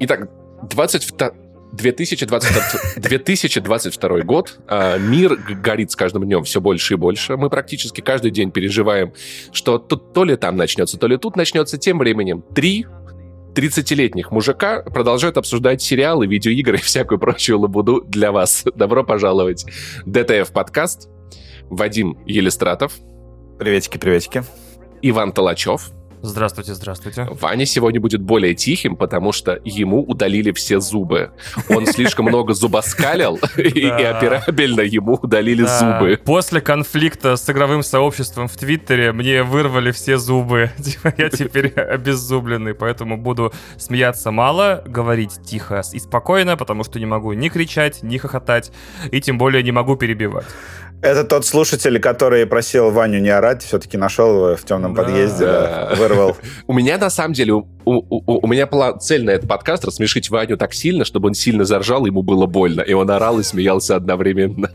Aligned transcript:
Итак, 0.00 0.28
22... 0.70 1.32
2020, 1.70 3.02
2022 3.02 4.20
год. 4.20 4.58
А, 4.66 4.96
мир 4.96 5.36
горит 5.36 5.90
с 5.90 5.96
каждым 5.96 6.24
днем 6.24 6.44
все 6.44 6.62
больше 6.62 6.94
и 6.94 6.96
больше. 6.96 7.36
Мы 7.36 7.50
практически 7.50 8.00
каждый 8.00 8.30
день 8.30 8.50
переживаем, 8.50 9.12
что 9.52 9.78
то, 9.78 9.96
то 9.96 10.24
ли 10.24 10.36
там 10.36 10.56
начнется, 10.56 10.98
то 10.98 11.06
ли 11.06 11.18
тут 11.18 11.36
начнется. 11.36 11.76
Тем 11.76 11.98
временем 11.98 12.42
три 12.54 12.86
30-летних 13.54 14.30
мужика 14.30 14.82
продолжают 14.82 15.36
обсуждать 15.36 15.82
сериалы, 15.82 16.26
видеоигры 16.26 16.78
и 16.78 16.80
всякую 16.80 17.18
прочую 17.18 17.60
лабуду 17.60 18.02
для 18.02 18.32
вас. 18.32 18.64
Добро 18.74 19.04
пожаловать. 19.04 19.66
ДТФ 20.06 20.52
подкаст. 20.52 21.08
Вадим 21.68 22.18
Елистратов. 22.24 22.94
Приветики, 23.58 23.98
приветики. 23.98 24.44
Иван 25.02 25.32
Толачев. 25.32 25.90
Здравствуйте, 26.22 26.74
здравствуйте. 26.74 27.28
Ваня 27.30 27.64
сегодня 27.64 28.00
будет 28.00 28.20
более 28.20 28.54
тихим, 28.54 28.96
потому 28.96 29.32
что 29.32 29.60
ему 29.64 30.02
удалили 30.02 30.52
все 30.52 30.80
зубы. 30.80 31.30
Он 31.68 31.86
слишком 31.86 32.24
много 32.28 32.54
зубоскалил, 32.54 33.38
и 33.56 33.86
операбельно 33.86 34.80
ему 34.80 35.14
удалили 35.14 35.62
зубы. 35.62 36.20
После 36.24 36.60
конфликта 36.60 37.36
с 37.36 37.48
игровым 37.48 37.82
сообществом 37.82 38.48
в 38.48 38.56
Твиттере 38.56 39.12
мне 39.12 39.42
вырвали 39.42 39.92
все 39.92 40.18
зубы. 40.18 40.70
Типа, 40.82 41.14
я 41.16 41.30
теперь 41.30 41.68
обеззубленный, 41.68 42.74
поэтому 42.74 43.16
буду 43.16 43.52
смеяться 43.76 44.30
мало, 44.30 44.82
говорить 44.86 45.40
тихо 45.44 45.82
и 45.92 45.98
спокойно, 45.98 46.56
потому 46.56 46.82
что 46.84 46.98
не 46.98 47.06
могу 47.06 47.32
ни 47.32 47.48
кричать, 47.48 48.02
ни 48.02 48.18
хохотать, 48.18 48.72
и 49.12 49.20
тем 49.20 49.38
более 49.38 49.62
не 49.62 49.72
могу 49.72 49.96
перебивать. 49.96 50.46
Это 51.00 51.22
тот 51.24 51.46
слушатель, 51.46 52.00
который 52.00 52.44
просил 52.46 52.90
Ваню 52.90 53.20
не 53.20 53.28
орать, 53.28 53.62
все-таки 53.62 53.96
нашел 53.96 54.34
его 54.34 54.56
в 54.56 54.64
темном 54.64 54.94
да. 54.94 55.02
подъезде, 55.02 55.44
да, 55.44 55.94
вырвал. 55.96 56.36
У 56.66 56.72
меня, 56.72 56.98
на 56.98 57.08
самом 57.08 57.34
деле, 57.34 57.52
у, 57.52 57.64
у, 57.84 58.44
у 58.44 58.46
меня 58.48 58.66
была 58.66 58.98
цель 58.98 59.24
на 59.24 59.30
этот 59.30 59.48
подкаст 59.48 59.84
рассмешить 59.84 60.28
Ваню 60.28 60.56
так 60.56 60.74
сильно, 60.74 61.04
чтобы 61.04 61.28
он 61.28 61.34
сильно 61.34 61.64
заржал, 61.64 62.04
ему 62.06 62.22
было 62.22 62.46
больно, 62.46 62.80
и 62.80 62.92
он 62.94 63.10
орал 63.10 63.38
и 63.38 63.44
смеялся 63.44 63.94
одновременно. 63.94 64.70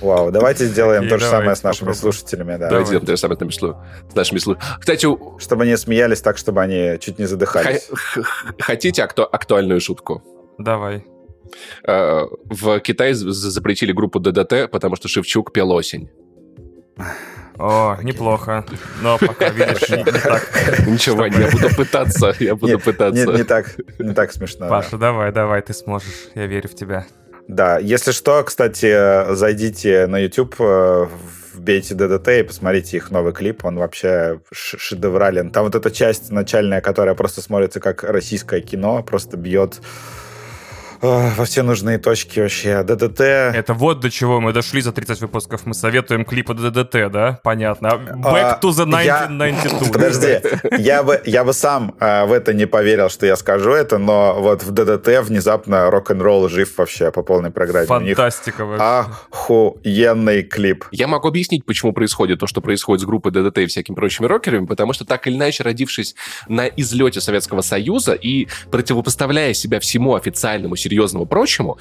Вау, 0.00 0.30
давайте 0.30 0.66
сделаем 0.66 1.08
то 1.08 1.18
же 1.18 1.26
самое 1.26 1.54
с 1.54 1.62
нашими 1.62 1.92
слушателями. 1.92 2.56
Да. 2.56 2.68
Давайте 2.68 2.88
сделаем 2.88 3.06
то 3.06 3.12
же 3.12 3.18
самое 3.18 3.36
с 3.36 4.14
нашими 4.14 4.38
слушателями. 4.38 4.78
Кстати, 4.80 5.06
чтобы 5.42 5.64
они 5.64 5.76
смеялись 5.76 6.20
так, 6.20 6.38
чтобы 6.38 6.62
они 6.62 6.98
чуть 7.00 7.18
не 7.18 7.26
задыхались. 7.26 7.88
Хотите 8.58 9.02
актуальную 9.02 9.80
шутку? 9.80 10.22
Давай. 10.58 11.04
Э, 11.86 12.22
в 12.44 12.80
Китае 12.80 13.14
запретили 13.14 13.92
группу 13.92 14.20
ДДТ, 14.20 14.70
потому 14.70 14.96
что 14.96 15.08
Шевчук 15.08 15.52
пел 15.52 15.70
осень. 15.72 16.10
О, 17.58 17.98
неплохо. 18.02 18.64
Но 19.02 19.18
пока, 19.18 19.50
видишь, 19.50 19.88
не, 19.90 20.04
так. 20.04 20.86
Ничего, 20.86 21.26
я 21.26 21.50
буду 21.50 21.68
пытаться, 21.76 22.34
я 22.40 22.54
буду 22.54 22.78
пытаться. 22.78 23.26
Не 23.26 23.44
так, 23.44 23.76
не 23.98 24.14
так 24.14 24.32
смешно. 24.32 24.68
Паша, 24.68 24.96
давай, 24.96 25.30
давай, 25.30 25.60
ты 25.60 25.74
сможешь. 25.74 26.30
Я 26.34 26.46
верю 26.46 26.68
в 26.68 26.74
тебя. 26.74 27.06
Да, 27.48 27.78
если 27.78 28.12
что, 28.12 28.42
кстати, 28.44 29.34
зайдите 29.34 30.06
на 30.06 30.18
YouTube, 30.20 30.54
э, 30.58 31.08
вбейте 31.52 31.94
ДДТ 31.94 32.28
и 32.28 32.42
посмотрите 32.42 32.96
их 32.96 33.10
новый 33.10 33.32
клип. 33.32 33.64
Он 33.64 33.76
вообще 33.76 34.40
шедеврален. 34.52 35.50
Там 35.50 35.64
вот 35.64 35.74
эта 35.74 35.90
часть 35.90 36.30
начальная, 36.30 36.80
которая 36.80 37.14
просто 37.14 37.42
смотрится 37.42 37.80
как 37.80 38.04
российское 38.04 38.60
кино, 38.60 39.02
просто 39.02 39.36
бьет 39.36 39.80
во 41.00 41.44
все 41.44 41.62
нужные 41.62 41.98
точки 41.98 42.40
вообще. 42.40 42.82
ДДТ. 42.82 43.20
Это 43.20 43.74
вот 43.74 44.00
до 44.00 44.10
чего 44.10 44.40
мы 44.40 44.52
дошли 44.52 44.80
за 44.80 44.92
30 44.92 45.20
выпусков. 45.22 45.64
Мы 45.64 45.74
советуем 45.74 46.24
клипы 46.24 46.54
ДДТ, 46.54 47.10
да? 47.10 47.40
Понятно. 47.42 47.86
Back 47.86 48.20
а, 48.22 48.58
to 48.62 48.70
the 48.70 48.82
1992. 48.82 49.86
Я... 49.86 49.92
Подожди, 49.92 50.40
я 50.78 51.02
бы, 51.02 51.20
я 51.24 51.44
бы 51.44 51.52
сам 51.52 51.94
а, 52.00 52.26
в 52.26 52.32
это 52.32 52.52
не 52.52 52.66
поверил, 52.66 53.08
что 53.08 53.26
я 53.26 53.36
скажу 53.36 53.70
это, 53.70 53.98
но 53.98 54.36
вот 54.38 54.62
в 54.62 54.70
ДДТ 54.70 55.26
внезапно 55.26 55.90
рок-н-ролл 55.90 56.48
жив 56.48 56.76
вообще 56.76 57.10
по 57.10 57.22
полной 57.22 57.50
программе. 57.50 57.86
Фантастика 57.86 58.64
вообще. 58.64 59.10
Охуенный 59.32 60.42
клип. 60.42 60.84
Я 60.90 61.06
могу 61.06 61.28
объяснить, 61.28 61.64
почему 61.64 61.92
происходит 61.92 62.40
то, 62.40 62.46
что 62.46 62.60
происходит 62.60 63.02
с 63.02 63.04
группой 63.06 63.32
ДДТ 63.32 63.58
и 63.58 63.66
всякими 63.66 63.94
прочими 63.94 64.26
рокерами, 64.26 64.66
потому 64.66 64.92
что 64.92 65.04
так 65.04 65.26
или 65.26 65.36
иначе, 65.36 65.62
родившись 65.62 66.14
на 66.48 66.66
излете 66.66 67.20
Советского 67.20 67.62
Союза 67.62 68.12
и 68.12 68.48
противопоставляя 68.70 69.54
себя 69.54 69.80
всему 69.80 70.14
официальному 70.14 70.76
серьезному 70.90 71.26
прочему, 71.26 71.78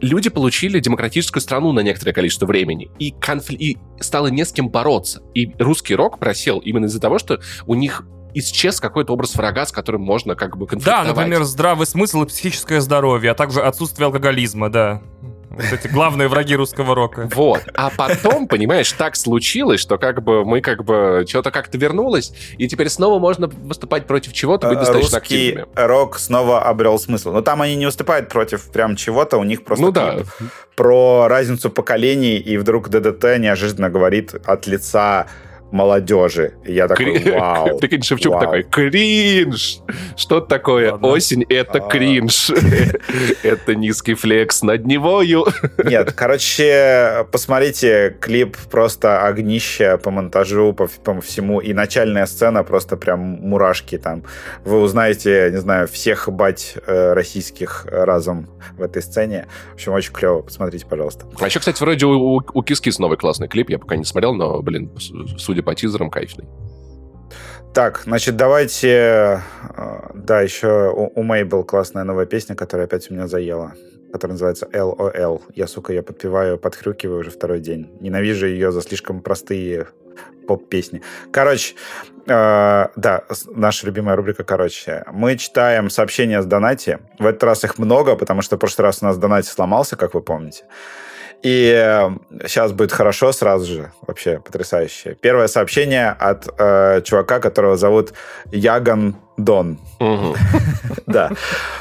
люди 0.00 0.30
получили 0.30 0.80
демократическую 0.80 1.40
страну 1.42 1.72
на 1.72 1.80
некоторое 1.80 2.12
количество 2.12 2.46
времени, 2.46 2.90
и, 2.98 3.12
конфли... 3.12 3.56
и 3.56 3.78
стало 4.00 4.28
не 4.28 4.44
с 4.44 4.52
кем 4.52 4.70
бороться. 4.70 5.22
И 5.34 5.52
русский 5.58 5.94
рок 5.94 6.18
просел 6.18 6.58
именно 6.58 6.86
из-за 6.86 7.00
того, 7.00 7.18
что 7.18 7.40
у 7.66 7.74
них 7.74 8.04
исчез 8.34 8.80
какой-то 8.80 9.12
образ 9.12 9.34
врага, 9.34 9.66
с 9.66 9.72
которым 9.72 10.02
можно 10.02 10.34
как 10.34 10.56
бы 10.56 10.66
конфликтовать. 10.66 11.08
Да, 11.08 11.14
например, 11.14 11.44
здравый 11.44 11.86
смысл 11.86 12.22
и 12.22 12.26
психическое 12.26 12.80
здоровье, 12.80 13.32
а 13.32 13.34
также 13.34 13.60
отсутствие 13.60 14.06
алкоголизма, 14.06 14.70
да. 14.70 15.02
Вот 15.50 15.64
эти 15.72 15.88
главные 15.88 16.28
враги 16.28 16.54
русского 16.54 16.94
рока. 16.94 17.28
Вот. 17.34 17.62
А 17.74 17.90
потом, 17.96 18.48
понимаешь, 18.48 18.92
так 18.92 19.16
случилось, 19.16 19.80
что 19.80 19.98
как 19.98 20.22
бы 20.22 20.44
мы 20.44 20.60
как 20.60 20.84
бы 20.84 21.24
что-то 21.28 21.50
как-то 21.50 21.78
вернулось, 21.78 22.32
и 22.58 22.68
теперь 22.68 22.88
снова 22.88 23.18
можно 23.18 23.46
выступать 23.48 24.06
против 24.06 24.32
чего-то, 24.32 24.68
быть 24.68 24.78
достаточно 24.78 25.18
Русский 25.18 25.50
активными. 25.50 25.86
рок 25.86 26.18
снова 26.18 26.62
обрел 26.62 26.98
смысл. 26.98 27.32
Но 27.32 27.40
там 27.40 27.62
они 27.62 27.76
не 27.76 27.86
выступают 27.86 28.28
против 28.28 28.70
прям 28.70 28.96
чего-то, 28.96 29.38
у 29.38 29.44
них 29.44 29.64
просто 29.64 29.86
ну, 29.86 29.92
да. 29.92 30.18
про 30.76 31.28
разницу 31.28 31.70
поколений, 31.70 32.36
и 32.36 32.56
вдруг 32.58 32.88
ДДТ 32.88 33.38
неожиданно 33.38 33.90
говорит 33.90 34.34
от 34.44 34.66
лица 34.66 35.26
молодежи. 35.70 36.54
И 36.64 36.72
я 36.72 36.88
такой, 36.88 37.18
вау. 37.38 37.78
Прикинь, 37.78 38.02
Шевчук 38.02 38.32
вау. 38.32 38.40
такой, 38.40 38.62
кринж! 38.62 39.78
Что 40.16 40.40
такое? 40.40 40.92
Ладно. 40.92 41.08
Осень— 41.08 41.44
это 41.48 41.78
а... 41.78 41.88
кринж. 41.88 42.50
это 43.42 43.74
низкий 43.74 44.14
флекс 44.14 44.62
над 44.62 44.86
Невою. 44.86 45.46
Нет, 45.84 46.12
короче, 46.12 47.26
посмотрите, 47.30 48.16
клип 48.20 48.56
просто 48.70 49.26
огнище 49.26 49.98
по 49.98 50.10
монтажу, 50.10 50.72
по, 50.72 50.86
по 50.86 51.20
всему. 51.20 51.60
И 51.60 51.72
начальная 51.72 52.26
сцена 52.26 52.64
просто 52.64 52.96
прям 52.96 53.20
мурашки 53.20 53.98
там. 53.98 54.24
Вы 54.64 54.80
узнаете, 54.80 55.50
не 55.52 55.58
знаю, 55.58 55.88
всех 55.88 56.28
бать 56.30 56.74
э, 56.86 57.12
российских 57.12 57.86
разом 57.90 58.48
в 58.76 58.82
этой 58.82 59.02
сцене. 59.02 59.46
В 59.70 59.74
общем, 59.74 59.92
очень 59.92 60.12
клево. 60.12 60.42
Посмотрите, 60.42 60.86
пожалуйста. 60.86 61.26
А 61.38 61.46
еще, 61.46 61.58
кстати, 61.58 61.80
вроде 61.82 62.06
у, 62.06 62.36
у, 62.36 62.42
у 62.52 62.62
Кис-Кис 62.62 62.98
новый 62.98 63.18
классный 63.18 63.48
клип. 63.48 63.70
Я 63.70 63.78
пока 63.78 63.96
не 63.96 64.04
смотрел, 64.04 64.34
но, 64.34 64.60
блин, 64.62 64.90
судя 65.38 65.57
судя 65.58 65.62
по 65.62 65.74
тизерам, 65.74 66.10
кайфный. 66.10 66.46
Так, 67.74 68.02
значит, 68.04 68.36
давайте... 68.36 69.42
Э, 69.76 70.10
да, 70.14 70.40
еще 70.40 70.90
у, 70.90 71.12
у 71.14 71.22
Мэй 71.22 71.44
была 71.44 71.62
классная 71.64 72.04
новая 72.04 72.26
песня, 72.26 72.54
которая 72.54 72.86
опять 72.86 73.10
у 73.10 73.14
меня 73.14 73.26
заела, 73.26 73.72
которая 74.12 74.34
называется 74.34 74.66
LOL. 74.72 75.42
Я, 75.54 75.66
сука, 75.66 75.92
ее 75.92 76.02
подпеваю, 76.02 76.58
подхрюкиваю 76.58 77.20
уже 77.20 77.30
второй 77.30 77.60
день. 77.60 77.90
Ненавижу 78.00 78.46
ее 78.46 78.72
за 78.72 78.80
слишком 78.80 79.20
простые 79.20 79.86
поп-песни. 80.46 81.02
Короче, 81.30 81.74
э, 82.26 82.86
да, 82.96 83.24
наша 83.54 83.86
любимая 83.86 84.16
рубрика 84.16 84.44
«Короче». 84.44 85.04
Мы 85.12 85.36
читаем 85.36 85.90
сообщения 85.90 86.40
с 86.40 86.46
донати. 86.46 86.98
В 87.18 87.26
этот 87.26 87.44
раз 87.44 87.64
их 87.64 87.78
много, 87.78 88.16
потому 88.16 88.42
что 88.42 88.56
в 88.56 88.58
прошлый 88.58 88.86
раз 88.86 89.02
у 89.02 89.06
нас 89.06 89.18
донати 89.18 89.48
сломался, 89.48 89.96
как 89.96 90.14
вы 90.14 90.22
помните. 90.22 90.64
И 91.42 92.10
сейчас 92.46 92.72
будет 92.72 92.92
хорошо 92.92 93.32
сразу 93.32 93.66
же. 93.66 93.92
Вообще 94.06 94.40
потрясающе. 94.40 95.16
Первое 95.20 95.46
сообщение 95.46 96.10
от 96.10 96.48
э, 96.58 97.00
чувака, 97.04 97.38
которого 97.38 97.76
зовут 97.76 98.12
Яган 98.50 99.16
Дон. 99.38 99.78
Да. 101.06 101.30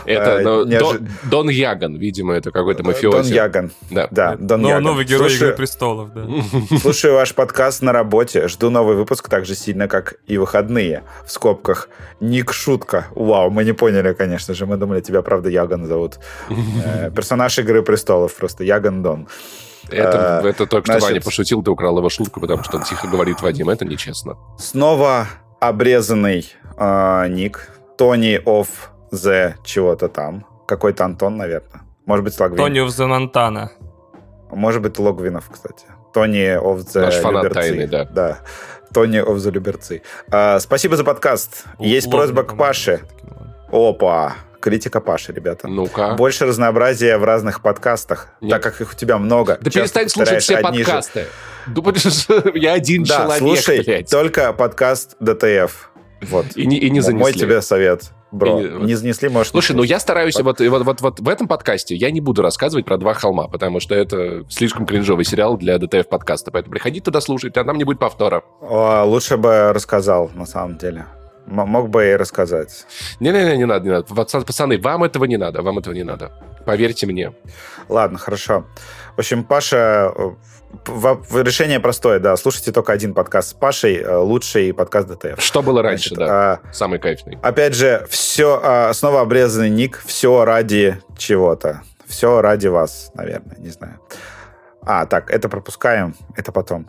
Это 0.05 0.65
э, 0.69 0.99
Дон 1.29 1.49
Яган, 1.49 1.97
видимо, 1.97 2.33
это 2.33 2.51
какой-то 2.51 2.83
мафиози. 2.83 3.29
Дон 3.29 3.35
Яган. 3.35 3.71
Да, 3.91 4.07
да 4.09 4.35
Дон 4.37 4.65
Яган. 4.65 4.83
Новый 4.83 5.05
герой 5.05 5.33
Игры 5.33 5.53
престолов, 5.53 6.13
да. 6.13 6.25
Слушаю 6.77 7.15
ваш 7.15 7.33
подкаст 7.33 7.81
на 7.81 7.91
работе. 7.91 8.47
Жду 8.47 8.69
новый 8.69 8.95
выпуск 8.95 9.27
так 9.27 9.45
же 9.45 9.55
сильно, 9.55 9.89
как 9.89 10.15
и 10.27 10.37
выходные. 10.37 11.03
В 11.25 11.31
скобках. 11.31 11.89
Ник 12.21 12.53
Шутка. 12.53 13.07
Вау, 13.15 13.49
мы 13.49 13.65
не 13.65 13.73
поняли, 13.73 14.13
конечно 14.13 14.53
же. 14.53 14.65
Мы 14.65 14.77
думали, 14.77 15.01
тебя, 15.01 15.21
правда, 15.21 15.49
Яган 15.49 15.85
зовут. 15.85 16.19
Э, 16.85 17.11
персонаж 17.15 17.59
Игры 17.59 17.81
престолов 17.81 18.33
просто. 18.35 18.63
Яган 18.63 19.03
Дон. 19.03 19.27
Это, 19.89 20.41
э, 20.43 20.49
это 20.49 20.67
только 20.67 20.85
что 20.85 20.99
Значит, 20.99 21.09
Ваня 21.09 21.21
пошутил, 21.21 21.63
ты 21.63 21.71
украл 21.71 21.97
его 21.97 22.09
шутку, 22.09 22.39
потому 22.39 22.63
что 22.63 22.77
он 22.77 22.83
тихо 22.83 23.07
говорит 23.07 23.41
Вадим. 23.41 23.69
Это 23.69 23.83
нечестно. 23.83 24.37
Снова 24.57 25.27
обрезанный 25.59 26.45
э, 26.77 27.27
ник. 27.29 27.69
Тони 27.97 28.39
of 28.43 28.67
the 29.11 29.53
чего-то 29.63 30.07
там. 30.07 30.45
Какой-то 30.67 31.05
Антон, 31.05 31.37
наверное. 31.37 31.81
Может 32.05 32.23
быть, 32.23 32.39
Логвин. 32.39 32.57
Тони 32.57 32.85
of 32.85 32.87
the 32.87 33.05
Монтана. 33.05 33.71
Может 34.51 34.81
быть, 34.81 34.99
Логвинов, 34.99 35.49
кстати. 35.51 35.85
Тони 36.13 36.57
of 36.57 36.77
the 36.79 37.01
Наш 37.01 37.15
фанат 37.15 37.53
тайный, 37.53 37.87
да. 37.87 38.05
Да. 38.05 38.39
Тони 38.93 39.19
of 39.19 39.35
the 39.35 39.51
Люберцы. 39.51 40.01
А, 40.31 40.59
спасибо 40.59 40.95
за 40.95 41.03
подкаст. 41.03 41.65
Есть 41.79 42.09
просьба 42.09 42.43
к 42.43 42.55
Паше. 42.55 43.01
Опа 43.71 44.35
критика 44.67 44.99
Паши, 44.99 45.31
ребята. 45.31 45.67
Ну-ка. 45.69 46.15
Больше 46.15 46.45
разнообразия 46.45 47.17
в 47.17 47.23
разных 47.23 47.61
подкастах, 47.61 48.27
Нет. 48.41 48.51
так 48.51 48.63
как 48.63 48.81
их 48.81 48.91
у 48.91 48.95
тебя 48.97 49.17
много. 49.17 49.57
Да 49.61 49.71
перестань 49.71 50.09
слушать 50.09 50.43
все 50.43 50.57
подкасты. 50.57 51.27
Же... 51.67 52.51
Я 52.53 52.73
один 52.73 53.03
да, 53.03 53.15
человек, 53.15 53.39
слушай, 53.39 53.83
блядь. 53.83 54.09
только 54.09 54.51
подкаст 54.51 55.15
ДТФ. 55.21 55.89
Вот. 56.21 56.45
И 56.55 56.65
не, 56.65 56.77
и 56.77 56.89
не 56.89 56.99
занесли. 57.01 57.21
Мой 57.23 57.33
тебе 57.33 57.61
совет. 57.61 58.11
Бро, 58.31 58.59
Я 58.59 58.69
не- 58.79 58.85
не 58.87 58.95
занесли, 58.95 59.29
может... 59.29 59.51
Слушай, 59.51 59.75
ну 59.75 59.83
я 59.83 59.99
стараюсь, 59.99 60.35
вот, 60.39 60.59
вот, 60.59 60.83
вот, 60.83 61.01
вот 61.01 61.19
в 61.21 61.29
этом 61.29 61.47
подкасте 61.47 61.95
я 61.95 62.11
не 62.11 62.19
буду 62.19 62.41
рассказывать 62.41 62.85
про 62.85 62.97
«Два 62.97 63.13
холма», 63.13 63.47
потому 63.47 63.79
что 63.79 63.95
это 63.95 64.43
слишком 64.49 64.85
кринжовый 64.85 65.23
сериал 65.23 65.57
для 65.57 65.77
ДТФ-подкаста, 65.77 66.51
поэтому 66.51 66.73
приходите 66.73 67.05
туда 67.05 67.21
слушать, 67.21 67.55
а 67.55 67.63
там 67.63 67.77
не 67.77 67.85
будет 67.85 67.99
повтора. 67.99 68.43
О, 68.59 69.03
лучше 69.05 69.37
бы 69.37 69.71
рассказал, 69.71 70.29
на 70.35 70.45
самом 70.45 70.77
деле. 70.77 71.05
М- 71.47 71.69
мог 71.69 71.89
бы 71.89 72.05
и 72.09 72.15
рассказать. 72.17 72.85
Не-не-не, 73.21 73.57
не 73.59 73.65
надо, 73.65 73.85
не 73.85 73.91
надо. 73.91 74.13
Пацан- 74.13 74.43
Пацаны, 74.45 74.77
вам 74.77 75.05
этого 75.05 75.23
не 75.23 75.37
надо, 75.37 75.61
вам 75.61 75.77
этого 75.77 75.93
не 75.93 76.03
надо. 76.03 76.31
Поверьте 76.65 77.05
мне. 77.07 77.31
Ладно, 77.87 78.17
хорошо. 78.17 78.65
В 79.15 79.19
общем, 79.19 79.45
Паша... 79.45 80.11
решение 80.85 81.79
простое, 81.79 82.19
да. 82.19 82.35
Слушайте 82.37 82.71
только 82.71 82.93
один 82.93 83.13
подкаст 83.13 83.49
с 83.49 83.53
Пашей, 83.53 83.97
э, 83.97 84.15
лучший 84.17 84.73
подкаст 84.73 85.07
ДТФ. 85.07 85.41
Что 85.41 85.61
было 85.61 85.81
раньше, 85.81 86.09
Значит, 86.09 86.27
да. 86.27 86.53
а, 86.53 86.73
Самый 86.73 86.99
кайфный. 86.99 87.37
Опять 87.41 87.73
же, 87.73 88.05
все, 88.09 88.91
снова 88.93 89.21
обрезанный 89.21 89.69
ник, 89.69 90.01
все 90.05 90.45
ради 90.45 91.01
чего-то. 91.17 91.81
Все 92.05 92.41
ради 92.41 92.67
вас, 92.67 93.11
наверное, 93.15 93.57
не 93.57 93.69
знаю. 93.69 93.99
А, 94.89 95.05
так, 95.05 95.29
это 95.29 95.49
пропускаем, 95.49 96.15
это 96.37 96.53
потом. 96.53 96.87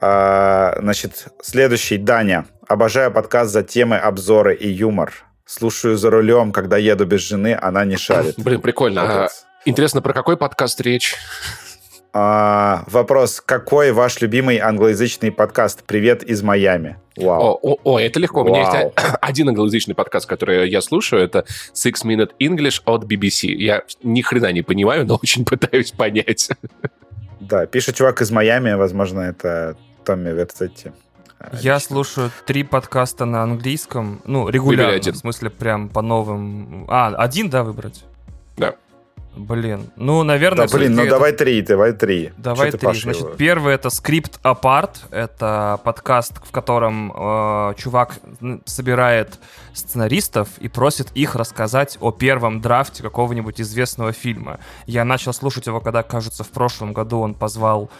А, 0.00 0.76
значит, 0.80 1.26
следующий, 1.42 1.98
Даня. 1.98 2.46
Обожаю 2.66 3.12
подкаст 3.12 3.52
за 3.52 3.62
темы, 3.62 3.98
обзоры 3.98 4.54
и 4.54 4.66
юмор. 4.66 5.12
Слушаю 5.44 5.98
за 5.98 6.08
рулем, 6.08 6.52
когда 6.52 6.78
еду 6.78 7.04
без 7.04 7.20
жены, 7.20 7.58
она 7.60 7.84
не 7.84 7.98
шарит. 7.98 8.36
Блин, 8.38 8.62
прикольно. 8.62 9.24
А, 9.24 9.28
интересно, 9.66 10.00
про 10.00 10.14
какой 10.14 10.38
подкаст 10.38 10.80
речь? 10.80 11.16
А, 12.16 12.84
вопрос. 12.86 13.42
Какой 13.44 13.90
ваш 13.90 14.20
любимый 14.20 14.58
англоязычный 14.58 15.32
подкаст? 15.32 15.82
Привет 15.82 16.22
из 16.22 16.44
Майами. 16.44 16.96
Вау. 17.16 17.42
О, 17.42 17.58
о, 17.60 17.78
о, 17.82 17.98
это 17.98 18.20
легко. 18.20 18.42
У 18.42 18.44
меня 18.44 18.62
Вау. 18.62 18.74
есть 18.76 18.94
один 19.20 19.48
англоязычный 19.48 19.96
подкаст, 19.96 20.28
который 20.28 20.70
я 20.70 20.80
слушаю. 20.80 21.24
Это 21.24 21.44
Six 21.74 22.04
Minute 22.04 22.30
English 22.40 22.82
от 22.84 23.02
BBC. 23.02 23.48
Я 23.48 23.82
ни 24.04 24.22
хрена 24.22 24.52
не 24.52 24.62
понимаю, 24.62 25.04
но 25.04 25.16
очень 25.22 25.44
пытаюсь 25.44 25.90
понять. 25.90 26.50
Да, 27.40 27.66
пишет 27.66 27.96
чувак 27.96 28.22
из 28.22 28.30
Майами, 28.30 28.74
возможно, 28.74 29.18
это 29.18 29.76
Томми 30.04 30.30
Верцетти. 30.30 30.92
Я 31.60 31.80
слушаю 31.80 32.30
три 32.46 32.62
подкаста 32.62 33.24
на 33.24 33.42
английском, 33.42 34.22
ну, 34.24 34.48
регулярно, 34.48 35.12
в 35.12 35.16
смысле, 35.16 35.50
прям 35.50 35.88
по 35.88 36.00
новым... 36.00 36.86
А, 36.88 37.08
один, 37.08 37.50
да, 37.50 37.64
выбрать? 37.64 38.04
Да. 38.56 38.76
Блин, 39.36 39.90
ну, 39.96 40.22
наверное... 40.22 40.68
Да, 40.68 40.76
блин, 40.76 40.94
ну 40.94 41.02
это- 41.02 41.10
давай 41.10 41.32
три, 41.32 41.60
давай 41.62 41.92
три. 41.92 42.32
Давай 42.36 42.70
Чё 42.70 42.78
ты, 42.78 42.86
три. 42.86 43.00
Значит, 43.00 43.22
его- 43.22 43.30
первый 43.30 43.74
это 43.74 43.90
скрипт 43.90 44.38
апарт. 44.42 45.02
Это 45.10 45.80
подкаст, 45.82 46.34
в 46.46 46.52
котором 46.52 47.12
э, 47.12 47.74
чувак 47.76 48.18
собирает 48.64 49.38
сценаристов 49.72 50.48
и 50.58 50.68
просит 50.68 51.10
их 51.14 51.34
рассказать 51.34 51.98
о 52.00 52.12
первом 52.12 52.60
драфте 52.60 53.02
какого-нибудь 53.02 53.60
известного 53.60 54.12
фильма. 54.12 54.60
Я 54.86 55.04
начал 55.04 55.32
слушать 55.32 55.66
его, 55.66 55.80
когда, 55.80 56.02
кажется, 56.02 56.44
в 56.44 56.50
прошлом 56.50 56.92
году 56.92 57.20
он 57.20 57.34
позвал... 57.34 57.90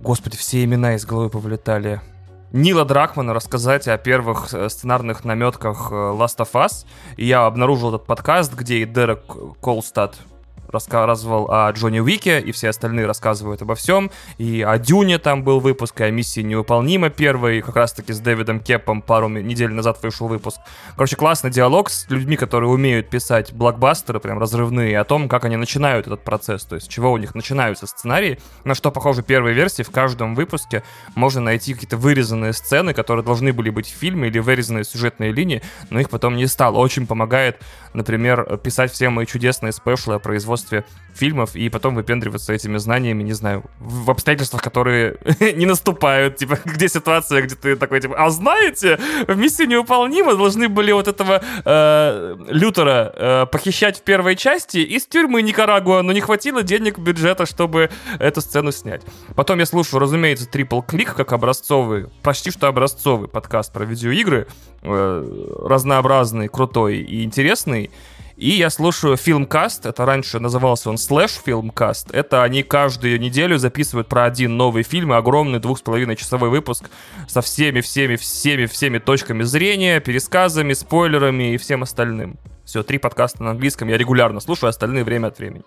Господи, 0.00 0.36
все 0.36 0.64
имена 0.64 0.96
из 0.96 1.06
головы 1.06 1.30
повылетали. 1.30 2.00
Нила 2.52 2.84
Дракмана 2.84 3.32
рассказать 3.32 3.88
о 3.88 3.96
первых 3.96 4.52
э, 4.52 4.68
сценарных 4.68 5.24
наметках 5.24 5.88
э, 5.90 5.94
Last 5.94 6.38
of 6.38 6.52
Us. 6.52 6.84
И 7.16 7.26
я 7.26 7.46
обнаружил 7.46 7.88
этот 7.94 8.06
подкаст, 8.06 8.52
где 8.54 8.78
и 8.78 8.84
Дерек 8.84 9.22
Колстад 9.60 10.16
рассказывал 10.74 11.50
о 11.50 11.70
Джонни 11.70 12.00
Уике, 12.00 12.40
и 12.40 12.52
все 12.52 12.68
остальные 12.68 13.06
рассказывают 13.06 13.62
обо 13.62 13.74
всем. 13.74 14.10
И 14.36 14.60
о 14.60 14.76
Дюне 14.78 15.18
там 15.18 15.42
был 15.42 15.60
выпуск, 15.60 16.00
и 16.00 16.04
о 16.04 16.10
миссии 16.10 16.40
невыполнима 16.40 17.08
первый, 17.08 17.62
как 17.62 17.76
раз-таки 17.76 18.12
с 18.12 18.20
Дэвидом 18.20 18.60
Кепом 18.60 19.00
пару 19.00 19.28
недель 19.28 19.70
назад 19.70 20.02
вышел 20.02 20.28
выпуск. 20.28 20.58
Короче, 20.96 21.16
классный 21.16 21.50
диалог 21.50 21.88
с 21.88 22.10
людьми, 22.10 22.36
которые 22.36 22.68
умеют 22.70 23.08
писать 23.08 23.52
блокбастеры, 23.52 24.20
прям 24.20 24.38
разрывные, 24.38 24.98
о 24.98 25.04
том, 25.04 25.28
как 25.28 25.44
они 25.44 25.56
начинают 25.56 26.06
этот 26.06 26.24
процесс, 26.24 26.64
то 26.64 26.74
есть 26.74 26.88
чего 26.88 27.12
у 27.12 27.16
них 27.16 27.34
начинаются 27.34 27.86
сценарии, 27.86 28.38
на 28.64 28.74
что 28.74 28.90
похожи 28.90 29.22
первые 29.22 29.54
версии. 29.54 29.82
В 29.82 29.90
каждом 29.90 30.34
выпуске 30.34 30.82
можно 31.14 31.40
найти 31.40 31.74
какие-то 31.74 31.96
вырезанные 31.96 32.52
сцены, 32.52 32.94
которые 32.94 33.24
должны 33.24 33.52
были 33.52 33.70
быть 33.70 33.86
в 33.86 33.96
фильме, 33.96 34.28
или 34.28 34.38
вырезанные 34.38 34.84
сюжетные 34.84 35.32
линии, 35.32 35.62
но 35.90 36.00
их 36.00 36.10
потом 36.10 36.36
не 36.36 36.46
стало. 36.46 36.78
Очень 36.78 37.06
помогает, 37.06 37.60
например, 37.92 38.58
писать 38.58 38.92
все 38.92 39.08
мои 39.10 39.26
чудесные 39.26 39.72
спешлы 39.72 40.14
о 40.14 40.18
производстве 40.18 40.63
фильмов 41.14 41.56
и 41.56 41.68
потом 41.68 41.94
выпендриваться 41.94 42.52
этими 42.52 42.76
знаниями, 42.78 43.22
не 43.22 43.32
знаю, 43.32 43.64
в 43.78 44.10
обстоятельствах, 44.10 44.62
которые 44.62 45.16
не 45.54 45.66
наступают. 45.66 46.36
Типа, 46.36 46.58
где 46.64 46.88
ситуация, 46.88 47.42
где 47.42 47.54
ты 47.54 47.76
такой, 47.76 48.00
типа, 48.00 48.16
а 48.16 48.30
знаете, 48.30 48.98
в 49.26 49.36
миссии 49.36 49.64
невыполнима 49.64 50.34
должны 50.34 50.68
были 50.68 50.92
вот 50.92 51.08
этого 51.08 51.42
э, 51.64 52.36
Лютера 52.48 53.12
э, 53.14 53.46
похищать 53.46 53.98
в 53.98 54.02
первой 54.02 54.36
части 54.36 54.78
из 54.78 55.06
тюрьмы 55.06 55.42
Никарагуа, 55.42 56.02
но 56.02 56.12
не 56.12 56.20
хватило 56.20 56.62
денег 56.62 56.98
бюджета, 56.98 57.46
чтобы 57.46 57.90
эту 58.18 58.40
сцену 58.40 58.72
снять. 58.72 59.02
Потом 59.34 59.58
я 59.58 59.66
слушаю, 59.66 60.00
разумеется, 60.00 60.48
Triple 60.50 60.84
Click, 60.86 61.14
как 61.14 61.32
образцовый, 61.32 62.06
почти 62.22 62.50
что 62.50 62.66
образцовый 62.68 63.28
подкаст 63.28 63.72
про 63.72 63.84
видеоигры, 63.84 64.46
э, 64.82 65.58
разнообразный, 65.64 66.48
крутой 66.48 66.98
и 66.98 67.24
интересный. 67.24 67.90
И 68.36 68.50
я 68.50 68.68
слушаю 68.68 69.14
Filmcast, 69.14 69.88
это 69.88 70.04
раньше 70.04 70.40
назывался 70.40 70.90
он 70.90 70.96
Slash 70.96 71.38
Filmcast. 71.46 72.08
Это 72.12 72.42
они 72.42 72.64
каждую 72.64 73.20
неделю 73.20 73.58
записывают 73.58 74.08
про 74.08 74.24
один 74.24 74.56
новый 74.56 74.82
фильм, 74.82 75.12
и 75.12 75.16
огромный 75.16 75.60
двух 75.60 75.78
с 75.78 75.82
половиной 75.82 76.16
часовой 76.16 76.50
выпуск 76.50 76.90
со 77.28 77.42
всеми, 77.42 77.80
всеми, 77.80 78.16
всеми, 78.16 78.66
всеми 78.66 78.98
точками 78.98 79.44
зрения, 79.44 80.00
пересказами, 80.00 80.72
спойлерами 80.72 81.54
и 81.54 81.58
всем 81.58 81.84
остальным. 81.84 82.36
Все, 82.64 82.82
три 82.82 82.98
подкаста 82.98 83.44
на 83.44 83.50
английском 83.52 83.88
я 83.88 83.96
регулярно 83.96 84.40
слушаю, 84.40 84.70
остальные 84.70 85.04
время 85.04 85.28
от 85.28 85.38
времени. 85.38 85.62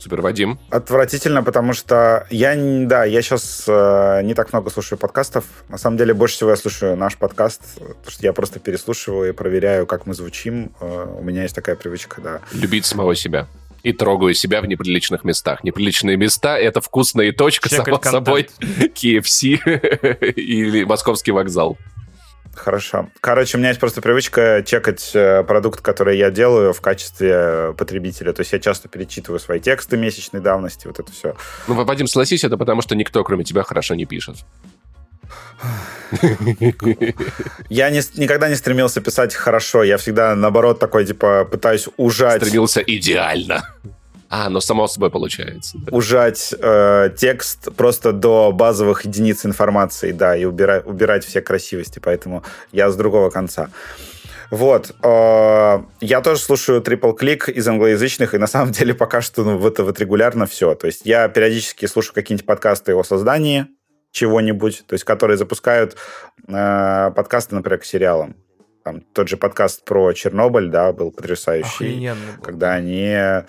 Супер, 0.00 0.22
Вадим. 0.22 0.58
Отвратительно, 0.70 1.42
потому 1.42 1.74
что 1.74 2.26
я, 2.30 2.54
да, 2.56 3.04
я 3.04 3.20
сейчас 3.22 3.66
не 3.68 4.34
так 4.34 4.52
много 4.52 4.70
слушаю 4.70 4.98
подкастов. 4.98 5.44
На 5.68 5.76
самом 5.76 5.98
деле, 5.98 6.14
больше 6.14 6.36
всего 6.36 6.50
я 6.50 6.56
слушаю 6.56 6.96
наш 6.96 7.16
подкаст, 7.18 7.60
потому 7.74 8.10
что 8.10 8.22
я 8.24 8.32
просто 8.32 8.60
переслушиваю 8.60 9.28
и 9.28 9.32
проверяю, 9.32 9.86
как 9.86 10.06
мы 10.06 10.14
звучим. 10.14 10.72
Э, 10.80 11.06
У 11.18 11.22
меня 11.22 11.42
есть 11.42 11.54
такая 11.54 11.76
привычка, 11.76 12.20
да. 12.20 12.40
Любить 12.52 12.86
самого 12.86 13.14
себя. 13.14 13.46
И 13.82 13.92
трогаю 13.92 14.34
себя 14.34 14.60
в 14.60 14.66
неприличных 14.66 15.24
местах. 15.24 15.64
Неприличные 15.64 16.16
места— 16.16 16.58
это 16.58 16.80
вкусная 16.80 17.32
точка, 17.32 17.68
Чекать 17.68 17.86
само 17.86 18.02
собой, 18.02 18.48
KFC 18.60 19.58
или 20.34 20.84
Московский 20.84 21.32
вокзал. 21.32 21.78
Хорошо. 22.54 23.08
Короче, 23.20 23.56
у 23.56 23.60
меня 23.60 23.68
есть 23.68 23.80
просто 23.80 24.02
привычка 24.02 24.62
чекать 24.66 25.12
э, 25.14 25.44
продукт, 25.44 25.80
который 25.80 26.18
я 26.18 26.30
делаю 26.30 26.72
в 26.72 26.80
качестве 26.80 27.74
потребителя. 27.78 28.32
То 28.32 28.40
есть 28.40 28.52
я 28.52 28.58
часто 28.58 28.88
перечитываю 28.88 29.38
свои 29.38 29.60
тексты 29.60 29.96
месячной 29.96 30.40
давности, 30.40 30.86
вот 30.86 30.98
это 30.98 31.12
все. 31.12 31.36
Ну, 31.68 31.74
Вадим, 31.84 32.06
согласись, 32.06 32.44
это 32.44 32.56
потому, 32.56 32.82
что 32.82 32.96
никто, 32.96 33.22
кроме 33.24 33.44
тебя, 33.44 33.62
хорошо 33.62 33.94
не 33.94 34.04
пишет. 34.04 34.36
Я 37.68 37.90
не, 37.90 38.00
никогда 38.18 38.48
не 38.48 38.56
стремился 38.56 39.00
писать 39.00 39.34
хорошо. 39.34 39.84
Я 39.84 39.96
всегда, 39.96 40.34
наоборот, 40.34 40.78
такой, 40.80 41.06
типа, 41.06 41.44
пытаюсь 41.44 41.88
ужать, 41.96 42.42
Стремился 42.42 42.80
идеально. 42.80 43.62
А, 44.32 44.48
но 44.48 44.60
само 44.60 44.86
собой 44.86 45.10
получается. 45.10 45.76
да. 45.78 45.96
ужать 45.96 46.54
э, 46.56 47.10
текст 47.16 47.74
просто 47.74 48.12
до 48.12 48.52
базовых 48.52 49.04
единиц 49.04 49.44
информации, 49.44 50.12
да, 50.12 50.36
и 50.36 50.44
убира- 50.44 50.84
убирать 50.84 51.24
все 51.24 51.40
красивости. 51.40 51.98
Поэтому 51.98 52.44
я 52.70 52.90
с 52.90 52.96
другого 52.96 53.30
конца. 53.30 53.70
Вот. 54.50 54.94
э, 55.02 55.82
я 56.00 56.20
тоже 56.20 56.40
слушаю 56.40 56.80
Triple 56.80 57.18
Click 57.18 57.50
из 57.50 57.66
англоязычных, 57.66 58.34
и 58.34 58.38
на 58.38 58.46
самом 58.46 58.70
деле 58.72 58.94
пока 58.94 59.20
что 59.20 59.42
ну, 59.42 59.58
вот, 59.58 59.80
вот 59.80 59.98
регулярно 59.98 60.46
все. 60.46 60.76
То 60.76 60.86
есть 60.86 61.02
я 61.04 61.28
периодически 61.28 61.86
слушаю 61.86 62.14
какие-нибудь 62.14 62.46
подкасты 62.46 62.94
о 62.94 63.02
создании 63.02 63.66
чего-нибудь, 64.12 64.84
то 64.86 64.94
есть 64.94 65.04
которые 65.04 65.36
запускают 65.38 65.96
э, 66.46 67.10
подкасты, 67.14 67.54
например, 67.56 67.80
к 67.80 67.84
сериалам. 67.84 68.36
Там 68.84 69.02
тот 69.12 69.28
же 69.28 69.36
подкаст 69.36 69.84
про 69.84 70.12
Чернобыль, 70.12 70.68
да, 70.68 70.92
был 70.92 71.10
потрясающий 71.10 71.84
Охрененно. 71.86 72.40
когда 72.42 72.72
они 72.72 73.44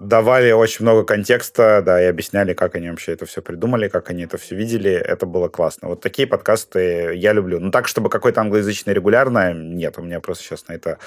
давали 0.00 0.50
очень 0.50 0.84
много 0.84 1.04
контекста, 1.04 1.82
да, 1.84 2.02
и 2.02 2.06
объясняли, 2.06 2.54
как 2.54 2.74
они 2.74 2.88
вообще 2.88 3.12
это 3.12 3.26
все 3.26 3.42
придумали, 3.42 3.88
как 3.88 4.10
они 4.10 4.24
это 4.24 4.38
все 4.38 4.56
видели. 4.56 4.90
Это 4.90 5.26
было 5.26 5.48
классно. 5.48 5.88
Вот 5.88 6.00
такие 6.00 6.26
подкасты 6.26 7.14
я 7.14 7.32
люблю. 7.32 7.60
Ну, 7.60 7.70
так, 7.70 7.86
чтобы 7.86 8.08
какой-то 8.08 8.40
англоязычный 8.40 8.94
регулярно, 8.94 9.52
нет, 9.52 9.98
у 9.98 10.02
меня 10.02 10.20
просто 10.20 10.44
сейчас 10.44 10.66
на 10.68 10.72
это 10.72 10.98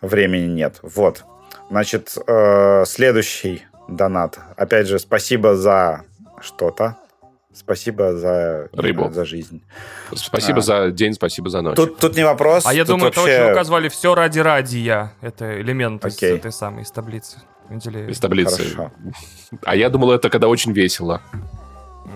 времени 0.00 0.46
нет. 0.46 0.78
Вот. 0.82 1.24
Значит, 1.68 2.16
э, 2.26 2.84
следующий 2.86 3.64
донат. 3.88 4.38
Опять 4.56 4.86
же, 4.86 5.00
спасибо 5.00 5.56
за 5.56 6.02
что-то. 6.40 6.96
Спасибо 7.52 8.16
за, 8.16 8.68
Рыбу. 8.72 9.10
за 9.10 9.24
жизнь. 9.24 9.60
Спасибо 10.14 10.58
А. 10.58 10.62
за 10.62 10.90
день, 10.92 11.14
спасибо 11.14 11.50
за 11.50 11.62
ночь. 11.62 11.74
Тут, 11.74 11.98
тут 11.98 12.14
не 12.16 12.24
вопрос. 12.24 12.64
А 12.64 12.72
я 12.72 12.84
тут 12.84 12.90
думаю, 12.90 13.10
это 13.10 13.20
вообще... 13.20 13.40
очень 13.42 13.52
указывали 13.52 13.88
все 13.88 14.14
ради 14.14 14.38
радия. 14.38 15.12
Это 15.20 15.60
элемент 15.60 16.04
из 16.06 16.16
Окей. 16.16 16.36
этой 16.36 16.52
самой, 16.52 16.84
из 16.84 16.92
таблицы. 16.92 17.38
Менделеева. 17.70 18.10
Из 18.10 18.18
таблицы. 18.18 18.64
Хорошо. 18.64 18.92
А 19.64 19.76
я 19.76 19.88
думал, 19.88 20.12
это 20.12 20.28
когда 20.28 20.48
очень 20.48 20.72
весело. 20.72 21.22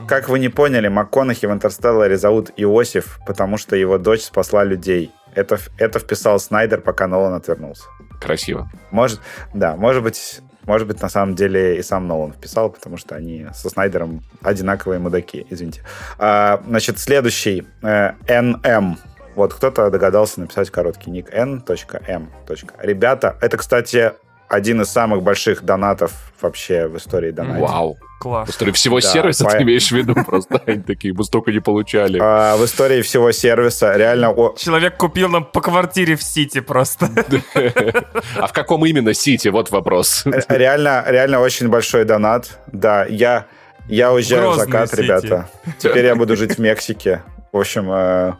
Как 0.06 0.28
вы 0.28 0.38
не 0.38 0.48
поняли, 0.48 0.88
МакКонахи 0.88 1.46
в 1.46 1.52
«Интерстелларе» 1.52 2.18
зовут 2.18 2.50
Иосиф, 2.56 3.18
потому 3.26 3.56
что 3.56 3.76
его 3.76 3.96
дочь 3.96 4.22
спасла 4.22 4.64
людей. 4.64 5.12
Это, 5.34 5.58
это 5.78 5.98
вписал 5.98 6.38
Снайдер, 6.38 6.80
пока 6.80 7.06
Нолан 7.06 7.34
отвернулся. 7.34 7.84
Красиво. 8.20 8.70
Может, 8.90 9.20
да, 9.54 9.76
может 9.76 10.02
быть, 10.02 10.40
может 10.64 10.86
быть, 10.86 11.00
на 11.00 11.08
самом 11.08 11.34
деле 11.34 11.78
и 11.78 11.82
сам 11.82 12.06
Нолан 12.06 12.32
вписал, 12.32 12.70
потому 12.70 12.96
что 12.96 13.14
они 13.14 13.46
со 13.54 13.70
Снайдером 13.70 14.22
одинаковые 14.42 14.98
мудаки, 14.98 15.46
извините. 15.50 15.82
А, 16.18 16.62
значит, 16.66 16.98
следующий. 16.98 17.66
Э, 17.82 18.12
NM. 18.26 18.96
Вот 19.34 19.52
кто-то 19.52 19.90
догадался 19.90 20.40
написать 20.40 20.70
короткий 20.70 21.10
ник 21.10 21.28
n.m. 21.32 22.30
Ребята, 22.78 23.36
это, 23.40 23.56
кстати, 23.56 24.12
один 24.54 24.80
из 24.82 24.88
самых 24.90 25.22
больших 25.22 25.62
донатов 25.62 26.12
вообще 26.40 26.86
в 26.88 26.96
истории 26.96 27.30
доната. 27.30 27.60
Вау. 27.60 27.96
Класс. 28.20 28.48
В 28.48 28.52
истории 28.52 28.72
всего 28.72 29.00
Да, 29.00 29.06
сервиса 29.08 29.44
по- 29.44 29.50
ты 29.50 29.62
имеешь 29.64 29.88
в 29.88 29.92
виду 29.92 30.14
просто? 30.26 30.60
Они 30.66 30.80
такие, 30.82 31.12
мы 31.12 31.24
столько 31.24 31.52
не 31.52 31.60
получали. 31.60 32.18
А, 32.22 32.56
в 32.56 32.64
истории 32.64 33.02
всего 33.02 33.32
сервиса 33.32 33.94
реально... 33.96 34.30
о- 34.30 34.54
Человек 34.56 34.96
купил 34.96 35.28
нам 35.28 35.44
по 35.44 35.60
квартире 35.60 36.16
в 36.16 36.22
Сити 36.22 36.60
просто. 36.60 37.08
А 38.36 38.46
в 38.46 38.52
каком 38.52 38.84
именно 38.86 39.12
сити? 39.14 39.48
Вот 39.48 39.70
вопрос. 39.70 40.22
Ре- 40.24 40.42
Реально, 40.48 41.04
реально 41.06 41.40
очень 41.40 41.68
большой 41.68 42.04
донат. 42.04 42.58
Да, 42.72 43.04
я, 43.04 43.46
я 43.88 44.12
уезжаю 44.12 44.42
в 44.52 44.54
Грозный 44.56 44.66
закат, 44.66 44.90
Сити. 44.90 45.00
ребята. 45.00 45.48
Теперь 45.78 46.06
я 46.06 46.14
буду 46.14 46.36
жить 46.36 46.56
в 46.56 46.58
Мексике. 46.60 47.22
В 47.52 47.58
общем, 47.58 47.90
э, 47.92 48.32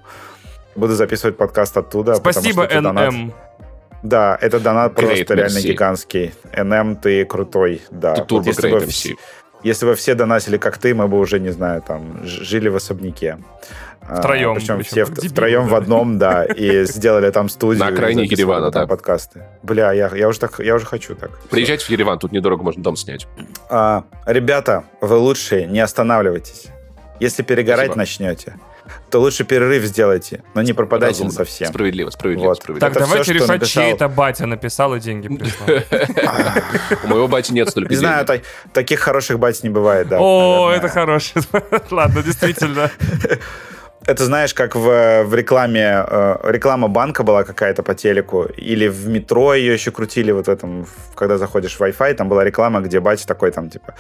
буду 0.77 0.95
записывать 0.95 1.37
подкаст 1.37 1.77
оттуда. 1.77 2.15
Спасибо, 2.15 2.67
НМ. 2.67 3.33
Да, 4.05 4.37
это 4.41 4.61
донат 4.61 4.93
Great 4.93 5.07
просто 5.25 5.35
реально 5.35 5.59
merci. 5.59 5.63
гигантский. 5.73 6.33
НМ, 6.57 6.97
ты 6.97 7.25
крутой. 7.25 7.81
Да. 7.91 8.15
Вот 8.15 8.27
Турбо 8.29 8.49
если, 8.49 8.69
Great 8.69 8.73
бы, 8.73 8.85
MC. 8.85 9.13
вс- 9.13 9.17
если 9.63 9.87
бы 9.87 9.95
все 9.95 10.15
донатили 10.15 10.59
как 10.59 10.77
ты, 10.77 10.95
мы 10.95 11.09
бы 11.09 11.19
уже, 11.19 11.41
не 11.41 11.49
знаю, 11.51 11.81
там, 11.81 12.21
жили 12.25 12.69
в 12.69 12.77
особняке. 12.77 13.39
А, 14.07 14.17
Втроем, 14.17 14.55
Причем 14.55 14.77
причем 14.77 14.85
все 14.91 15.05
как 15.07 15.15
в- 15.15 15.17
дебилы, 15.17 15.31
втроем 15.33 15.63
в 15.67 15.71
да. 15.71 15.77
одном, 15.79 16.19
да, 16.19 16.45
и 16.45 16.85
сделали 16.85 17.31
там 17.31 17.49
студию. 17.49 17.81
На 17.83 17.87
окраине 17.87 18.25
Еревана, 18.25 18.71
там 18.71 18.83
да. 18.83 18.87
подкасты. 18.87 19.43
Бля, 19.63 19.93
я, 19.95 20.11
я, 20.15 20.29
уже 20.29 20.39
так, 20.39 20.61
я 20.61 20.75
уже 20.75 20.85
хочу 20.85 21.15
так. 21.15 21.31
Приезжайте 21.49 21.87
в 21.87 21.89
Ереван, 21.89 22.19
тут 22.19 22.31
недорого 22.31 22.63
можно 22.63 22.83
дом 22.83 22.97
снять. 22.97 23.27
А, 23.71 24.05
ребята, 24.27 24.85
вы 25.01 25.17
лучшие, 25.17 25.65
не 25.67 25.81
останавливайтесь. 25.81 26.67
Если 27.21 27.43
перегорать 27.43 27.87
Спасибо. 27.93 27.97
начнете, 27.97 28.55
то 29.11 29.21
лучше 29.21 29.45
перерыв 29.45 29.83
сделайте, 29.85 30.43
но 30.55 30.63
не 30.63 30.73
пропадайте 30.73 31.23
Разумно. 31.25 31.33
совсем. 31.33 31.69
Справедливо, 31.69 32.11
справедливо, 32.11 32.49
Вот. 32.49 32.57
справедливо. 32.59 32.81
Так, 32.81 32.97
Это 32.97 33.01
давайте 33.07 33.25
что 33.25 33.33
решать, 33.35 33.49
написал- 33.61 33.83
чей 33.83 33.93
это 33.93 34.09
батя 34.09 34.47
написал 34.47 34.95
и 34.95 35.01
деньги 35.01 35.29
прислал. 35.37 35.69
У 37.05 37.07
моего 37.09 37.29
бати 37.29 37.53
нет 37.53 37.69
столько 37.71 37.91
Не 37.91 37.97
знаю, 37.97 38.27
таких 38.73 39.01
хороших 39.01 39.39
бать 39.39 39.63
не 39.63 39.71
бывает, 39.71 40.09
да. 40.09 40.19
О, 40.21 40.71
это 40.71 40.89
хороший. 40.89 41.43
Ладно, 41.91 42.23
действительно. 42.23 42.91
Это 44.07 44.25
знаешь, 44.27 44.53
как 44.53 44.77
в, 44.77 45.25
в 45.25 45.35
рекламе, 45.35 46.05
э, 46.07 46.37
реклама 46.53 46.89
банка 46.89 47.23
была 47.23 47.43
какая-то 47.45 47.83
по 47.83 47.95
телеку, 47.95 48.45
или 48.45 48.87
в 48.87 49.09
метро 49.09 49.55
ее 49.55 49.73
еще 49.73 49.91
крутили 49.93 50.31
вот 50.31 50.47
в 50.47 50.51
этом, 50.51 50.85
в- 50.85 51.15
когда 51.15 51.39
заходишь 51.39 51.75
в 51.77 51.81
Wi-Fi, 51.81 52.13
там 52.15 52.29
была 52.29 52.45
реклама, 52.45 52.81
где 52.83 53.01
батя 53.01 53.27
такой 53.27 53.51
там, 53.51 53.71
типа, 53.71 53.95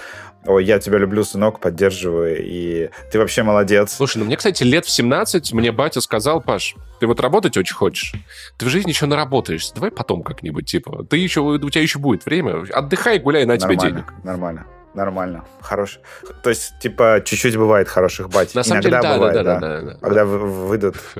ой, 0.44 0.62
я 0.64 0.78
тебя 0.78 0.98
люблю, 0.98 1.24
сынок, 1.24 1.58
поддерживаю, 1.58 2.36
и 2.38 2.90
ты 3.10 3.18
вообще 3.18 3.42
молодец. 3.44 3.94
Слушай, 3.94 4.18
ну 4.18 4.24
мне, 4.26 4.36
кстати, 4.36 4.62
лет 4.62 4.84
в 4.84 4.90
17 4.90 5.54
мне 5.54 5.72
батя 5.72 6.02
сказал, 6.02 6.42
Паш, 6.42 6.74
ты 7.00 7.06
вот 7.06 7.18
работать 7.20 7.56
очень 7.56 7.74
хочешь, 7.74 8.12
ты 8.58 8.66
в 8.66 8.68
жизни 8.68 8.90
еще 8.90 9.06
наработаешься, 9.06 9.74
давай 9.74 9.90
потом 9.90 10.22
как-нибудь, 10.22 10.66
типа, 10.66 11.04
ты 11.04 11.16
еще, 11.16 11.40
у 11.40 11.70
тебя 11.70 11.80
еще 11.80 11.98
будет 11.98 12.26
время, 12.26 12.62
отдыхай, 12.74 13.18
гуляй, 13.20 13.46
на 13.46 13.56
тебе 13.56 13.74
нормально, 13.76 13.90
денег. 13.96 14.12
нормально, 14.22 14.24
нормально, 14.24 14.66
хорош. 15.60 15.98
То 16.42 16.50
есть, 16.50 16.78
типа, 16.78 17.20
чуть-чуть 17.24 17.56
бывает 17.56 17.88
хороших 17.88 18.28
бать. 18.30 18.54
На 18.54 18.62
самом 18.62 18.82
Иногда 18.82 19.00
деле, 19.00 19.10
да, 19.10 19.14
бывает, 19.16 19.34
да, 19.34 19.42
да, 19.42 19.58
да, 19.60 19.80
да, 19.80 19.90
да. 19.92 19.98
Когда 20.00 20.24
вы- 20.24 20.38
выйдут 20.66 20.96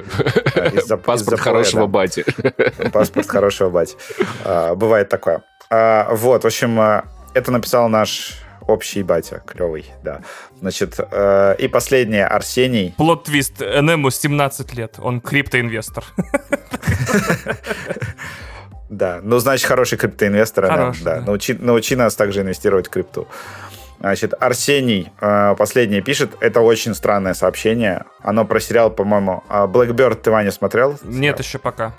из-за 0.73 0.97
Паспорт 0.99 1.41
хорошего 1.41 1.87
бати. 1.87 2.25
паспорт 2.93 3.29
хорошего 3.29 3.71
бать. 3.71 3.97
А, 4.45 4.75
Бывает 4.75 5.09
такое. 5.09 5.43
А, 5.71 6.09
Вот, 6.15 6.45
в 6.45 6.47
общем, 6.47 6.79
а, 6.81 7.05
это 7.35 7.51
написал 7.51 7.89
наш 7.89 8.39
общий 8.67 9.03
батя, 9.03 9.43
клевый, 9.47 9.85
да. 10.03 10.21
Значит, 10.61 10.99
э, 10.99 11.57
и 11.59 11.69
последнее, 11.69 12.27
Арсений. 12.27 12.95
Плот-твист. 12.97 13.61
НМу 13.61 14.11
17 14.11 14.73
лет. 14.75 14.95
Он 14.99 15.21
криптоинвестор. 15.21 16.03
Да, 18.91 19.21
ну, 19.23 19.39
значит, 19.39 19.67
хороший 19.67 19.99
криптоинвестор. 19.99 20.67
да, 20.67 20.73
Хороший, 20.77 21.03
да. 21.05 21.17
да. 21.21 21.27
Научи, 21.27 21.55
научи 21.55 21.97
нас 21.97 22.15
также 22.15 22.43
инвестировать 22.43 22.87
в 22.87 22.91
крипту. 22.91 23.27
Значит, 24.05 24.35
Арсений 24.39 25.11
э, 25.19 25.55
последнее 25.57 26.03
пишет. 26.03 26.33
Это 26.41 26.61
очень 26.61 26.95
странное 26.95 27.33
сообщение. 27.33 28.05
Оно 28.23 28.45
про 28.45 28.61
сериал, 28.61 28.91
по-моему. 28.91 29.43
А 29.49 29.67
Blackbird 29.67 30.17
ты, 30.17 30.31
Ваня, 30.31 30.51
смотрел? 30.51 30.99
Нет 31.05 31.39
еще 31.39 31.59
пока. 31.59 31.95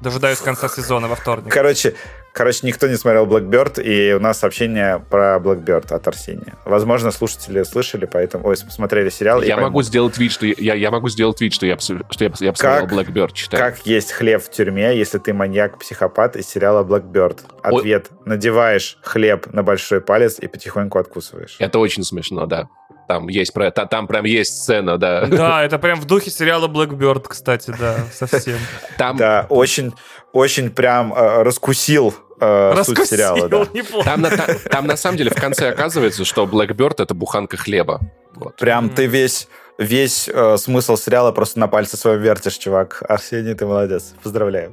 Дожидаюсь 0.00 0.38
конца 0.38 0.68
сезона 0.68 1.08
во 1.08 1.16
вторник. 1.16 1.52
Короче, 1.52 1.96
короче, 2.36 2.66
никто 2.66 2.86
не 2.86 2.96
смотрел 2.96 3.26
Blackbird, 3.26 3.82
и 3.82 4.12
у 4.12 4.20
нас 4.20 4.38
сообщение 4.38 5.02
про 5.10 5.38
Blackbird 5.38 5.92
от 5.94 6.06
Арсения. 6.06 6.54
Возможно, 6.66 7.10
слушатели 7.10 7.62
слышали, 7.62 8.04
поэтому... 8.04 8.46
Ой, 8.46 8.56
смотрели 8.56 9.08
сериал. 9.08 9.40
Я 9.42 9.56
могу 9.56 9.82
сделать 9.82 10.18
вид, 10.18 10.30
что 10.32 10.44
я, 10.46 10.74
я 10.74 10.90
могу 10.90 11.08
сделать 11.08 11.40
вид, 11.40 11.54
что 11.54 11.64
я, 11.64 11.78
что 11.78 11.94
я, 12.20 12.30
я 12.40 12.52
посмотрел 12.52 12.86
Как- 12.86 12.92
Blackbird, 12.92 13.32
читаю. 13.32 13.62
Как 13.62 13.86
есть 13.86 14.12
хлеб 14.12 14.42
в 14.42 14.50
тюрьме, 14.50 14.96
если 14.96 15.18
ты 15.18 15.32
маньяк-психопат 15.32 16.36
из 16.36 16.46
сериала 16.46 16.84
Blackbird? 16.84 17.40
Ой. 17.64 17.78
Ответ. 17.80 18.10
Надеваешь 18.26 18.98
хлеб 19.02 19.46
на 19.52 19.62
большой 19.62 20.02
палец 20.02 20.38
и 20.38 20.46
потихоньку 20.46 20.98
откусываешь. 20.98 21.56
Это 21.58 21.78
очень 21.78 22.04
смешно, 22.04 22.44
да. 22.44 22.68
Там 23.08 23.28
есть 23.28 23.52
про, 23.54 23.70
та- 23.70 23.86
там 23.86 24.06
прям 24.08 24.24
есть 24.24 24.62
сцена, 24.62 24.98
да. 24.98 25.24
Да, 25.26 25.64
это 25.64 25.78
прям 25.78 26.00
в 26.00 26.04
духе 26.04 26.30
сериала 26.30 26.68
Blackbird, 26.68 27.26
кстати, 27.28 27.72
да, 27.78 27.96
совсем. 28.12 28.58
Там, 28.98 29.16
Да, 29.16 29.46
очень, 29.48 29.94
очень 30.32 30.70
прям 30.70 31.14
э, 31.14 31.42
раскусил 31.42 32.14
э, 32.40 32.82
суть 32.84 33.06
сериала, 33.06 33.48
да. 33.48 33.66
там, 34.04 34.20
на, 34.20 34.30
та- 34.30 34.54
там 34.70 34.86
на 34.86 34.96
самом 34.96 35.16
деле 35.18 35.30
в 35.30 35.34
конце 35.40 35.68
оказывается, 35.68 36.24
что 36.24 36.44
Blackbird 36.44 37.02
это 37.02 37.14
буханка 37.14 37.56
хлеба. 37.56 38.00
Вот. 38.34 38.56
Прям 38.56 38.86
Мгм. 38.86 38.94
ты 38.94 39.06
весь, 39.06 39.48
весь 39.78 40.28
э, 40.32 40.56
смысл 40.58 40.96
сериала 40.96 41.32
просто 41.32 41.58
на 41.58 41.68
пальце 41.68 41.96
своем 41.96 42.20
вертишь, 42.20 42.54
чувак. 42.58 43.02
Арсений, 43.08 43.54
ты 43.54 43.64
молодец. 43.66 44.14
Поздравляю. 44.22 44.72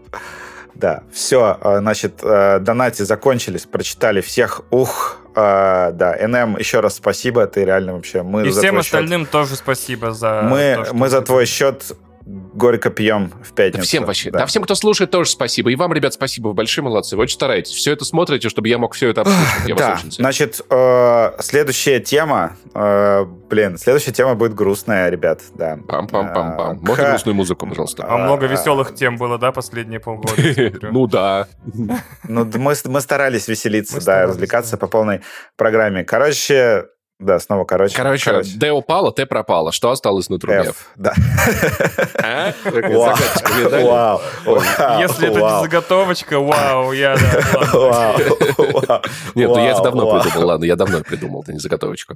Да, 0.75 1.03
все, 1.13 1.57
значит, 1.61 2.13
э, 2.23 2.57
донати 2.59 3.03
закончились, 3.03 3.65
прочитали 3.65 4.21
всех. 4.21 4.61
Ух, 4.71 5.17
э, 5.35 5.91
да, 5.93 6.17
НМ, 6.19 6.57
еще 6.57 6.79
раз 6.79 6.95
спасибо, 6.95 7.45
ты 7.45 7.63
реально 7.63 7.93
вообще... 7.93 8.23
Мы 8.23 8.47
И 8.47 8.49
за 8.51 8.61
всем 8.61 8.71
твой 8.71 8.83
счет- 8.83 8.93
остальным 8.95 9.25
тоже 9.27 9.55
спасибо 9.55 10.13
за 10.13 10.41
мы, 10.41 10.83
то, 10.83 10.93
мы 10.95 11.09
за 11.09 11.21
твой 11.21 11.45
счет 11.45 11.91
горько 12.25 12.89
пьем 12.89 13.31
в 13.41 13.49
Да 13.49 13.55
пятницу. 13.55 13.85
всем 13.87 14.05
вообще. 14.05 14.31
Да. 14.31 14.45
всем, 14.45 14.63
кто 14.63 14.75
слушает, 14.75 15.11
тоже 15.11 15.29
спасибо. 15.29 15.71
И 15.71 15.75
вам, 15.75 15.93
ребят, 15.93 16.13
спасибо. 16.13 16.49
Вы 16.49 16.53
большие 16.53 16.83
молодцы. 16.83 17.15
Вы 17.15 17.23
очень 17.23 17.35
стараетесь. 17.35 17.73
Все 17.73 17.91
это 17.91 18.05
смотрите, 18.05 18.49
чтобы 18.49 18.67
я 18.67 18.77
мог 18.77 18.93
все 18.93 19.09
это 19.09 19.21
обслужить. 19.21 19.67
Я 19.67 19.75
Да, 19.75 19.99
значит, 20.09 20.61
э, 20.69 21.31
следующая 21.39 21.99
тема, 21.99 22.55
э, 22.73 23.25
блин, 23.49 23.77
следующая 23.77 24.11
тема 24.11 24.35
будет 24.35 24.53
грустная, 24.53 25.09
ребят, 25.09 25.41
да. 25.55 25.77
Пам-пам-пам-пам. 25.87 26.77
Э, 26.77 26.79
Можно 26.81 27.09
грустную 27.09 27.35
музыку, 27.35 27.67
пожалуйста? 27.67 28.05
А 28.07 28.17
много 28.17 28.45
а, 28.45 28.49
веселых 28.49 28.93
тем 28.95 29.17
было, 29.17 29.37
да, 29.37 29.51
последние 29.51 29.99
полгода? 29.99 30.33
Ну 30.81 31.07
да. 31.07 31.47
Ну, 32.27 32.45
мы, 32.55 33.01
старались 33.01 33.47
веселиться, 33.47 34.03
да, 34.05 34.23
развлекаться 34.23 34.71
да. 34.71 34.77
по 34.77 34.87
полной 34.87 35.21
программе. 35.55 36.03
Короче, 36.03 36.85
да, 37.23 37.39
снова 37.39 37.65
короче. 37.65 37.95
Короче, 37.95 38.41
D 38.55 38.71
упала, 38.71 39.11
T 39.11 39.25
пропала. 39.25 39.71
Что 39.71 39.91
осталось 39.91 40.29
на 40.29 40.39
трубе? 40.39 40.69
F, 40.69 40.91
да. 40.95 41.13
А? 42.23 42.53
Вау, 42.63 44.21
Если 44.99 45.27
это 45.27 45.39
не 45.39 45.61
заготовочка, 45.61 46.39
вау, 46.39 46.91
я, 46.93 47.15
Нет, 49.35 49.49
ну 49.49 49.57
я 49.57 49.71
это 49.71 49.81
давно 49.83 50.19
придумал. 50.19 50.47
Ладно, 50.47 50.65
я 50.65 50.75
давно 50.75 51.01
придумал, 51.01 51.41
это 51.41 51.53
не 51.53 51.59
заготовочка. 51.59 52.15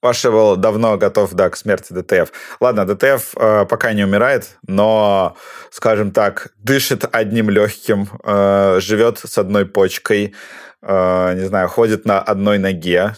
Паша 0.00 0.30
был 0.30 0.56
давно 0.56 0.96
готов, 0.98 1.32
да, 1.32 1.48
к 1.50 1.56
смерти 1.56 1.92
DTF. 1.92 2.30
Ладно, 2.60 2.84
DTF 2.84 3.34
э, 3.36 3.66
пока 3.66 3.92
не 3.92 4.04
умирает, 4.04 4.56
но, 4.66 5.36
скажем 5.70 6.12
так, 6.12 6.48
дышит 6.58 7.04
одним 7.10 7.48
легким, 7.48 8.08
э, 8.22 8.78
живет 8.80 9.18
с 9.18 9.38
одной 9.38 9.64
почкой, 9.64 10.34
э, 10.82 11.34
не 11.34 11.46
знаю, 11.46 11.68
ходит 11.68 12.04
на 12.04 12.20
одной 12.20 12.58
ноге, 12.58 13.14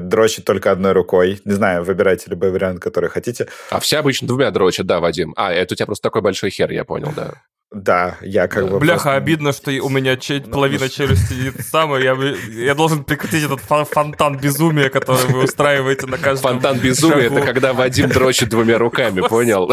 дрочит 0.00 0.44
только 0.44 0.70
одной 0.70 0.92
рукой. 0.92 1.40
Не 1.44 1.52
знаю, 1.52 1.84
выбирайте 1.84 2.30
любой 2.30 2.50
вариант, 2.50 2.80
который 2.80 3.10
хотите. 3.10 3.48
А 3.70 3.80
все 3.80 3.98
обычно 3.98 4.26
двумя 4.28 4.50
дрочат, 4.50 4.86
да, 4.86 5.00
Вадим? 5.00 5.34
А, 5.36 5.52
это 5.52 5.74
у 5.74 5.76
тебя 5.76 5.86
просто 5.86 6.02
такой 6.02 6.22
большой 6.22 6.50
хер, 6.50 6.70
я 6.70 6.84
понял, 6.84 7.12
да. 7.14 7.42
Да, 7.70 8.16
я 8.22 8.48
как 8.48 8.66
бы... 8.66 8.78
Бляха, 8.78 8.94
просто- 9.02 9.14
обидно, 9.16 9.52
что 9.52 9.70
у 9.70 9.90
меня 9.90 10.16
че- 10.16 10.40
половина 10.40 10.88
челюсти 10.88 11.34
не 11.56 11.62
самая. 11.62 12.02
Я, 12.02 12.16
я 12.50 12.74
должен 12.74 13.04
прекратить 13.04 13.44
этот 13.44 13.60
фон- 13.60 13.84
фонтан 13.84 14.38
безумия, 14.38 14.88
который 14.88 15.26
вы 15.26 15.44
устраиваете 15.44 16.06
на 16.06 16.16
каждом 16.16 16.52
Фонтан 16.52 16.78
безумия 16.78 17.26
это 17.26 17.42
когда 17.42 17.74
Вадим 17.74 18.08
дрочит 18.08 18.48
двумя 18.48 18.78
руками, 18.78 19.20
понял? 19.20 19.70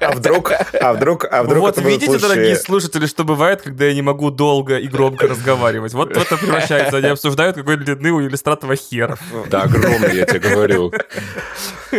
А 0.00 0.12
вдруг, 0.16 0.50
а 0.80 0.92
вдруг, 0.94 1.24
а 1.30 1.44
вдруг 1.44 1.60
вот 1.60 1.78
видите, 1.78 2.10
лучшие- 2.10 2.28
дорогие 2.28 2.56
слушатели, 2.56 3.06
что 3.06 3.22
бывает, 3.22 3.62
когда 3.62 3.84
я 3.84 3.94
не 3.94 4.02
могу 4.02 4.32
долго 4.32 4.78
и 4.78 4.88
громко 4.88 5.28
разговаривать. 5.28 5.94
Вот 5.94 6.10
это 6.16 6.36
превращается. 6.36 6.96
Они 6.96 7.06
обсуждают, 7.06 7.54
какой 7.54 7.76
длины 7.76 8.10
у 8.10 8.20
иллюстратора 8.20 8.74
хер. 8.74 9.16
Да, 9.48 9.62
огромный, 9.62 10.16
я 10.16 10.26
тебе 10.26 10.40
говорю. 10.40 10.92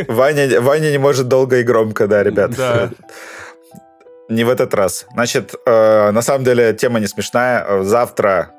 Ваня, 0.10 0.60
Ваня 0.60 0.92
не 0.92 0.98
может 0.98 1.30
долго 1.30 1.60
и 1.60 1.64
громко, 1.64 2.08
да, 2.08 2.24
ребят. 2.24 2.52
Да. 2.58 2.90
Не 4.30 4.44
в 4.44 4.50
этот 4.50 4.74
раз. 4.74 5.06
Значит, 5.14 5.54
э, 5.66 6.12
на 6.12 6.22
самом 6.22 6.46
деле 6.46 6.74
тема 6.74 7.00
не 7.00 7.08
смешная. 7.08 7.84
Завтра 7.84 8.52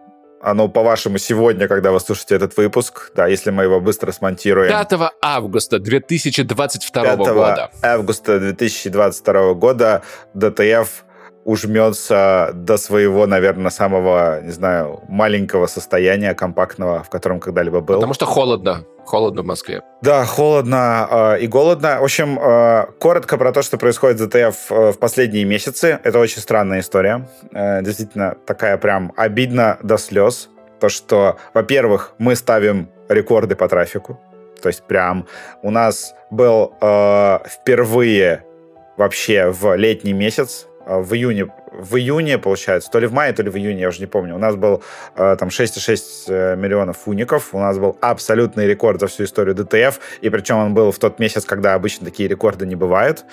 оно, 0.45 0.69
по-вашему, 0.69 1.17
сегодня, 1.17 1.69
когда 1.69 1.91
вы 1.91 2.01
слушаете 2.01 2.35
этот 2.37 2.57
выпуск, 2.59 3.13
да, 3.15 3.27
если 3.27 3.51
мы 3.51 3.63
его 3.63 3.81
быстро 3.81 4.13
смонтируем. 4.13 4.69
5 4.69 5.13
августа 5.23 5.79
2022 5.79 7.03
5 7.03 7.17
года. 7.17 7.71
августа 7.83 8.39
2022 8.39 9.55
года 9.55 10.03
ДТФ 10.35 11.05
ужмется 11.45 12.51
до 12.55 12.77
своего, 12.77 13.27
наверное, 13.27 13.71
самого, 13.71 14.41
не 14.43 14.51
знаю, 14.51 15.01
маленького 15.09 15.67
состояния 15.67 16.35
компактного, 16.35 17.03
в 17.03 17.11
котором 17.11 17.41
когда-либо 17.41 17.81
был. 17.81 17.97
Потому 17.97 18.15
что 18.15 18.27
холодно. 18.27 18.85
Холодно 19.05 19.43
в 19.43 19.45
Москве. 19.45 19.83
Да, 20.01 20.25
холодно 20.25 21.07
э, 21.11 21.41
и 21.41 21.47
голодно. 21.47 21.99
В 22.01 22.05
общем, 22.05 22.39
э, 22.39 22.87
коротко 22.99 23.37
про 23.37 23.53
то, 23.53 23.63
что 23.63 23.77
происходит 23.77 24.19
в 24.19 24.25
ЗТФ 24.25 24.73
э, 24.73 24.93
в 24.93 24.99
последние 24.99 25.45
месяцы. 25.45 26.01
Это 26.03 26.19
очень 26.19 26.41
странная 26.41 26.81
история. 26.81 27.29
Э, 27.53 27.83
действительно, 27.83 28.37
такая 28.47 28.79
прям 28.79 29.13
обидно 29.17 29.79
до 29.83 29.99
слез. 29.99 30.49
То, 30.81 30.89
что, 30.89 31.37
во-первых, 31.53 32.15
мы 32.19 32.35
ставим 32.35 32.89
рекорды 33.11 33.55
по 33.57 33.69
трафику. 33.69 34.19
То 34.63 34.69
есть 34.69 34.83
прям 34.85 35.27
у 35.63 35.71
нас 35.71 36.15
был 36.31 36.73
э, 36.81 37.39
впервые 37.47 38.45
вообще 38.97 39.51
в 39.51 39.75
летний 39.77 40.15
месяц 40.15 40.67
в 40.87 41.15
июне, 41.15 41.47
в 41.73 41.97
июне, 41.97 42.39
получается, 42.39 42.91
то 42.91 42.99
ли 42.99 43.07
в 43.07 43.13
мае, 43.13 43.33
то 43.33 43.43
ли 43.43 43.51
в 43.51 43.57
июне, 43.57 43.81
я 43.81 43.89
уже 43.89 44.01
не 44.01 44.07
помню, 44.07 44.35
у 44.35 44.39
нас 44.39 44.57
был 44.57 44.83
э, 45.17 45.37
там 45.39 45.49
6,6 45.49 45.99
э, 46.29 46.57
миллионов 46.57 47.07
уников, 47.07 47.55
у 47.55 47.59
нас 47.59 47.79
был 47.79 47.97
абсолютный 48.01 48.67
рекорд 48.67 49.01
за 49.01 49.07
всю 49.07 49.25
историю 49.25 49.55
ДТФ, 49.55 49.99
и 50.21 50.31
причем 50.31 50.57
он 50.59 50.75
был 50.75 50.93
в 50.93 50.99
тот 50.99 51.19
месяц, 51.19 51.45
когда 51.45 51.75
обычно 51.75 52.07
такие 52.07 52.29
рекорды 52.29 52.67
не 52.67 52.77
бывают. 52.77 53.25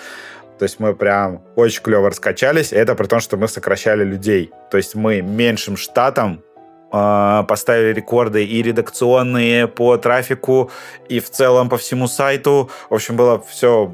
То 0.59 0.63
есть 0.63 0.79
мы 0.79 0.93
прям 0.95 1.41
очень 1.55 1.81
клево 1.81 2.09
раскачались, 2.09 2.71
и 2.71 2.75
это 2.75 2.93
при 2.95 3.07
том, 3.07 3.19
что 3.19 3.35
мы 3.35 3.47
сокращали 3.47 4.03
людей. 4.03 4.51
То 4.69 4.77
есть 4.77 4.93
мы 4.95 5.21
меньшим 5.21 5.75
штатом 5.75 6.43
э, 6.91 7.43
поставили 7.47 7.93
рекорды 7.93 8.45
и 8.45 8.61
редакционные 8.61 9.67
по 9.67 9.97
трафику, 9.97 10.69
и 11.09 11.19
в 11.19 11.29
целом 11.29 11.67
по 11.67 11.77
всему 11.77 12.07
сайту. 12.07 12.69
В 12.89 12.93
общем, 12.93 13.15
было 13.15 13.43
все 13.49 13.91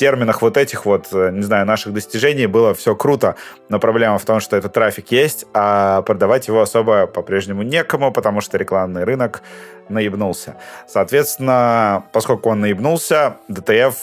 терминах 0.00 0.40
вот 0.40 0.56
этих 0.56 0.86
вот, 0.86 1.08
э, 1.12 1.30
не 1.30 1.42
знаю, 1.42 1.66
наших 1.66 1.92
достижений 1.92 2.46
было 2.46 2.72
все 2.72 2.96
круто, 2.96 3.34
но 3.68 3.78
проблема 3.78 4.16
в 4.16 4.24
том, 4.24 4.40
что 4.40 4.56
этот 4.56 4.72
трафик 4.72 5.12
есть, 5.12 5.44
а 5.52 6.00
продавать 6.02 6.48
его 6.48 6.62
особо 6.62 7.06
по-прежнему 7.06 7.62
некому, 7.62 8.10
потому 8.10 8.40
что 8.40 8.56
рекламный 8.56 9.04
рынок 9.04 9.42
наебнулся. 9.90 10.56
Соответственно, 10.88 12.04
поскольку 12.14 12.48
он 12.48 12.60
наебнулся, 12.60 13.36
DTF 13.50 13.94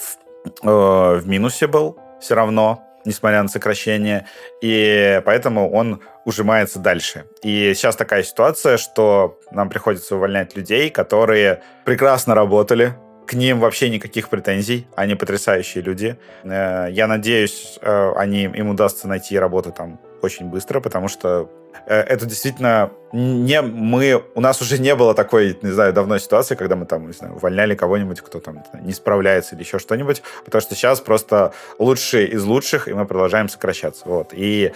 э, 0.45 1.19
в 1.19 1.27
минусе 1.27 1.65
был 1.65 1.97
все 2.21 2.35
равно, 2.35 2.83
несмотря 3.03 3.41
на 3.41 3.49
сокращение, 3.49 4.27
и 4.61 5.19
поэтому 5.25 5.71
он 5.71 6.01
ужимается 6.25 6.77
дальше. 6.77 7.25
И 7.41 7.73
сейчас 7.73 7.95
такая 7.95 8.21
ситуация, 8.21 8.77
что 8.77 9.39
нам 9.49 9.69
приходится 9.69 10.15
увольнять 10.15 10.55
людей, 10.55 10.91
которые 10.91 11.63
прекрасно 11.85 12.35
работали, 12.35 12.93
к 13.27 13.33
ним 13.33 13.59
вообще 13.59 13.89
никаких 13.89 14.29
претензий. 14.29 14.87
Они 14.95 15.15
потрясающие 15.15 15.83
люди. 15.83 16.17
Э, 16.43 16.87
я 16.89 17.07
надеюсь, 17.07 17.77
э, 17.81 18.13
они, 18.15 18.43
им 18.43 18.69
удастся 18.69 19.07
найти 19.07 19.37
работу 19.37 19.71
там 19.71 19.99
очень 20.21 20.47
быстро, 20.47 20.79
потому 20.79 21.09
что 21.09 21.49
э, 21.85 21.99
это 21.99 22.25
действительно 22.25 22.91
не 23.11 23.61
мы... 23.61 24.23
У 24.33 24.41
нас 24.41 24.61
уже 24.61 24.79
не 24.79 24.95
было 24.95 25.13
такой, 25.13 25.57
не 25.61 25.71
знаю, 25.71 25.93
давно 25.93 26.17
ситуации, 26.17 26.55
когда 26.55 26.75
мы 26.75 26.85
там, 26.85 27.07
не 27.07 27.13
знаю, 27.13 27.35
увольняли 27.35 27.75
кого-нибудь, 27.75 28.21
кто 28.21 28.39
там 28.39 28.63
не 28.81 28.93
справляется 28.93 29.55
или 29.55 29.63
еще 29.63 29.77
что-нибудь, 29.77 30.23
потому 30.45 30.61
что 30.61 30.75
сейчас 30.75 31.01
просто 31.01 31.53
лучшие 31.79 32.27
из 32.27 32.43
лучших, 32.43 32.87
и 32.87 32.93
мы 32.93 33.05
продолжаем 33.05 33.49
сокращаться. 33.49 34.03
Вот. 34.05 34.29
И 34.31 34.71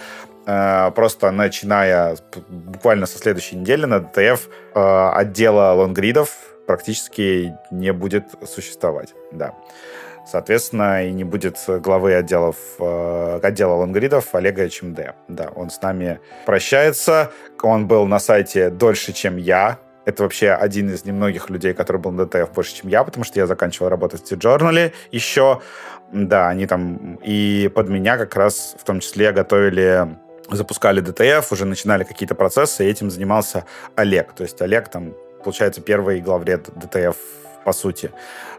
э, 0.46 0.90
просто 0.94 1.30
начиная 1.30 2.16
буквально 2.48 3.06
со 3.06 3.18
следующей 3.18 3.56
недели 3.56 3.86
на 3.86 4.00
ДТФ 4.00 4.48
э, 4.74 5.10
отдела 5.14 5.72
лонгридов 5.72 6.51
практически 6.66 7.56
не 7.70 7.92
будет 7.92 8.24
существовать, 8.46 9.14
да. 9.30 9.54
Соответственно, 10.24 11.04
и 11.04 11.10
не 11.10 11.24
будет 11.24 11.58
главы 11.66 12.14
отделов, 12.14 12.56
э, 12.78 13.40
отдела 13.42 13.74
лонгридов 13.74 14.34
Олега 14.34 14.68
ЧМД. 14.68 15.14
Да, 15.28 15.48
он 15.54 15.70
с 15.70 15.82
нами 15.82 16.20
прощается. 16.46 17.32
Он 17.60 17.88
был 17.88 18.06
на 18.06 18.20
сайте 18.20 18.70
дольше, 18.70 19.12
чем 19.12 19.36
я. 19.36 19.78
Это 20.04 20.22
вообще 20.22 20.50
один 20.50 20.90
из 20.90 21.04
немногих 21.04 21.50
людей, 21.50 21.74
который 21.74 22.00
был 22.00 22.12
на 22.12 22.26
ДТФ 22.26 22.52
больше, 22.52 22.74
чем 22.74 22.88
я, 22.88 23.04
потому 23.04 23.24
что 23.24 23.38
я 23.40 23.46
заканчивал 23.46 23.88
работать 23.88 24.22
в 24.22 24.28
T-Journal 24.28 24.92
еще. 25.10 25.60
Да, 26.12 26.48
они 26.48 26.66
там 26.66 27.18
и 27.24 27.70
под 27.74 27.88
меня 27.88 28.16
как 28.16 28.36
раз 28.36 28.76
в 28.78 28.84
том 28.84 29.00
числе 29.00 29.32
готовили 29.32 30.16
запускали 30.50 31.00
DTF, 31.00 31.50
уже 31.52 31.64
начинали 31.64 32.04
какие-то 32.04 32.34
процессы, 32.34 32.84
и 32.84 32.88
этим 32.88 33.10
занимался 33.10 33.64
Олег. 33.96 34.32
То 34.32 34.42
есть 34.42 34.60
Олег 34.60 34.88
там 34.88 35.14
получается, 35.42 35.80
первый 35.80 36.20
главред 36.20 36.70
DTF 36.74 37.16
по 37.64 37.72
сути. 37.72 38.10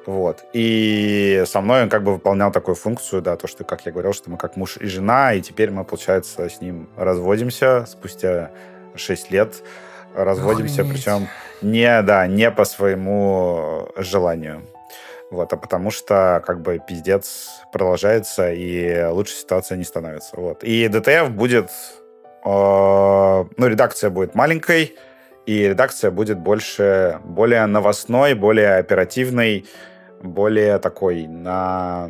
Вот. 0.06 0.43
И 0.54 1.43
со 1.46 1.62
мной 1.62 1.84
он 1.84 1.89
как 1.89 2.04
бы 2.04 2.13
выполнял 2.13 2.52
такую 2.52 2.76
функцию, 2.76 3.22
да, 3.22 3.36
то, 3.36 3.48
что, 3.48 3.63
как 3.63 3.86
я 3.86 3.91
говорил, 3.91 4.13
что 4.13 4.30
мы 4.30 4.38
как 4.38 4.58
муж 4.58 4.78
и 4.78 4.86
жена, 4.86 5.34
и 5.34 5.41
теперь 5.41 5.72
мы, 5.72 5.84
получается, 5.84 6.50
с 6.50 6.60
ним 6.62 6.89
разводимся 6.98 7.86
спустя 7.88 8.52
6 8.96 9.32
лет. 9.32 9.63
Разводимся, 10.15 10.82
Охренеть. 10.82 11.04
причем 11.04 11.28
не, 11.62 12.02
да, 12.04 12.28
не 12.28 12.52
по 12.52 12.65
своему 12.65 13.89
желанию. 13.96 14.62
Вот, 15.32 15.52
а 15.52 15.58
потому 15.58 15.89
что, 15.89 16.43
как 16.46 16.62
бы, 16.62 16.80
пиздец 16.86 17.50
продолжается, 17.72 18.52
и 18.54 19.06
лучше 19.06 19.34
ситуация 19.34 19.78
не 19.78 19.84
становится. 19.84 20.36
Вот. 20.36 20.63
И 20.63 20.88
DTF 20.88 21.32
будет... 21.32 21.72
Э, 22.46 23.46
ну, 23.58 23.67
редакция 23.67 24.12
будет 24.12 24.36
маленькой, 24.36 24.96
и 25.45 25.67
редакция 25.67 26.12
будет 26.12 26.39
больше, 26.39 27.19
более 27.23 27.65
новостной, 27.65 28.34
более 28.34 28.77
оперативной, 28.77 29.65
более 30.21 30.79
такой 30.79 31.27
на 31.27 32.10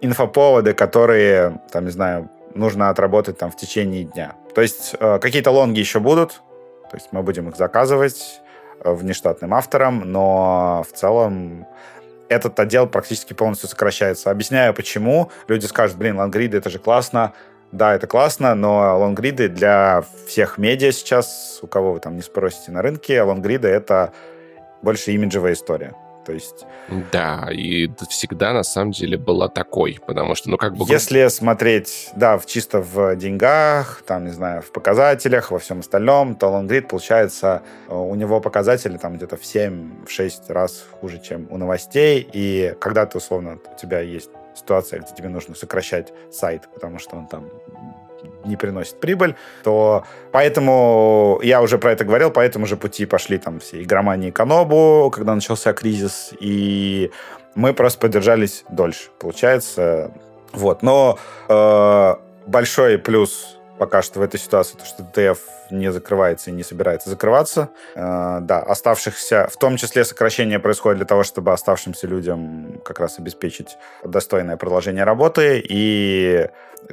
инфоповоды, 0.00 0.72
которые, 0.72 1.60
там, 1.72 1.84
не 1.84 1.90
знаю, 1.90 2.30
нужно 2.54 2.88
отработать 2.88 3.38
там 3.38 3.50
в 3.50 3.56
течение 3.56 4.04
дня. 4.04 4.34
То 4.54 4.62
есть 4.62 4.94
э, 4.98 5.18
какие-то 5.18 5.50
лонги 5.50 5.80
еще 5.80 6.00
будут, 6.00 6.42
то 6.90 6.96
есть 6.96 7.08
мы 7.12 7.22
будем 7.22 7.48
их 7.48 7.56
заказывать 7.56 8.40
э, 8.82 8.92
внештатным 8.92 9.54
авторам, 9.54 10.02
но 10.04 10.84
в 10.88 10.96
целом 10.96 11.66
этот 12.28 12.58
отдел 12.60 12.86
практически 12.86 13.32
полностью 13.32 13.68
сокращается. 13.68 14.30
Объясняю, 14.30 14.72
почему. 14.72 15.30
Люди 15.48 15.66
скажут, 15.66 15.96
блин, 15.96 16.16
лонгриды, 16.16 16.58
это 16.58 16.70
же 16.70 16.78
классно. 16.78 17.32
Да, 17.72 17.94
это 17.94 18.06
классно, 18.06 18.54
но 18.54 18.98
лонгриды 18.98 19.48
для 19.48 20.04
всех 20.26 20.58
медиа 20.58 20.90
сейчас, 20.90 21.60
у 21.62 21.66
кого 21.66 21.92
вы 21.92 22.00
там 22.00 22.16
не 22.16 22.22
спросите 22.22 22.72
на 22.72 22.82
рынке, 22.82 23.22
лонгриды— 23.22 23.68
это 23.68 24.12
больше 24.82 25.12
имиджевая 25.12 25.52
история. 25.52 25.94
То 26.26 26.32
есть... 26.32 26.66
Да, 27.12 27.48
и 27.50 27.88
всегда 28.08 28.52
на 28.52 28.62
самом 28.62 28.90
деле 28.90 29.16
была 29.16 29.48
такой, 29.48 29.98
потому 30.06 30.34
что, 30.34 30.50
ну, 30.50 30.58
как 30.58 30.76
бы... 30.76 30.84
Если 30.88 31.28
смотреть, 31.28 32.10
да, 32.14 32.38
в, 32.38 32.46
чисто 32.46 32.80
в 32.80 33.16
деньгах, 33.16 34.02
там, 34.06 34.26
не 34.26 34.32
знаю, 34.32 34.62
в 34.62 34.70
показателях, 34.70 35.50
во 35.50 35.58
всем 35.58 35.80
остальном, 35.80 36.34
то 36.34 36.48
лонгрид, 36.48 36.88
получается, 36.88 37.62
у 37.88 38.14
него 38.14 38.40
показатели 38.40 38.96
там 38.96 39.16
где-то 39.16 39.36
в 39.36 39.42
7-6 39.42 40.30
раз 40.48 40.84
хуже, 41.00 41.20
чем 41.20 41.46
у 41.50 41.56
новостей, 41.56 42.28
и 42.32 42.74
когда 42.80 43.06
ты, 43.06 43.18
условно, 43.18 43.58
у 43.72 43.78
тебя 43.78 44.00
есть 44.00 44.30
ситуация, 44.60 45.00
где 45.00 45.14
тебе 45.14 45.28
нужно 45.28 45.54
сокращать 45.54 46.12
сайт, 46.30 46.68
потому 46.74 46.98
что 46.98 47.16
он 47.16 47.26
там 47.26 47.50
не 48.44 48.56
приносит 48.56 49.00
прибыль, 49.00 49.34
то 49.64 50.04
поэтому 50.32 51.40
я 51.42 51.62
уже 51.62 51.78
про 51.78 51.92
это 51.92 52.04
говорил, 52.04 52.30
по 52.30 52.40
этому 52.40 52.66
же 52.66 52.76
пути 52.76 53.06
пошли 53.06 53.38
там 53.38 53.60
все 53.60 53.82
игромании 53.82 54.30
Канобу, 54.30 55.10
когда 55.14 55.34
начался 55.34 55.72
кризис, 55.72 56.32
и 56.40 57.10
мы 57.54 57.72
просто 57.72 58.00
поддержались 58.00 58.64
дольше, 58.70 59.10
получается. 59.18 60.12
Вот, 60.52 60.82
но 60.82 61.18
э, 61.48 62.14
большой 62.46 62.98
плюс 62.98 63.59
пока 63.80 64.02
что 64.02 64.18
в 64.18 64.22
этой 64.22 64.38
ситуации, 64.38 64.76
то, 64.76 64.84
что 64.84 65.02
ДТФ 65.02 65.40
не 65.70 65.90
закрывается 65.90 66.50
и 66.50 66.52
не 66.52 66.62
собирается 66.62 67.08
закрываться. 67.08 67.70
Э, 67.94 68.40
да, 68.42 68.58
оставшихся, 68.58 69.48
в 69.50 69.56
том 69.56 69.78
числе 69.78 70.04
сокращение 70.04 70.58
происходит 70.58 70.98
для 70.98 71.06
того, 71.06 71.22
чтобы 71.22 71.54
оставшимся 71.54 72.06
людям 72.06 72.78
как 72.84 73.00
раз 73.00 73.18
обеспечить 73.18 73.78
достойное 74.04 74.58
продолжение 74.58 75.04
работы. 75.04 75.64
И 75.66 76.46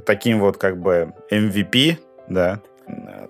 таким 0.05 0.39
вот 0.39 0.57
как 0.57 0.77
бы 0.77 1.13
MVP, 1.29 1.97
да, 2.29 2.61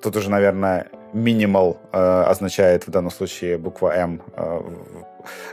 тут 0.03 0.15
уже, 0.17 0.29
наверное, 0.29 0.89
минимал 1.13 1.79
э, 1.91 2.23
означает 2.27 2.85
в 2.85 2.91
данном 2.91 3.09
случае 3.09 3.57
буква 3.57 3.91
М 3.95 4.21
э, 4.35 4.61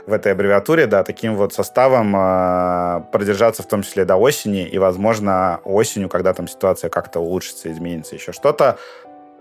в 0.05 0.13
этой 0.13 0.31
аббревиатуре, 0.31 0.87
да, 0.87 1.03
таким 1.03 1.35
вот 1.35 1.53
составом 1.53 2.15
э, 2.15 3.03
продержаться 3.11 3.63
в 3.63 3.67
том 3.67 3.83
числе 3.83 4.05
до 4.05 4.15
осени, 4.15 4.65
и, 4.65 4.77
возможно, 4.77 5.59
осенью, 5.63 6.09
когда 6.09 6.33
там 6.33 6.47
ситуация 6.47 6.89
как-то 6.89 7.19
улучшится, 7.19 7.71
изменится, 7.71 8.15
еще 8.15 8.31
что-то, 8.31 8.77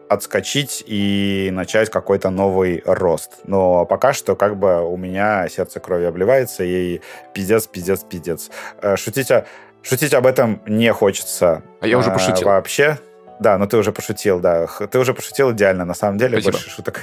отскочить 0.09 0.85
и 0.87 1.51
начать 1.53 1.91
какой-то 1.91 2.31
новый 2.31 2.83
рост. 2.85 3.33
Но 3.45 3.85
пока 3.87 4.13
что 4.13 4.37
как 4.37 4.57
бы 4.57 4.87
у 4.87 4.97
меня 4.97 5.49
сердце 5.49 5.81
крови 5.81 6.05
обливается, 6.05 6.65
и 6.65 7.01
пиздец, 7.33 7.67
пиздец, 7.67 8.05
пиздец. 8.05 8.51
Э, 8.83 8.97
шутите, 8.97 9.47
шутить 9.83 10.15
об 10.15 10.27
этом 10.27 10.61
не 10.67 10.93
хочется. 10.93 11.63
А 11.81 11.87
я 11.87 11.99
уже 11.99 12.11
пошутил. 12.11 12.49
Вообще. 12.49 12.99
Да, 13.41 13.59
но 13.59 13.67
ты 13.67 13.77
уже 13.77 13.93
пошутил, 13.93 14.41
да. 14.41 14.67
Ты 14.91 14.99
уже 14.99 15.13
пошутил 15.13 15.53
идеально, 15.53 15.85
на 15.85 15.95
самом 15.95 16.19
деле, 16.19 16.41
Спасибо. 16.41 16.53
больше 16.53 16.71
шуток. 16.71 17.01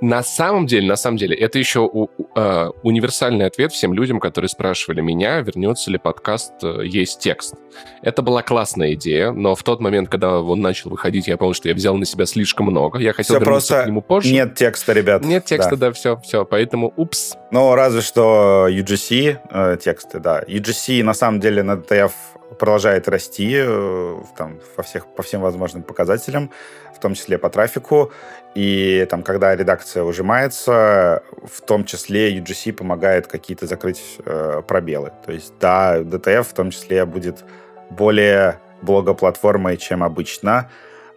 На 0.00 0.22
самом 0.22 0.66
деле, 0.66 0.86
на 0.88 0.96
самом 0.96 1.16
деле, 1.18 1.36
это 1.36 1.58
еще 1.58 1.80
у- 1.80 2.08
э, 2.34 2.68
универсальный 2.82 3.46
ответ 3.46 3.72
всем 3.72 3.92
людям, 3.94 4.20
которые 4.20 4.48
спрашивали 4.48 5.00
меня, 5.00 5.40
вернется 5.40 5.90
ли 5.90 5.98
подкаст 5.98 6.52
э, 6.62 6.80
«Есть 6.84 7.20
текст». 7.20 7.54
Это 8.02 8.22
была 8.22 8.42
классная 8.42 8.94
идея, 8.94 9.32
но 9.32 9.54
в 9.54 9.62
тот 9.62 9.80
момент, 9.80 10.08
когда 10.08 10.40
он 10.40 10.60
начал 10.60 10.90
выходить, 10.90 11.28
я 11.28 11.36
понял, 11.36 11.52
что 11.54 11.68
я 11.68 11.74
взял 11.74 11.96
на 11.96 12.06
себя 12.06 12.24
слишком 12.26 12.66
много. 12.66 12.98
Я 12.98 13.12
хотел 13.12 13.36
Всё 13.36 13.44
вернуться 13.44 13.68
просто 13.74 13.84
к 13.84 13.86
нему 13.88 14.02
позже. 14.02 14.32
Нет 14.32 14.54
текста, 14.54 14.92
ребят. 14.92 15.22
Нет 15.24 15.44
текста, 15.44 15.76
Да. 15.76 15.88
да, 15.88 15.92
все, 15.92 16.16
все. 16.24 16.44
Поэтому, 16.46 16.92
упс. 16.96 17.36
Ну, 17.50 17.74
разве 17.74 18.00
что 18.00 18.68
UGC 18.70 19.38
э, 19.50 19.76
тексты, 19.82 20.20
да. 20.20 20.42
UGC, 20.46 21.02
на 21.02 21.12
самом 21.14 21.40
деле, 21.40 21.62
на 21.62 21.72
DTF 21.72 22.12
продолжает 22.58 23.08
расти 23.08 23.54
э, 23.56 24.16
там, 24.36 24.60
во 24.76 24.82
всех, 24.82 25.06
по 25.06 25.22
всем 25.22 25.40
возможным 25.40 25.82
показателям, 25.82 26.50
в 26.94 27.00
том 27.00 27.14
числе 27.14 27.38
по 27.38 27.50
трафику. 27.50 28.12
И 28.54 29.06
там, 29.10 29.22
когда 29.22 29.54
редакция 29.54 30.02
ужимается, 30.02 31.22
в 31.44 31.60
том 31.60 31.84
числе 31.84 32.36
UGC 32.38 32.72
помогает 32.72 33.26
какие-то 33.26 33.66
закрыть 33.66 34.18
э, 34.24 34.62
пробелы. 34.66 35.12
То 35.24 35.32
есть, 35.32 35.52
да, 35.60 35.98
DTF 35.98 36.42
в 36.42 36.54
том 36.54 36.70
числе 36.70 37.04
будет 37.04 37.44
более 37.90 38.58
блогоплатформой, 38.82 39.76
чем 39.76 40.02
обычно. 40.02 40.70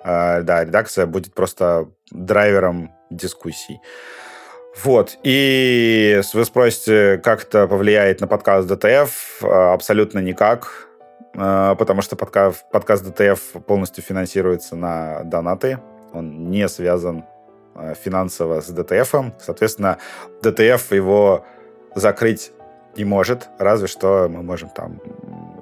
Э, 0.03 0.41
да, 0.41 0.65
редакция 0.65 1.05
будет 1.05 1.33
просто 1.33 1.87
драйвером 2.11 2.91
дискуссий. 3.09 3.79
Вот. 4.83 5.17
И 5.23 6.21
вы 6.33 6.45
спросите, 6.45 7.19
как 7.23 7.43
это 7.43 7.67
повлияет 7.67 8.21
на 8.21 8.27
подкаст 8.27 8.69
DTF? 8.69 9.09
Э, 9.41 9.73
Абсолютно 9.73 10.19
никак. 10.19 10.88
Э, 11.35 11.75
Потому 11.77 12.01
что 12.01 12.15
подка- 12.15 12.55
подкаст 12.71 13.05
DTF 13.05 13.61
полностью 13.61 14.03
финансируется 14.03 14.75
на 14.75 15.23
донаты. 15.23 15.79
Он 16.13 16.49
не 16.49 16.67
связан 16.67 17.23
э, 17.75 17.93
финансово 17.93 18.61
с 18.61 18.69
DTF. 18.69 19.33
Соответственно, 19.39 19.97
DTF 20.43 20.95
его 20.95 21.45
закрыть 21.95 22.51
не 22.97 23.05
может, 23.05 23.47
разве 23.59 23.87
что 23.87 24.27
мы 24.29 24.41
можем 24.43 24.69
там 24.69 24.99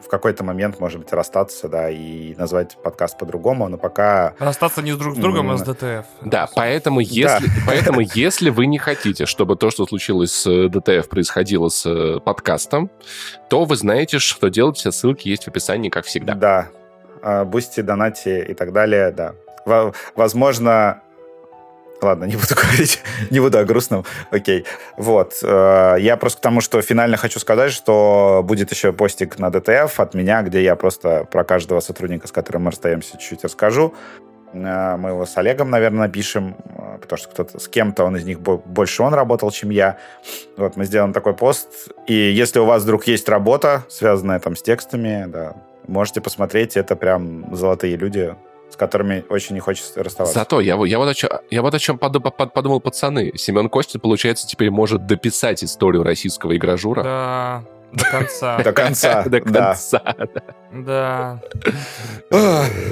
в 0.04 0.08
какой-то 0.10 0.44
момент, 0.44 0.80
может 0.80 1.00
быть, 1.00 1.12
расстаться, 1.12 1.68
да, 1.68 1.90
и 1.90 2.36
назвать 2.36 2.78
подкаст 2.84 3.18
по-другому, 3.18 3.68
но 3.68 3.78
пока 3.78 4.34
Расстаться 4.40 4.82
не 4.82 4.92
с 4.92 4.98
друг 4.98 5.16
с 5.16 5.18
другом, 5.18 5.52
а 5.52 5.58
с 5.58 5.62
DTF. 5.64 6.06
Да, 6.22 6.48
поэтому 6.56 7.00
если, 7.00 7.48
поэтому 7.66 8.02
если 8.02 8.50
вы 8.50 8.66
не 8.66 8.78
хотите, 8.78 9.26
чтобы 9.26 9.56
то, 9.56 9.70
что 9.70 9.86
случилось 9.86 10.32
с 10.32 10.48
э, 10.48 10.70
DTF, 10.70 11.10
происходило 11.10 11.70
с 11.70 11.86
э, 11.86 12.20
подкастом, 12.20 12.90
то 13.50 13.66
вы 13.66 13.76
знаете, 13.76 14.20
что 14.20 14.50
делать. 14.50 14.78
Все 14.78 14.92
ссылки 14.92 15.28
есть 15.28 15.46
в 15.46 15.48
описании, 15.48 15.90
как 15.90 16.06
всегда. 16.06 16.34
Да. 16.34 16.68
А, 17.22 17.46
Boosty, 17.46 17.82
донати 17.82 18.46
и 18.48 18.54
так 18.54 18.74
далее, 18.74 19.12
да. 19.12 19.34
Во- 19.66 19.94
Возможно... 20.16 21.02
Ладно, 22.02 22.26
не 22.26 22.36
буду 22.36 22.54
говорить, 22.56 23.02
не 23.32 23.40
буду 23.40 23.58
о 23.58 23.64
грустном. 23.66 24.06
Окей. 24.32 24.66
Вот. 24.98 25.34
э, 25.42 25.96
Я 26.00 26.16
просто 26.18 26.38
к 26.40 26.42
тому, 26.42 26.62
что 26.62 26.82
финально 26.82 27.18
хочу 27.18 27.40
сказать, 27.40 27.72
что 27.72 28.42
будет 28.44 28.72
еще 28.72 28.94
постик 28.94 29.40
на 29.40 29.48
DTF 29.50 29.92
от 29.98 30.14
меня, 30.14 30.42
где 30.44 30.62
я 30.64 30.76
просто 30.76 31.26
про 31.32 31.44
каждого 31.44 31.80
сотрудника, 31.80 32.28
с 32.28 32.32
которым 32.32 32.64
мы 32.64 32.72
расстаемся, 32.72 33.14
чуть-чуть 33.18 33.44
расскажу. 33.44 33.94
Э, 34.54 34.96
Мы 34.98 35.10
его 35.10 35.26
с 35.26 35.36
Олегом, 35.38 35.72
наверное, 35.72 36.02
напишем, 36.02 36.56
э, 36.78 36.98
потому 37.02 37.18
что 37.18 37.30
кто-то 37.30 37.60
с 37.60 37.68
кем-то 37.68 38.04
он 38.06 38.16
из 38.16 38.26
них 38.26 38.40
бо- 38.42 38.58
больше 38.58 39.02
он 39.02 39.14
работал, 39.16 39.50
чем 39.52 39.72
я. 39.72 39.98
Вот 40.56 40.76
мы 40.78 40.86
сделаем 40.86 41.14
такой 41.14 41.34
пост. 41.34 41.68
И 42.06 42.14
если 42.14 42.60
у 42.60 42.66
вас 42.66 42.84
вдруг 42.84 43.08
есть 43.08 43.28
работа, 43.28 43.86
связанная 43.90 44.40
там 44.40 44.56
с 44.56 44.62
текстами, 44.62 45.26
да, 45.28 45.56
можете 45.88 46.22
посмотреть. 46.22 46.78
Это 46.78 46.96
прям 46.96 47.56
золотые 47.56 47.96
люди, 47.98 48.36
с 48.70 48.76
которыми 48.76 49.24
очень 49.30 49.56
не 49.56 49.60
хочется 49.62 50.04
расставаться. 50.04 50.40
Зато 50.40 50.60
я, 50.62 50.76
я, 50.86 50.98
вот 50.98 51.10
о 51.10 51.14
чем, 51.14 51.30
я 51.50 51.62
вот 51.62 51.74
о 51.74 51.80
чем 51.80 51.98
поду- 51.98 52.20
под- 52.22 52.54
подумал, 52.54 52.80
пацаны. 52.82 53.32
Семен 53.38 53.70
Костин, 53.70 54.00
получается, 54.02 54.48
теперь 54.48 54.70
может 54.72 55.06
дописать 55.06 55.64
историю 55.64 56.04
российского 56.04 56.56
игражура. 56.56 57.04
Да, 57.04 57.64
до 57.94 58.04
конца. 58.12 58.58
До 58.64 58.72
конца. 58.74 59.24
До 59.26 59.42
конца. 59.42 60.02
Да. 60.74 61.40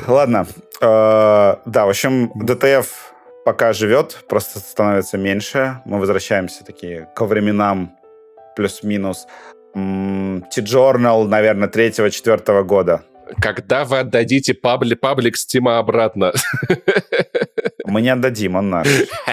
Ладно. 0.08 0.48
Э, 0.82 1.56
Да, 1.66 1.86
в 1.86 1.90
общем, 1.90 2.32
DTF 2.36 2.86
пока 3.44 3.74
живет, 3.74 4.24
просто 4.28 4.60
становится 4.60 5.18
меньше. 5.18 5.82
Мы 5.86 6.00
возвращаемся 6.00 6.64
такие 6.66 7.10
ко 7.16 7.26
временам 7.26 7.92
плюс-минус. 8.56 9.28
T-Journal, 9.74 11.28
наверное, 11.28 11.68
третьего-четвертого 11.68 12.64
года. 12.64 13.04
Когда 13.42 13.86
вы 13.86 14.00
отдадите 14.00 14.54
пабли, 14.54 14.96
паблик 14.96 15.38
Стима 15.38 15.78
обратно? 15.80 16.34
Мы 17.86 18.02
не 18.02 18.10
отдадим, 18.10 18.56
он 18.56 18.70
наш. 18.70 18.88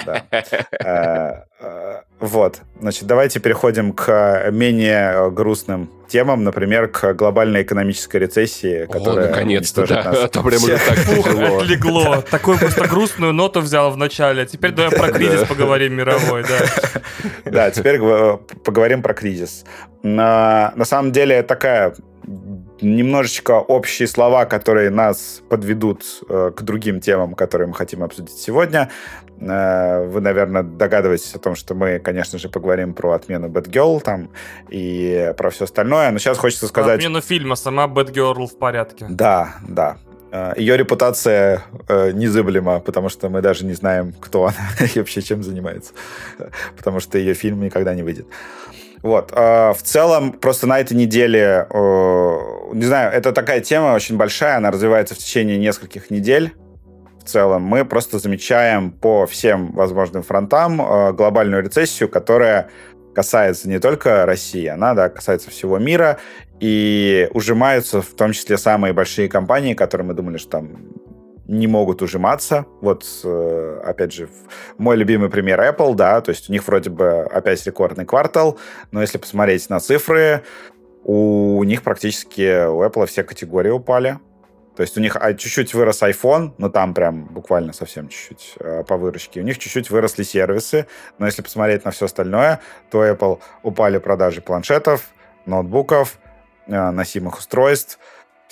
да. 0.07 0.25
Э, 0.85 1.45
э, 1.61 2.01
Вот. 2.21 2.61
Значит, 2.81 3.05
давайте 3.05 3.41
переходим 3.41 3.93
к 3.93 4.51
менее 4.51 5.31
грустным 5.31 5.91
темам, 6.09 6.45
например, 6.45 6.89
к 6.89 7.15
глобальной 7.15 7.63
экономической 7.63 8.19
рецессии, 8.19 8.85
О, 8.85 8.87
которая 8.87 9.31
наконец-то, 9.31 9.81
уничтожит 9.83 10.05
да. 10.05 10.11
нас 10.11 10.25
А 10.25 10.29
то 10.29 10.43
прям 10.43 10.63
уже 10.63 10.79
так 10.79 10.99
тяжело. 10.99 11.59
отлегло. 11.59 12.23
Такую 12.31 12.59
просто 12.59 12.89
грустную 12.89 13.33
ноту 13.33 13.61
взял 13.61 13.91
в 13.91 13.97
начале. 13.97 14.45
Теперь 14.47 14.73
давай 14.73 14.91
про 14.91 15.11
кризис 15.11 15.47
поговорим 15.47 15.95
мировой, 15.95 16.43
да. 16.43 17.31
Да, 17.45 17.71
теперь 17.71 17.99
э, 18.03 18.39
поговорим 18.65 19.03
про 19.03 19.15
кризис. 19.15 19.65
На 20.03 20.75
самом 20.85 21.13
деле 21.13 21.43
такая 21.43 21.95
немножечко 22.83 23.53
общие 23.53 24.09
слова, 24.09 24.45
которые 24.45 24.90
нас 24.90 25.42
подведут 25.49 26.05
э, 26.29 26.51
к 26.55 26.62
другим 26.62 27.01
темам, 27.01 27.35
которые 27.35 27.68
мы 27.68 27.75
хотим 27.75 28.03
обсудить 28.03 28.37
сегодня. 28.37 28.90
Э, 29.40 30.07
вы, 30.07 30.21
наверное, 30.21 30.62
догадываетесь 30.62 31.35
о 31.35 31.38
том, 31.38 31.55
что 31.55 31.75
мы, 31.75 31.99
конечно 31.99 32.38
же, 32.38 32.49
поговорим 32.49 32.95
про 32.95 33.12
отмену 33.12 33.49
Bad 33.49 33.71
Girl 33.71 34.01
там 34.01 34.31
и 34.68 35.33
про 35.37 35.51
все 35.51 35.64
остальное. 35.64 36.11
Но 36.11 36.18
сейчас 36.18 36.38
хочется 36.38 36.66
сказать... 36.66 36.99
отмену 36.99 37.21
фильма 37.21 37.57
сама 37.57 37.87
Girl 37.87 38.47
в 38.47 38.59
порядке. 38.59 39.07
Да, 39.09 39.55
да. 39.68 39.97
Э, 40.33 40.55
Ее 40.57 40.77
репутация 40.77 41.62
э, 41.88 42.11
незыблема, 42.12 42.81
потому 42.81 43.11
что 43.11 43.29
мы 43.29 43.42
даже 43.42 43.66
не 43.66 43.75
знаем, 43.75 44.14
кто 44.18 44.45
она 44.47 44.87
и 44.95 44.99
вообще 44.99 45.21
чем 45.23 45.42
занимается. 45.42 45.92
Потому 46.77 47.01
что 47.01 47.18
ее 47.18 47.35
фильм 47.35 47.61
никогда 47.61 47.95
не 47.95 48.03
выйдет. 48.03 48.27
Вот. 49.03 49.33
э, 49.35 49.73
В 49.73 49.83
целом, 49.83 50.33
просто 50.33 50.67
на 50.67 50.81
этой 50.81 50.97
неделе, 50.97 51.67
э, 51.69 52.38
не 52.73 52.85
знаю, 52.85 53.12
это 53.12 53.33
такая 53.33 53.61
тема 53.61 53.95
очень 53.95 54.17
большая, 54.17 54.57
она 54.57 54.71
развивается 54.71 55.15
в 55.15 55.19
течение 55.19 55.59
нескольких 55.59 56.11
недель. 56.11 56.53
В 57.21 57.25
целом, 57.25 57.62
мы 57.62 57.85
просто 57.85 58.19
замечаем 58.19 58.91
по 58.91 59.27
всем 59.27 59.73
возможным 59.73 60.23
фронтам 60.23 60.81
э, 60.81 61.12
глобальную 61.12 61.62
рецессию, 61.62 62.09
которая 62.09 62.69
касается 63.15 63.69
не 63.69 63.79
только 63.79 64.25
России, 64.25 64.67
она 64.67 64.95
да, 64.95 65.09
касается 65.09 65.51
всего 65.51 65.79
мира, 65.79 66.19
и 66.61 67.29
ужимаются 67.35 68.03
в 68.03 68.11
том 68.15 68.33
числе 68.33 68.57
самые 68.57 68.93
большие 68.93 69.29
компании, 69.29 69.75
которые 69.75 70.07
мы 70.07 70.15
думали, 70.15 70.38
что 70.38 70.51
там 70.51 70.71
не 71.53 71.67
могут 71.67 72.03
ужиматься. 72.03 72.67
Вот, 72.81 73.05
э, 73.25 73.81
опять 73.85 74.12
же, 74.12 74.29
мой 74.79 74.97
любимый 74.97 75.29
пример 75.29 75.61
Apple, 75.61 75.95
да, 75.95 76.21
то 76.21 76.31
есть 76.31 76.49
у 76.49 76.53
них 76.53 76.67
вроде 76.67 76.91
бы 76.91 77.21
опять 77.21 77.65
рекордный 77.67 78.07
квартал, 78.07 78.59
но 78.91 79.01
если 79.03 79.19
посмотреть 79.19 79.69
на 79.69 79.79
цифры, 79.79 80.43
у 81.05 81.62
них 81.65 81.83
практически, 81.83 82.67
у 82.67 82.83
Apple 82.83 83.07
все 83.07 83.23
категории 83.23 83.71
упали. 83.71 84.19
То 84.77 84.83
есть 84.83 84.97
у 84.97 85.01
них 85.01 85.17
а, 85.21 85.35
чуть-чуть 85.35 85.75
вырос 85.75 86.03
iPhone, 86.03 86.55
но 86.57 86.71
там 86.71 86.95
прям 86.95 87.27
буквально 87.27 87.75
совсем 87.75 88.09
чуть-чуть 88.09 88.55
э, 88.59 88.85
по 88.85 88.97
выручке. 88.97 89.41
У 89.41 89.43
них 89.43 89.59
чуть-чуть 89.59 89.91
выросли 89.91 90.23
сервисы, 90.23 90.87
но 91.19 91.27
если 91.27 91.43
посмотреть 91.43 91.85
на 91.85 91.91
все 91.91 92.07
остальное, 92.07 92.61
то 92.91 93.05
Apple 93.05 93.41
упали 93.62 93.99
продажи 93.99 94.41
планшетов, 94.41 95.11
ноутбуков, 95.45 96.19
э, 96.69 96.91
носимых 96.91 97.38
устройств, 97.38 97.99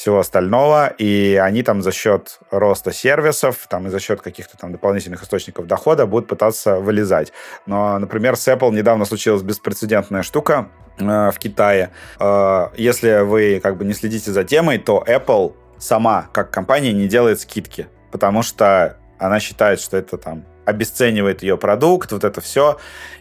всего 0.01 0.19
остального, 0.19 0.87
и 0.97 1.39
они 1.43 1.63
там 1.63 1.83
за 1.83 1.93
счет 1.93 2.39
роста 2.51 2.91
сервисов, 2.91 3.67
там 3.69 3.87
и 3.87 3.91
за 3.91 4.01
счет 4.01 4.23
каких-то 4.23 4.57
там 4.57 4.73
дополнительных 4.73 5.23
источников 5.23 5.67
дохода 5.67 6.07
будут 6.07 6.27
пытаться 6.27 6.81
вылезать. 6.81 7.35
Но, 7.67 7.99
например, 7.99 8.37
с 8.37 8.49
Apple 8.49 8.73
недавно 8.73 9.05
случилась 9.05 9.43
беспрецедентная 9.43 10.23
штука 10.23 10.71
э, 10.99 11.31
в 11.31 11.39
Китае. 11.39 11.91
Э, 12.19 12.69
если 12.79 13.21
вы 13.21 13.61
как 13.63 13.77
бы 13.77 13.85
не 13.85 13.93
следите 13.93 14.31
за 14.31 14.43
темой, 14.43 14.79
то 14.79 15.05
Apple 15.07 15.55
сама, 15.77 16.31
как 16.33 16.51
компания, 16.51 16.95
не 16.95 17.07
делает 17.07 17.39
скидки, 17.39 17.87
потому 18.11 18.43
что 18.43 18.97
она 19.19 19.39
считает, 19.39 19.81
что 19.81 19.99
это 19.99 20.17
там 20.17 20.47
обесценивает 20.65 21.43
ее 21.43 21.59
продукт, 21.59 22.13
вот 22.13 22.25
это 22.25 22.41
все. 22.41 22.79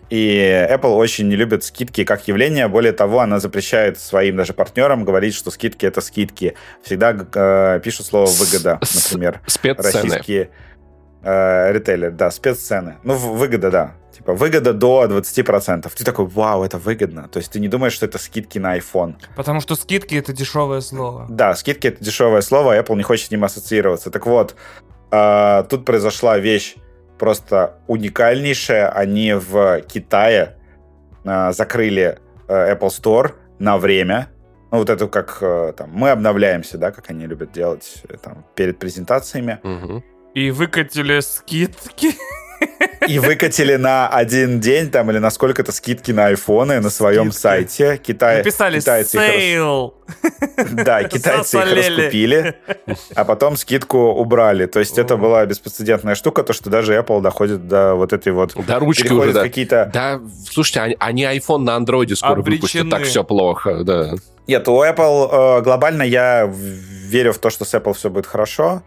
И 0.10 0.68
Apple 0.72 0.96
очень 0.96 1.28
не 1.28 1.36
любит 1.36 1.64
скидки 1.64 2.04
как 2.04 2.28
явление. 2.28 2.68
Более 2.68 2.94
того, 2.94 3.20
она 3.20 3.40
запрещает 3.40 4.00
своим 4.00 4.38
даже 4.38 4.54
партнерам 4.54 5.06
говорить, 5.06 5.36
что 5.36 5.52
скидки 5.52 5.86
это 5.86 6.02
скидки. 6.02 6.56
Всегда 6.84 7.16
э, 7.34 7.80
пишут 7.84 8.08
слово 8.08 8.28
выгода, 8.28 8.80
С- 8.82 9.12
например. 9.12 9.42
Спеццены. 9.46 9.92
Российские 10.04 10.50
Э, 11.22 11.74
ритейлер, 11.74 12.12
да, 12.12 12.32
спеццены. 12.32 12.96
Ну, 13.04 13.14
выгода, 13.14 13.70
да. 13.70 13.96
Типа, 14.16 14.34
выгода 14.34 14.74
до 14.74 15.06
20%. 15.06 15.92
Ты 15.94 16.04
такой, 16.06 16.26
вау, 16.26 16.64
это 16.64 16.78
выгодно. 16.78 17.28
То 17.28 17.40
есть 17.40 17.52
ты 17.52 17.60
не 17.60 17.68
думаешь, 17.68 17.94
что 17.94 18.06
это 18.06 18.18
скидки 18.18 18.58
на 18.58 18.78
iPhone. 18.78 19.16
Потому 19.36 19.60
что 19.60 19.76
скидки 19.76 20.16
это 20.16 20.32
дешевое 20.32 20.80
слово. 20.82 21.26
Да, 21.30 21.56
скидки 21.56 21.88
это 21.88 22.04
дешевое 22.04 22.42
слово, 22.42 22.80
Apple 22.80 22.96
не 22.96 23.04
хочет 23.04 23.28
с 23.28 23.32
ним 23.32 23.44
ассоциироваться. 23.44 24.12
Так 24.12 24.26
вот, 24.28 24.56
э, 25.12 25.64
тут 25.70 25.84
произошла 25.86 26.38
вещь 26.38 26.76
просто 27.20 27.80
уникальнейшая. 27.88 28.90
Они 28.90 29.34
в 29.34 29.82
Китае 29.82 30.58
э, 31.24 31.52
закрыли 31.52 32.18
э, 32.48 32.74
Apple 32.74 32.90
Store 32.90 33.34
на 33.60 33.78
время. 33.78 34.30
Ну, 34.72 34.80
вот 34.80 34.90
это 34.90 35.08
как 35.08 35.38
э, 35.42 35.74
там, 35.78 35.92
мы 35.92 36.10
обновляемся, 36.10 36.78
да, 36.78 36.92
как 36.92 37.10
они 37.10 37.28
любят 37.28 37.52
делать 37.52 38.04
э, 38.08 38.18
там, 38.18 38.46
перед 38.56 38.80
презентациями. 38.80 39.60
Мгм. 39.64 40.04
И 40.34 40.52
выкатили 40.52 41.20
скидки. 41.20 42.10
И 43.08 43.18
выкатили 43.18 43.76
на 43.76 44.08
один 44.08 44.60
день 44.60 44.92
там 44.92 45.10
или 45.10 45.18
на 45.18 45.32
сколько-то 45.32 45.72
скидки 45.72 46.12
на 46.12 46.28
айфоны 46.28 46.80
на 46.80 46.90
своем 46.90 47.32
Скидки. 47.32 47.42
сайте. 47.42 47.98
Китай, 47.98 48.38
Написали 48.40 48.80
китайцы 48.80 49.18
их 49.18 49.24
рас- 49.24 49.36
sale. 49.36 49.94
Да, 50.72 51.04
китайцы 51.06 51.58
их 51.58 51.76
раскупили, 51.76 52.56
а 53.16 53.26
потом 53.26 53.58
скидку 53.58 53.98
убрали. 53.98 54.66
То 54.66 54.80
есть 54.80 54.98
это 55.00 55.18
была 55.18 55.46
беспрецедентная 55.46 56.14
штука, 56.16 56.44
то, 56.44 56.54
что 56.54 56.70
даже 56.70 56.94
Apple 56.96 57.22
доходит 57.22 57.68
до 57.68 57.96
вот 57.96 58.14
этой 58.14 58.32
вот... 58.32 58.54
Да, 58.68 58.78
ручки 58.80 59.12
уже, 59.12 59.34
да. 59.34 59.42
какие-то... 59.42 59.90
Да, 59.92 60.20
слушайте, 60.52 60.82
они, 60.82 60.96
они 61.00 61.24
iPhone 61.40 61.60
на 61.60 61.76
андроиде 61.76 62.16
скоро 62.16 62.34
Обречены. 62.40 62.56
выпустят, 62.58 62.90
так 62.90 63.04
все 63.04 63.24
плохо, 63.24 63.84
да. 63.84 64.12
Нет, 64.48 64.68
у 64.68 64.84
Apple 64.84 65.60
э, 65.60 65.62
глобально 65.62 66.04
я 66.04 66.46
верю 66.52 67.34
в 67.34 67.40
то, 67.40 67.50
что 67.50 67.66
с 67.66 67.74
Apple 67.74 67.94
все 67.94 68.10
будет 68.10 68.26
хорошо, 68.28 68.84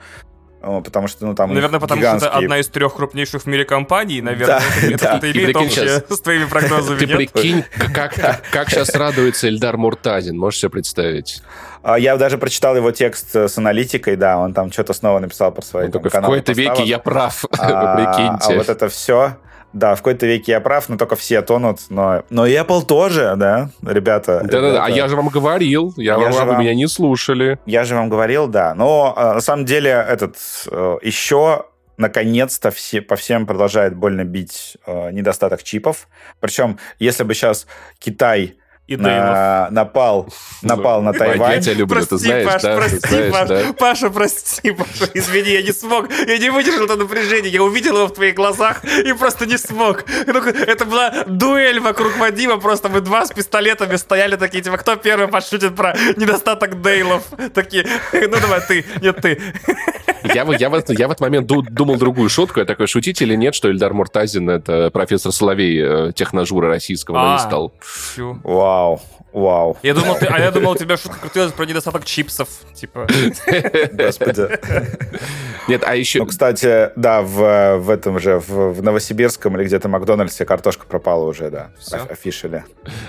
потому 0.62 1.08
что, 1.08 1.26
ну, 1.26 1.34
там 1.34 1.52
Наверное, 1.52 1.80
потому 1.80 2.00
что 2.00 2.08
это 2.16 2.26
гигантские- 2.26 2.44
одна 2.44 2.58
из 2.58 2.68
трех 2.68 2.94
крупнейших 2.94 3.42
в 3.42 3.46
мире 3.46 3.64
компаний. 3.64 4.20
Наверное, 4.22 4.60
Да, 4.80 4.86
это 4.88 5.20
да. 5.20 5.28
это 5.28 5.58
общее 5.58 5.86
щас- 5.88 6.04
с 6.18 6.20
твоими 6.20 6.44
прогнозами. 6.44 6.98
Ты 6.98 7.06
нет? 7.06 7.16
прикинь, 7.16 7.64
как, 7.92 8.14
как, 8.50 8.70
сейчас 8.70 8.94
радуется 8.94 9.48
Эльдар 9.48 9.76
Муртазин, 9.76 10.38
можешь 10.38 10.60
себе 10.60 10.70
представить? 10.70 11.42
А, 11.82 11.98
Я 11.98 12.16
даже 12.16 12.38
прочитал 12.38 12.76
его 12.76 12.92
текст 12.92 13.34
э, 13.34 13.48
с 13.48 13.58
аналитикой, 13.58 14.14
да, 14.16 14.38
он 14.38 14.54
там 14.54 14.70
что-то 14.70 14.92
снова 14.92 15.18
написал 15.18 15.50
про 15.50 15.62
свои 15.62 15.86
Он 15.86 15.90
там, 15.92 16.02
в 16.02 16.08
какой-то 16.10 16.52
веке 16.52 16.84
я 16.84 16.98
прав, 17.00 17.44
А, 17.58 17.96
прикиньте. 17.96 18.54
а 18.54 18.56
вот 18.56 18.68
это 18.68 18.88
все, 18.88 19.36
да, 19.72 19.94
в 19.94 19.98
какой-то 19.98 20.26
веке 20.26 20.52
я 20.52 20.60
прав, 20.60 20.88
но 20.88 20.96
только 20.96 21.16
все 21.16 21.42
тонут, 21.42 21.80
но, 21.88 22.24
но 22.30 22.46
и 22.46 22.52
Apple 22.54 22.84
тоже, 22.84 23.34
да, 23.36 23.70
ребята. 23.82 24.40
Да-да-да, 24.44 24.84
а 24.84 24.90
я 24.90 25.08
же 25.08 25.16
вам 25.16 25.28
говорил, 25.28 25.94
я, 25.96 26.12
Я 26.12 26.18
вам, 26.18 26.34
а 26.36 26.44
вы 26.44 26.52
вам- 26.52 26.60
меня 26.60 26.74
не 26.74 26.86
слушали. 26.88 27.58
Я 27.66 27.84
же 27.84 27.94
вам 27.94 28.08
говорил, 28.08 28.48
да. 28.48 28.74
Но 28.74 29.14
э, 29.16 29.34
на 29.34 29.40
самом 29.40 29.64
деле 29.64 29.90
этот 29.90 30.36
э, 30.70 30.98
еще 31.02 31.66
наконец-то 31.96 32.70
все, 32.70 33.00
по 33.00 33.16
всем 33.16 33.46
продолжает 33.46 33.94
больно 33.96 34.24
бить 34.24 34.76
э, 34.86 35.10
недостаток 35.12 35.62
чипов. 35.62 36.08
Причем, 36.40 36.78
если 36.98 37.22
бы 37.24 37.34
сейчас 37.34 37.66
Китай 37.98 38.56
И 38.92 38.96
на- 38.96 39.68
напал, 39.70 40.28
напал 40.62 41.02
на 41.02 41.12
Вадя, 41.12 41.24
я 41.24 41.30
Тайвань, 41.32 41.60
тебя 41.60 41.74
люблю, 41.74 42.00
ты 42.00 42.06
Прости, 42.08 42.26
знаешь, 42.26 42.46
Паш, 42.46 42.62
да? 42.62 42.74
Ты 42.74 42.76
прости, 42.80 43.08
знаешь, 43.08 43.32
Паш. 43.32 43.48
да? 43.48 43.72
Паша, 43.78 44.10
прости, 44.10 44.70
Паша, 44.72 45.10
извини, 45.14 45.50
я 45.50 45.62
не 45.62 45.72
смог. 45.72 46.08
Я 46.26 46.38
не 46.38 46.50
выдержал 46.50 46.84
это 46.84 46.96
напряжение. 46.96 47.50
Я 47.52 47.62
увидел 47.62 47.96
его 47.96 48.06
в 48.06 48.12
твоих 48.14 48.34
глазах 48.34 48.84
и 48.84 49.12
просто 49.12 49.46
не 49.46 49.58
смог. 49.58 50.04
Это 50.08 50.84
была 50.84 51.24
дуэль 51.26 51.80
вокруг 51.80 52.16
Вадима. 52.18 52.58
Просто 52.58 52.88
мы 52.88 53.00
два 53.00 53.24
с 53.24 53.30
пистолетами 53.30 53.96
стояли 53.96 54.36
такие, 54.36 54.62
типа, 54.62 54.76
кто 54.76 54.96
первый 54.96 55.28
пошутит 55.28 55.74
про 55.74 55.96
недостаток 56.16 56.80
Дейлов? 56.82 57.22
Такие, 57.54 57.86
ну 58.12 58.36
давай 58.40 58.60
ты, 58.60 58.84
нет 59.00 59.20
ты. 59.20 59.40
Я, 60.34 60.44
в- 60.44 60.52
я, 60.58 60.68
в, 60.70 60.74
этот- 60.74 60.98
я 60.98 61.08
в 61.08 61.10
этот 61.10 61.20
момент 61.20 61.46
ду- 61.46 61.62
думал 61.62 61.96
другую 61.96 62.28
шутку. 62.28 62.60
Я 62.60 62.66
такой, 62.66 62.86
шутить 62.86 63.20
или 63.22 63.34
нет, 63.34 63.54
что 63.54 63.70
Эльдар 63.70 63.92
Муртазин— 63.94 64.48
это 64.50 64.90
профессор 64.90 65.32
Соловей 65.32 65.80
э, 65.82 66.12
техножура 66.14 66.68
российского, 66.68 67.14
но 67.16 67.30
А. 67.30 67.32
не 67.34 67.38
стал. 67.40 67.72
Чё? 68.16 68.38
вау, 68.44 69.00
вау, 69.32 69.76
Я 69.82 69.94
думал, 69.94 70.16
ты, 70.16 70.26
а 70.26 70.38
я 70.38 70.50
думал, 70.50 70.72
у 70.72 70.76
тебя 70.76 70.96
шутка 70.96 71.18
крутилась 71.18 71.52
про 71.52 71.64
недостаток 71.64 72.04
чипсов. 72.04 72.48
Типа, 72.74 73.06
господи. 73.92 74.48
Нет, 75.68 75.82
а 75.86 75.94
еще... 75.94 76.20
Ну, 76.20 76.26
кстати, 76.26 76.90
да, 76.96 77.22
в, 77.22 77.78
в 77.78 77.90
этом 77.90 78.18
же, 78.18 78.38
в, 78.40 78.72
в 78.72 78.82
Новосибирском 78.82 79.56
или 79.56 79.64
где-то 79.64 79.88
Макдональдсе 79.88 80.44
картошка 80.44 80.86
пропала 80.86 81.24
уже, 81.24 81.50
да, 81.50 81.70
Всё? 81.78 81.96
Оф- 81.96 82.10
офишили. 82.10 82.64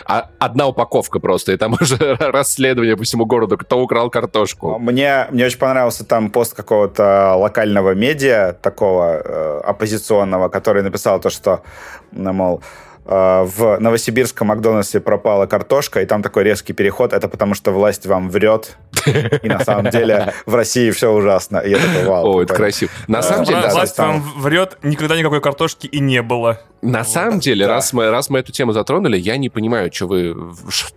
А- 0.05 0.29
одна 0.39 0.67
упаковка 0.67 1.19
просто, 1.19 1.51
и 1.51 1.57
там 1.57 1.75
уже 1.81 2.15
расследование 2.19 2.95
по 2.95 3.03
всему 3.03 3.25
городу, 3.25 3.57
кто 3.57 3.81
украл 3.81 4.09
картошку. 4.09 4.77
Мне, 4.79 5.27
мне 5.31 5.45
очень 5.45 5.57
понравился 5.59 6.05
там 6.05 6.29
пост 6.29 6.53
какого-то 6.53 7.35
локального 7.35 7.93
медиа, 7.95 8.53
такого 8.53 9.21
э, 9.23 9.61
оппозиционного, 9.65 10.49
который 10.49 10.83
написал 10.83 11.19
то, 11.19 11.29
что, 11.29 11.63
мол, 12.11 12.61
в 13.05 13.77
Новосибирском 13.79 14.47
Макдональдсе 14.47 14.99
пропала 14.99 15.45
картошка, 15.45 16.01
и 16.01 16.05
там 16.05 16.21
такой 16.21 16.43
резкий 16.43 16.73
переход, 16.73 17.13
это 17.13 17.27
потому 17.27 17.53
что 17.53 17.71
власть 17.71 18.05
вам 18.05 18.29
врет, 18.29 18.77
и 19.05 19.49
на 19.49 19.59
самом 19.63 19.89
деле 19.89 20.33
в 20.45 20.55
России 20.55 20.91
все 20.91 21.11
ужасно. 21.11 21.57
И 21.57 21.71
я 21.71 21.77
такой, 21.77 22.05
вау. 22.05 22.25
О, 22.25 22.41
это 22.41 22.53
прикольно. 22.53 22.55
красиво. 22.55 22.91
На 23.07 23.21
самом 23.21 23.45
деле, 23.45 23.69
власть 23.69 23.97
вам 23.97 24.21
врет, 24.37 24.77
никогда 24.83 25.17
никакой 25.17 25.41
картошки 25.41 25.87
и 25.87 25.99
не 25.99 26.21
было. 26.21 26.61
на 26.81 27.03
самом 27.03 27.39
деле, 27.39 27.65
раз 27.65 27.93
мы, 27.93 28.09
раз 28.09 28.29
мы 28.29 28.39
эту 28.39 28.51
тему 28.51 28.71
затронули, 28.73 29.17
я 29.17 29.37
не 29.37 29.49
понимаю, 29.49 29.91
что 29.93 30.07
вы, 30.07 30.35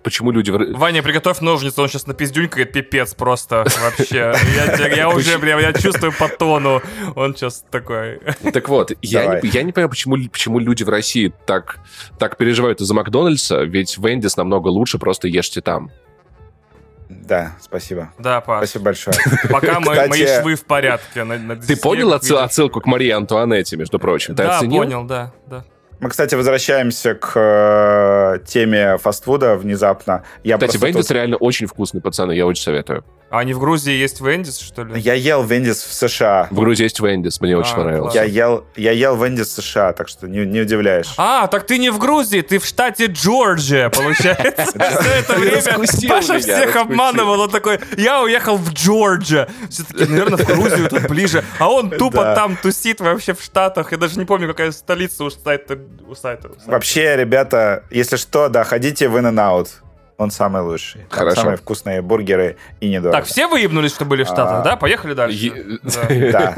почему 0.03 0.31
люди... 0.31 0.51
Ваня, 0.51 1.03
приготовь 1.03 1.41
ножницы, 1.41 1.81
он 1.81 1.89
сейчас 1.89 2.07
напиздюнькает 2.07 2.73
пипец 2.73 3.15
просто 3.15 3.67
вообще. 3.83 4.35
Я, 4.97 5.09
уже, 5.09 5.39
я 5.43 5.73
чувствую 5.73 6.13
по 6.13 6.29
тону. 6.29 6.83
Он 7.15 7.35
сейчас 7.35 7.65
такой... 7.71 8.21
Так 8.53 8.69
вот, 8.69 8.93
я 9.03 9.41
не, 9.41 9.49
я 9.49 9.63
не 9.63 9.73
понимаю, 9.73 9.91
почему, 9.91 10.17
почему 10.31 10.59
люди 10.59 10.83
в 10.83 10.89
России 10.89 11.33
так, 11.47 11.79
так 12.19 12.37
переживают 12.37 12.81
из-за 12.81 12.95
Макдональдса, 12.95 13.63
ведь 13.63 13.99
Вендис 13.99 14.37
намного 14.37 14.69
лучше, 14.69 14.99
просто 14.99 15.29
ешьте 15.29 15.61
там. 15.61 15.91
Да, 17.09 17.53
спасибо. 17.61 18.11
Да, 18.19 18.41
Паш, 18.41 18.59
Спасибо 18.69 18.87
большое. 18.87 19.17
пока 19.51 19.79
мы- 19.81 19.93
Кстати- 19.93 20.09
мои 20.09 20.27
швы 20.27 20.55
в 20.57 20.65
порядке. 20.65 21.25
на- 21.25 21.39
на 21.39 21.57
Ты 21.57 21.77
понял 21.77 22.13
отсыл- 22.13 22.39
отсылку 22.39 22.81
к 22.81 22.87
Марии 22.87 23.11
Антуанетте, 23.11 23.77
между 23.77 23.99
прочим? 23.99 24.35
Ты 24.35 24.43
Да, 24.45 24.59
оценил? 24.59 24.83
понял, 24.83 25.05
да, 25.05 25.33
да. 25.47 25.65
Мы, 25.99 26.11
кстати, 26.11 26.35
возвращаемся 26.35 27.15
к 27.15 27.33
э, 27.37 28.39
теме 28.47 28.99
фастфуда 28.99 29.57
внезапно. 29.57 30.25
Я 30.45 30.59
Кстати, 30.59 30.77
Вендис 30.77 31.07
тут- 31.07 31.15
реально 31.15 31.37
очень 31.37 31.67
вкусный, 31.67 32.03
пацаны, 32.03 32.33
я 32.33 32.45
очень 32.47 32.63
советую. 32.63 33.03
А 33.29 33.41
они 33.41 33.55
в 33.55 33.59
Грузии 33.59 33.93
есть 33.93 34.21
Вендис, 34.21 34.59
что 34.59 34.85
ли? 34.85 35.01
Я 35.01 35.15
ел 35.15 35.43
Вендис 35.43 35.83
в 35.83 35.93
США. 35.93 36.47
В 36.51 36.55
Грузии 36.55 36.85
есть 36.85 37.01
Вендис, 37.01 37.41
мне 37.41 37.57
очень 37.57 37.73
А, 37.73 37.77
понравился. 37.77 38.19
Я 38.19 38.25
ел, 38.25 38.65
я 38.77 38.93
ел 38.93 39.17
Вендис 39.17 39.49
в 39.49 39.63
США, 39.63 39.93
так 39.93 40.09
что 40.09 40.29
не, 40.29 40.47
не 40.47 40.61
удивляешь. 40.61 41.13
А, 41.17 41.49
так 41.49 41.67
ты 41.67 41.79
не 41.79 41.91
в 41.91 41.99
Грузии, 41.99 42.41
ты 42.43 42.61
в 42.61 42.65
штате 42.65 43.07
Джорджия, 43.07 43.91
получается. 43.91 44.67
Все 44.67 45.11
это 45.11 45.35
время 45.35 45.87
Паша 46.09 46.39
всех 46.39 46.77
обманывал. 46.77 47.41
Он 47.41 47.51
такой, 47.51 47.81
я 47.97 48.23
уехал 48.23 48.57
в 48.57 48.73
Джорджия. 48.73 49.49
Все 49.71 49.83
таки 49.83 50.05
наверное, 50.05 50.39
в 50.39 50.47
Грузию 50.47 50.89
тут 50.89 51.09
ближе. 51.09 51.45
А 51.59 51.69
он 51.71 51.91
тупо 51.91 52.35
там 52.37 52.57
тусит 52.57 53.01
вообще 53.01 53.35
в 53.35 53.43
Штатах. 53.43 53.91
Я 53.91 53.99
даже 53.99 54.19
не 54.19 54.25
помню, 54.25 54.47
какая 54.47 54.71
столица 54.71 55.25
у 55.25 55.31
сайта. 55.31 55.79
Вообще, 56.67 57.17
ребята, 57.17 57.83
если 57.91 58.17
что, 58.17 58.49
да, 58.49 58.63
ходите 58.65 59.09
в 59.09 59.17
In-N-Out. 59.17 59.69
Он 60.19 60.31
самый 60.31 60.63
лучший. 60.63 61.03
Там 61.11 61.19
Хорошо. 61.19 61.41
Самые 61.43 61.57
вкусные 61.59 62.01
бургеры 62.01 62.57
и 62.81 62.89
недорого. 62.89 63.19
Так, 63.19 63.27
все 63.27 63.47
выебнулись, 63.49 63.93
что 63.95 64.07
были 64.07 64.25
в 64.25 64.27
Штатах, 64.27 64.61
А. 64.61 64.63
да? 64.63 64.77
Поехали 64.77 65.13
дальше. 65.13 65.79
Да. 66.33 66.55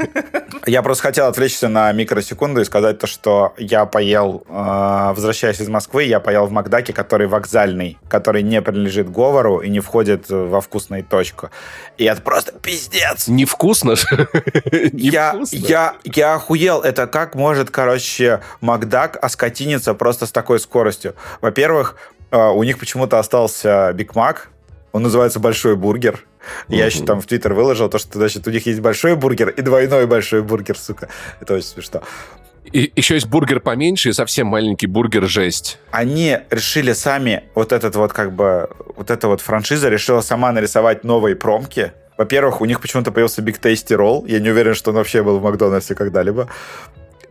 Я 0.65 0.81
просто 0.81 1.03
хотел 1.03 1.27
отвлечься 1.27 1.67
на 1.67 1.91
микросекунду 1.91 2.61
и 2.61 2.63
сказать 2.65 2.99
то, 2.99 3.07
что 3.07 3.53
я 3.57 3.85
поел, 3.85 4.43
э, 4.47 5.11
возвращаясь 5.13 5.59
из 5.61 5.67
Москвы, 5.67 6.03
я 6.03 6.19
поел 6.19 6.45
в 6.45 6.51
Макдаке, 6.51 6.93
который 6.93 7.27
вокзальный, 7.27 7.97
который 8.07 8.43
не 8.43 8.61
принадлежит 8.61 9.11
Говору 9.11 9.59
и 9.59 9.69
не 9.69 9.79
входит 9.79 10.25
во 10.29 10.61
вкусную 10.61 11.03
точку. 11.03 11.49
И 11.97 12.05
это 12.05 12.21
просто 12.21 12.53
пиздец. 12.53 13.27
Невкусно? 13.27 13.95
Я, 14.93 15.33
Невкусно? 15.33 15.55
я, 15.57 15.93
я 16.03 16.33
охуел. 16.35 16.81
Это 16.81 17.07
как 17.07 17.35
может, 17.35 17.69
короче, 17.71 18.41
Макдак 18.61 19.17
оскотиниться 19.21 19.93
просто 19.93 20.25
с 20.25 20.31
такой 20.31 20.59
скоростью? 20.59 21.15
Во-первых, 21.41 21.95
у 22.31 22.63
них 22.63 22.77
почему-то 22.79 23.19
остался 23.19 23.91
Биг 23.93 24.15
Мак. 24.15 24.49
Он 24.91 25.03
называется 25.03 25.39
Большой 25.39 25.75
Бургер. 25.75 26.25
Я 26.67 26.85
еще 26.85 27.03
там 27.03 27.21
в 27.21 27.25
Твиттер 27.25 27.53
выложил 27.53 27.89
то, 27.89 27.97
что, 27.97 28.17
значит, 28.17 28.47
у 28.47 28.51
них 28.51 28.65
есть 28.65 28.79
большой 28.79 29.15
бургер 29.15 29.49
и 29.49 29.61
двойной 29.61 30.07
большой 30.07 30.41
бургер, 30.41 30.77
сука. 30.77 31.09
Это 31.39 31.55
очень 31.55 31.67
смешно. 31.67 32.01
И 32.71 32.91
еще 32.95 33.15
есть 33.15 33.27
бургер 33.27 33.59
поменьше 33.59 34.09
и 34.09 34.13
совсем 34.13 34.47
маленький 34.47 34.87
бургер 34.87 35.27
жесть. 35.27 35.79
Они 35.91 36.37
решили 36.49 36.93
сами, 36.93 37.43
вот 37.55 37.71
этот 37.71 37.95
вот 37.95 38.13
как 38.13 38.33
бы, 38.33 38.69
вот 38.95 39.09
эта 39.09 39.27
вот 39.27 39.41
франшиза 39.41 39.89
решила 39.89 40.21
сама 40.21 40.51
нарисовать 40.51 41.03
новые 41.03 41.35
промки. 41.35 41.93
Во-первых, 42.17 42.61
у 42.61 42.65
них 42.65 42.81
почему-то 42.81 43.11
появился 43.11 43.41
Big 43.41 43.59
Tasty 43.59 43.97
Roll. 43.97 44.29
Я 44.29 44.39
не 44.39 44.49
уверен, 44.49 44.75
что 44.75 44.91
он 44.91 44.97
вообще 44.97 45.23
был 45.23 45.39
в 45.39 45.43
Макдональдсе 45.43 45.95
когда-либо. 45.95 46.49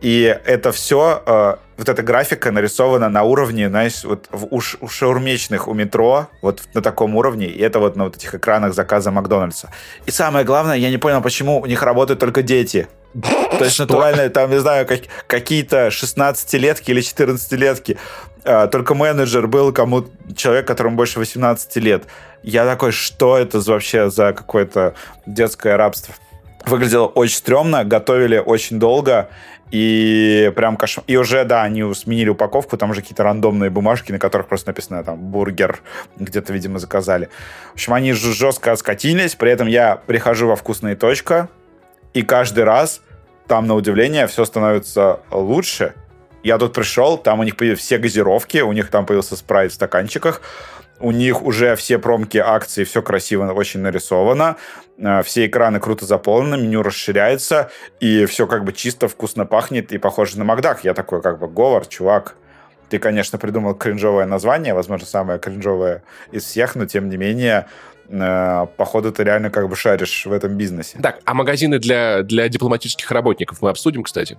И 0.01 0.23
это 0.45 0.71
все, 0.71 1.57
вот 1.79 1.89
эта 1.89 2.03
графика 2.03 2.51
нарисована 2.51 3.09
на 3.09 3.23
уровне, 3.23 3.69
знаешь, 3.69 4.03
вот 4.03 4.27
в, 4.31 4.45
у, 4.45 4.61
у 4.81 4.87
шаурмечных, 4.87 5.67
у 5.67 5.73
метро, 5.73 6.27
вот 6.41 6.61
на 6.73 6.81
таком 6.81 7.15
уровне, 7.15 7.47
и 7.47 7.61
это 7.61 7.79
вот 7.79 7.95
на 7.95 8.05
вот 8.05 8.17
этих 8.17 8.35
экранах 8.35 8.73
заказа 8.73 9.11
Макдональдса. 9.11 9.71
И 10.05 10.11
самое 10.11 10.45
главное, 10.45 10.77
я 10.77 10.89
не 10.89 10.97
понял, 10.97 11.21
почему 11.21 11.59
у 11.59 11.65
них 11.65 11.83
работают 11.83 12.19
только 12.19 12.41
дети. 12.43 12.87
То 13.57 13.63
есть 13.63 13.79
натурально, 13.79 14.29
там, 14.29 14.51
не 14.51 14.59
знаю, 14.59 14.85
как, 14.85 15.01
какие-то 15.27 15.87
16-летки 15.87 16.91
или 16.91 17.01
14-летки. 17.01 17.97
А, 18.43 18.67
только 18.67 18.93
менеджер 18.93 19.47
был 19.47 19.73
кому 19.73 20.05
человек, 20.35 20.67
которому 20.67 20.95
больше 20.95 21.19
18 21.19 21.75
лет. 21.77 22.03
Я 22.43 22.65
такой, 22.65 22.91
что 22.91 23.37
это 23.37 23.59
вообще 23.59 24.09
за 24.09 24.33
какое-то 24.33 24.93
детское 25.25 25.75
рабство? 25.75 26.13
Выглядело 26.65 27.07
очень 27.07 27.37
стрёмно, 27.37 27.83
готовили 27.83 28.37
очень 28.37 28.79
долго, 28.79 29.29
и 29.71 30.51
прям 30.55 30.77
кошмар. 30.77 31.03
И 31.07 31.17
уже, 31.17 31.43
да, 31.45 31.63
они 31.63 31.93
сменили 31.93 32.29
упаковку, 32.29 32.77
там 32.77 32.91
уже 32.91 33.01
какие-то 33.01 33.23
рандомные 33.23 33.69
бумажки, 33.69 34.11
на 34.11 34.19
которых 34.19 34.47
просто 34.47 34.69
написано 34.69 35.03
там 35.03 35.19
бургер, 35.19 35.81
где-то, 36.17 36.53
видимо, 36.53 36.79
заказали. 36.79 37.29
В 37.71 37.73
общем, 37.73 37.93
они 37.93 38.13
жестко 38.13 38.75
скатились, 38.75 39.35
при 39.35 39.51
этом 39.51 39.67
я 39.67 39.95
прихожу 39.95 40.47
во 40.47 40.55
вкусные 40.55 40.95
точка, 40.95 41.49
и 42.13 42.23
каждый 42.23 42.63
раз 42.63 43.01
там, 43.49 43.65
на 43.65 43.73
удивление, 43.73 44.27
все 44.27 44.45
становится 44.45 45.21
лучше. 45.31 45.95
Я 46.43 46.57
тут 46.57 46.73
пришел, 46.73 47.17
там 47.17 47.39
у 47.39 47.43
них 47.43 47.57
появились 47.57 47.79
все 47.79 47.97
газировки, 47.97 48.59
у 48.59 48.71
них 48.71 48.89
там 48.89 49.05
появился 49.05 49.35
спрайт 49.35 49.71
в 49.71 49.75
стаканчиках, 49.75 50.41
у 50.99 51.11
них 51.11 51.41
уже 51.41 51.75
все 51.75 51.97
промки 51.97 52.37
акции, 52.37 52.83
все 52.83 53.01
красиво 53.01 53.51
очень 53.51 53.79
нарисовано, 53.79 54.57
все 55.23 55.45
экраны 55.45 55.79
круто 55.79 56.05
заполнены, 56.05 56.61
меню 56.61 56.83
расширяется, 56.83 57.71
и 57.99 58.25
все 58.25 58.47
как 58.47 58.63
бы 58.63 58.73
чисто, 58.73 59.07
вкусно 59.07 59.45
пахнет 59.45 59.91
и 59.91 59.97
похоже 59.97 60.37
на 60.37 60.43
Макдак. 60.43 60.83
Я 60.83 60.93
такой 60.93 61.21
как 61.21 61.39
бы, 61.39 61.47
Говор, 61.47 61.85
чувак, 61.87 62.35
ты, 62.89 62.99
конечно, 62.99 63.37
придумал 63.37 63.75
кринжовое 63.75 64.25
название, 64.25 64.73
возможно, 64.73 65.05
самое 65.05 65.39
кринжовое 65.39 66.03
из 66.31 66.43
всех, 66.43 66.75
но 66.75 66.85
тем 66.85 67.09
не 67.09 67.17
менее 67.17 67.67
э, 68.09 68.67
походу 68.77 69.11
ты 69.11 69.23
реально 69.23 69.49
как 69.49 69.69
бы 69.69 69.75
шаришь 69.75 70.25
в 70.25 70.31
этом 70.31 70.57
бизнесе. 70.57 70.99
Так, 71.01 71.19
а 71.23 71.33
магазины 71.33 71.79
для, 71.79 72.23
для 72.23 72.49
дипломатических 72.49 73.09
работников 73.11 73.61
мы 73.61 73.69
обсудим, 73.69 74.03
кстати? 74.03 74.37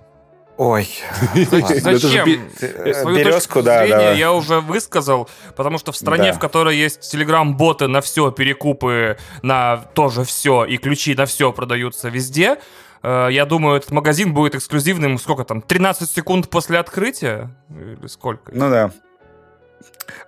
Ой, 0.63 0.87
зачем? 1.33 2.47
Э, 2.61 2.93
Свою 2.93 3.17
Березку, 3.17 3.63
да, 3.63 3.87
да. 3.87 4.11
Я 4.11 4.31
уже 4.31 4.59
высказал, 4.59 5.27
потому 5.55 5.79
что 5.79 5.91
в 5.91 5.97
стране, 5.97 6.33
в 6.33 6.37
которой 6.37 6.77
есть 6.77 7.11
телеграм-боты 7.11 7.87
на 7.87 7.99
все, 8.01 8.29
перекупы 8.29 9.17
на 9.41 9.77
тоже 9.95 10.23
все 10.23 10.63
и 10.65 10.77
ключи 10.77 11.15
на 11.15 11.25
все 11.25 11.51
продаются 11.51 12.09
везде, 12.09 12.59
э, 13.01 13.29
я 13.31 13.45
думаю, 13.45 13.77
этот 13.77 13.89
магазин 13.89 14.35
будет 14.35 14.53
эксклюзивным, 14.53 15.17
сколько 15.17 15.45
там, 15.45 15.63
13 15.63 16.07
секунд 16.07 16.47
после 16.47 16.77
открытия? 16.77 17.49
Или 17.71 18.05
сколько? 18.05 18.51
Ну 18.53 18.69
да. 18.69 18.91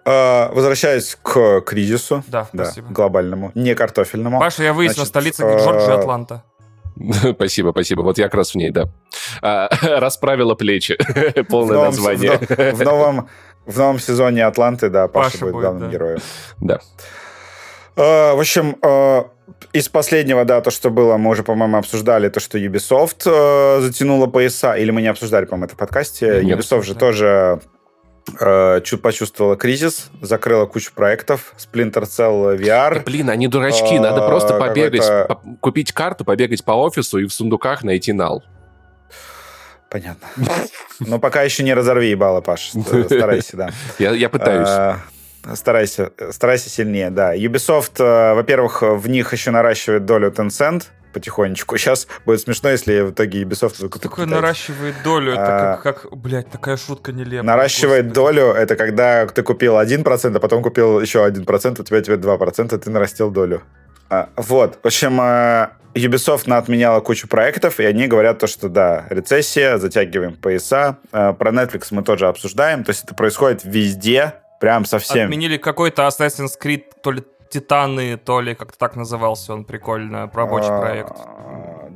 Uh, 0.03 0.53
возвращаясь 0.53 1.15
к 1.21 1.61
кризису, 1.61 2.23
да, 2.27 2.47
да, 2.53 2.65
спасибо. 2.65 2.87
глобальному, 2.89 3.51
не 3.53 3.75
картофельному. 3.75 4.39
Паша, 4.39 4.63
я 4.63 4.73
выяснил, 4.73 5.05
Значит, 5.05 5.09
столица 5.09 5.43
Джорджия, 5.43 5.99
Атланта. 5.99 6.43
Спасибо, 7.33 7.71
спасибо. 7.71 8.01
Вот 8.01 8.17
я 8.17 8.25
как 8.25 8.35
раз 8.35 8.51
в 8.51 8.55
ней, 8.55 8.71
да. 8.71 8.89
А, 9.41 9.69
расправила 9.99 10.55
плечи. 10.55 10.97
Полное 11.49 11.77
в 11.77 11.79
новом, 11.79 11.85
название. 11.85 12.37
В, 12.37 12.73
в, 12.73 12.83
новом, 12.83 13.29
в 13.65 13.77
новом 13.77 13.99
сезоне 13.99 14.45
Атланты, 14.45 14.89
да, 14.89 15.07
Паша, 15.07 15.31
Паша 15.31 15.39
будет, 15.39 15.53
будет 15.53 15.61
главным 15.61 15.83
да. 15.83 15.91
героем. 15.91 16.19
Да. 16.59 16.79
Uh, 17.95 18.35
в 18.35 18.39
общем, 18.39 18.75
uh, 18.81 19.27
из 19.71 19.87
последнего, 19.87 20.45
да, 20.45 20.61
то, 20.61 20.71
что 20.71 20.89
было, 20.89 21.17
мы 21.17 21.29
уже, 21.29 21.43
по-моему, 21.43 21.77
обсуждали 21.77 22.29
то, 22.29 22.39
что 22.39 22.57
Ubisoft 22.57 23.25
uh, 23.25 23.81
затянула 23.81 24.25
пояса, 24.25 24.73
или 24.73 24.89
мы 24.89 25.01
не 25.01 25.07
обсуждали, 25.09 25.45
по-моему, 25.45 25.65
это 25.65 25.75
в 25.75 25.77
подкасте. 25.77 26.41
Нет, 26.43 26.59
Ubisoft 26.59 26.83
же 26.83 26.95
тоже 26.95 27.59
э, 27.61 27.72
чуть 28.83 29.01
почувствовала 29.01 29.55
кризис, 29.55 30.09
закрыла 30.21 30.65
кучу 30.65 30.93
проектов, 30.93 31.53
Splinter 31.57 32.03
Cell 32.03 32.57
VR. 32.57 32.95
Да, 32.95 33.01
блин, 33.01 33.29
они 33.29 33.47
дурачки, 33.47 33.99
надо 33.99 34.25
просто 34.25 34.57
побегать, 34.57 35.07
по 35.27 35.41
купить 35.59 35.91
карту, 35.91 36.25
побегать 36.25 36.63
по 36.63 36.71
офису 36.71 37.19
и 37.19 37.25
в 37.25 37.33
сундуках 37.33 37.83
найти 37.83 38.13
нал. 38.13 38.43
Понятно. 39.89 40.27
Но 40.99 41.19
пока 41.19 41.43
еще 41.43 41.63
не 41.63 41.73
разорви 41.73 42.09
ебало, 42.09 42.41
Паш. 42.41 42.71
Старайся, 43.05 43.57
да. 43.57 43.69
Я, 43.99 44.11
я 44.11 44.27
пытаюсь. 44.27 44.67
А, 44.67 44.97
старайся, 45.53 46.11
старайся 46.31 46.69
сильнее, 46.69 47.11
да. 47.11 47.35
Ubisoft, 47.35 48.03
э, 48.03 48.33
во-первых, 48.33 48.81
в 48.81 49.07
них 49.07 49.31
еще 49.33 49.51
наращивает 49.51 50.05
долю 50.05 50.31
Tencent, 50.31 50.85
потихонечку. 51.13 51.77
Сейчас 51.77 52.07
будет 52.25 52.41
смешно, 52.41 52.69
если 52.69 53.01
в 53.01 53.11
итоге 53.11 53.43
Ubisoft. 53.43 53.99
Такое 53.99 54.25
наращивает 54.25 54.95
долю, 55.03 55.33
это 55.33 55.73
а, 55.73 55.77
как, 55.77 56.01
как, 56.01 56.17
блядь, 56.17 56.49
такая 56.49 56.77
шутка 56.77 57.11
нелепая. 57.11 57.43
Наращивает 57.43 58.07
господи. 58.07 58.15
долю, 58.15 58.47
это 58.51 58.75
когда 58.75 59.25
ты 59.27 59.43
купил 59.43 59.79
1%, 59.79 60.35
а 60.35 60.39
потом 60.39 60.61
купил 60.63 60.99
еще 60.99 61.19
1%, 61.19 61.81
у 61.81 61.83
тебя 61.83 62.01
теперь 62.01 62.17
2%, 62.17 62.77
ты 62.77 62.89
нарастил 62.89 63.31
долю. 63.31 63.63
А, 64.09 64.29
вот, 64.35 64.79
в 64.81 64.85
общем, 64.85 65.17
а, 65.21 65.73
Ubisoft 65.95 66.51
отменяла 66.51 66.99
кучу 66.99 67.27
проектов, 67.27 67.79
и 67.79 67.85
они 67.85 68.07
говорят 68.07 68.39
то, 68.39 68.47
что 68.47 68.69
да, 68.69 69.05
рецессия, 69.09 69.77
затягиваем 69.77 70.35
пояса. 70.35 70.97
А, 71.11 71.33
про 71.33 71.51
Netflix 71.51 71.87
мы 71.91 72.03
тоже 72.03 72.27
обсуждаем, 72.27 72.83
то 72.83 72.89
есть 72.89 73.03
это 73.03 73.13
происходит 73.13 73.63
везде, 73.63 74.35
прям 74.59 74.85
совсем. 74.85 75.25
Отменили 75.25 75.57
какой-то 75.57 76.03
Assassin's 76.03 76.53
Creed, 76.61 76.83
то 77.01 77.11
ли 77.11 77.23
Титаны, 77.53 78.17
то 78.17 78.41
ли 78.41 78.55
как-то 78.55 78.79
так 78.79 78.95
назывался 78.95 79.53
он 79.53 79.63
прикольно, 79.63 80.27
рабочий 80.33 80.71
а, 80.71 80.81
проект. 80.81 81.13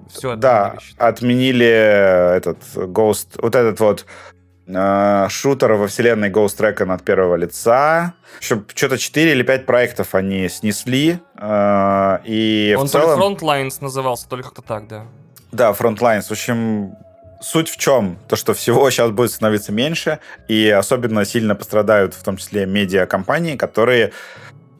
Все 0.07 0.35
Да, 0.35 0.75
отменили 0.97 1.65
этот 1.65 2.59
Ghost, 2.75 3.39
вот 3.41 3.55
этот 3.55 3.79
вот 3.79 4.05
э, 4.67 5.25
шутер 5.29 5.73
во 5.73 5.87
вселенной 5.87 6.29
Ghost 6.29 6.59
Recon 6.59 6.93
от 6.93 7.03
первого 7.03 7.35
лица. 7.37 8.13
Еще 8.39 8.63
что-то 8.75 8.99
4 8.99 9.31
или 9.31 9.41
5 9.41 9.65
проектов 9.65 10.13
они 10.13 10.47
снесли. 10.47 11.19
Э, 11.39 12.19
и 12.23 12.75
Он 12.77 12.85
в 12.85 12.91
целом... 12.91 13.19
то 13.19 13.27
ли 13.27 13.35
Frontlines 13.35 13.77
назывался, 13.81 14.29
то 14.29 14.35
ли 14.35 14.43
как-то 14.43 14.61
так, 14.61 14.87
да. 14.87 15.05
Да, 15.51 15.71
Frontlines. 15.71 16.27
В 16.27 16.31
общем, 16.31 16.95
суть 17.41 17.69
в 17.69 17.77
чем? 17.77 18.17
То, 18.27 18.35
что 18.35 18.53
всего 18.53 18.89
сейчас 18.91 19.11
будет 19.11 19.31
становиться 19.31 19.71
меньше, 19.71 20.19
и 20.47 20.69
особенно 20.69 21.25
сильно 21.25 21.55
пострадают 21.55 22.13
в 22.13 22.23
том 22.23 22.37
числе 22.37 22.65
медиакомпании, 22.65 23.55
которые 23.55 24.11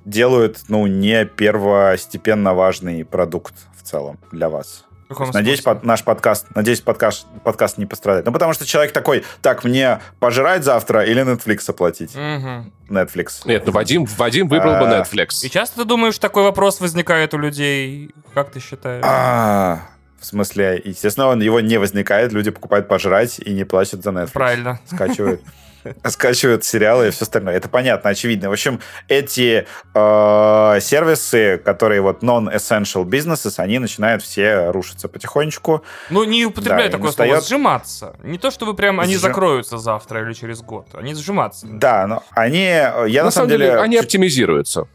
делают, 0.07 0.59
ну, 0.69 0.87
не 0.87 1.25
первостепенно 1.25 2.53
важный 2.53 3.03
продукт 3.05 3.53
в 3.77 3.83
целом 3.83 4.17
для 4.31 4.49
вас. 4.49 4.85
Надеюсь, 5.33 5.61
под, 5.61 5.83
наш 5.83 6.03
подкаст, 6.03 6.47
надеюсь, 6.53 6.81
подкаст, 6.81 7.27
подкаст 7.43 7.77
не 7.77 7.85
пострадает. 7.85 8.25
Ну, 8.25 8.33
потому 8.33 8.53
что 8.53 8.65
человек 8.65 8.91
такой, 8.91 9.23
так, 9.41 9.63
мне 9.63 9.99
пожрать 10.19 10.63
завтра 10.63 11.05
или 11.05 11.23
Netflix 11.23 11.69
оплатить? 11.69 12.13
Угу. 12.13 12.93
Netflix. 12.93 13.41
Нет, 13.45 13.63
ну 13.65 13.71
Вадим, 13.71 14.05
Вадим 14.17 14.49
выбрал 14.49 14.73
бы 14.73 14.87
а. 14.87 15.01
Netflix. 15.01 15.45
И 15.45 15.49
часто 15.49 15.81
ты 15.81 15.85
думаешь, 15.85 16.17
такой 16.17 16.43
вопрос 16.43 16.81
возникает 16.81 17.33
у 17.33 17.37
людей? 17.37 18.11
Как 18.33 18.51
ты 18.51 18.59
считаешь? 18.59 19.03
А, 19.05 19.79
в 20.19 20.25
смысле, 20.25 20.81
естественно, 20.83 21.27
он 21.27 21.41
его 21.41 21.61
не 21.61 21.77
возникает, 21.77 22.33
люди 22.33 22.51
покупают 22.51 22.89
пожрать 22.89 23.39
и 23.39 23.53
не 23.53 23.63
платят 23.63 24.03
за 24.03 24.09
Netflix. 24.09 24.31
Правильно. 24.33 24.79
Скачивают. 24.87 25.41
скачивают 26.05 26.63
сериалы 26.63 27.07
и 27.07 27.11
все 27.11 27.23
остальное. 27.23 27.55
Это 27.55 27.69
понятно, 27.69 28.09
очевидно. 28.09 28.49
В 28.49 28.53
общем, 28.53 28.79
эти 29.07 29.67
э, 29.93 30.79
сервисы, 30.81 31.57
которые 31.63 32.01
вот 32.01 32.23
non-essential 32.23 33.05
businesses, 33.05 33.55
они 33.57 33.79
начинают 33.79 34.23
все 34.23 34.71
рушиться 34.71 35.07
потихонечку. 35.07 35.83
Ну, 36.09 36.23
не 36.23 36.45
употребляй 36.45 36.89
да, 36.89 36.97
такое 36.97 37.11
слово, 37.11 37.41
сжиматься. 37.41 38.15
Не 38.23 38.37
то, 38.37 38.51
чтобы 38.51 38.73
прям 38.73 38.99
они 38.99 39.13
Сжим... 39.13 39.21
закроются 39.21 39.77
завтра 39.77 40.21
или 40.23 40.33
через 40.33 40.61
год. 40.61 40.87
Они 40.93 41.13
сжиматься. 41.13 41.67
Да, 41.69 42.07
но 42.07 42.23
они... 42.31 42.63
Я 42.65 43.19
на, 43.19 43.25
на 43.25 43.31
самом 43.31 43.49
деле... 43.49 43.67
деле... 43.67 43.79
Они 43.79 43.97
оптимизируются. 43.97 44.87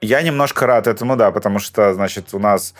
Я 0.00 0.22
немножко 0.22 0.66
рад 0.66 0.86
этому, 0.86 1.16
да, 1.16 1.30
потому 1.30 1.58
что, 1.58 1.94
значит, 1.94 2.34
у 2.34 2.38
нас 2.38 2.74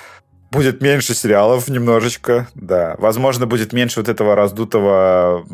Будет 0.56 0.80
меньше 0.80 1.14
сериалов 1.14 1.68
немножечко, 1.68 2.48
да. 2.54 2.96
Возможно, 2.98 3.46
будет 3.46 3.72
меньше 3.72 4.00
вот 4.00 4.08
этого 4.08 4.34
раздутого 4.34 5.44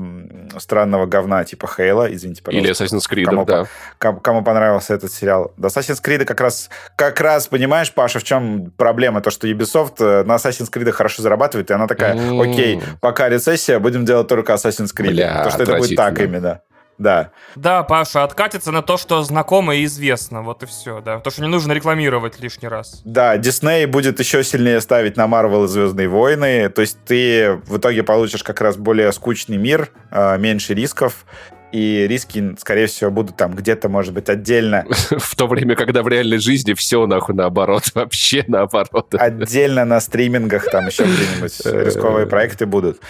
странного 0.59 1.07
говна 1.07 1.45
типа 1.45 1.67
Хейла, 1.67 2.12
извините, 2.12 2.43
пожалуйста. 2.43 2.85
Или 2.85 3.01
Assassin's 3.01 3.11
Creed, 3.11 3.25
кому, 3.25 3.45
да. 3.45 3.67
Кому, 3.99 4.21
кому 4.21 4.45
понравился 4.45 4.95
этот 4.95 5.12
сериал. 5.12 5.53
Да, 5.57 5.69
Assassin's 5.69 6.03
Creed 6.03 6.25
как 6.25 6.41
раз, 6.41 6.71
как 6.97 7.21
раз, 7.21 7.49
понимаешь, 7.49 7.93
Паша, 7.93 8.19
в 8.19 8.25
чем 8.25 8.71
проблема? 8.77 9.21
То, 9.21 9.31
что 9.31 9.49
Ubisoft 9.49 9.97
э, 10.01 10.25
на 10.25 10.37
Assassin's 10.37 10.71
Creed 10.73 10.91
хорошо 10.93 11.23
зарабатывает, 11.23 11.71
и 11.71 11.75
она 11.75 11.87
такая, 11.87 12.15
окей, 12.41 12.81
пока 13.01 13.29
рецессия, 13.29 13.79
будем 13.79 14.05
делать 14.05 14.29
только 14.29 14.53
Assassin's 14.53 14.91
Creed. 14.97 15.12
Бля, 15.12 15.29
потому 15.45 15.51
что 15.51 15.62
это 15.62 15.77
будет 15.77 15.97
так 15.97 16.21
именно. 16.21 16.61
Да. 17.03 17.33
Да, 17.57 17.83
Паша, 17.83 18.23
откатится 18.23 18.71
на 18.71 18.81
то, 18.83 18.97
что 18.97 19.23
знакомо 19.23 19.75
и 19.75 19.85
известно. 19.85 20.43
Вот 20.43 20.62
и 20.62 20.67
все, 20.67 21.01
да. 21.01 21.19
То, 21.19 21.31
что 21.31 21.43
не 21.43 21.49
нужно 21.49 21.73
рекламировать 21.73 22.38
лишний 22.38 22.69
раз. 22.69 23.03
Да, 23.05 23.37
Дисней 23.37 23.87
будет 23.87 24.20
еще 24.20 24.45
сильнее 24.45 24.81
ставить 24.81 25.16
на 25.16 25.26
Марвел 25.26 25.64
и 25.64 25.68
Звездные 25.68 26.09
войны. 26.09 26.68
То 26.68 26.83
есть 26.83 26.99
ты 27.05 27.61
в 27.66 27.79
итоге 27.79 28.05
получишь 28.05 28.45
как 28.45 28.61
раз 28.61 28.76
более 28.76 29.11
скучный 29.12 29.57
мир, 29.57 29.91
а, 30.11 30.37
меньше 30.37 30.74
рисков. 30.74 31.26
И 31.72 32.07
риски, 32.07 32.55
скорее 32.59 32.87
всего, 32.87 33.11
будут 33.11 33.37
там 33.37 33.55
где-то, 33.55 33.89
может 33.89 34.12
быть, 34.12 34.29
отдельно. 34.29 34.85
В 35.11 35.35
то 35.35 35.49
время, 35.49 35.74
когда 35.74 36.03
в 36.03 36.09
реальной 36.09 36.39
жизни 36.39 36.74
все 36.74 37.07
нахуй 37.07 37.35
наоборот, 37.35 37.85
вообще 37.95 38.45
наоборот. 38.47 39.14
Отдельно 39.14 39.85
на 39.87 40.01
стримингах 40.01 40.70
там 40.70 40.87
еще 40.87 41.05
где-нибудь 41.05 41.61
рисковые 41.87 42.26
проекты 42.26 42.66
будут. 42.66 43.01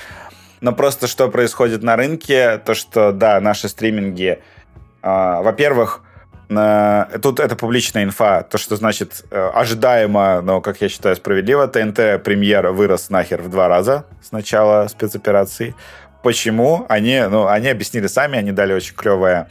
Но 0.63 0.73
просто 0.73 1.09
что 1.09 1.29
происходит 1.29 1.83
на 1.83 1.97
рынке, 1.97 2.59
то 2.59 2.75
что, 2.75 3.11
да, 3.11 3.41
наши 3.41 3.69
стриминги, 3.69 4.39
э, 5.03 5.43
во-первых, 5.43 6.03
Тут 7.23 7.41
это 7.41 7.57
публичная 7.57 8.05
инфа, 8.05 8.43
то, 8.43 8.59
что 8.59 8.77
значит 8.77 9.25
э, 9.31 9.51
ожидаемо, 9.55 10.43
но, 10.43 10.61
как 10.61 10.83
я 10.83 10.91
считаю, 10.91 11.17
справедливо, 11.17 11.67
ТНТ 11.67 12.23
премьер 12.23 12.69
вырос 12.73 13.09
нахер 13.09 13.41
в 13.41 13.49
два 13.49 13.69
раза 13.69 14.05
с 14.21 14.33
начала 14.33 14.87
спецоперации. 14.89 15.75
Почему? 16.23 16.85
Они, 16.91 17.23
ну, 17.31 17.47
они 17.47 17.69
объяснили 17.69 18.07
сами, 18.07 18.37
они 18.37 18.53
дали 18.53 18.75
очень 18.75 18.95
клевое, 18.95 19.49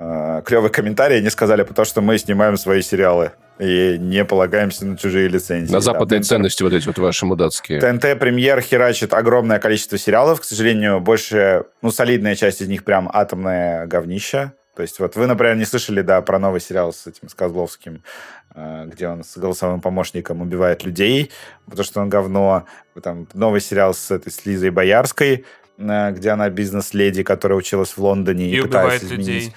э, 0.00 0.42
клевый 0.44 0.70
комментарий. 0.70 1.18
Они 1.18 1.30
сказали, 1.30 1.62
потому 1.62 1.86
что 1.86 2.00
мы 2.00 2.18
снимаем 2.18 2.56
свои 2.56 2.82
сериалы 2.82 3.30
и 3.58 3.96
не 3.98 4.24
полагаемся 4.24 4.84
на 4.86 4.96
чужие 4.96 5.28
лицензии. 5.28 5.72
На 5.72 5.80
западные 5.80 6.20
да, 6.20 6.26
ценности 6.26 6.62
вот 6.62 6.72
эти 6.72 6.86
вот 6.86 6.98
ваши 6.98 7.24
мудацкие. 7.26 7.80
ТНТ 7.80 8.18
премьер 8.18 8.60
херачит 8.60 9.14
огромное 9.14 9.58
количество 9.58 9.98
сериалов. 9.98 10.40
К 10.40 10.44
сожалению, 10.44 11.00
больше, 11.00 11.64
ну, 11.82 11.90
солидная 11.90 12.34
часть 12.34 12.60
из 12.60 12.68
них 12.68 12.84
прям 12.84 13.08
атомное 13.12 13.86
говнище. 13.86 14.52
То 14.76 14.82
есть 14.82 14.98
вот 14.98 15.16
вы, 15.16 15.26
например, 15.26 15.56
не 15.56 15.64
слышали, 15.64 16.02
да, 16.02 16.20
про 16.20 16.38
новый 16.38 16.60
сериал 16.60 16.92
с 16.92 17.06
этим, 17.06 17.30
с 17.30 17.34
Козловским, 17.34 18.02
э, 18.54 18.84
где 18.86 19.08
он 19.08 19.24
с 19.24 19.38
голосовым 19.38 19.80
помощником 19.80 20.42
убивает 20.42 20.84
людей, 20.84 21.30
потому 21.64 21.84
что 21.84 22.02
он 22.02 22.10
говно. 22.10 22.66
Там 23.02 23.26
новый 23.32 23.62
сериал 23.62 23.94
с 23.94 24.10
этой 24.10 24.30
с 24.30 24.44
Лизой 24.44 24.68
Боярской, 24.68 25.46
э, 25.78 26.10
где 26.10 26.28
она 26.28 26.50
бизнес-леди, 26.50 27.22
которая 27.22 27.56
училась 27.56 27.96
в 27.96 27.98
Лондоне 27.98 28.50
и, 28.50 28.58
и 28.58 28.60
пытается 28.60 29.06
изменить 29.06 29.26
людей. 29.26 29.54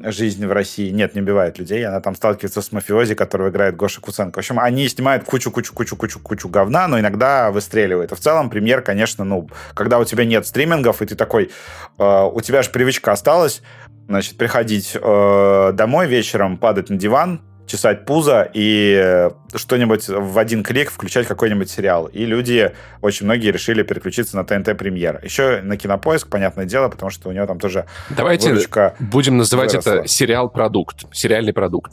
Жизнь 0.00 0.44
в 0.46 0.52
России. 0.52 0.90
Нет, 0.90 1.14
не 1.14 1.20
убивает 1.20 1.58
людей. 1.58 1.86
Она 1.86 2.00
там 2.00 2.14
сталкивается 2.14 2.62
с 2.62 2.72
мафиози, 2.72 3.14
которого 3.14 3.50
играет 3.50 3.76
Гоша 3.76 4.00
Куценко. 4.00 4.36
В 4.36 4.38
общем, 4.38 4.58
они 4.58 4.88
снимают 4.88 5.24
кучу-кучу-кучу-кучу-кучу 5.24 6.48
говна, 6.48 6.88
но 6.88 6.98
иногда 6.98 7.50
выстреливает. 7.50 8.12
И 8.12 8.14
в 8.14 8.20
целом 8.20 8.50
премьер, 8.50 8.82
конечно, 8.82 9.24
ну, 9.24 9.48
когда 9.74 9.98
у 9.98 10.04
тебя 10.04 10.24
нет 10.24 10.46
стримингов, 10.46 11.02
и 11.02 11.06
ты 11.06 11.14
такой, 11.14 11.50
э, 11.98 12.22
у 12.32 12.40
тебя 12.40 12.62
же 12.62 12.70
привычка 12.70 13.12
осталась, 13.12 13.62
значит, 14.08 14.36
приходить 14.36 14.96
э, 15.00 15.72
домой 15.74 16.06
вечером, 16.06 16.56
падать 16.56 16.90
на 16.90 16.96
диван, 16.96 17.40
чесать 17.66 18.04
пузо 18.04 18.48
и 18.52 19.30
что-нибудь 19.54 20.08
в 20.08 20.38
один 20.38 20.62
клик 20.62 20.90
включать 20.90 21.26
какой-нибудь 21.26 21.70
сериал. 21.70 22.06
И 22.06 22.24
люди, 22.24 22.72
очень 23.00 23.26
многие 23.26 23.50
решили 23.50 23.82
переключиться 23.82 24.36
на 24.36 24.44
ТНТ 24.44 24.76
Премьер. 24.76 25.20
Еще 25.22 25.60
на 25.62 25.76
Кинопоиск, 25.76 26.28
понятное 26.28 26.64
дело, 26.64 26.88
потому 26.88 27.10
что 27.10 27.28
у 27.28 27.32
него 27.32 27.46
там 27.46 27.58
тоже 27.58 27.86
Давайте 28.10 28.54
будем 28.98 29.36
называть 29.36 29.72
выросла. 29.72 29.90
это 30.00 30.08
сериал-продукт, 30.08 31.06
сериальный 31.12 31.52
продукт. 31.52 31.92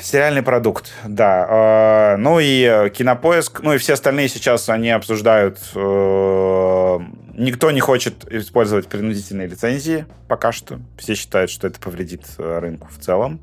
Сериальный 0.00 0.42
продукт, 0.42 0.92
да. 1.04 1.46
А, 1.48 2.16
ну 2.16 2.38
и 2.40 2.90
Кинопоиск, 2.94 3.60
ну 3.62 3.74
и 3.74 3.78
все 3.78 3.94
остальные 3.94 4.28
сейчас, 4.28 4.68
они 4.68 4.90
обсуждают... 4.90 5.58
Э, 5.74 6.98
никто 7.34 7.70
не 7.70 7.80
хочет 7.80 8.30
использовать 8.30 8.88
принудительные 8.88 9.46
лицензии 9.46 10.06
пока 10.28 10.52
что. 10.52 10.78
Все 10.98 11.14
считают, 11.14 11.50
что 11.50 11.66
это 11.66 11.80
повредит 11.80 12.22
э, 12.38 12.58
рынку 12.58 12.88
в 12.90 13.02
целом. 13.02 13.40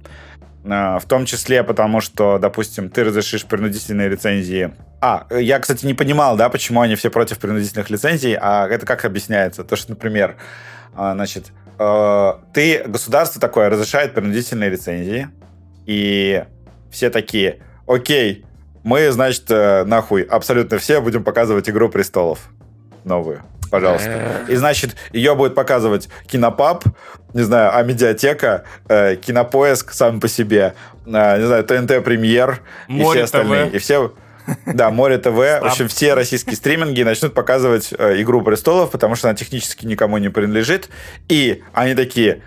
А, 0.66 1.00
в 1.00 1.06
том 1.06 1.26
числе 1.26 1.64
потому, 1.64 2.02
что, 2.02 2.38
допустим, 2.38 2.90
ты 2.90 3.04
разрешишь 3.04 3.46
принудительные 3.46 4.10
лицензии. 4.10 4.74
А, 5.02 5.28
я, 5.32 5.60
кстати, 5.60 5.86
не 5.86 5.94
понимал, 5.94 6.36
да, 6.36 6.50
почему 6.50 6.82
они 6.82 6.96
все 6.96 7.10
против 7.10 7.40
принудительных 7.40 7.90
лицензий, 7.90 8.38
а 8.40 8.68
это 8.68 8.86
как 8.86 9.06
объясняется? 9.06 9.64
То, 9.64 9.76
что, 9.76 9.92
например, 9.92 10.36
а, 10.96 11.14
значит, 11.14 11.52
э, 11.78 12.34
ты, 12.54 12.84
государство 12.86 13.40
такое 13.40 13.70
разрешает 13.70 14.14
принудительные 14.14 14.70
лицензии, 14.70 15.30
и 15.86 16.44
все 16.92 17.10
такие, 17.10 17.62
окей, 17.88 18.46
мы, 18.84 19.10
значит, 19.12 19.46
э, 19.50 19.86
нахуй, 19.86 20.24
абсолютно 20.24 20.78
все 20.78 21.00
будем 21.00 21.24
показывать 21.24 21.70
«Игру 21.70 21.90
престолов» 21.90 22.50
новую 23.06 23.44
пожалуйста. 23.70 24.46
И, 24.48 24.56
значит, 24.56 24.96
ее 25.12 25.36
будет 25.36 25.56
показывать 25.56 26.10
Кинопаб, 26.28 26.84
не 27.34 27.44
знаю, 27.44 27.76
а 27.76 27.84
медиатека, 27.84 28.64
э, 28.88 29.16
Кинопоиск 29.16 29.94
сам 29.94 30.20
по 30.20 30.28
себе, 30.28 30.74
э, 31.06 31.40
не 31.40 31.46
знаю, 31.46 31.64
ТНТ 31.64 32.04
Премьер 32.04 32.62
и 32.88 33.02
все 33.04 33.24
остальные. 33.24 33.72
И 33.72 33.78
все... 33.78 34.14
Да, 34.66 34.90
Море 34.90 35.20
ТВ. 35.20 35.36
В 35.36 35.66
общем, 35.66 35.88
все 35.88 36.16
российские 36.16 36.56
стриминги 36.56 37.04
начнут 37.04 37.36
показывать 37.36 37.94
э, 37.96 38.20
«Игру 38.22 38.42
престолов», 38.42 38.90
потому 38.90 39.14
что 39.16 39.28
она 39.28 39.36
технически 39.36 39.86
никому 39.86 40.18
не 40.18 40.30
принадлежит. 40.30 40.90
И 41.28 41.62
они 41.72 41.94
такие, 41.94 42.42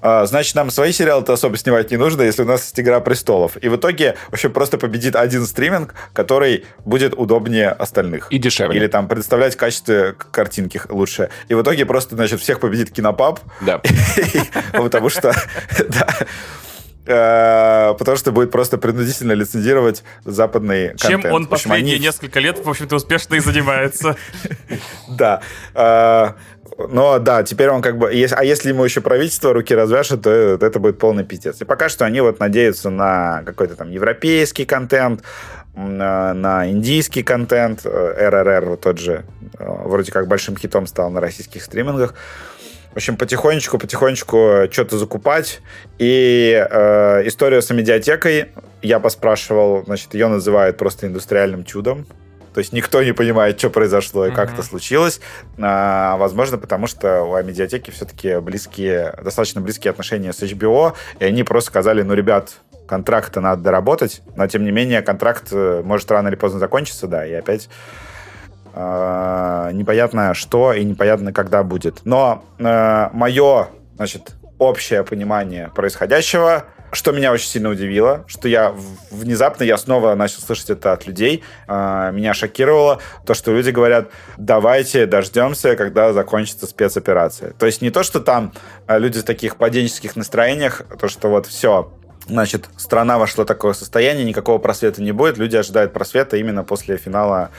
а, 0.00 0.26
значит, 0.26 0.54
нам 0.54 0.70
свои 0.70 0.92
сериалы-то 0.92 1.32
особо 1.32 1.56
снимать 1.56 1.90
не 1.90 1.96
нужно, 1.96 2.22
если 2.22 2.42
у 2.42 2.46
нас 2.46 2.62
есть 2.62 2.78
«Игра 2.78 3.00
престолов». 3.00 3.56
И 3.62 3.68
в 3.68 3.76
итоге 3.76 4.16
вообще 4.30 4.48
просто 4.48 4.78
победит 4.78 5.16
один 5.16 5.46
стриминг, 5.46 5.94
который 6.12 6.64
будет 6.84 7.14
удобнее 7.14 7.70
остальных. 7.70 8.28
И 8.30 8.38
дешевле. 8.38 8.76
Или 8.76 8.86
там 8.86 9.08
представлять 9.08 9.54
в 9.54 9.56
качестве 9.58 10.14
картинки 10.30 10.80
лучше. 10.88 11.30
И 11.48 11.54
в 11.54 11.62
итоге 11.62 11.86
просто, 11.86 12.14
значит, 12.14 12.40
всех 12.40 12.60
победит 12.60 12.90
кинопаб. 12.90 13.40
Да. 13.60 13.80
Потому 14.72 15.08
что... 15.08 15.34
Э, 17.10 17.94
потому 17.98 18.18
что 18.18 18.32
будет 18.32 18.50
просто 18.50 18.76
принудительно 18.76 19.32
лицензировать 19.32 20.04
западный 20.26 20.88
контент. 20.88 21.22
Чем 21.22 21.32
он 21.32 21.46
последние 21.46 21.98
несколько 21.98 22.38
лет, 22.38 22.62
в 22.62 22.68
общем-то, 22.68 22.96
успешно 22.96 23.36
и 23.36 23.40
занимается. 23.40 24.16
Да. 25.08 25.40
Э, 26.78 26.86
но 26.88 27.18
да, 27.18 27.42
теперь 27.42 27.68
он 27.68 27.82
как 27.82 27.98
бы... 27.98 28.08
А 28.08 28.44
если 28.44 28.68
ему 28.70 28.84
еще 28.84 29.00
правительство 29.00 29.52
руки 29.52 29.74
развяжет, 29.74 30.22
то 30.22 30.30
это 30.30 30.78
будет 30.78 30.98
полный 30.98 31.24
пиздец. 31.24 31.60
И 31.60 31.64
пока 31.64 31.88
что 31.88 32.04
они 32.04 32.20
вот 32.20 32.40
надеются 32.40 32.90
на 32.90 33.42
какой-то 33.44 33.76
там 33.76 33.90
европейский 33.90 34.64
контент, 34.64 35.22
на 35.74 36.68
индийский 36.68 37.22
контент. 37.22 37.84
РРР 37.84 38.70
вот 38.70 38.80
тот 38.80 38.98
же 38.98 39.24
э, 39.58 39.64
вроде 39.84 40.10
как 40.12 40.26
большим 40.26 40.56
хитом 40.56 40.86
стал 40.86 41.10
на 41.10 41.20
российских 41.20 41.62
стримингах. 41.62 42.14
В 42.92 42.96
общем, 42.96 43.16
потихонечку, 43.16 43.78
потихонечку 43.78 44.64
что-то 44.70 44.98
закупать. 44.98 45.60
И 45.98 46.66
э, 46.68 47.22
историю 47.26 47.62
с 47.62 47.70
медиатекой 47.70 48.48
я 48.82 48.98
поспрашивал, 48.98 49.84
значит, 49.84 50.14
ее 50.14 50.28
называют 50.28 50.78
просто 50.78 51.06
индустриальным 51.06 51.64
чудом. 51.64 52.06
То 52.58 52.60
есть 52.60 52.72
никто 52.72 53.00
не 53.04 53.12
понимает, 53.12 53.56
что 53.56 53.70
произошло 53.70 54.26
и 54.26 54.32
как 54.32 54.52
это 54.52 54.64
случилось. 54.64 55.20
А, 55.58 56.16
возможно, 56.16 56.58
потому 56.58 56.88
что 56.88 57.22
у 57.22 57.40
медиатеки 57.40 57.92
все-таки 57.92 58.40
близкие, 58.40 59.14
достаточно 59.22 59.60
близкие 59.60 59.92
отношения 59.92 60.32
с 60.32 60.42
HBO, 60.42 60.94
и 61.20 61.24
они 61.24 61.44
просто 61.44 61.70
сказали, 61.70 62.02
ну, 62.02 62.14
ребят, 62.14 62.54
контракт 62.88 63.36
надо 63.36 63.62
доработать, 63.62 64.22
но 64.34 64.44
тем 64.48 64.64
не 64.64 64.72
менее 64.72 65.02
контракт 65.02 65.52
э, 65.52 65.82
может 65.84 66.10
рано 66.10 66.26
или 66.26 66.34
поздно 66.34 66.58
закончиться, 66.58 67.06
да, 67.06 67.24
и 67.24 67.32
опять 67.32 67.68
э, 68.74 69.70
непонятно 69.72 70.34
что 70.34 70.72
и 70.72 70.82
непонятно 70.82 71.32
когда 71.32 71.62
будет. 71.62 72.00
Но 72.04 72.44
э, 72.58 73.08
мое, 73.12 73.68
значит, 73.94 74.32
общее 74.58 75.04
понимание 75.04 75.70
происходящего 75.76 76.64
что 76.92 77.12
меня 77.12 77.32
очень 77.32 77.48
сильно 77.48 77.70
удивило, 77.70 78.24
что 78.26 78.48
я 78.48 78.74
внезапно, 79.10 79.64
я 79.64 79.76
снова 79.76 80.14
начал 80.14 80.40
слышать 80.40 80.70
это 80.70 80.92
от 80.92 81.06
людей, 81.06 81.42
э, 81.66 82.10
меня 82.12 82.34
шокировало 82.34 83.00
то, 83.26 83.34
что 83.34 83.52
люди 83.52 83.70
говорят, 83.70 84.10
давайте 84.36 85.06
дождемся, 85.06 85.76
когда 85.76 86.12
закончится 86.12 86.66
спецоперация. 86.66 87.52
То 87.58 87.66
есть 87.66 87.82
не 87.82 87.90
то, 87.90 88.02
что 88.02 88.20
там 88.20 88.52
э, 88.86 88.98
люди 88.98 89.20
в 89.20 89.24
таких 89.24 89.56
паденческих 89.56 90.16
настроениях, 90.16 90.82
то, 91.00 91.08
что 91.08 91.28
вот 91.28 91.46
все, 91.46 91.92
значит, 92.26 92.68
страна 92.76 93.18
вошла 93.18 93.44
в 93.44 93.46
такое 93.46 93.72
состояние, 93.72 94.24
никакого 94.24 94.58
просвета 94.58 95.02
не 95.02 95.12
будет, 95.12 95.38
люди 95.38 95.56
ожидают 95.56 95.92
просвета 95.92 96.36
именно 96.36 96.64
после 96.64 96.96
финала 96.96 97.50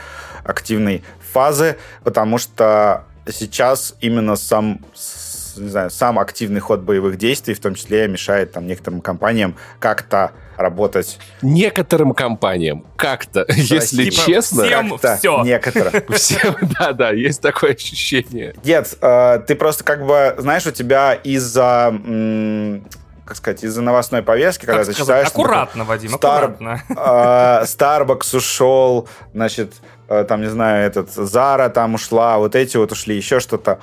активной 0.44 1.04
фазы, 1.32 1.76
потому 2.04 2.38
что 2.38 3.04
сейчас 3.26 3.94
именно 4.00 4.36
сам 4.36 4.80
не 5.56 5.68
знаю, 5.68 5.90
сам 5.90 6.18
активный 6.18 6.60
ход 6.60 6.80
боевых 6.80 7.16
действий, 7.16 7.54
в 7.54 7.60
том 7.60 7.74
числе 7.74 8.08
мешает 8.08 8.52
там 8.52 8.66
некоторым 8.66 9.00
компаниям 9.00 9.56
как-то 9.78 10.32
работать. 10.56 11.18
Некоторым 11.42 12.12
компаниям 12.12 12.84
как-то, 12.96 13.44
если 13.48 14.10
типа 14.10 14.26
честно. 14.26 14.64
Всем 14.64 14.98
все. 14.98 15.42
Некоторым. 15.44 16.02
Всем, 16.14 16.56
да-да, 16.78 17.10
есть 17.10 17.40
такое 17.40 17.74
ощущение. 17.74 18.54
Нет, 18.64 18.96
э, 19.00 19.40
ты 19.46 19.54
просто 19.54 19.84
как 19.84 20.06
бы, 20.06 20.34
знаешь, 20.38 20.66
у 20.66 20.70
тебя 20.70 21.14
из-за 21.14 21.92
как 23.30 23.36
сказать, 23.36 23.62
из-за 23.62 23.80
новостной 23.80 24.22
повестки, 24.22 24.66
как 24.66 24.74
когда 24.74 24.92
ты 24.92 24.98
читаешь... 24.98 25.28
Аккуратно, 25.28 25.84
Вадим, 25.84 26.10
Стар, 26.10 26.46
аккуратно. 26.46 26.82
Э, 26.88 27.62
Starbucks 27.62 28.36
ушел, 28.36 29.08
значит, 29.32 29.74
там, 30.28 30.40
не 30.40 30.50
знаю, 30.50 30.86
этот, 30.86 31.10
Зара 31.10 31.68
там 31.68 31.94
ушла, 31.94 32.38
вот 32.38 32.54
эти 32.56 32.76
вот 32.76 32.92
ушли, 32.92 33.16
еще 33.16 33.40
что-то. 33.40 33.78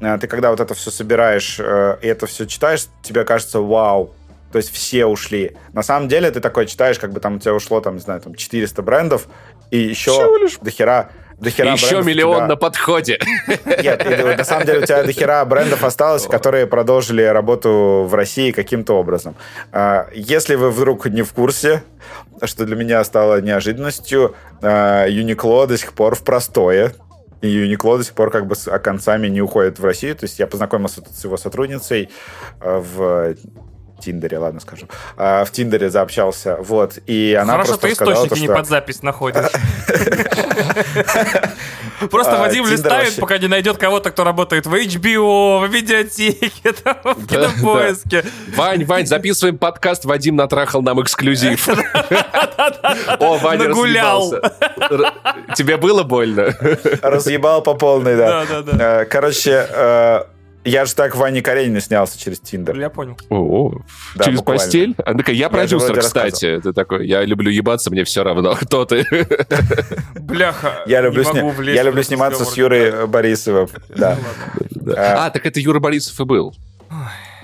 Э, 0.00 0.16
ты 0.18 0.26
когда 0.26 0.50
вот 0.50 0.60
это 0.60 0.74
все 0.74 0.90
собираешь 0.90 1.58
э, 1.58 1.98
и 2.02 2.06
это 2.06 2.26
все 2.26 2.46
читаешь, 2.46 2.86
тебе 3.02 3.24
кажется, 3.24 3.60
вау, 3.60 4.14
то 4.52 4.58
есть 4.58 4.72
все 4.72 5.06
ушли. 5.06 5.56
На 5.72 5.82
самом 5.82 6.08
деле 6.08 6.30
ты 6.30 6.40
такой 6.40 6.66
читаешь, 6.66 6.98
как 6.98 7.12
бы 7.12 7.20
там 7.20 7.36
у 7.36 7.38
тебя 7.38 7.54
ушло, 7.54 7.80
там, 7.80 7.94
не 7.94 8.00
знаю, 8.00 8.20
там 8.20 8.34
400 8.34 8.82
брендов, 8.82 9.26
и 9.70 9.78
еще 9.78 10.12
лишь... 10.40 10.58
дохера 10.58 11.10
Дохера 11.42 11.72
Еще 11.72 12.02
миллион 12.02 12.36
тебя... 12.36 12.46
на 12.46 12.56
подходе. 12.56 13.18
Нет, 13.66 14.06
и, 14.06 14.36
на 14.36 14.44
самом 14.44 14.64
деле 14.64 14.78
у 14.78 14.86
тебя 14.86 15.02
дохера 15.02 15.44
брендов 15.44 15.82
осталось, 15.82 16.26
которые 16.26 16.68
продолжили 16.68 17.22
работу 17.22 18.06
в 18.08 18.14
России 18.14 18.52
каким-то 18.52 18.94
образом. 18.94 19.34
А, 19.72 20.06
если 20.14 20.54
вы 20.54 20.70
вдруг 20.70 21.06
не 21.06 21.22
в 21.22 21.32
курсе, 21.32 21.82
что 22.44 22.64
для 22.64 22.76
меня 22.76 23.02
стало 23.02 23.40
неожиданностью, 23.40 24.36
Uniqlo 24.60 25.66
до 25.66 25.76
сих 25.76 25.94
пор 25.94 26.14
в 26.14 26.22
простое 26.22 26.94
и 27.40 27.48
Uniqlo 27.48 27.98
до 27.98 28.04
сих 28.04 28.14
пор 28.14 28.30
как 28.30 28.46
бы 28.46 28.54
с 28.54 28.70
концами 28.78 29.26
не 29.26 29.42
уходит 29.42 29.80
в 29.80 29.84
Россию. 29.84 30.14
То 30.14 30.26
есть 30.26 30.38
я 30.38 30.46
познакомился 30.46 31.02
с 31.12 31.24
его 31.24 31.36
сотрудницей 31.36 32.08
в 32.60 33.34
Тиндере, 34.02 34.38
ладно 34.38 34.60
скажу, 34.60 34.86
а, 35.16 35.44
в 35.44 35.50
Тиндере 35.50 35.90
заобщался, 35.90 36.56
вот, 36.60 36.98
и 37.06 37.36
она 37.40 37.52
Хорошо, 37.52 37.72
просто 37.72 37.86
ты 37.88 37.94
сказала, 37.94 38.14
источники 38.14 38.34
то, 38.34 38.40
не 38.40 38.46
что... 38.46 38.54
под 38.56 38.66
запись 38.66 39.02
находишь. 39.02 39.46
Просто 42.10 42.36
А, 42.36 42.40
Вадим 42.40 42.66
листает, 42.66 43.16
пока 43.16 43.38
не 43.38 43.48
найдет 43.48 43.78
кого-то, 43.78 44.10
кто 44.10 44.24
работает 44.24 44.66
в 44.66 44.74
HBO, 44.74 45.66
в 45.66 45.70
видеотеке, 45.72 46.72
там, 46.84 46.96
в 47.04 47.26
кинопоиске. 47.26 48.24
Вань, 48.56 48.84
Вань, 48.84 49.06
записываем 49.06 49.58
подкаст, 49.58 50.04
Вадим 50.04 50.36
натрахал 50.36 50.82
нам 50.82 51.00
эксклюзив. 51.00 51.68
О, 53.20 53.38
Ваня 53.38 53.68
Нагулял. 53.68 54.32
разъебался. 54.32 55.12
Тебе 55.54 55.76
было 55.76 56.02
больно? 56.02 56.54
Разъебал 57.02 57.62
по 57.62 57.74
полной, 57.74 58.16
да. 58.16 58.44
Э, 58.78 59.04
Короче, 59.04 59.66
я 60.64 60.84
же 60.84 60.94
так 60.94 61.14
в 61.14 61.18
Ване 61.18 61.42
Каренина 61.42 61.80
снялся 61.80 62.18
через 62.18 62.40
Тиндер. 62.40 62.78
Я 62.78 62.90
понял. 62.90 63.16
О, 63.30 63.72
Да, 64.14 64.24
через 64.24 64.38
буквально. 64.38 64.62
постель? 64.62 64.94
Она 65.04 65.18
такая, 65.18 65.36
я 65.36 65.46
же 65.46 65.50
продюсер, 65.50 65.98
кстати. 65.98 66.60
Ты 66.62 66.72
такой, 66.72 67.06
я 67.06 67.24
люблю 67.24 67.50
ебаться, 67.50 67.90
мне 67.90 68.04
все 68.04 68.22
равно, 68.22 68.54
кто 68.60 68.84
ты. 68.84 69.04
Бляха. 70.14 70.82
Я 70.86 71.00
люблю, 71.00 71.22
не 71.22 71.30
сня- 71.30 71.72
я 71.72 71.82
люблю 71.82 72.02
сниматься 72.02 72.44
с. 72.44 72.56
Юрой 72.56 73.06
Борисовым. 73.06 73.68
Да. 73.88 74.18
А, 74.96 75.30
так 75.30 75.46
это 75.46 75.60
Юра 75.60 75.80
Борисов 75.80 76.18
и 76.20 76.24
был. 76.24 76.54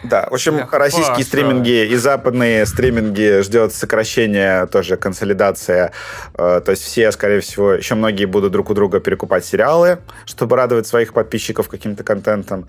Да, 0.04 0.28
в 0.30 0.34
общем, 0.34 0.54
Бляха, 0.54 0.78
российские 0.78 1.14
Паша. 1.16 1.26
стриминги 1.26 1.86
и 1.86 1.96
западные 1.96 2.66
стриминги 2.66 3.40
ждет 3.42 3.74
сокращение, 3.74 4.66
тоже 4.66 4.96
консолидация. 4.96 5.92
Э, 6.34 6.60
То 6.64 6.70
есть 6.70 6.84
все, 6.84 7.10
скорее 7.10 7.40
всего, 7.40 7.72
еще 7.72 7.96
многие 7.96 8.26
будут 8.26 8.52
друг 8.52 8.70
у 8.70 8.74
друга 8.74 9.00
перекупать 9.00 9.44
сериалы, 9.44 9.98
чтобы 10.24 10.54
радовать 10.54 10.86
своих 10.86 11.12
подписчиков 11.12 11.68
каким-то 11.68 12.04
контентом. 12.04 12.68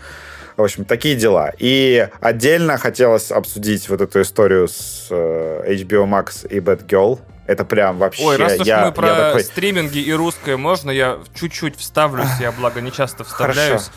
В 0.59 0.63
общем, 0.63 0.83
такие 0.83 1.15
дела. 1.15 1.53
И 1.57 2.09
отдельно 2.19 2.77
хотелось 2.77 3.31
обсудить 3.31 3.87
вот 3.87 4.01
эту 4.01 4.21
историю 4.21 4.67
с 4.67 5.07
э, 5.09 5.73
HBO 5.73 6.05
Max 6.05 6.45
и 6.45 6.59
Bad 6.59 6.85
Girl. 6.85 7.17
Это 7.49 7.65
прям 7.65 7.97
вообще... 7.97 8.23
Ой, 8.23 8.37
раз 8.37 8.59
уж 8.59 8.67
я, 8.67 8.85
мы 8.85 8.91
про 8.91 9.07
я 9.07 9.15
такой... 9.15 9.43
стриминги 9.43 9.97
и 9.97 10.13
русское, 10.13 10.55
можно 10.55 10.91
я 10.91 11.17
чуть-чуть 11.33 11.77
вставлюсь, 11.77 12.29
я, 12.39 12.51
благо, 12.51 12.79
не 12.79 12.91
часто 12.91 13.23
вставляюсь. 13.23 13.89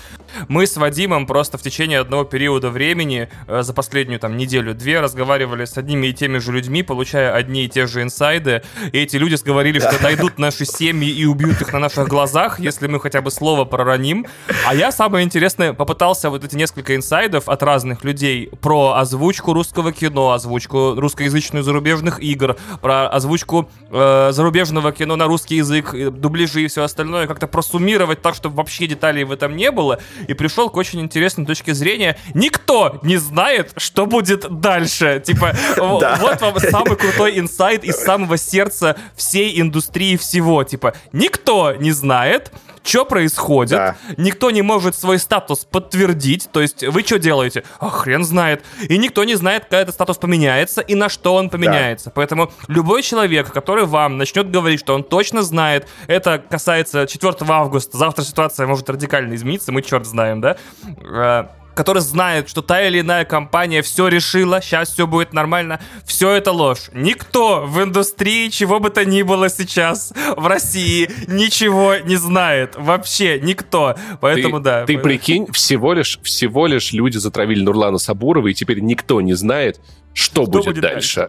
Мы 0.48 0.66
с 0.66 0.78
Вадимом 0.78 1.26
просто 1.26 1.58
в 1.58 1.62
течение 1.62 2.00
одного 2.00 2.24
периода 2.24 2.70
времени, 2.70 3.28
э, 3.46 3.62
за 3.62 3.74
последнюю 3.74 4.18
там 4.20 4.38
неделю-две, 4.38 5.00
разговаривали 5.00 5.66
с 5.66 5.76
одними 5.76 6.06
и 6.06 6.14
теми 6.14 6.38
же 6.38 6.50
людьми, 6.50 6.82
получая 6.82 7.34
одни 7.34 7.66
и 7.66 7.68
те 7.68 7.86
же 7.86 8.00
инсайды, 8.00 8.62
и 8.90 8.98
эти 8.98 9.16
люди 9.16 9.36
говорили, 9.44 9.80
что 9.80 10.02
найдут 10.02 10.38
наши 10.38 10.64
семьи 10.64 11.10
и 11.10 11.26
убьют 11.26 11.60
их 11.60 11.74
на 11.74 11.78
наших 11.78 12.08
глазах, 12.08 12.58
если 12.58 12.86
мы 12.86 13.00
хотя 13.00 13.20
бы 13.20 13.30
слово 13.30 13.66
пророним. 13.66 14.26
А 14.66 14.74
я, 14.74 14.92
самое 14.92 15.26
интересное, 15.26 15.74
попытался 15.74 16.30
вот 16.30 16.42
эти 16.42 16.56
несколько 16.56 16.96
инсайдов 16.96 17.50
от 17.50 17.62
разных 17.62 18.02
людей 18.02 18.50
про 18.62 18.94
озвучку 18.94 19.52
русского 19.52 19.92
кино, 19.92 20.32
озвучку 20.32 20.94
русскоязычную 20.96 21.62
зарубежных 21.62 22.18
игр, 22.18 22.56
про 22.80 23.08
озвучку 23.08 23.41
э, 23.90 24.30
зарубежного 24.32 24.92
кино 24.92 25.16
на 25.16 25.26
русский 25.26 25.56
язык, 25.56 25.94
дубляжи 26.12 26.62
и 26.62 26.66
все 26.68 26.82
остальное, 26.82 27.26
как-то 27.26 27.46
просуммировать 27.46 28.22
так, 28.22 28.34
чтобы 28.34 28.56
вообще 28.56 28.86
деталей 28.86 29.24
в 29.24 29.32
этом 29.32 29.56
не 29.56 29.70
было, 29.70 30.00
и 30.28 30.34
пришел 30.34 30.70
к 30.70 30.76
очень 30.76 31.00
интересной 31.00 31.44
точке 31.46 31.74
зрения. 31.74 32.16
Никто 32.34 33.00
не 33.02 33.16
знает, 33.16 33.72
что 33.76 34.06
будет 34.06 34.60
дальше. 34.60 35.22
Типа, 35.24 35.52
Да. 35.76 36.18
вот 36.20 36.40
вам 36.40 36.58
самый 36.58 36.96
крутой 36.96 37.38
инсайт 37.38 37.84
из 37.84 37.96
самого 37.96 38.36
сердца 38.36 38.96
всей 39.14 39.60
индустрии 39.60 40.16
всего. 40.16 40.64
Типа, 40.64 40.94
никто 41.12 41.74
не 41.74 41.92
знает, 41.92 42.52
что 42.84 43.04
происходит, 43.04 43.70
Да. 43.78 43.96
никто 44.16 44.50
не 44.50 44.62
может 44.62 44.96
свой 44.96 45.20
статус 45.20 45.64
подтвердить, 45.64 46.48
то 46.52 46.60
есть 46.60 46.82
вы 46.82 47.02
что 47.02 47.18
делаете? 47.20 47.62
А 47.78 47.88
хрен 47.90 48.24
знает. 48.24 48.64
И 48.88 48.98
никто 48.98 49.22
не 49.22 49.36
знает, 49.36 49.64
когда 49.64 49.80
этот 49.82 49.94
статус 49.94 50.16
поменяется 50.18 50.80
и 50.80 50.96
на 50.96 51.08
что 51.08 51.34
он 51.34 51.48
поменяется. 51.48 52.10
Поэтому 52.10 52.50
любой 52.66 53.02
человек, 53.02 53.31
который 53.40 53.84
вам 53.84 54.18
начнет 54.18 54.50
говорить, 54.50 54.80
что 54.80 54.94
он 54.94 55.02
точно 55.04 55.42
знает, 55.42 55.88
это 56.06 56.38
касается 56.38 57.06
4 57.06 57.34
августа, 57.48 57.96
завтра 57.96 58.22
ситуация 58.22 58.66
может 58.66 58.88
радикально 58.88 59.34
измениться, 59.34 59.72
мы 59.72 59.82
черт 59.82 60.06
знаем, 60.06 60.40
да? 60.40 60.56
Э, 61.02 61.46
который 61.74 62.02
знает, 62.02 62.48
что 62.48 62.62
та 62.62 62.82
или 62.82 63.00
иная 63.00 63.24
компания 63.24 63.82
все 63.82 64.08
решила, 64.08 64.60
сейчас 64.60 64.90
все 64.90 65.06
будет 65.06 65.32
нормально, 65.32 65.80
все 66.04 66.32
это 66.32 66.52
ложь. 66.52 66.90
Никто 66.92 67.64
в 67.66 67.82
индустрии, 67.82 68.48
чего 68.48 68.80
бы 68.80 68.90
то 68.90 69.04
ни 69.04 69.22
было 69.22 69.48
сейчас 69.48 70.12
в 70.36 70.46
России, 70.46 71.10
ничего 71.26 71.96
не 71.96 72.16
знает. 72.16 72.74
Вообще 72.76 73.40
никто. 73.40 73.96
Поэтому 74.20 74.58
ты, 74.58 74.64
да. 74.64 74.86
Ты 74.86 74.98
прикинь, 74.98 75.50
всего 75.52 75.92
лишь, 75.92 76.18
всего 76.22 76.66
лишь 76.66 76.92
люди 76.92 77.18
затравили 77.18 77.62
Нурлана 77.62 77.98
Сабурова, 77.98 78.48
и 78.48 78.54
теперь 78.54 78.80
никто 78.80 79.20
не 79.20 79.34
знает, 79.34 79.80
что, 80.14 80.46
будет, 80.46 80.64
будет 80.66 80.82
дальше. 80.82 81.28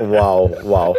Вау, 0.00 0.56
вау. 0.62 0.96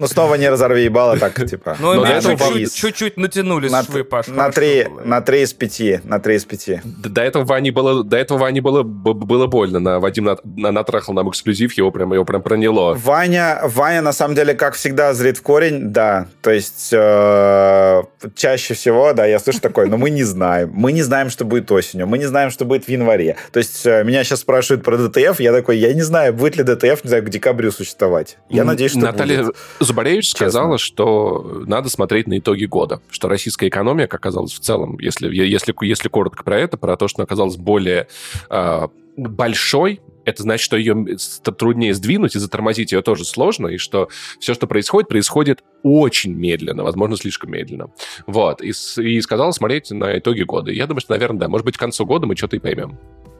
Ну, 0.00 0.06
снова 0.06 0.36
не 0.36 0.48
разорви 0.48 0.84
ебало, 0.84 1.18
так, 1.18 1.34
типа. 1.48 1.76
Ну, 1.80 2.00
до 2.00 2.06
этого 2.06 2.36
чуть-чуть, 2.68 3.16
натянули 3.16 3.68
на, 3.68 3.82
швы, 3.82 4.04
Паш. 4.04 4.28
на, 4.28 4.50
три, 4.50 4.84
было. 4.84 5.00
на 5.04 5.20
три 5.20 5.42
из 5.42 5.52
пяти. 5.52 6.00
На 6.04 6.20
три 6.20 6.36
из 6.36 6.44
пяти. 6.44 6.80
До 6.84 7.20
этого 7.20 7.44
Ване 7.44 7.72
было, 7.72 8.04
до 8.04 8.16
этого 8.16 8.38
Ване 8.38 8.60
было, 8.60 8.82
было 8.84 9.46
больно. 9.46 9.80
На 9.80 9.98
Вадим 9.98 10.24
на, 10.24 10.36
на- 10.44 10.70
натрахал 10.70 11.14
нам 11.14 11.28
эксклюзив, 11.30 11.72
его 11.72 11.90
прям, 11.90 12.12
его 12.12 12.24
прям 12.24 12.42
проняло. 12.42 12.94
Ваня, 12.94 13.60
Ваня, 13.64 14.02
на 14.02 14.12
самом 14.12 14.34
деле, 14.36 14.54
как 14.54 14.74
всегда, 14.74 15.12
зрит 15.14 15.38
в 15.38 15.42
корень, 15.42 15.88
да. 15.92 16.26
То 16.42 16.50
есть, 16.52 16.90
э, 16.92 18.02
чаще 18.36 18.74
всего, 18.74 19.12
да, 19.12 19.26
я 19.26 19.38
слышу 19.40 19.60
такое, 19.60 19.86
но 19.86 19.96
мы 19.96 20.10
не 20.10 20.22
знаем. 20.22 20.70
Мы 20.72 20.92
не 20.92 21.02
знаем, 21.02 21.28
что 21.30 21.44
будет 21.44 21.70
осенью. 21.72 22.06
Мы 22.06 22.18
не 22.18 22.26
знаем, 22.26 22.50
что 22.50 22.64
будет 22.64 22.84
в 22.84 22.88
январе. 22.88 23.36
То 23.52 23.58
есть, 23.58 23.84
э, 23.84 24.04
меня 24.04 24.22
сейчас 24.22 24.40
спрашивают 24.40 24.84
про 24.88 24.96
DTF, 24.96 25.38
я 25.38 25.52
такой, 25.52 25.76
я 25.76 25.92
не 25.92 26.00
знаю, 26.00 26.32
будет 26.32 26.56
ли 26.56 26.62
DTF, 26.62 27.04
не 27.04 27.08
знаю, 27.08 27.22
к 27.22 27.28
декабрю 27.28 27.70
существовать. 27.70 28.38
Я 28.48 28.64
надеюсь, 28.64 28.92
что 28.92 29.00
Наталья 29.00 29.42
будет. 29.42 29.56
Зубаревич 29.80 30.28
Честно. 30.28 30.48
сказала, 30.48 30.78
что 30.78 31.62
надо 31.66 31.90
смотреть 31.90 32.26
на 32.26 32.38
итоги 32.38 32.64
года. 32.64 33.02
Что 33.10 33.28
российская 33.28 33.68
экономика 33.68 34.16
оказалась 34.16 34.54
в 34.54 34.60
целом, 34.60 34.98
если, 34.98 35.28
если, 35.28 35.74
если 35.84 36.08
коротко 36.08 36.42
про 36.42 36.58
это, 36.58 36.78
про 36.78 36.96
то, 36.96 37.06
что 37.06 37.20
она 37.20 37.24
оказалась 37.24 37.58
более 37.58 38.08
а, 38.48 38.88
большой, 39.18 40.00
это 40.24 40.42
значит, 40.42 40.64
что 40.64 40.78
ее 40.78 41.18
труднее 41.58 41.92
сдвинуть 41.92 42.34
и 42.34 42.38
затормозить 42.38 42.92
ее 42.92 43.02
тоже 43.02 43.26
сложно, 43.26 43.66
и 43.66 43.76
что 43.76 44.08
все, 44.40 44.54
что 44.54 44.66
происходит, 44.66 45.10
происходит 45.10 45.64
очень 45.82 46.32
медленно, 46.32 46.82
возможно, 46.82 47.18
слишком 47.18 47.50
медленно. 47.50 47.90
Вот. 48.26 48.62
И, 48.62 48.72
и 49.02 49.20
сказала 49.20 49.50
смотреть 49.50 49.90
на 49.90 50.18
итоги 50.18 50.44
года. 50.44 50.70
Я 50.70 50.86
думаю, 50.86 51.02
что, 51.02 51.12
наверное, 51.12 51.40
да. 51.40 51.48
Может 51.48 51.66
быть, 51.66 51.76
к 51.76 51.80
концу 51.80 52.06
года 52.06 52.26
мы 52.26 52.36
что-то 52.36 52.56
и 52.56 52.58
поймем. 52.58 52.98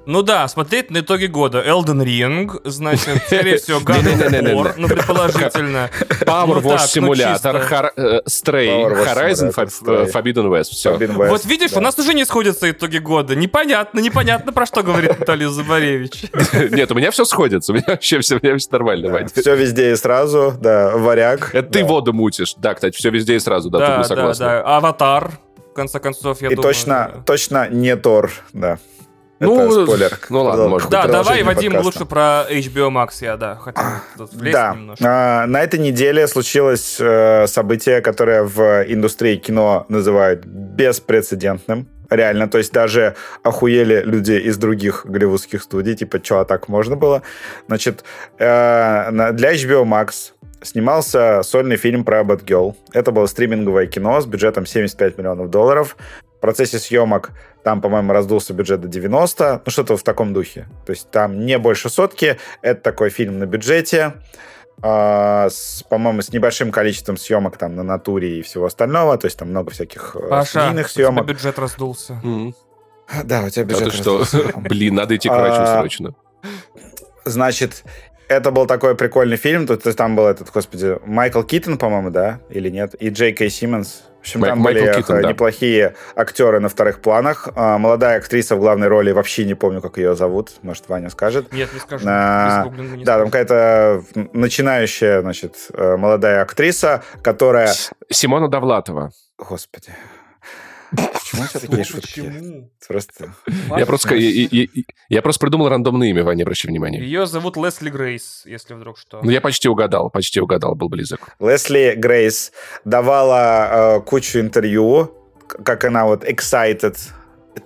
Ну 0.09 0.23
да, 0.23 0.49
смотреть 0.49 0.91
на 0.91 1.01
итоги 1.01 1.27
года. 1.27 1.59
Elden 1.61 2.03
Ring, 2.03 2.59
значит, 2.65 3.23
скорее 3.27 3.59
всего, 3.59 3.79
God 3.85 4.05
of. 4.05 4.55
War, 4.55 4.73
ну, 4.79 4.89
предположительно. 4.89 5.91
Power 6.23 6.63
Ну 6.63 6.71
Wash 6.71 6.99
ну 6.99 7.13
Simulator. 7.13 7.69
Har- 7.69 7.93
э, 7.95 8.23
Stray, 8.27 8.87
Horizon, 9.05 9.53
Stray. 9.55 10.11
Forbidden 10.11 10.49
West. 10.49 10.71
Все. 10.71 10.97
Вот 10.97 11.45
видишь, 11.45 11.75
у 11.75 11.81
нас 11.81 11.99
уже 11.99 12.15
не 12.15 12.25
сходятся 12.25 12.71
итоги 12.71 12.97
года. 12.97 13.37
Непонятно, 13.37 14.01
непонятно, 14.01 14.51
про 14.51 14.65
что 14.65 14.83
говорит 14.83 15.19
Наталья 15.19 15.51
Зубаревич. 15.51 16.23
Нет, 16.71 16.91
у 16.91 16.95
меня 16.95 17.11
все 17.11 17.27
сходится. 17.27 17.73
У 17.73 17.75
меня 17.75 17.85
вообще 17.89 18.21
все, 18.21 18.37
у 18.37 18.39
меня 18.43 18.57
все 18.57 18.69
нормально, 18.73 19.11
Вань. 19.11 19.29
Все 19.29 19.55
везде 19.57 19.93
и 19.93 19.97
сразу, 19.97 20.55
да, 20.59 20.97
варяг. 20.97 21.55
Это 21.55 21.71
ты 21.71 21.85
воду 21.85 22.15
мутишь. 22.15 22.55
Да, 22.57 22.73
кстати, 22.73 22.97
все 22.97 23.11
везде 23.11 23.37
и 23.37 23.39
сразу, 23.41 23.69
да, 23.69 23.79
тут 23.79 23.87
Да, 23.89 23.97
мы 23.99 24.03
да, 24.05 24.09
согласны. 24.09 24.45
Аватар, 24.45 25.33
в 25.71 25.75
конце 25.75 26.01
концов, 26.01 26.41
я 26.41 26.49
И 26.49 26.55
думаю. 26.55 26.63
точно, 26.73 27.11
да. 27.15 27.23
точно 27.27 27.69
не 27.69 27.95
Тор, 27.95 28.33
да. 28.55 28.79
Ну, 29.41 29.61
Это 29.61 29.85
спойлер. 29.85 30.19
ну 30.31 30.43
ладно, 30.43 30.69
может 30.69 30.91
Да, 30.91 31.07
давай, 31.07 31.43
Вадим, 31.43 31.73
подкаста. 31.73 32.01
лучше 32.01 32.05
про 32.07 32.47
HBO 32.51 32.91
Max 32.91 33.11
я, 33.21 33.37
да, 33.37 33.55
хотел 33.57 33.85
тут 34.17 34.33
влезть 34.33 34.53
Да, 34.53 34.75
немножко. 34.75 35.05
А, 35.07 35.47
на 35.47 35.63
этой 35.63 35.79
неделе 35.79 36.27
случилось 36.27 36.97
э, 36.99 37.47
событие, 37.47 38.01
которое 38.01 38.43
в 38.43 38.85
индустрии 38.89 39.37
кино 39.37 39.87
называют 39.89 40.45
беспрецедентным. 40.45 41.89
Реально, 42.11 42.49
то 42.49 42.59
есть 42.59 42.73
даже 42.73 43.17
охуели 43.43 44.03
люди 44.03 44.33
из 44.33 44.57
других 44.57 45.05
голливудских 45.05 45.63
студий, 45.63 45.95
типа, 45.95 46.21
что, 46.25 46.41
а 46.41 46.45
так 46.45 46.69
можно 46.69 46.97
было? 46.97 47.23
Значит, 47.67 48.03
э, 48.39 49.31
для 49.33 49.55
HBO 49.55 49.85
Max 49.85 50.33
снимался 50.63 51.43
сольный 51.43 51.77
фильм 51.77 52.05
про 52.05 52.23
Batgirl. 52.23 52.75
Это 52.93 53.13
было 53.13 53.27
стриминговое 53.27 53.87
кино 53.87 54.21
с 54.21 54.27
бюджетом 54.27 54.67
75 54.67 55.19
миллионов 55.19 55.51
долларов. 55.51 55.97
В 56.39 56.41
процессе 56.41 56.79
съемок 56.79 57.33
там, 57.65 57.81
по-моему, 57.81 58.13
раздулся 58.13 58.55
бюджет 58.55 58.81
до 58.81 58.87
90, 58.87 59.63
ну 59.67 59.71
что-то 59.73 59.97
в 59.97 60.05
таком 60.05 60.33
духе. 60.33 60.69
То 60.87 60.93
есть 60.93 61.11
там 61.11 61.45
не 61.45 61.59
больше 61.59 61.91
сотки. 61.91 62.39
Это 62.63 62.81
такой 62.81 63.11
фильм 63.11 63.41
на 63.41 63.47
бюджете, 63.47 64.15
а, 64.81 65.49
с, 65.51 65.83
по-моему, 65.89 66.23
с 66.23 66.33
небольшим 66.33 66.71
количеством 66.71 67.17
съемок 67.17 67.57
там 67.57 67.75
на 67.75 67.83
натуре 67.83 68.39
и 68.39 68.43
всего 68.43 68.67
остального. 68.67 69.19
То 69.19 69.27
есть 69.27 69.37
там 69.37 69.51
много 69.51 69.73
всяких 69.73 70.15
э, 70.15 70.29
Паша, 70.29 70.71
тебя 70.71 70.85
съемок. 70.87 71.27
бюджет 71.27 71.59
раздулся. 71.59 72.15
Мгм. 72.23 72.55
Да, 73.25 73.43
у 73.43 73.51
тебя 73.51 73.65
бюджет 73.65 73.91
ты 73.91 73.97
что? 73.97 74.19
раздулся. 74.19 74.53
Блин, 74.59 74.95
надо 74.95 75.17
идти 75.17 75.29
к 75.29 75.33
врачу 75.33 75.63
А, 75.63 75.79
срочно. 75.81 76.15
Значит, 77.25 77.83
это 78.29 78.51
был 78.51 78.67
такой 78.67 78.95
прикольный 78.95 79.37
фильм. 79.37 79.67
Тут 79.67 79.83
там 79.97 80.17
был 80.17 80.27
этот, 80.27 80.51
господи, 80.51 80.99
Майкл 81.05 81.43
Киттон, 81.43 81.79
по-моему, 81.79 82.11
да? 82.11 82.41
Или 82.51 82.69
нет? 82.71 82.95
И 83.01 83.09
Джей 83.11 83.33
Кей 83.33 83.51
Симмонс. 83.51 84.03
В 84.19 84.21
общем, 84.23 84.41
Май- 84.41 84.51
там 84.51 84.59
Майкл 84.59 84.81
были 84.85 84.93
Киттон, 84.95 85.23
да. 85.23 85.29
неплохие 85.31 85.95
актеры 86.17 86.59
на 86.61 86.69
вторых 86.69 87.01
планах. 87.01 87.49
А, 87.55 87.79
молодая 87.79 88.19
актриса 88.19 88.57
в 88.57 88.59
главной 88.59 88.89
роли, 88.89 89.13
вообще 89.13 89.45
не 89.45 89.55
помню, 89.55 89.81
как 89.81 89.97
ее 89.97 90.15
зовут. 90.17 90.53
Может, 90.63 90.89
Ваня 90.89 91.09
скажет. 91.11 91.53
Нет, 91.53 91.73
не 91.73 91.79
скажу. 91.81 92.05
А, 92.09 92.67
не 92.69 93.05
Да, 93.05 93.19
там 93.19 93.29
скажу. 93.29 93.47
какая-то 93.47 94.03
начинающая, 94.33 95.21
значит, 95.23 95.55
э, 95.73 95.97
молодая 95.97 96.43
актриса, 96.43 97.03
которая... 97.23 97.69
С- 97.69 97.91
Симона 98.11 98.49
Довлатова. 98.49 99.13
Господи. 99.39 99.93
Почему 100.91 101.43
у 101.43 101.47
тебя 101.47 101.61
такие 101.61 101.85
шутки? 101.85 102.21
Почему? 102.23 102.71
Просто... 102.89 103.35
Я 103.77 103.87
просто, 103.87 104.15
я, 104.15 104.31
я- 104.31 104.49
я- 104.75 104.83
я 105.09 105.23
просто 105.23 105.41
придумал 105.41 105.69
рандомное 105.69 106.09
имя, 106.09 106.25
Ваня, 106.25 106.43
обращай 106.45 106.71
внимание. 106.71 107.03
Ее 107.03 107.27
зовут 107.27 107.57
Лесли 107.57 107.91
Грейс, 107.91 108.43
если 108.47 108.75
вдруг 108.75 108.99
что. 108.99 109.21
Ну, 109.23 109.31
я 109.31 109.41
почти 109.41 109.69
угадал, 109.69 110.11
почти 110.11 110.41
угадал, 110.41 110.75
был 110.75 110.89
близок. 110.89 111.21
Лесли 111.41 111.95
Грейс 111.97 112.53
давала 112.85 113.99
э, 113.99 114.01
кучу 114.01 114.41
интервью, 114.41 115.15
как 115.65 115.85
она 115.85 116.07
вот 116.07 116.25
excited, 116.25 116.97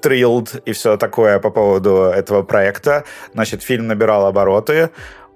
thrilled 0.03 0.63
и 0.65 0.73
все 0.73 0.97
такое 0.97 1.39
по 1.39 1.51
поводу 1.51 1.97
этого 2.05 2.43
проекта. 2.43 3.05
Значит, 3.35 3.63
фильм 3.63 3.87
набирал 3.87 4.27
обороты, 4.27 4.75
э, 4.75 4.89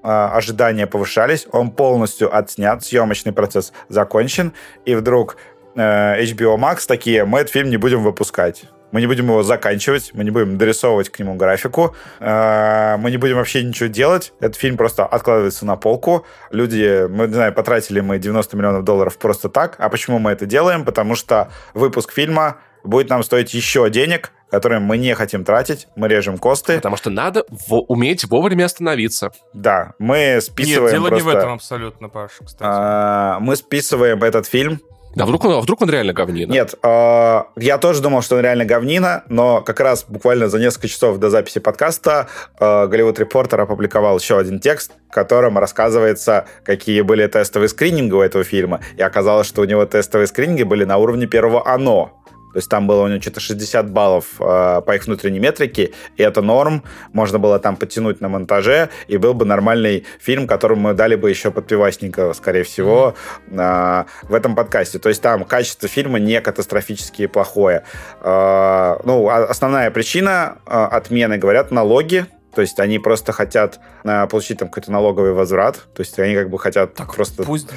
ожидания 0.03 0.87
повышались, 0.87 1.47
он 1.53 1.71
полностью 1.71 2.35
отснят, 2.37 2.83
съемочный 2.85 3.33
процесс 3.33 3.73
закончен, 3.89 4.53
и 4.85 4.95
вдруг 4.95 5.37
HBO 5.81 6.57
Max 6.57 6.87
такие, 6.87 7.25
мы 7.25 7.41
этот 7.41 7.53
фильм 7.53 7.71
не 7.71 7.77
будем 7.77 8.03
выпускать. 8.03 8.65
Мы 8.93 9.01
не 9.01 9.07
будем 9.09 9.27
его 9.27 9.43
заканчивать, 9.43 10.13
мы 10.15 10.23
не 10.25 10.31
будем 10.31 10.57
дорисовывать 10.59 11.11
к 11.11 11.19
нему 11.19 11.35
графику, 11.35 11.95
э, 12.21 12.97
мы 12.99 13.11
не 13.11 13.17
будем 13.17 13.37
вообще 13.37 13.63
ничего 13.65 13.89
делать. 13.89 14.33
Этот 14.41 14.57
фильм 14.57 14.77
просто 14.77 15.05
откладывается 15.05 15.67
на 15.67 15.77
полку. 15.77 16.25
Люди, 16.51 17.07
мы, 17.09 17.27
не 17.27 17.35
знаю, 17.35 17.53
потратили 17.53 18.01
мы 18.01 18.19
90 18.19 18.57
миллионов 18.57 18.85
долларов 18.85 19.19
просто 19.19 19.49
так. 19.49 19.75
А 19.79 19.89
почему 19.89 20.19
мы 20.21 20.31
это 20.31 20.47
делаем? 20.47 20.85
Потому 20.85 21.17
что 21.17 21.51
выпуск 21.75 22.13
фильма 22.13 22.59
будет 22.85 23.11
нам 23.11 23.25
стоить 23.25 23.53
еще 23.55 23.91
денег, 23.91 24.31
которые 24.51 24.79
мы 24.79 24.97
не 24.97 25.13
хотим 25.15 25.45
тратить. 25.45 25.89
Мы 25.97 26.07
режем 26.07 26.39
косты. 26.39 26.77
Потому 26.77 26.97
что 26.97 27.11
надо 27.11 27.45
во- 27.69 27.81
уметь 27.83 28.25
вовремя 28.25 28.67
остановиться. 28.67 29.33
Да, 29.53 29.95
мы 29.99 30.17
Нет, 30.37 30.45
списываем 30.45 30.93
дело 30.93 31.09
не 31.09 31.21
в 31.21 31.25
просто- 31.25 31.39
этом 31.41 31.53
абсолютно, 31.55 32.09
Паш, 32.09 32.31
кстати. 32.45 32.63
А, 32.63 33.41
мы 33.41 33.57
списываем 33.57 34.23
этот 34.23 34.47
фильм 34.47 34.81
Да 35.17 35.25
вдруг 35.25 35.47
он, 35.47 35.53
а 35.53 35.61
вдруг 35.61 35.81
он 35.81 35.89
реально 35.89 36.13
говнина? 36.13 36.53
Нет, 36.53 36.75
э, 36.83 37.43
я 37.57 37.79
тоже 37.79 38.03
думал, 38.03 38.21
что 38.21 38.37
он 38.37 38.43
реально 38.43 38.67
говнина, 38.67 39.25
но 39.31 39.63
как 39.63 39.81
раз 39.81 40.05
буквально 40.07 40.49
за 40.49 40.59
несколько 40.59 40.89
часов 40.89 41.17
до 41.17 41.31
записи 41.31 41.59
подкаста 41.59 42.29
э, 42.61 42.87
Голливуд 42.87 43.19
Репортер 43.19 43.59
опубликовал 43.63 44.19
еще 44.19 44.39
один 44.39 44.61
текст, 44.61 44.93
в 45.09 45.15
котором 45.15 45.57
рассказывается, 45.57 46.45
какие 46.65 47.01
были 47.01 47.27
тестовые 47.29 47.71
скрининги 47.71 48.13
у 48.13 48.21
этого 48.21 48.45
фильма. 48.45 48.81
И 48.99 49.03
оказалось, 49.03 49.47
что 49.47 49.63
у 49.63 49.65
него 49.65 49.87
тестовые 49.87 50.27
скрининги 50.27 50.65
были 50.65 50.85
на 50.85 50.99
уровне 50.99 51.27
первого 51.27 51.67
«Оно». 51.67 52.13
То 52.57 52.59
есть 52.59 52.71
там 52.71 52.87
было 52.87 53.03
у 53.03 53.09
него 53.09 53.21
что-то 53.21 53.39
60 53.39 53.91
баллов 53.91 54.41
э, 54.41 54.81
по 54.81 54.95
их 54.95 55.05
внутренней 55.05 55.41
метрике, 55.41 55.93
и 56.17 56.23
это 56.23 56.41
норм. 56.41 56.85
Можно 57.13 57.39
было 57.39 57.59
там 57.59 57.77
подтянуть 57.77 58.23
на 58.23 58.31
монтаже, 58.31 58.89
и 59.09 59.19
был 59.19 59.35
бы 59.35 59.45
нормальный 59.45 60.07
фильм, 60.19 60.47
которому 60.47 60.81
мы 60.81 60.95
дали 60.95 61.17
бы 61.17 61.29
еще 61.29 61.51
подпивасника, 61.51 62.33
скорее 62.33 62.63
всего, 62.63 63.15
э, 63.51 64.05
в 64.23 64.33
этом 64.33 64.55
подкасте. 64.55 64.99
То 64.99 65.11
есть 65.11 65.21
там 65.21 65.45
качество 65.45 65.87
фильма 65.87 66.19
не 66.19 66.41
катастрофически 66.41 67.27
плохое. 67.27 67.83
Э, 68.23 68.97
ну, 69.05 69.29
основная 69.29 69.91
причина 69.91 70.57
э, 70.67 70.71
отмены, 70.71 71.37
говорят, 71.37 71.71
налоги. 71.71 72.25
То 72.55 72.63
есть 72.63 72.81
они 72.81 72.99
просто 72.99 73.33
хотят 73.33 73.81
э, 74.03 74.27
получить 74.29 74.61
там 74.61 74.69
какой-то 74.69 74.91
налоговый 74.91 75.35
возврат. 75.35 75.77
То 75.95 76.01
есть 76.01 76.19
они 76.19 76.35
как 76.35 76.49
бы 76.49 76.59
хотят 76.59 76.95
Так 76.95 77.15
просто... 77.15 77.43
пусть 77.43 77.69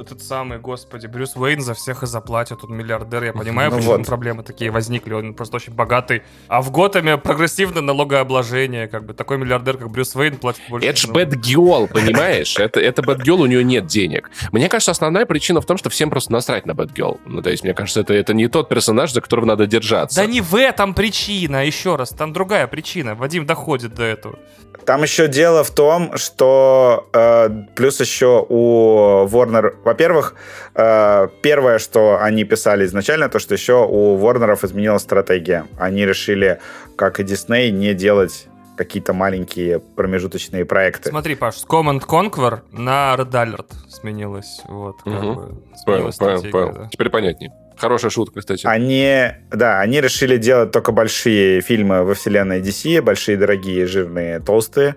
этот 0.00 0.22
самый, 0.22 0.58
господи, 0.58 1.06
Брюс 1.06 1.36
Уэйн 1.36 1.60
за 1.60 1.74
всех 1.74 2.02
и 2.02 2.06
заплатит, 2.06 2.64
он 2.64 2.76
миллиардер, 2.76 3.24
я 3.24 3.32
понимаю, 3.32 3.70
Ну 3.70 3.76
почему 3.76 3.96
вот. 3.96 4.06
проблемы 4.06 4.42
такие 4.42 4.70
возникли, 4.70 5.12
он 5.12 5.34
просто 5.34 5.56
очень 5.56 5.72
богатый. 5.72 6.22
А 6.48 6.62
в 6.62 6.70
Готэме 6.70 7.16
прогрессивное 7.18 7.82
налогообложение, 7.82 8.88
как 8.88 9.04
бы, 9.04 9.14
такой 9.14 9.38
миллиардер, 9.38 9.76
как 9.78 9.90
Брюс 9.90 10.14
Уэйн, 10.16 10.36
платит 10.36 10.62
больше. 10.68 10.88
Это 10.88 10.98
ж 10.98 11.06
bad 11.06 11.32
girl, 11.34 11.88
понимаешь? 11.88 12.58
Это, 12.58 12.80
это 12.80 13.02
bad 13.02 13.18
girl, 13.18 13.42
у 13.42 13.46
нее 13.46 13.62
нет 13.64 13.86
денег. 13.86 14.30
Мне 14.52 14.68
кажется, 14.68 14.90
основная 14.90 15.26
причина 15.26 15.60
в 15.60 15.66
том, 15.66 15.76
что 15.76 15.90
всем 15.90 16.10
просто 16.10 16.32
насрать 16.32 16.66
на 16.66 16.74
girl. 16.88 17.20
Ну, 17.26 17.42
то 17.42 17.50
есть, 17.50 17.64
мне 17.64 17.74
кажется, 17.74 18.00
это, 18.00 18.14
это 18.14 18.34
не 18.34 18.48
тот 18.48 18.68
персонаж, 18.68 19.12
за 19.12 19.20
которого 19.20 19.46
надо 19.46 19.66
держаться. 19.66 20.20
Да 20.20 20.26
не 20.26 20.40
в 20.40 20.54
этом 20.54 20.94
причина, 20.94 21.64
еще 21.64 21.96
раз, 21.96 22.10
там 22.10 22.32
другая 22.32 22.66
причина. 22.66 23.14
Вадим 23.14 23.46
доходит 23.46 23.94
до 23.94 24.04
этого. 24.04 24.38
Там 24.84 25.02
еще 25.02 25.28
дело 25.28 25.64
в 25.64 25.70
том, 25.70 26.16
что 26.16 27.08
э, 27.12 27.50
плюс 27.74 28.00
еще 28.00 28.46
у 28.48 29.26
Warner, 29.26 29.74
во-первых, 29.88 30.34
э, 30.74 31.28
первое, 31.42 31.78
что 31.78 32.18
они 32.20 32.44
писали 32.44 32.84
изначально, 32.84 33.28
то, 33.28 33.38
что 33.38 33.54
еще 33.54 33.86
у 33.88 34.16
Warnerов 34.18 34.64
изменилась 34.64 35.02
стратегия. 35.02 35.64
Они 35.78 36.04
решили, 36.06 36.58
как 36.96 37.20
и 37.20 37.22
Disney, 37.24 37.70
не 37.70 37.94
делать 37.94 38.46
какие-то 38.76 39.12
маленькие 39.12 39.80
промежуточные 39.80 40.64
проекты. 40.64 41.08
Смотри, 41.10 41.34
Паш, 41.34 41.56
с 41.56 41.66
Command 41.66 42.02
Conquer 42.06 42.60
на 42.70 43.14
Red 43.18 43.30
Alert 43.32 43.72
сменилось. 43.88 44.60
Вот, 44.68 44.96
как 45.02 45.12
Мгм. 45.14 45.34
бы, 45.34 45.42
Понял, 45.42 45.58
сменилась 45.84 46.16
понял, 46.16 46.38
стратегия, 46.38 46.52
понял. 46.52 46.72
да. 46.74 46.88
Теперь 46.92 47.10
понятнее. 47.10 47.50
Хорошая 47.78 48.10
шутка, 48.10 48.40
кстати. 48.40 48.66
Они, 48.66 49.30
да, 49.50 49.80
они 49.80 50.00
решили 50.00 50.36
делать 50.36 50.72
только 50.72 50.92
большие 50.92 51.60
фильмы 51.60 52.04
во 52.04 52.14
вселенной 52.14 52.60
DC, 52.60 53.00
большие, 53.00 53.36
дорогие, 53.36 53.86
жирные, 53.86 54.40
толстые. 54.40 54.96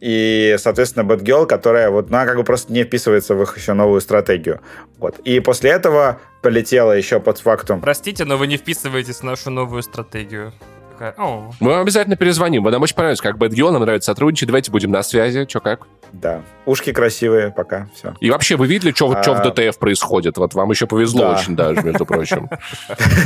И, 0.00 0.56
соответственно, 0.58 1.04
Batgirl, 1.04 1.46
которая 1.46 1.90
вот, 1.90 2.10
ну, 2.10 2.16
она 2.16 2.26
как 2.26 2.36
бы 2.36 2.44
просто 2.44 2.72
не 2.72 2.84
вписывается 2.84 3.34
в 3.34 3.42
их 3.42 3.56
еще 3.56 3.74
новую 3.74 4.00
стратегию. 4.00 4.60
Вот. 4.98 5.18
И 5.20 5.40
после 5.40 5.70
этого 5.70 6.20
полетела 6.42 6.92
еще 6.92 7.20
под 7.20 7.38
фактум. 7.38 7.80
Простите, 7.80 8.24
но 8.24 8.36
вы 8.36 8.46
не 8.46 8.56
вписываетесь 8.56 9.18
в 9.18 9.22
нашу 9.22 9.50
новую 9.50 9.82
стратегию. 9.82 10.52
Такая, 10.92 11.14
«О, 11.16 11.50
Мы 11.60 11.70
вам 11.70 11.80
обязательно 11.80 12.16
перезвоним. 12.16 12.64
Вы 12.64 12.70
нам 12.70 12.82
очень 12.82 12.94
понравится, 12.94 13.22
как 13.22 13.36
Bad 13.36 13.50
Girl, 13.50 13.70
нам 13.70 13.82
нравится 13.82 14.12
сотрудничать. 14.12 14.46
Давайте 14.48 14.70
будем 14.70 14.90
на 14.90 15.02
связи. 15.02 15.46
Че 15.46 15.60
как? 15.60 15.86
Да. 16.12 16.42
Ушки 16.66 16.92
красивые, 16.92 17.50
пока, 17.50 17.88
все. 17.94 18.14
И 18.20 18.30
вообще, 18.30 18.56
вы 18.56 18.66
видели, 18.66 18.92
что 18.92 19.08
в 19.08 19.14
А. 19.16 19.50
ДТФ 19.50 19.78
происходит? 19.78 20.36
Вот 20.36 20.52
вам 20.54 20.70
еще 20.70 20.86
повезло 20.86 21.22
Да. 21.22 21.30
очень 21.38 21.56
даже, 21.56 21.80
между 21.82 22.04
прочим. 22.04 22.50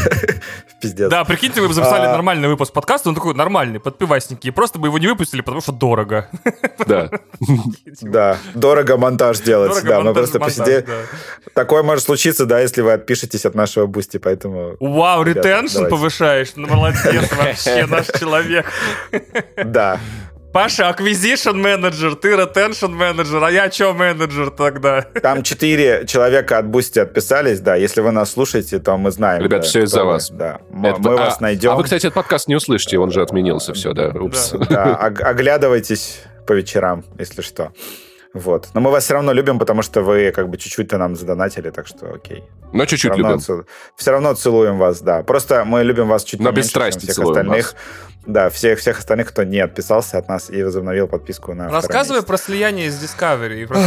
Пиздец. 0.81 1.11
Да, 1.11 1.25
прикиньте, 1.25 1.61
вы 1.61 1.69
бы 1.69 1.75
записали 1.75 2.07
А. 2.07 2.13
нормальный 2.13 2.49
выпуск 2.49 2.73
подкаста, 2.73 3.09
он 3.09 3.15
такой 3.17 3.35
нормальный, 3.35 3.81
подпивасники, 3.81 4.47
и 4.47 4.51
просто 4.53 4.79
бы 4.79 4.87
его 4.89 4.99
не 4.99 5.09
выпустили, 5.09 5.41
потому 5.41 5.61
что 5.61 5.73
дорого. 5.73 6.29
Да. 6.87 7.11
Да, 8.01 8.37
дорого 8.55 8.97
монтаж 8.97 9.41
делать. 9.41 9.83
Да, 9.85 10.01
мы 10.01 10.15
просто 10.15 10.39
посидели. 10.39 10.87
Такое 11.55 11.83
может 11.83 12.05
случиться, 12.05 12.47
да, 12.47 12.61
если 12.61 12.81
вы 12.83 12.93
отпишетесь 12.93 13.45
от 13.45 13.55
нашего 13.57 13.87
Boosty, 13.87 14.19
поэтому 14.19 14.77
Вау, 14.79 15.23
retention 15.25 15.87
повышаешь, 15.89 16.53
ну 16.55 16.69
молодец 16.69 17.05
вообще, 17.37 17.56
наш 17.89 18.07
человек. 18.19 18.67
да. 19.65 19.99
Паша, 20.53 20.89
acquisition 20.89 21.53
менеджер, 21.53 22.15
ты 22.15 22.33
retention 22.33 22.89
менеджер, 22.89 23.45
а 23.45 23.51
я 23.51 23.69
чё 23.69 23.93
менеджер 23.93 24.49
тогда? 24.51 25.03
Там 25.03 25.43
четыре 25.43 26.07
человека 26.07 26.57
от 26.57 26.67
Boosty 26.67 26.99
отписались, 26.99 27.61
да. 27.61 27.75
Если 27.77 28.01
вы 28.01 28.11
нас 28.11 28.33
слушаете, 28.33 28.79
то 28.79 28.97
мы 28.97 29.11
знаем. 29.11 29.43
Ребята, 29.43 29.65
да, 29.65 29.69
всё 29.69 29.83
из-за 29.83 30.01
вы. 30.05 30.13
вас. 30.13 30.31
Да. 30.31 30.61
Это- 30.83 30.99
Мы 31.01 31.13
а- 31.13 31.17
вас 31.17 31.41
найдем. 31.41 31.73
А 31.73 31.77
вы, 31.77 31.85
кстати, 31.85 32.07
этот 32.07 32.15
подкаст 32.15 32.49
не 32.49 32.55
услышите, 32.57 32.99
он 32.99 33.11
же 33.13 33.21
отменился, 33.21 33.75
все, 33.75 33.93
да. 33.93 34.09
Упс. 34.09 34.53
Да, 34.71 34.95
ог- 34.99 35.21
оглядывайтесь 35.21 36.21
по 36.47 36.55
вечерам, 36.55 37.05
если 37.19 37.43
что. 37.43 37.73
Вот. 38.37 38.69
Но 38.75 38.81
мы 38.81 38.91
вас 38.91 39.05
все 39.05 39.15
равно 39.15 39.33
любим, 39.33 39.59
потому 39.59 39.83
что 39.83 40.03
вы 40.03 40.31
как 40.31 40.49
бы 40.49 40.59
чуть-чуть-то 40.59 40.99
нам 40.99 41.17
задонатили, 41.17 41.71
так 41.71 41.87
что 41.87 42.13
окей. 42.15 42.45
Но 42.73 42.85
чуть-чуть 42.85 43.17
любим. 43.17 43.39
цел- 43.41 43.65
все 43.97 44.11
равно 44.11 44.35
целуем 44.35 44.79
вас, 44.79 45.01
да. 45.01 45.23
Просто 45.23 45.65
мы 45.65 45.83
любим 45.85 46.09
вас 46.09 46.25
чуть 46.25 46.41
Но 46.41 46.53
без 46.53 46.75
меньше, 46.75 46.91
чем 46.91 47.01
всех 47.01 47.25
остальных. 47.25 47.75
Да, 48.27 48.51
всех, 48.51 48.79
всех 48.81 48.99
остальных, 48.99 49.29
кто 49.29 49.45
не 49.45 49.61
отписался 49.61 50.19
от 50.19 50.29
нас 50.29 50.51
и 50.51 50.63
возобновил 50.63 51.07
подписку 51.07 51.55
на 51.55 51.71
Рассказывай 51.71 52.23
про 52.23 52.37
слияние 52.37 52.91
с 52.91 53.03
Discovery 53.03 53.63
и 53.63 53.67
про. 53.67 53.79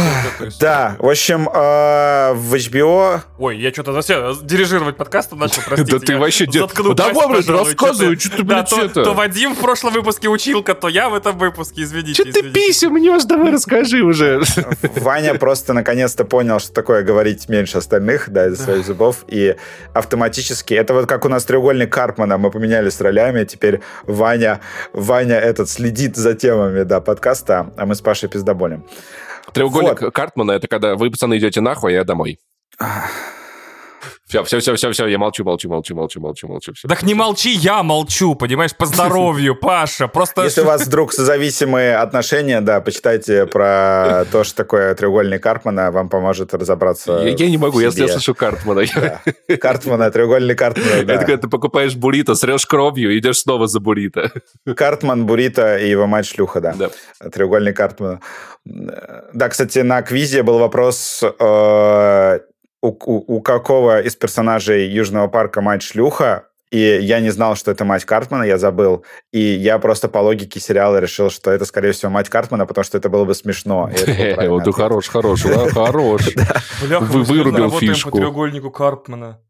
Да, 0.58 0.96
в 0.98 1.08
общем, 1.08 1.48
э, 1.48 2.32
в 2.32 2.54
HBO 2.54 3.20
Ой, 3.38 3.58
я 3.58 3.72
что-то 3.72 3.92
вообще 3.92 4.34
дирижировать 4.42 4.96
подкастом 4.96 5.40
начал, 5.40 5.62
простите. 5.66 5.98
Да 5.98 6.06
ты 6.06 6.16
вообще 6.16 6.46
блядь, 6.46 7.46
пожалуй, 7.46 7.64
рассказывай, 7.64 8.18
что 8.18 8.30
ты, 8.30 8.42
Да, 8.42 8.44
блядь, 8.44 8.70
то, 8.70 8.82
это? 8.82 9.04
то 9.04 9.14
Вадим 9.14 9.54
в 9.54 9.58
прошлом 9.58 9.92
выпуске 9.92 10.28
училка, 10.28 10.74
то 10.74 10.88
я 10.88 11.08
в 11.08 11.14
этом 11.14 11.36
выпуске, 11.38 11.82
извините. 11.82 12.24
Че 12.24 12.32
ты 12.32 12.50
писем 12.50 12.92
мнешь? 12.92 13.24
Давай 13.24 13.52
расскажи 13.52 14.02
уже. 14.02 14.42
Ваня 14.96 15.34
просто 15.34 15.72
наконец-то 15.72 16.24
понял, 16.24 16.60
что 16.60 16.72
такое 16.72 17.02
говорить 17.02 17.48
меньше 17.48 17.78
остальных, 17.78 18.30
да, 18.30 18.46
из 18.48 18.58
своих 18.58 18.84
зубов, 18.86 19.24
и 19.28 19.56
автоматически, 19.92 20.74
это 20.74 20.94
вот 20.94 21.06
как 21.06 21.24
у 21.24 21.28
нас 21.28 21.44
треугольник 21.44 21.92
Карпмана, 21.92 22.38
мы 22.38 22.50
поменялись 22.50 23.00
ролями, 23.00 23.44
теперь 23.44 23.80
Ваня, 24.04 24.29
Ваня 24.92 25.36
этот 25.36 25.68
следит 25.68 26.16
за 26.16 26.34
темами, 26.34 26.82
да, 26.82 27.00
подкаста, 27.00 27.72
а 27.76 27.86
мы 27.86 27.94
с 27.94 28.00
Пашей 28.00 28.28
пиздоболем. 28.28 28.86
Треугольник 29.52 30.12
Картмана— 30.12 30.52
это 30.52 30.68
когда 30.68 30.94
вы, 30.96 31.10
пацаны, 31.10 31.38
идете 31.38 31.60
нахуй, 31.60 31.92
а 31.92 31.94
я 31.94 32.04
домой. 32.04 32.38
Все, 34.30 34.44
все, 34.44 34.60
все, 34.60 34.74
все, 34.76 34.92
все, 34.92 35.06
я 35.08 35.18
молчу, 35.18 35.42
молчу, 35.42 35.68
молчу, 35.68 35.92
молчу, 35.96 36.20
молчу, 36.20 36.46
молчу. 36.46 36.72
Все. 36.72 36.86
Так 36.86 37.02
не 37.02 37.14
молчи, 37.14 37.50
я 37.50 37.82
молчу, 37.82 38.36
понимаешь, 38.36 38.76
по 38.76 38.86
здоровью, 38.86 39.56
Паша. 39.60 40.06
Просто... 40.06 40.44
Если 40.44 40.60
у 40.60 40.66
вас 40.66 40.86
вдруг 40.86 41.12
созависимые 41.12 41.96
отношения, 41.96 42.60
да, 42.60 42.80
почитайте 42.80 43.46
про 43.46 44.24
то, 44.30 44.44
что 44.44 44.54
такое 44.58 44.94
треугольник 44.94 45.42
Карпмана, 45.42 45.90
вам 45.90 46.08
поможет 46.08 46.54
разобраться 46.54 47.22
Я, 47.24 47.30
я 47.30 47.50
не 47.50 47.58
могу, 47.58 47.80
я 47.80 47.90
себе. 47.90 48.06
слышу 48.06 48.36
Картмана. 48.36 48.84
Да. 48.94 49.56
Картмана, 49.56 50.12
треугольник 50.12 50.56
Картмана, 50.56 51.02
да. 51.02 51.14
Это 51.14 51.24
когда 51.24 51.36
ты 51.38 51.48
покупаешь 51.48 51.96
буррито, 51.96 52.36
срешь 52.36 52.66
кровью, 52.66 53.18
идешь 53.18 53.40
снова 53.40 53.66
за 53.66 53.80
буррито. 53.80 54.30
Картман, 54.76 55.26
Бурита 55.26 55.76
и 55.76 55.90
его 55.90 56.06
мать 56.06 56.26
шлюха, 56.26 56.60
да. 56.60 56.74
Да. 56.78 57.28
Треугольник 57.30 57.76
Картмана. 57.76 58.20
Да, 58.64 59.48
кстати, 59.48 59.80
на 59.80 60.02
квизе 60.02 60.42
был 60.44 60.58
вопрос, 60.58 61.22
э, 61.22 62.40
у, 62.82 62.88
у- 62.88 63.36
у 63.36 63.40
какого 63.42 64.00
из 64.00 64.16
персонажей 64.16 64.88
Южного 64.88 65.28
парка 65.28 65.60
мать 65.60 65.82
шлюха, 65.82 66.44
и 66.70 66.78
я 66.78 67.18
не 67.20 67.30
знал, 67.30 67.56
что 67.56 67.72
это 67.72 67.84
мать 67.84 68.04
Картмана, 68.04 68.44
я 68.44 68.56
забыл. 68.56 69.04
И 69.32 69.40
я 69.40 69.78
просто 69.80 70.08
по 70.08 70.18
логике 70.18 70.60
сериала 70.60 70.98
решил, 71.00 71.28
что 71.28 71.50
это, 71.50 71.64
скорее 71.64 71.90
всего, 71.90 72.12
мать 72.12 72.28
Картмана, 72.28 72.64
потому 72.64 72.84
что 72.84 72.96
это 72.96 73.08
было 73.08 73.24
бы 73.24 73.34
смешно. 73.34 73.90
Вот 74.48 74.62
хорош, 74.72 75.08
хорош, 75.08 75.42
хорош. 75.72 76.28
Вы 77.00 77.22
вырубил 77.24 77.64
работаем 77.64 77.94
фишку. 77.94 78.10
по 78.10 78.16
треугольнику 78.18 78.70
Карпмана. 78.70 79.40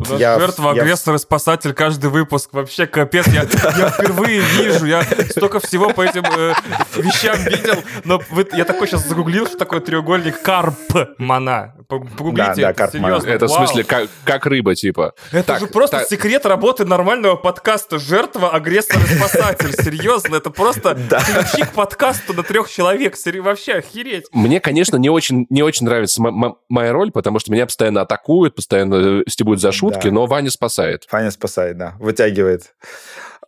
У 0.00 0.12
нас 0.12 0.18
Я- 0.20 0.38
жертва, 0.38 0.72
я- 0.74 0.82
агрессор 0.82 1.14
и 1.14 1.18
спасатель 1.18 1.72
каждый 1.74 2.08
выпуск. 2.10 2.48
Вообще 2.52 2.86
капец. 2.86 3.26
Я, 3.28 3.42
я 3.42 3.90
впервые 3.90 4.40
вижу. 4.40 4.86
Я 4.86 5.02
столько 5.30 5.60
всего 5.60 5.90
по 5.90 6.02
этим 6.02 6.24
э, 6.24 6.54
вещам 6.96 7.36
видел. 7.44 7.74
Но 8.04 8.20
вы- 8.30 8.48
я 8.52 8.64
такой 8.64 8.86
сейчас 8.88 9.06
загуглил, 9.06 9.46
что 9.46 9.58
такое 9.58 9.80
треугольник 9.80 10.40
Карпмана. 10.42 11.74
По- 11.88 11.98
Погуглите, 12.00 12.54
Да, 12.54 12.54
да, 12.54 12.70
это 12.70 12.88
серьезно. 12.92 13.28
Это 13.28 13.46
в 13.46 13.50
Вау. 13.50 13.66
смысле 13.66 13.84
как, 13.84 14.08
как 14.24 14.46
рыба, 14.46 14.74
типа. 14.74 15.12
Это 15.32 15.42
Так, 15.44 15.60
же 15.60 15.66
просто 15.66 15.98
так. 15.98 16.08
секрет 16.08 16.46
работы 16.46 16.84
нормального 16.84 17.36
подкаста. 17.36 17.98
Жертва, 17.98 18.50
агрессор 18.50 18.96
и 19.02 19.16
спасатель. 19.16 19.72
Серьезно, 19.82 20.36
это 20.36 20.50
просто 20.50 20.94
ключи 21.26 21.62
к 21.68 21.72
подкасту 21.72 22.32
на 22.34 22.42
трех 22.42 22.70
человек. 22.70 23.16
Вообще 23.40 23.74
охереть. 23.74 24.26
Мне, 24.32 24.60
конечно, 24.60 24.96
не 24.96 25.10
очень, 25.10 25.46
не 25.50 25.62
очень 25.62 25.86
нравится 25.86 26.22
моя 26.68 26.92
роль, 26.92 27.10
потому 27.10 27.38
что 27.38 27.52
меня 27.52 27.66
постоянно 27.66 28.02
атакуют, 28.02 28.54
постоянно 28.54 29.20
э, 29.20 29.22
стебут 29.28 29.60
за 29.60 29.72
шутки, 29.92 30.08
Да. 30.08 30.14
но 30.14 30.26
Ваня 30.26 30.50
спасает. 30.50 31.04
Фаня 31.08 31.30
спасает, 31.30 31.76
да, 31.78 31.94
вытягивает. 31.98 32.74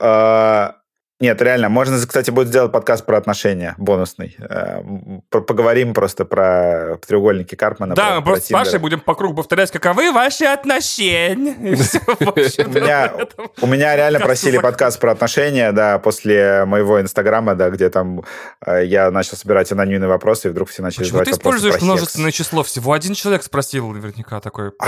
А, 0.00 0.76
Нет, 1.22 1.40
реально, 1.40 1.68
можно, 1.68 2.04
кстати, 2.04 2.32
будет 2.32 2.48
сделать 2.48 2.72
подкаст 2.72 3.06
про 3.06 3.16
отношения, 3.16 3.76
бонусный. 3.78 4.36
Э, 4.40 4.82
про- 5.30 5.40
Поговорим 5.40 5.94
просто 5.94 6.24
про 6.24 6.98
треугольники 7.06 7.54
Карпмана. 7.54 7.94
Да, 7.94 8.06
про- 8.06 8.14
мы 8.16 8.22
про 8.22 8.24
просто 8.32 8.44
с 8.44 8.48
Тиндер. 8.48 8.64
Пашей 8.64 8.78
будем 8.80 8.98
по 8.98 9.14
кругу 9.14 9.36
повторять, 9.36 9.70
каковы 9.70 10.10
ваши 10.10 10.46
отношения. 10.46 11.54
У 12.66 12.70
меня, 12.74 13.12
у 13.60 13.66
меня 13.68 13.94
реально 13.94 14.18
просили 14.18 14.58
подкаст 14.58 14.98
про 14.98 15.12
отношения, 15.12 15.70
да, 15.70 16.00
после 16.00 16.64
моего 16.64 17.00
инстаграма, 17.00 17.54
да, 17.54 17.70
где 17.70 17.88
там 17.88 18.24
э, 18.66 18.84
я 18.84 19.08
начал 19.12 19.36
собирать 19.36 19.70
анонимные 19.70 20.08
вопросы, 20.08 20.48
и 20.48 20.50
вдруг 20.50 20.70
все 20.70 20.82
начали 20.82 21.04
задавать 21.04 21.26
ты 21.28 21.34
вопросы 21.34 21.40
используешь 21.58 21.74
про 21.74 21.80
секс. 21.80 21.86
множественное 21.86 22.30
число? 22.32 22.64
Всего 22.64 22.92
один 22.94 23.14
человек 23.14 23.44
спросил 23.44 23.88
наверняка 23.92 24.40
такой. 24.40 24.72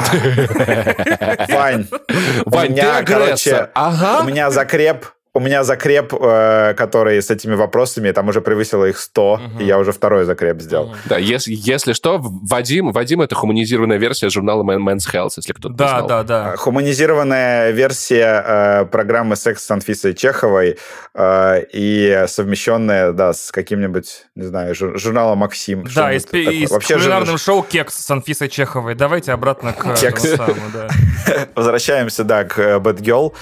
Вань, 1.48 1.86
у 2.44 2.50
Вань, 2.50 2.66
ты 2.66 2.72
меня, 2.72 2.96
агрессор. 2.96 3.70
короче, 3.76 4.22
у 4.22 4.26
меня 4.26 4.50
закреп, 4.50 5.06
у 5.36 5.40
меня 5.40 5.64
закреп, 5.64 6.14
э, 6.14 6.74
который 6.76 7.20
с 7.20 7.28
этими 7.28 7.54
вопросами, 7.56 8.12
там 8.12 8.28
уже 8.28 8.40
превысило 8.40 8.84
их 8.84 8.98
100, 8.98 9.36
Мгм. 9.42 9.58
и 9.60 9.64
я 9.64 9.78
уже 9.78 9.90
второй 9.90 10.24
закреп 10.24 10.60
сделал. 10.60 10.94
Да, 11.06 11.18
если, 11.18 11.52
если 11.56 11.92
что, 11.92 12.18
Вадим, 12.22 12.92
Вадим 12.92 13.20
это 13.20 13.34
хуманизированная 13.34 13.96
версия 13.98 14.28
журнала 14.30 14.62
Men's 14.62 15.12
Health, 15.12 15.30
если 15.38 15.52
кто-то 15.52 15.70
не 15.70 15.76
Да, 15.76 15.88
знал. 15.88 16.06
да, 16.06 16.22
да. 16.22 16.56
Хуманизированная 16.56 17.72
версия 17.72 18.44
э, 18.46 18.84
программы 18.86 19.34
«Секс 19.34 19.64
с 19.64 19.70
Анфисой 19.72 20.14
Чеховой» 20.14 20.78
э, 21.14 21.62
и 21.72 22.24
совмещенная, 22.28 23.10
да, 23.12 23.32
с 23.32 23.50
каким-нибудь, 23.50 24.26
не 24.36 24.44
знаю, 24.44 24.72
жур- 24.74 24.96
журналом 24.98 25.38
«Максим». 25.38 25.84
Да, 25.94 26.12
и 26.12 26.20
с, 26.20 26.26
и 26.32 26.66
с 26.66 26.70
Вообще 26.70 26.94
кулинарным 26.94 27.38
шоу 27.38 27.62
«Кекс» 27.62 27.96
с 27.96 28.10
Анфисой 28.10 28.48
Чеховой. 28.48 28.94
Давайте 28.94 29.32
обратно 29.32 29.72
к 29.72 29.94
Кекс. 29.96 30.24
этому 30.24 30.36
самому, 30.54 30.70
да. 30.72 30.88
возвращаемся, 31.56 32.22
да, 32.22 32.44
к 32.44 32.58
э, 32.58 32.78
Bad 32.78 33.00
Girl. 33.00 33.32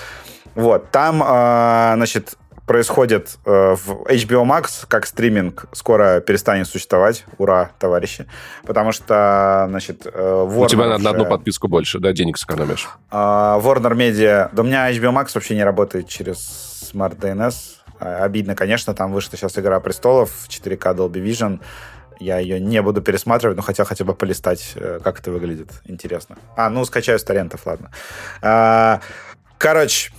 Вот, 0.55 0.90
там, 0.90 1.22
э, 1.22 1.92
значит, 1.96 2.36
происходит 2.66 3.38
э, 3.44 3.74
в 3.74 4.03
HBO 4.09 4.44
Max, 4.44 4.84
как 4.86 5.07
стриминг, 5.07 5.66
скоро 5.72 6.20
перестанет 6.20 6.66
существовать. 6.68 7.24
Ура, 7.38 7.70
товарищи. 7.78 8.26
Потому 8.64 8.92
что, 8.92 9.66
значит, 9.68 10.07
э, 10.07 10.46
У 10.48 10.66
тебя 10.66 10.84
Warner 10.84 10.88
надо 10.88 11.05
на 11.05 11.11
одну 11.11 11.22
уже- 11.22 11.30
подписку 11.30 11.68
больше, 11.68 11.98
да, 11.98 12.12
денег 12.12 12.38
сэкономишь. 12.38 12.88
А, 13.11 13.59
Warner 13.61 13.94
Media... 13.94 14.48
Да 14.53 14.62
у 14.62 14.64
меня 14.64 14.90
HBO 14.92 15.12
Max 15.12 15.30
вообще 15.34 15.55
не 15.57 15.64
работает 15.64 16.09
через 16.09 16.90
Smart 16.94 17.18
DNS. 17.18 17.55
А, 17.98 18.24
Обидно, 18.24 18.55
конечно, 18.55 18.94
там 18.94 19.12
вышла 19.12 19.36
сейчас 19.36 19.59
«Игра 19.59 19.80
престолов» 19.80 20.30
в 20.30 20.48
4К 20.48 20.94
Dolby 20.94 21.22
Vision. 21.24 21.61
Я 22.20 22.38
ее 22.38 22.61
не 22.61 22.80
буду 22.80 23.03
пересматривать, 23.03 23.57
но 23.57 23.62
хотел 23.62 23.84
хотя 23.84 24.05
бы 24.05 24.14
полистать, 24.14 24.72
э, 24.76 25.00
как 25.03 25.18
это 25.18 25.32
выглядит. 25.32 25.70
Интересно. 25.84 26.36
А, 26.57 26.70
ну, 26.70 26.84
скачаю 26.84 27.18
с 27.18 27.24
торрентов, 27.24 27.66
ладно. 27.66 27.90
А, 28.40 29.00
Короче, 29.59 30.12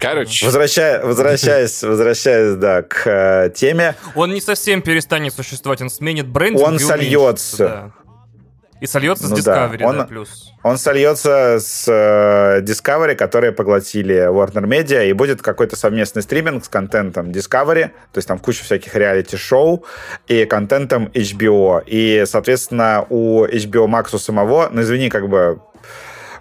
Короче, 0.00 0.46
возвращая- 0.46 1.00
возвращаясь, 1.04 1.82
возвращаясь, 1.82 2.56
да, 2.56 2.82
к 2.82 3.02
э, 3.06 3.50
теме. 3.54 3.94
Он 4.14 4.32
не 4.32 4.40
совсем 4.40 4.80
перестанет 4.82 5.34
существовать, 5.34 5.82
он 5.82 5.90
сменит 5.90 6.26
брендинг 6.26 6.66
Он 6.66 6.76
и 6.76 6.78
сольется. 6.78 7.56
да. 7.58 7.90
И 8.80 8.86
сольется 8.86 9.28
Ну 9.28 9.36
с 9.36 9.44
да, 9.44 9.68
Discovery, 9.68 9.82
он- 9.84 9.98
да, 9.98 10.04
плюс. 10.06 10.46
Он 10.62 10.78
сольется 10.78 11.58
с 11.60 11.84
э, 11.86 12.62
Discovery, 12.62 13.14
которые 13.14 13.52
поглотили 13.52 14.26
Warner 14.30 14.64
Media, 14.66 15.06
и 15.06 15.12
будет 15.12 15.42
какой-то 15.42 15.76
совместный 15.76 16.22
стриминг 16.22 16.64
с 16.64 16.68
контентом 16.70 17.30
Discovery, 17.30 17.88
то 17.88 18.16
есть 18.18 18.26
там 18.28 18.38
куча 18.38 18.64
всяких 18.64 18.94
реалити-шоу, 18.94 19.84
и 20.28 20.46
контентом 20.46 21.08
HBO. 21.12 21.82
И, 21.86 22.24
соответственно, 22.26 23.04
у 23.10 23.44
HBO 23.44 23.86
Max 23.86 24.14
у 24.14 24.18
самого, 24.18 24.70
ну, 24.72 24.80
извини, 24.80 25.10
как 25.10 25.28
бы 25.28 25.60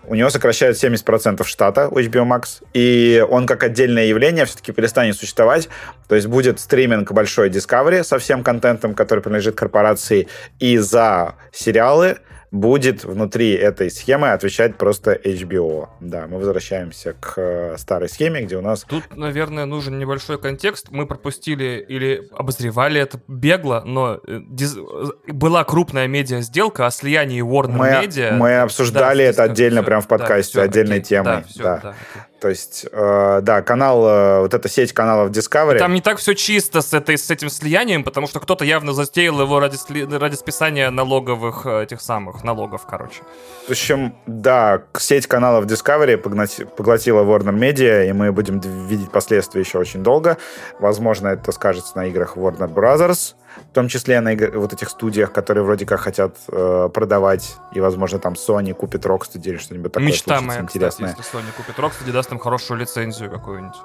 у 0.09 0.15
него 0.15 0.29
сокращают 0.29 0.75
70% 0.83 1.45
штата 1.45 1.89
HBO 1.91 2.27
Max, 2.27 2.63
и 2.73 3.23
он 3.29 3.45
как 3.45 3.63
отдельное 3.63 4.05
явление 4.05 4.45
все-таки 4.45 4.71
перестанет 4.71 5.15
существовать. 5.15 5.69
То 6.07 6.15
есть 6.15 6.27
будет 6.27 6.59
стриминг 6.59 7.11
большой 7.11 7.49
Discovery 7.49 8.03
со 8.03 8.17
всем 8.17 8.43
контентом, 8.43 8.95
который 8.95 9.21
принадлежит 9.21 9.55
корпорации, 9.55 10.27
и 10.59 10.77
за 10.77 11.35
сериалы 11.51 12.17
будет 12.51 13.03
внутри 13.03 13.53
этой 13.53 13.91
схемы 13.91 14.31
отвечать 14.31 14.77
просто 14.77 15.13
HBO. 15.13 15.89
Да, 15.99 16.27
мы 16.27 16.37
возвращаемся 16.37 17.13
к 17.19 17.33
э, 17.37 17.77
старой 17.77 18.09
схеме, 18.09 18.41
где 18.41 18.57
у 18.57 18.61
нас... 18.61 18.85
Тут, 18.87 19.03
наверное, 19.15 19.65
нужен 19.65 19.99
небольшой 19.99 20.39
контекст. 20.39 20.87
Мы 20.89 21.05
пропустили 21.05 21.85
или 21.87 22.27
обозревали 22.31 22.99
это 23.01 23.21
бегло, 23.27 23.83
но 23.85 24.19
э, 24.27 24.39
диз- 24.49 24.77
э, 24.77 25.31
была 25.31 25.63
крупная 25.63 26.07
медиа-сделка 26.07 26.87
о 26.87 26.91
слиянии 26.91 27.43
Warner 27.43 27.71
Мы, 27.71 27.87
Media. 27.87 28.31
мы 28.31 28.59
обсуждали 28.59 29.23
Да, 29.23 29.29
это 29.29 29.43
отдельно 29.43 29.83
прям 29.83 30.01
в 30.01 30.07
да, 30.07 30.17
подкасте, 30.17 30.51
всё, 30.51 30.61
отдельной 30.61 30.97
окей, 30.97 31.05
темой. 31.05 31.23
Да, 31.25 31.43
всё, 31.47 31.63
да. 31.63 31.79
да. 31.83 31.95
То 32.39 32.47
есть, 32.47 32.85
э, 32.91 33.39
да, 33.41 33.61
канал, 33.61 34.07
э, 34.07 34.39
вот 34.41 34.53
эта 34.53 34.69
сеть 34.69 34.93
каналов 34.93 35.31
Discovery... 35.31 35.77
Там 35.77 35.93
не 35.93 36.01
так 36.01 36.17
все 36.19 36.33
чисто 36.35 36.81
с, 36.81 36.93
этой, 36.93 37.17
с 37.17 37.29
этим 37.29 37.49
слиянием, 37.49 38.03
потому 38.03 38.27
что 38.27 38.39
кто-то 38.39 38.63
явно 38.63 38.93
затеял 38.93 39.41
его 39.41 39.59
ради, 39.59 39.75
сли- 39.75 40.05
ради 40.17 40.35
списания 40.35 40.89
налоговых 40.89 41.65
э, 41.65 41.83
этих 41.83 42.01
самых 42.01 42.43
налогов, 42.43 42.85
короче. 42.89 43.21
В 43.67 43.71
общем, 43.71 44.15
да, 44.25 44.83
сеть 44.97 45.27
каналов 45.27 45.65
Discovery 45.65 46.15
погнати- 46.17 46.65
поглотила 46.65 47.23
Warner 47.23 47.53
Media, 47.53 48.07
и 48.07 48.13
мы 48.13 48.31
будем 48.31 48.59
видеть 48.59 49.11
последствия 49.11 49.61
еще 49.61 49.77
очень 49.77 50.01
долго. 50.01 50.37
Возможно, 50.79 51.27
это 51.27 51.51
скажется 51.51 51.97
на 51.97 52.05
играх 52.05 52.37
Warner 52.37 52.73
Brothers, 52.73 53.35
в 53.69 53.73
том 53.73 53.87
числе 53.87 54.19
на 54.21 54.33
игр- 54.33 54.57
вот 54.57 54.73
этих 54.73 54.89
студиях, 54.89 55.31
которые 55.31 55.63
вроде 55.63 55.85
как 55.85 55.99
хотят 55.99 56.35
э, 56.47 56.89
продавать, 56.93 57.55
и, 57.73 57.79
возможно, 57.79 58.19
там 58.19 58.33
Sony 58.33 58.73
купит 58.73 59.05
Rocksteady 59.05 59.49
или 59.49 59.57
что-нибудь 59.57 59.91
такое 59.91 60.07
Мечта 60.07 60.41
моя, 60.41 60.61
интересное. 60.61 61.09
кстати, 61.13 61.27
если 61.27 61.39
Sony 61.39 61.55
купит 61.55 61.77
Rocksteady, 61.77 62.11
даст 62.11 62.31
им 62.31 62.39
хорошую 62.39 62.79
лицензию 62.79 63.29
какую-нибудь. 63.29 63.77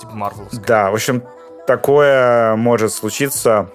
Типа 0.00 0.12
Марвеловскую. 0.14 0.64
Да, 0.66 0.90
в 0.90 0.94
общем, 0.94 1.22
такое 1.66 2.56
может 2.56 2.92
случиться 2.92 3.68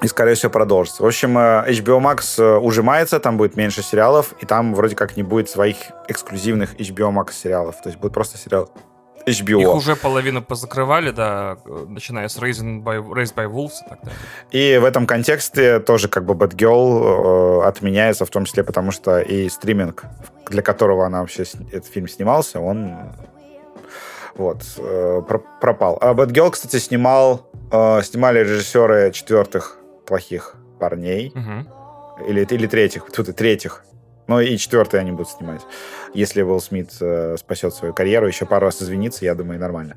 и, 0.00 0.06
скорее 0.06 0.34
всего, 0.34 0.50
продолжится. 0.50 1.02
В 1.02 1.06
общем, 1.06 1.36
э, 1.36 1.64
HBO 1.70 2.00
Max 2.00 2.40
э, 2.42 2.56
ужимается, 2.58 3.18
там 3.20 3.36
будет 3.36 3.56
меньше 3.56 3.82
сериалов, 3.82 4.32
и 4.40 4.46
там 4.46 4.74
вроде 4.74 4.94
как 4.94 5.16
не 5.16 5.22
будет 5.22 5.50
своих 5.50 5.76
эксклюзивных 6.06 6.74
HBO 6.76 7.12
Max 7.12 7.32
сериалов. 7.32 7.80
То 7.82 7.88
есть 7.88 7.98
будет 7.98 8.12
просто 8.12 8.38
сериал 8.38 8.70
HBO. 9.28 9.60
Их 9.60 9.74
уже 9.74 9.96
половину 9.96 10.42
позакрывали, 10.42 11.10
да, 11.10 11.56
начиная 11.88 12.28
с 12.28 12.38
Raised 12.38 12.82
by, 12.82 13.02
Raised 13.06 13.34
by 13.34 13.46
Wolves 13.52 13.84
и 13.84 13.88
так 13.88 13.98
далее. 14.02 14.18
И 14.50 14.78
в 14.78 14.84
этом 14.84 15.06
контексте 15.06 15.78
тоже 15.80 16.08
как 16.08 16.24
бы 16.24 16.34
Bad 16.34 16.54
Girl 16.56 17.62
э, 17.62 17.68
отменяется, 17.68 18.24
в 18.24 18.30
том 18.30 18.44
числе 18.44 18.62
потому, 18.64 18.90
что 18.92 19.20
и 19.20 19.48
стриминг, 19.48 20.04
для 20.50 20.62
которого 20.62 21.06
она 21.06 21.20
вообще 21.20 21.42
этот 21.72 21.86
фильм 21.86 22.08
снимался, 22.08 22.60
он 22.60 22.92
вот 24.36 24.62
э, 24.78 25.22
про- 25.26 25.42
пропал. 25.60 25.98
А 26.00 26.14
Bad 26.14 26.28
Girl, 26.32 26.50
кстати, 26.50 26.76
снимал 26.76 27.50
э, 27.72 28.02
снимали 28.02 28.40
режиссеры 28.40 29.10
четвертых 29.12 29.78
плохих 30.06 30.54
парней 30.78 31.32
Мгм. 31.34 31.68
или 32.28 32.44
или 32.48 32.66
третьих, 32.66 33.04
тут 33.12 33.28
и 33.28 33.32
третьих 33.32 33.84
Но 34.28 34.40
и 34.40 34.56
четвертый 34.56 35.00
они 35.00 35.10
будут 35.10 35.30
снимать. 35.30 35.62
Если 36.14 36.42
Уилл 36.42 36.60
Смит 36.60 36.90
э, 37.00 37.36
спасет 37.38 37.74
свою 37.74 37.92
карьеру, 37.92 38.28
еще 38.28 38.46
пару 38.46 38.66
раз 38.66 38.80
извинится, 38.80 39.24
я 39.24 39.34
думаю, 39.34 39.58
нормально. 39.58 39.96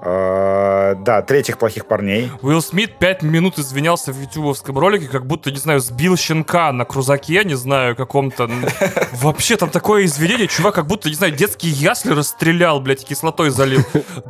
Uh, 0.00 0.94
да, 0.94 1.22
третьих 1.22 1.58
плохих 1.58 1.86
парней. 1.86 2.30
Уилл 2.40 2.62
Смит 2.62 2.98
пять 2.98 3.22
минут 3.22 3.58
извинялся 3.58 4.12
в 4.12 4.20
ютубовском 4.20 4.78
ролике, 4.78 5.08
как 5.08 5.26
будто, 5.26 5.50
не 5.50 5.58
знаю, 5.58 5.80
сбил 5.80 6.16
щенка 6.16 6.72
на 6.72 6.84
крузаке, 6.84 7.42
не 7.44 7.54
знаю, 7.54 7.96
каком-то... 7.96 8.48
Вообще 9.12 9.56
там 9.56 9.70
такое 9.70 10.04
извинение, 10.04 10.46
чувак 10.46 10.76
как 10.76 10.86
будто, 10.86 11.08
не 11.08 11.14
знаю, 11.14 11.32
детские 11.32 11.72
ясли 11.72 12.12
расстрелял, 12.12 12.80
блядь, 12.80 13.04
кислотой 13.04 13.50
залил. 13.50 13.82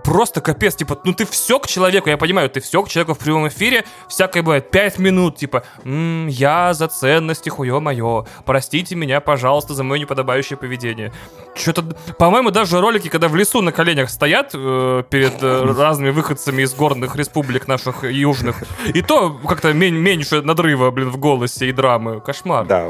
Просто 0.05 0.41
капец, 0.41 0.75
типа, 0.75 0.99
ну 1.05 1.13
ты 1.13 1.27
все 1.27 1.59
к 1.59 1.67
человеку, 1.67 2.09
я 2.09 2.17
понимаю, 2.17 2.49
ты 2.49 2.61
все 2.61 2.83
к 2.83 2.89
человеку 2.89 3.15
в 3.15 3.19
прямом 3.19 3.49
эфире, 3.49 3.85
всякое 4.09 4.43
бывает, 4.43 4.71
пять 4.71 4.99
минут, 4.99 5.37
типа, 5.37 5.65
я 5.85 6.73
за 6.75 6.89
ценности, 6.89 7.49
хуе 7.49 7.79
мое, 7.79 8.27
простите 8.47 8.95
меня, 8.95 9.21
пожалуйста, 9.21 9.75
за 9.75 9.85
мое 9.85 10.01
неподобающее 10.01 10.57
поведение. 10.57 11.13
Что-то, 11.55 11.83
по-моему, 12.19 12.51
даже 12.51 12.81
ролики, 12.81 13.09
когда 13.09 13.29
в 13.29 13.37
лесу 13.37 13.61
на 13.63 13.73
коленях 13.73 14.11
стоят 14.11 14.53
э, 14.55 15.03
перед 15.11 15.43
э, 15.43 15.58
разными 15.65 16.11
выходцами 16.11 16.63
из 16.63 16.75
горных 16.75 17.17
республик 17.17 17.69
наших 17.69 18.05
южных. 18.05 18.63
И 18.95 19.03
то 19.03 19.39
как-то 19.47 19.73
меньше 19.73 20.43
надрыва, 20.43 20.91
блин, 20.91 21.11
в 21.11 21.17
голосе 21.19 21.69
и 21.69 21.73
драмы. 21.73 22.21
Кошмар. 22.21 22.67
Да, 22.67 22.89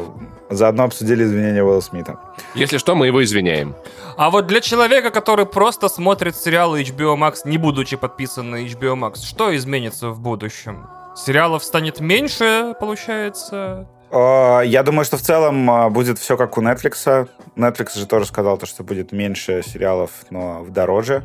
заодно 0.51 0.85
обсудили 0.85 1.25
извинения 1.25 1.63
Уилла 1.63 1.81
Смита. 1.81 2.19
Если 2.55 2.79
что, 2.79 2.95
мы 2.95 3.07
его 3.07 3.23
извиняем. 3.23 3.75
А 4.17 4.31
вот 4.31 4.47
для 4.47 4.61
человека, 4.61 5.11
который 5.11 5.47
просто 5.47 5.89
смотрит 5.89 6.37
сериалы 6.37 6.83
HBO 6.83 7.17
Max, 7.17 7.39
не 7.45 7.59
будучи 7.59 7.97
подписан 7.97 8.51
на 8.51 8.65
HBO 8.65 8.95
Max, 8.95 9.25
что 9.25 9.55
изменится 9.57 10.11
в 10.11 10.21
будущем? 10.21 10.87
Сериалов 11.17 11.65
станет 11.65 12.01
меньше, 12.01 12.75
получается? 12.81 13.87
Я 14.11 14.83
думаю, 14.87 15.05
что 15.05 15.19
в 15.19 15.21
целом 15.21 15.71
а, 15.71 15.91
будет 15.91 16.19
все 16.19 16.37
как 16.39 16.57
у 16.57 16.63
Netflix. 16.63 17.29
Netflix 17.57 17.99
же 17.99 18.07
тоже 18.07 18.25
сказал, 18.25 18.57
то, 18.57 18.65
что 18.65 18.83
будет 18.83 19.13
меньше 19.13 19.63
сериалов, 19.63 20.11
но 20.31 20.63
в 20.63 20.71
дороже. 20.71 21.25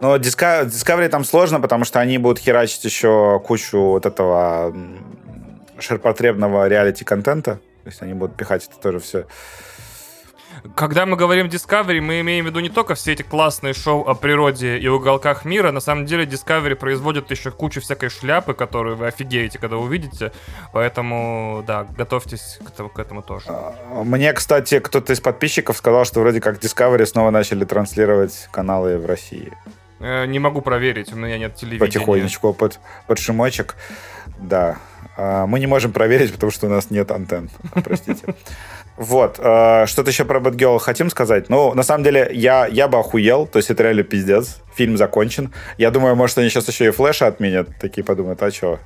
Но 0.00 0.16
Discovery 0.16 1.08
там 1.08 1.24
сложно, 1.24 1.60
потому 1.60 1.84
что 1.84 2.00
они 2.00 2.18
будут 2.18 2.38
херачить 2.38 2.84
еще 2.84 3.40
кучу 3.44 3.78
вот 3.78 4.06
этого 4.06 4.74
ширпотребного 5.78 6.68
реалити-контента. 6.68 7.60
То 7.84 7.88
есть 7.88 8.02
они 8.02 8.14
будут 8.14 8.36
пихать 8.36 8.66
это 8.66 8.80
тоже 8.80 8.98
все 8.98 9.26
когда 10.74 11.06
мы 11.06 11.16
говорим 11.16 11.46
Discovery, 11.46 12.00
мы 12.00 12.20
имеем 12.20 12.44
в 12.44 12.48
виду 12.48 12.60
не 12.60 12.68
только 12.68 12.94
все 12.94 13.12
эти 13.12 13.22
классные 13.22 13.74
шоу 13.74 14.06
о 14.06 14.14
природе 14.14 14.78
и 14.78 14.88
уголках 14.88 15.44
мира. 15.44 15.70
На 15.70 15.80
самом 15.80 16.06
деле 16.06 16.24
Discovery 16.24 16.74
производит 16.74 17.30
еще 17.30 17.50
кучу 17.50 17.80
всякой 17.80 18.10
шляпы, 18.10 18.54
которую 18.54 18.96
вы 18.96 19.06
офигеете, 19.06 19.58
когда 19.58 19.76
увидите. 19.76 20.32
Поэтому, 20.72 21.64
да, 21.66 21.84
готовьтесь 21.96 22.58
к 22.64 22.70
этому, 22.70 22.88
к 22.88 22.98
этому 22.98 23.22
тоже. 23.22 23.46
А, 23.48 23.74
мне, 24.04 24.32
кстати, 24.32 24.78
кто-то 24.80 25.12
из 25.12 25.20
подписчиков 25.20 25.76
сказал, 25.76 26.04
что 26.04 26.20
вроде 26.20 26.40
как 26.40 26.58
Discovery 26.58 27.06
снова 27.06 27.30
начали 27.30 27.64
транслировать 27.64 28.48
каналы 28.50 28.98
в 28.98 29.06
России. 29.06 29.52
Э, 30.00 30.24
не 30.26 30.38
могу 30.38 30.62
проверить, 30.62 31.12
у 31.12 31.16
меня 31.16 31.38
нет 31.38 31.54
телевидения. 31.54 31.86
Потихонечку, 31.86 32.54
под, 32.54 32.80
под 33.06 33.18
шумочек. 33.18 33.76
Да. 34.38 34.78
А, 35.16 35.46
мы 35.46 35.60
не 35.60 35.66
можем 35.66 35.92
проверить, 35.92 36.32
потому 36.32 36.50
что 36.50 36.66
у 36.66 36.70
нас 36.70 36.90
нет 36.90 37.10
антенн. 37.10 37.50
Простите. 37.84 38.34
Вот. 38.96 39.38
Э, 39.38 39.84
что-то 39.86 40.10
еще 40.10 40.24
про 40.24 40.40
Bad 40.40 40.78
хотим 40.78 41.10
сказать? 41.10 41.50
Ну, 41.50 41.74
на 41.74 41.82
самом 41.82 42.04
деле, 42.04 42.30
я, 42.32 42.66
я 42.66 42.88
бы 42.88 42.98
охуел. 42.98 43.46
То 43.46 43.58
есть 43.58 43.70
это 43.70 43.82
реально 43.82 44.02
пиздец. 44.02 44.60
Фильм 44.74 44.96
закончен. 44.96 45.52
Я 45.76 45.90
думаю, 45.90 46.16
может, 46.16 46.38
они 46.38 46.48
сейчас 46.48 46.68
еще 46.68 46.86
и 46.86 46.90
флеша 46.90 47.26
отменят. 47.26 47.68
Такие 47.78 48.02
подумают, 48.02 48.42
а 48.42 48.50
что? 48.50 48.78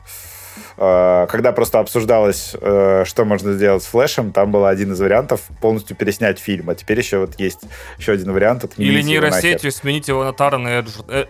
Э, 0.76 1.26
когда 1.28 1.52
просто 1.52 1.78
обсуждалось, 1.80 2.54
э, 2.60 3.04
что 3.06 3.24
можно 3.24 3.52
сделать 3.52 3.82
с 3.82 3.86
флешем, 3.86 4.32
там 4.32 4.50
был 4.50 4.64
один 4.64 4.92
из 4.92 5.00
вариантов 5.00 5.42
полностью 5.60 5.96
переснять 5.96 6.38
фильм. 6.38 6.70
А 6.70 6.74
теперь 6.74 6.98
еще 6.98 7.18
вот 7.18 7.38
есть 7.38 7.60
еще 7.98 8.12
один 8.12 8.32
вариант. 8.32 8.64
Или 8.76 9.02
нейросетью 9.02 9.70
сменить 9.72 10.08
его 10.08 10.24
на 10.24 10.32
Тарана 10.32 10.68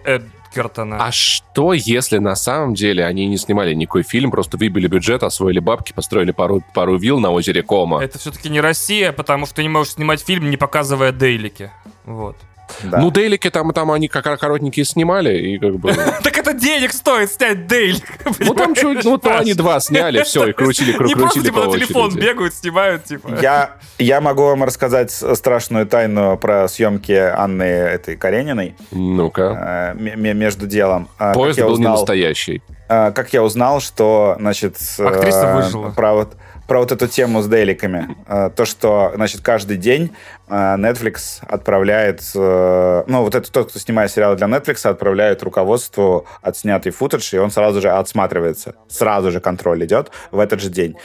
Эдгертона. 0.05 0.97
А 1.05 1.13
что, 1.13 1.73
если 1.73 2.19
на 2.19 2.37
самом 2.37 2.75
деле 2.75 3.05
они 3.05 3.27
не 3.27 3.37
снимали 3.37 3.75
никакой 3.75 4.03
фильм, 4.03 4.31
просто 4.31 4.57
выбили 4.57 4.87
бюджет, 4.87 5.23
освоили 5.23 5.59
бабки, 5.59 5.93
построили 5.93 6.31
пару, 6.31 6.63
пару 6.75 6.97
вилл 6.97 7.21
на 7.21 7.31
озере 7.31 7.63
Кома? 7.63 8.03
Это 8.03 8.19
все-таки 8.19 8.49
не 8.49 8.61
Россия, 8.61 9.13
потому 9.13 9.47
что 9.47 9.57
ты 9.57 9.63
не 9.63 9.69
можешь 9.69 9.95
снимать 9.95 10.21
фильм, 10.21 10.49
не 10.49 10.57
показывая 10.57 11.13
дейлики. 11.13 11.71
Вот. 12.05 12.37
Да. 12.83 12.99
Ну, 12.99 13.11
дейлики 13.11 13.51
там, 13.51 13.73
там 13.73 13.91
они 13.91 14.09
как 14.09 14.25
коротенькие 14.39 14.85
снимали, 14.85 15.37
и 15.37 15.59
как 15.59 15.77
бы... 15.77 15.93
Так 16.23 16.39
это 16.39 16.53
денег 16.53 16.93
стоит 16.93 17.31
снять 17.31 17.67
дейлик. 17.67 18.05
Ну, 18.41 18.55
там 18.55 18.75
чуть, 18.75 19.05
ну, 19.05 19.19
то 19.19 19.39
они 19.39 19.55
два 19.55 19.81
сняли, 19.81 20.23
все, 20.23 20.49
и 20.49 20.53
крутили, 20.53 20.93
крутили 20.97 21.15
Не 21.15 21.21
просто, 21.21 21.43
типа, 21.43 21.65
на 21.65 21.73
телефон 21.73 22.15
бегают, 22.15 22.55
снимают, 22.55 23.05
типа. 23.05 23.39
Я, 23.41 23.73
я 23.99 24.21
могу 24.21 24.45
вам 24.45 24.65
рассказать 24.65 25.11
страшную 25.11 25.87
тайну 25.87 26.37
про 26.37 26.69
съемки 26.69 27.13
Анны 27.13 27.65
этой 27.65 28.17
Карениной. 28.17 28.75
Ну-ка. 28.91 29.95
Э, 29.97 30.17
между 30.17 30.67
делом. 30.67 31.09
А, 31.19 31.35
Поезд 31.35 31.61
был 31.61 31.79
не 31.79 31.85
настоящий. 31.85 32.63
А, 32.89 33.13
как 33.13 33.33
я 33.33 33.43
узнал, 33.43 33.81
что, 33.81 34.37
значит... 34.39 34.77
Актриса 34.99 35.47
э, 35.47 35.57
выжила. 35.57 35.91
Про 35.91 36.15
вот 36.15 36.37
про 36.67 36.81
вот 36.81 36.93
эту 36.93 37.07
тему 37.07 37.43
с 37.43 37.49
дейликами. 37.49 38.17
Э, 38.27 38.51
то, 38.55 38.65
что, 38.65 39.13
значит, 39.15 39.41
каждый 39.41 39.77
день 39.77 40.15
э, 40.49 40.53
Netflix 40.53 41.45
отправляет... 41.47 42.23
Э, 42.35 43.05
ну, 43.07 43.23
вот 43.23 43.35
это 43.35 43.51
тот, 43.51 43.71
кто 43.71 43.79
снимает 43.79 44.11
сериалы 44.11 44.37
для 44.37 44.47
Netflix, 44.47 44.89
отправляет 44.89 45.43
руководству 45.43 46.27
отснятый 46.43 46.93
футаж, 46.93 47.33
и 47.35 47.39
он 47.39 47.51
сразу 47.51 47.81
же 47.81 47.91
отсматривается. 47.91 48.75
Сразу 48.89 49.31
же 49.31 49.41
контроль 49.41 49.85
идет 49.85 50.11
в 50.31 50.39
этот 50.39 50.61
же 50.61 50.71
день. 50.71 50.97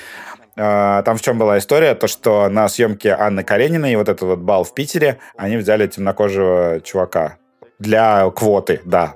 Там 0.55 1.15
в 1.15 1.21
чем 1.21 1.37
была 1.37 1.57
история? 1.57 1.95
То, 1.95 2.07
что 2.07 2.49
на 2.49 2.67
съемке 2.67 3.11
Анны 3.11 3.43
Карениной, 3.43 3.95
вот 3.95 4.09
этот 4.09 4.23
вот 4.23 4.39
бал 4.39 4.65
в 4.65 4.73
Питере, 4.73 5.19
они 5.37 5.55
взяли 5.55 5.87
темнокожего 5.87 6.81
чувака. 6.83 7.37
Для 7.77 8.29
квоты, 8.31 8.81
да. 8.83 9.15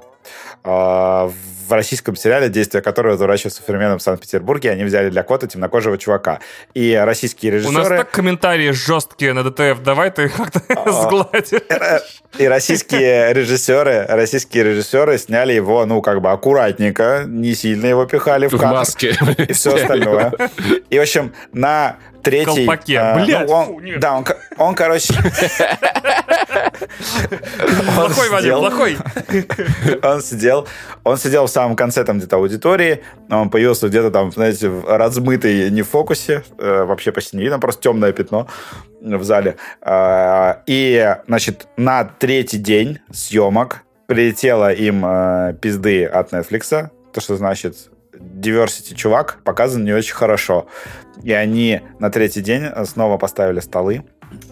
В 0.63 1.33
в 1.67 1.71
российском 1.71 2.15
сериале, 2.15 2.49
действие 2.49 2.81
которого 2.81 3.13
разворачивается 3.13 3.61
в 3.61 3.65
современном 3.65 3.99
Санкт-Петербурге, 3.99 4.71
они 4.71 4.83
взяли 4.83 5.09
для 5.09 5.23
кота 5.23 5.47
темнокожего 5.47 5.97
чувака. 5.97 6.39
И 6.73 6.93
российские 6.93 7.53
режиссеры... 7.53 7.75
У 7.75 7.79
нас 7.79 7.87
так 7.87 8.11
комментарии 8.11 8.71
жесткие 8.71 9.33
на 9.33 9.43
ДТФ, 9.43 9.81
давай 9.81 10.11
ты 10.11 10.29
как-то 10.29 10.61
а, 10.69 10.91
сгладишь. 11.03 11.61
И 12.37 12.47
российские 12.47 13.33
режиссеры, 13.33 14.05
российские 14.07 14.63
режиссеры 14.63 15.17
сняли 15.17 15.53
его, 15.53 15.85
ну, 15.85 16.01
как 16.01 16.21
бы 16.21 16.31
аккуратненько, 16.31 17.23
не 17.27 17.53
сильно 17.53 17.85
его 17.87 18.05
пихали 18.05 18.47
в 18.47 18.51
кадр. 18.51 18.65
В 18.65 18.71
маске. 18.71 19.17
И 19.47 19.53
все 19.53 19.75
остальное. 19.75 20.33
И, 20.89 20.97
в 20.97 21.01
общем, 21.01 21.33
на 21.53 21.97
третий... 22.23 22.65
Колпаке. 22.65 22.99
А, 22.99 23.15
Блядь, 23.15 23.47
ну, 23.47 23.53
он, 23.53 23.65
фу, 23.65 23.81
Да, 23.97 24.17
он, 24.17 24.25
он 24.57 24.75
короче... 24.75 25.13
Плохой, 27.95 28.29
Вадим, 28.29 28.57
плохой. 28.57 28.97
Он 30.03 30.21
сидел, 30.21 30.67
он 31.03 31.17
сидел 31.17 31.45
в 31.45 31.49
самом 31.49 31.75
конце 31.75 32.03
там 32.03 32.17
где-то 32.17 32.37
аудитории, 32.37 33.03
он 33.29 33.49
появился 33.49 33.87
где-то 33.87 34.11
там, 34.11 34.31
знаете, 34.31 34.71
размытый, 34.87 35.69
не 35.71 35.81
в 35.81 35.89
фокусе, 35.89 36.43
э, 36.57 36.83
вообще 36.83 37.11
почти 37.11 37.37
не 37.37 37.43
видно, 37.43 37.59
просто 37.59 37.81
темное 37.81 38.11
пятно 38.11 38.47
в 39.01 39.23
зале. 39.23 39.57
А, 39.81 40.61
и, 40.65 41.15
значит, 41.27 41.67
на 41.77 42.03
третий 42.03 42.57
день 42.57 42.99
съемок 43.11 43.81
прилетело 44.07 44.71
им 44.71 45.03
э, 45.05 45.55
пизды 45.61 46.05
от 46.05 46.31
Netflix, 46.31 46.89
то, 47.13 47.21
что 47.21 47.35
значит 47.35 47.75
diversity 48.13 48.95
чувак 48.95 49.39
показан 49.43 49.83
не 49.83 49.93
очень 49.93 50.13
хорошо. 50.13 50.67
И 51.23 51.31
они 51.31 51.81
на 51.99 52.09
третий 52.09 52.41
день 52.41 52.65
снова 52.85 53.17
поставили 53.17 53.59
столы 53.59 54.03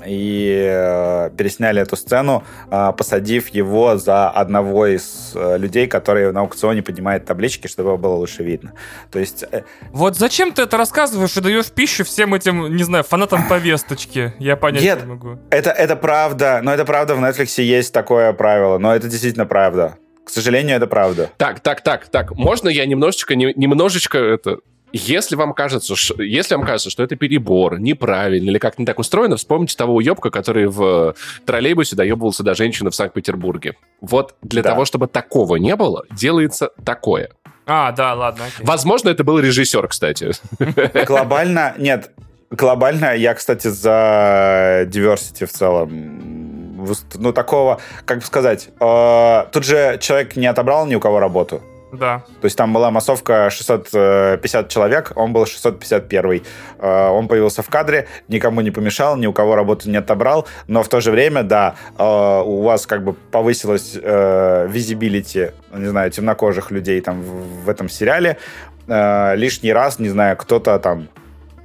и 0.05 0.67
э, 0.69 1.29
пересняли 1.37 1.81
эту 1.81 1.95
сцену, 1.95 2.43
э, 2.69 2.91
посадив 2.97 3.49
его 3.49 3.97
за 3.97 4.29
одного 4.29 4.87
из 4.87 5.33
э, 5.35 5.57
людей, 5.57 5.87
который 5.87 6.31
на 6.31 6.41
аукционе 6.41 6.81
поднимает 6.81 7.25
таблички, 7.25 7.67
чтобы 7.67 7.89
его 7.89 7.97
было 7.97 8.15
лучше 8.15 8.43
видно. 8.43 8.73
То 9.11 9.19
есть... 9.19 9.43
Э... 9.51 9.63
Вот 9.91 10.17
зачем 10.17 10.51
ты 10.51 10.63
это 10.63 10.77
рассказываешь 10.77 11.35
и 11.37 11.41
даешь 11.41 11.71
пищу 11.71 12.03
всем 12.03 12.33
этим, 12.33 12.75
не 12.75 12.83
знаю, 12.83 13.03
фанатам 13.03 13.47
повесточки? 13.47 14.33
Я 14.39 14.55
понять 14.55 14.83
Нет, 14.83 15.01
не 15.01 15.07
могу. 15.07 15.39
Это, 15.49 15.71
это 15.71 15.95
правда, 15.95 16.61
но 16.63 16.73
это 16.73 16.85
правда, 16.85 17.15
в 17.15 17.23
Netflix 17.23 17.61
есть 17.61 17.93
такое 17.93 18.33
правило, 18.33 18.77
но 18.77 18.95
это 18.95 19.07
действительно 19.07 19.45
правда. 19.45 19.97
К 20.25 20.29
сожалению, 20.29 20.77
это 20.77 20.87
правда. 20.87 21.29
Так, 21.37 21.59
так, 21.59 21.81
так, 21.81 22.07
так. 22.07 22.31
Можно 22.35 22.69
я 22.69 22.85
немножечко, 22.85 23.35
не, 23.35 23.53
немножечко 23.55 24.17
это 24.17 24.59
если 24.93 25.35
вам 25.35 25.53
кажется, 25.53 25.95
что, 25.95 26.21
если 26.21 26.55
вам 26.55 26.65
кажется, 26.65 26.89
что 26.89 27.03
это 27.03 27.15
перебор, 27.15 27.79
неправильно 27.79 28.49
или 28.49 28.57
как 28.57 28.77
не 28.79 28.85
так 28.85 28.99
устроено, 28.99 29.37
вспомните 29.37 29.75
того 29.75 29.95
уебка, 29.95 30.29
который 30.29 30.67
в 30.67 31.15
троллейбусе 31.45 31.95
доебывался 31.95 32.43
до 32.43 32.53
женщины 32.53 32.89
в 32.89 32.95
Санкт-Петербурге. 32.95 33.75
Вот 34.01 34.35
для 34.41 34.61
да. 34.63 34.71
того, 34.71 34.85
чтобы 34.85 35.07
такого 35.07 35.55
не 35.57 35.75
было, 35.75 36.05
делается 36.11 36.71
такое. 36.83 37.31
А, 37.65 37.91
да, 37.91 38.13
ладно. 38.13 38.45
Окей. 38.45 38.65
Возможно, 38.65 39.09
это 39.09 39.23
был 39.23 39.39
режиссер, 39.39 39.87
кстати. 39.87 40.31
Глобально, 41.05 41.73
нет, 41.77 42.11
глобально 42.49 43.15
я, 43.15 43.33
кстати, 43.33 43.67
за 43.67 44.87
diversity 44.87 45.45
в 45.45 45.51
целом 45.51 46.31
ну, 47.15 47.31
такого, 47.31 47.79
как 48.05 48.19
бы 48.19 48.25
сказать, 48.25 48.69
э, 48.79 49.45
тут 49.51 49.63
же 49.63 49.97
человек 50.01 50.35
не 50.35 50.47
отобрал 50.47 50.85
ни 50.87 50.95
у 50.95 50.99
кого 50.99 51.19
работу. 51.19 51.61
Да. 51.91 52.23
То 52.41 52.45
есть 52.45 52.57
там 52.57 52.73
была 52.73 52.91
массовка 52.91 53.49
650 53.49 54.69
человек, 54.69 55.11
он 55.15 55.33
был 55.33 55.45
651. 55.45 56.41
Э, 56.79 57.07
он 57.09 57.27
появился 57.27 57.63
в 57.63 57.69
кадре, 57.69 58.07
никому 58.27 58.61
не 58.61 58.71
помешал, 58.71 59.17
ни 59.17 59.27
у 59.27 59.33
кого 59.33 59.55
работу 59.55 59.89
не 59.89 59.97
отобрал, 59.97 60.47
но 60.67 60.83
в 60.83 60.89
то 60.89 61.01
же 61.01 61.11
время, 61.11 61.43
да, 61.43 61.75
э, 61.97 62.03
у 62.03 62.61
вас 62.61 62.87
как 62.87 63.03
бы 63.03 63.13
повысилась 63.13 63.93
визибилити, 63.93 65.51
не 65.73 65.87
знаю, 65.87 66.11
темнокожих 66.11 66.71
людей 66.71 67.01
там 67.01 67.21
в 67.21 67.69
этом 67.69 67.89
сериале. 67.89 68.37
Лишний 68.87 69.71
раз, 69.71 69.99
не 69.99 70.09
знаю, 70.09 70.35
кто-то 70.37 70.77
там 70.79 71.07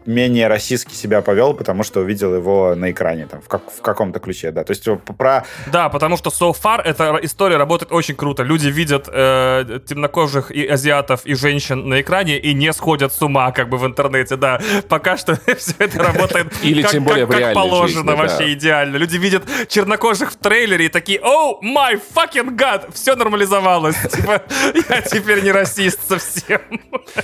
менее 0.07 0.49
российски 0.49 0.95
себя 0.95 1.23
повел, 1.23 1.55
потому 1.55 1.83
что 1.83 2.01
увидел 2.01 2.35
его 2.35 2.75
на 2.75 2.91
экране, 2.91 3.27
там, 3.27 3.41
в, 3.41 3.49
как, 3.49 3.63
в 3.71 3.81
каком-то 3.81 4.21
ключе, 4.21 4.51
да. 4.51 4.65
То 4.65 4.73
есть 4.73 4.87
про... 5.19 5.45
Да, 5.73 5.89
потому 5.89 6.17
что 6.17 6.31
so 6.31 6.55
far 6.55 6.83
эта 6.83 7.19
история 7.23 7.57
работает 7.57 7.93
очень 7.93 8.15
круто. 8.15 8.43
Люди 8.43 8.69
видят 8.69 9.09
э, 9.13 9.81
темнокожих 9.87 10.51
и 10.51 10.67
азиатов, 10.67 11.25
и 11.25 11.35
женщин 11.35 11.89
на 11.89 12.01
экране 12.01 12.39
и 12.39 12.55
не 12.55 12.73
сходят 12.73 13.13
с 13.13 13.23
ума, 13.23 13.53
как 13.53 13.69
бы 13.69 13.79
в 13.79 13.87
интернете, 13.87 14.37
да. 14.37 14.61
Пока 14.89 15.17
что 15.17 15.37
все 15.59 15.75
это 15.79 16.03
работает 16.03 16.53
Или 16.63 16.83
как, 16.83 16.91
тем 16.93 17.05
более 17.05 17.27
как, 17.27 17.37
в 17.37 17.41
как 17.41 17.55
положено, 17.55 18.13
жизни, 18.13 18.17
вообще 18.17 18.39
да. 18.39 18.53
идеально. 18.53 18.97
Люди 18.97 19.17
видят 19.17 19.45
чернокожих 19.69 20.33
в 20.33 20.37
трейлере 20.37 20.87
и 20.87 20.89
такие, 20.89 21.21
о, 21.23 21.61
my 21.63 22.01
fucking 22.15 22.57
god, 22.57 22.93
все 22.93 23.15
нормализовалось. 23.17 23.97
Типа, 24.11 24.43
я 24.89 25.01
теперь 25.03 25.43
не 25.43 25.53
расист 25.53 26.01
совсем. 26.09 26.61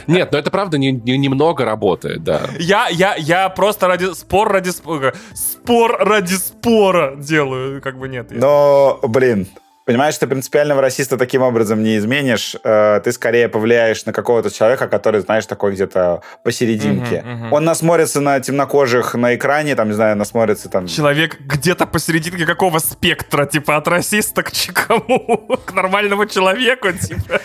Нет, 0.07 0.33
но 0.33 0.39
это 0.39 0.51
правда 0.51 0.79
не- 0.79 0.93
не- 0.93 1.19
немного 1.19 1.65
работает, 1.65 2.23
да. 2.25 2.43
Я, 2.73 2.89
я, 2.89 3.15
я 3.17 3.49
просто 3.51 3.87
ради 3.87 4.15
спор 4.15 4.51
ради 4.51 4.71
спора, 4.71 5.15
спор 5.35 5.95
ради 5.99 6.37
спора 6.37 7.17
делаю, 7.17 7.83
как 7.83 7.99
бы 7.99 8.09
нет. 8.09 8.29
Но, 8.31 8.99
блин, 9.03 9.47
понимаешь, 9.85 10.17
ты 10.19 10.27
принципиального 10.27 10.81
расиста 10.81 11.17
таким 11.17 11.43
образом 11.43 11.83
не 11.83 11.97
изменишь. 11.97 12.57
Э, 12.65 13.01
Ты 13.05 13.13
скорее 13.13 13.49
повлияешь 13.49 14.05
на 14.07 14.13
какого-то 14.13 14.51
человека, 14.51 14.89
который, 14.89 15.21
знаешь, 15.21 15.47
такой 15.47 15.73
где-то 15.73 16.23
посерединке. 16.43 17.23
Мгм, 17.23 17.33
мгм. 17.33 17.53
Он 17.53 17.65
насмотрится 17.65 18.21
на 18.21 18.41
темнокожих 18.41 19.15
на 19.15 19.35
экране, 19.35 19.75
там, 19.75 19.89
не 19.89 19.95
знаю, 19.95 20.17
насмотрится 20.17 20.69
там... 20.69 20.87
Человек 20.87 21.41
где-то 21.41 21.87
посерединке 21.87 22.47
какого 22.47 22.79
спектра, 22.79 23.47
типа 23.47 23.77
от 23.77 23.89
расиста 23.89 24.43
к 24.43 24.53
чекому, 24.53 25.59
к 25.67 25.73
нормальному 25.73 26.27
человеку, 26.27 26.93
типа. 26.93 27.41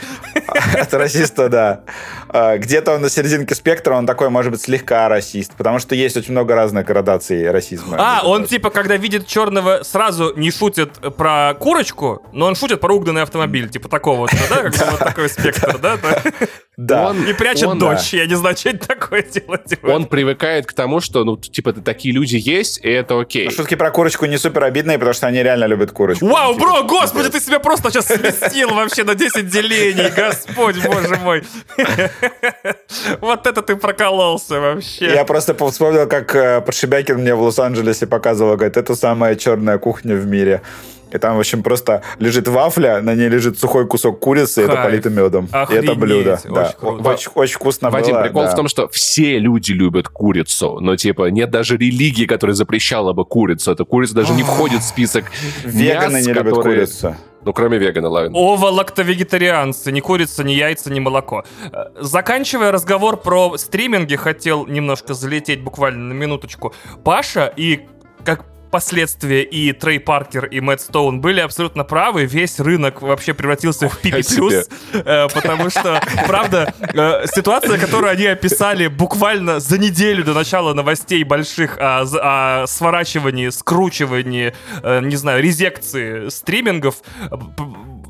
От 0.80 0.94
расиста, 0.94 1.50
да. 1.50 1.82
А, 2.30 2.58
Где-то 2.58 2.94
он 2.96 3.02
на 3.02 3.10
серединке 3.10 3.56
спектра, 3.56 3.96
он 3.96 4.06
такой, 4.06 4.30
может 4.30 4.52
быть, 4.52 4.62
слегка 4.62 5.10
расист, 5.10 5.54
потому 5.58 5.80
что 5.80 5.96
есть 5.96 6.18
очень 6.18 6.32
много 6.32 6.56
разных 6.56 6.86
градаций 6.86 7.52
расизма. 7.52 7.98
А, 8.00 8.22
он 8.28 8.46
типа, 8.46 8.70
когда 8.70 8.98
видит 8.98 9.28
черного, 9.28 9.84
сразу 9.84 10.34
не 10.36 10.52
шутит 10.52 10.94
про 11.18 11.54
курочку, 11.60 12.22
но 12.34 12.46
он 12.48 12.56
шутит 12.56 12.80
про 12.82 12.94
угнанный 12.94 13.22
автомобиль, 13.24 13.70
типа 13.70 13.90
такого 13.90 14.20
вот, 14.22 14.32
да, 14.50 14.64
как 14.64 14.76
вот 14.92 15.00
такой 15.00 15.30
спектр, 15.30 15.78
да? 15.80 15.98
Да. 16.78 17.08
Он- 17.10 17.24
И 17.26 17.34
прячет 17.34 17.68
он, 17.68 17.80
дочь, 17.80 18.14
я 18.14 18.26
не 18.28 18.36
знаю, 18.36 18.56
что 18.56 18.70
это 18.70 18.88
такое 18.90 19.24
делать. 19.24 19.66
типа. 19.66 19.88
Он 19.88 20.06
привыкает 20.06 20.66
к 20.68 20.74
тому, 20.74 21.02
что, 21.02 21.24
ну, 21.24 21.36
типа, 21.38 21.74
такие 21.74 22.14
люди 22.14 22.36
есть, 22.36 22.80
и 22.84 22.90
это 22.90 23.20
окей. 23.20 23.46
Но 23.46 23.52
Шутки 23.52 23.76
про 23.76 23.90
курочку 23.90 24.26
не 24.26 24.38
супер 24.38 24.64
обидные, 24.64 24.98
потому 25.00 25.14
что 25.14 25.26
они 25.28 25.42
реально 25.42 25.66
любят 25.66 25.92
курочку. 25.92 26.28
Вау, 26.28 26.54
Типа, 26.54 26.66
бро, 26.66 26.84
господи, 26.84 27.30
ты 27.30 27.40
себя 27.40 27.60
просто 27.60 27.90
сейчас 27.90 28.08
сместил 28.08 28.70
вообще 28.70 29.04
на 29.04 29.16
10 29.16 29.50
делений, 29.50 30.10
господь, 30.16 30.76
боже 30.86 31.16
мой. 31.18 31.44
Вот 33.22 33.48
это 33.48 33.62
ты 33.62 33.76
прокололся 33.76 34.60
вообще. 34.60 35.14
Я 35.14 35.26
просто 35.26 35.54
вспомнил, 35.70 36.08
как 36.08 36.36
э, 36.36 36.62
Подшибякин 36.62 37.18
мне 37.18 37.36
в 37.36 37.42
Лос-Анджелесе 37.42 38.08
показывал, 38.08 38.56
говорит, 38.56 38.78
это 38.78 38.96
самая 38.96 39.36
черная 39.36 39.78
кухня 39.78 40.16
в 40.16 40.26
мире. 40.26 40.62
И 41.12 41.18
там, 41.18 41.38
в 41.38 41.40
общем, 41.40 41.64
просто 41.64 42.02
лежит 42.20 42.48
вафля, 42.48 43.02
на 43.02 43.16
ней 43.16 43.30
лежит 43.30 43.58
сухой 43.60 43.88
кусок 43.88 44.20
курицы, 44.20 44.62
и 44.62 44.64
это 44.66 44.74
Кайф. 44.74 44.86
полито 44.86 45.10
медом. 45.10 45.46
И 45.46 45.48
это 45.50 45.62
Охренеть, 45.62 45.98
блюдо. 45.98 46.34
очень 46.44 46.54
да. 46.54 46.74
круто. 46.78 47.10
Очень, 47.10 47.32
очень 47.36 47.56
вкусно 47.56 47.90
Вадим, 47.90 48.14
было. 48.16 48.24
прикол 48.24 48.44
да. 48.44 48.50
в 48.52 48.56
том, 48.56 48.68
что 48.68 48.88
все 48.90 49.40
люди 49.40 49.72
любят 49.72 50.10
курицу, 50.10 50.80
но, 50.82 50.96
типа, 50.96 51.30
нет 51.30 51.50
даже 51.50 51.78
религии, 51.78 52.26
которая 52.26 52.56
запрещала 52.56 53.14
бы 53.14 53.24
курицу. 53.26 53.72
Эта 53.72 53.86
курица 53.86 54.16
даже 54.16 54.34
не 54.34 54.44
входит 54.44 54.82
в 54.82 54.86
список 54.86 55.26
Веганы 55.64 56.16
мяс, 56.18 56.26
не 56.28 56.34
любят 56.34 56.54
которые- 56.56 56.86
курицу. 56.86 57.16
Ну, 57.46 57.54
кроме 57.54 57.78
вегана, 57.78 58.10
ладно. 58.10 58.38
Ова 58.38 58.66
лактовегетарианцы, 59.18 59.92
ни 59.94 60.02
курица, 60.02 60.44
ни 60.44 60.52
яйца, 60.52 60.92
ни 60.92 61.00
молоко. 61.00 61.46
Э, 61.72 61.86
Заканчивая 62.02 62.72
разговор 62.74 63.16
про 63.18 63.58
стриминги, 63.58 64.16
хотел 64.18 64.66
немножко 64.66 65.14
залететь 65.14 65.62
буквально 65.64 66.14
на 66.14 66.14
минуточку. 66.14 66.74
Паша 67.06 67.52
и 67.56 67.82
как 68.26 68.44
последствия 68.70 69.44
и 69.44 69.72
Трей 69.74 70.00
Паркер, 70.00 70.46
и 70.46 70.60
Мэтт 70.60 70.82
Стоун 70.82 71.22
были 71.22 71.40
абсолютно 71.40 71.84
правы. 71.84 72.26
Весь 72.26 72.60
рынок 72.60 73.02
вообще 73.02 73.34
превратился 73.34 73.90
в 73.90 74.00
Ой, 74.04 74.24
себе. 74.24 74.64
пипи 74.92 75.04
э, 75.06 75.28
потому 75.34 75.70
что, 75.70 76.02
правда, 76.28 76.74
э, 76.82 77.26
ситуация, 77.34 77.78
которую 77.78 78.12
они 78.12 78.26
описали 78.26 78.88
буквально 78.88 79.60
за 79.60 79.78
неделю 79.78 80.24
до 80.24 80.34
начала 80.34 80.74
новостей 80.74 81.24
больших 81.24 81.78
о, 81.80 82.04
о 82.62 82.68
сворачивании, 82.68 83.50
скручивании, 83.50 84.54
э, 84.84 85.02
не 85.02 85.16
знаю, 85.16 85.42
резекции 85.42 86.30
стримингов, 86.30 86.96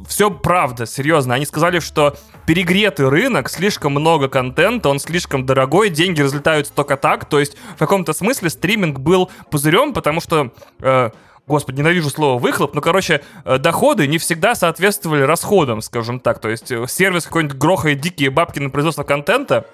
все 0.07 0.31
правда, 0.31 0.85
серьезно. 0.85 1.35
Они 1.35 1.45
сказали, 1.45 1.79
что 1.79 2.15
перегретый 2.45 3.09
рынок, 3.09 3.49
слишком 3.49 3.91
много 3.91 4.29
контента, 4.29 4.89
он 4.89 4.99
слишком 4.99 5.45
дорогой, 5.45 5.89
деньги 5.89 6.21
разлетаются 6.21 6.73
только 6.73 6.97
так. 6.97 7.25
То 7.25 7.39
есть 7.39 7.57
в 7.75 7.79
каком-то 7.79 8.13
смысле 8.13 8.49
стриминг 8.49 8.99
был 8.99 9.29
пузырем, 9.51 9.93
потому 9.93 10.21
что... 10.21 10.51
э, 10.79 11.11
Господи, 11.47 11.79
ненавижу 11.79 12.09
слово 12.09 12.37
выхлоп, 12.37 12.73
но, 12.75 12.81
короче, 12.81 13.21
э, 13.45 13.57
доходы 13.57 14.05
не 14.05 14.17
всегда 14.17 14.53
соответствовали 14.53 15.21
расходам, 15.21 15.81
скажем 15.81 16.19
так. 16.19 16.39
То 16.39 16.49
есть 16.49 16.69
э, 16.73 16.85
сервис 16.89 17.23
какой-нибудь 17.23 17.57
грохает 17.57 18.01
дикие 18.01 18.31
бабки 18.31 18.59
на 18.59 18.69
производство 18.69 19.03
контента, 19.03 19.65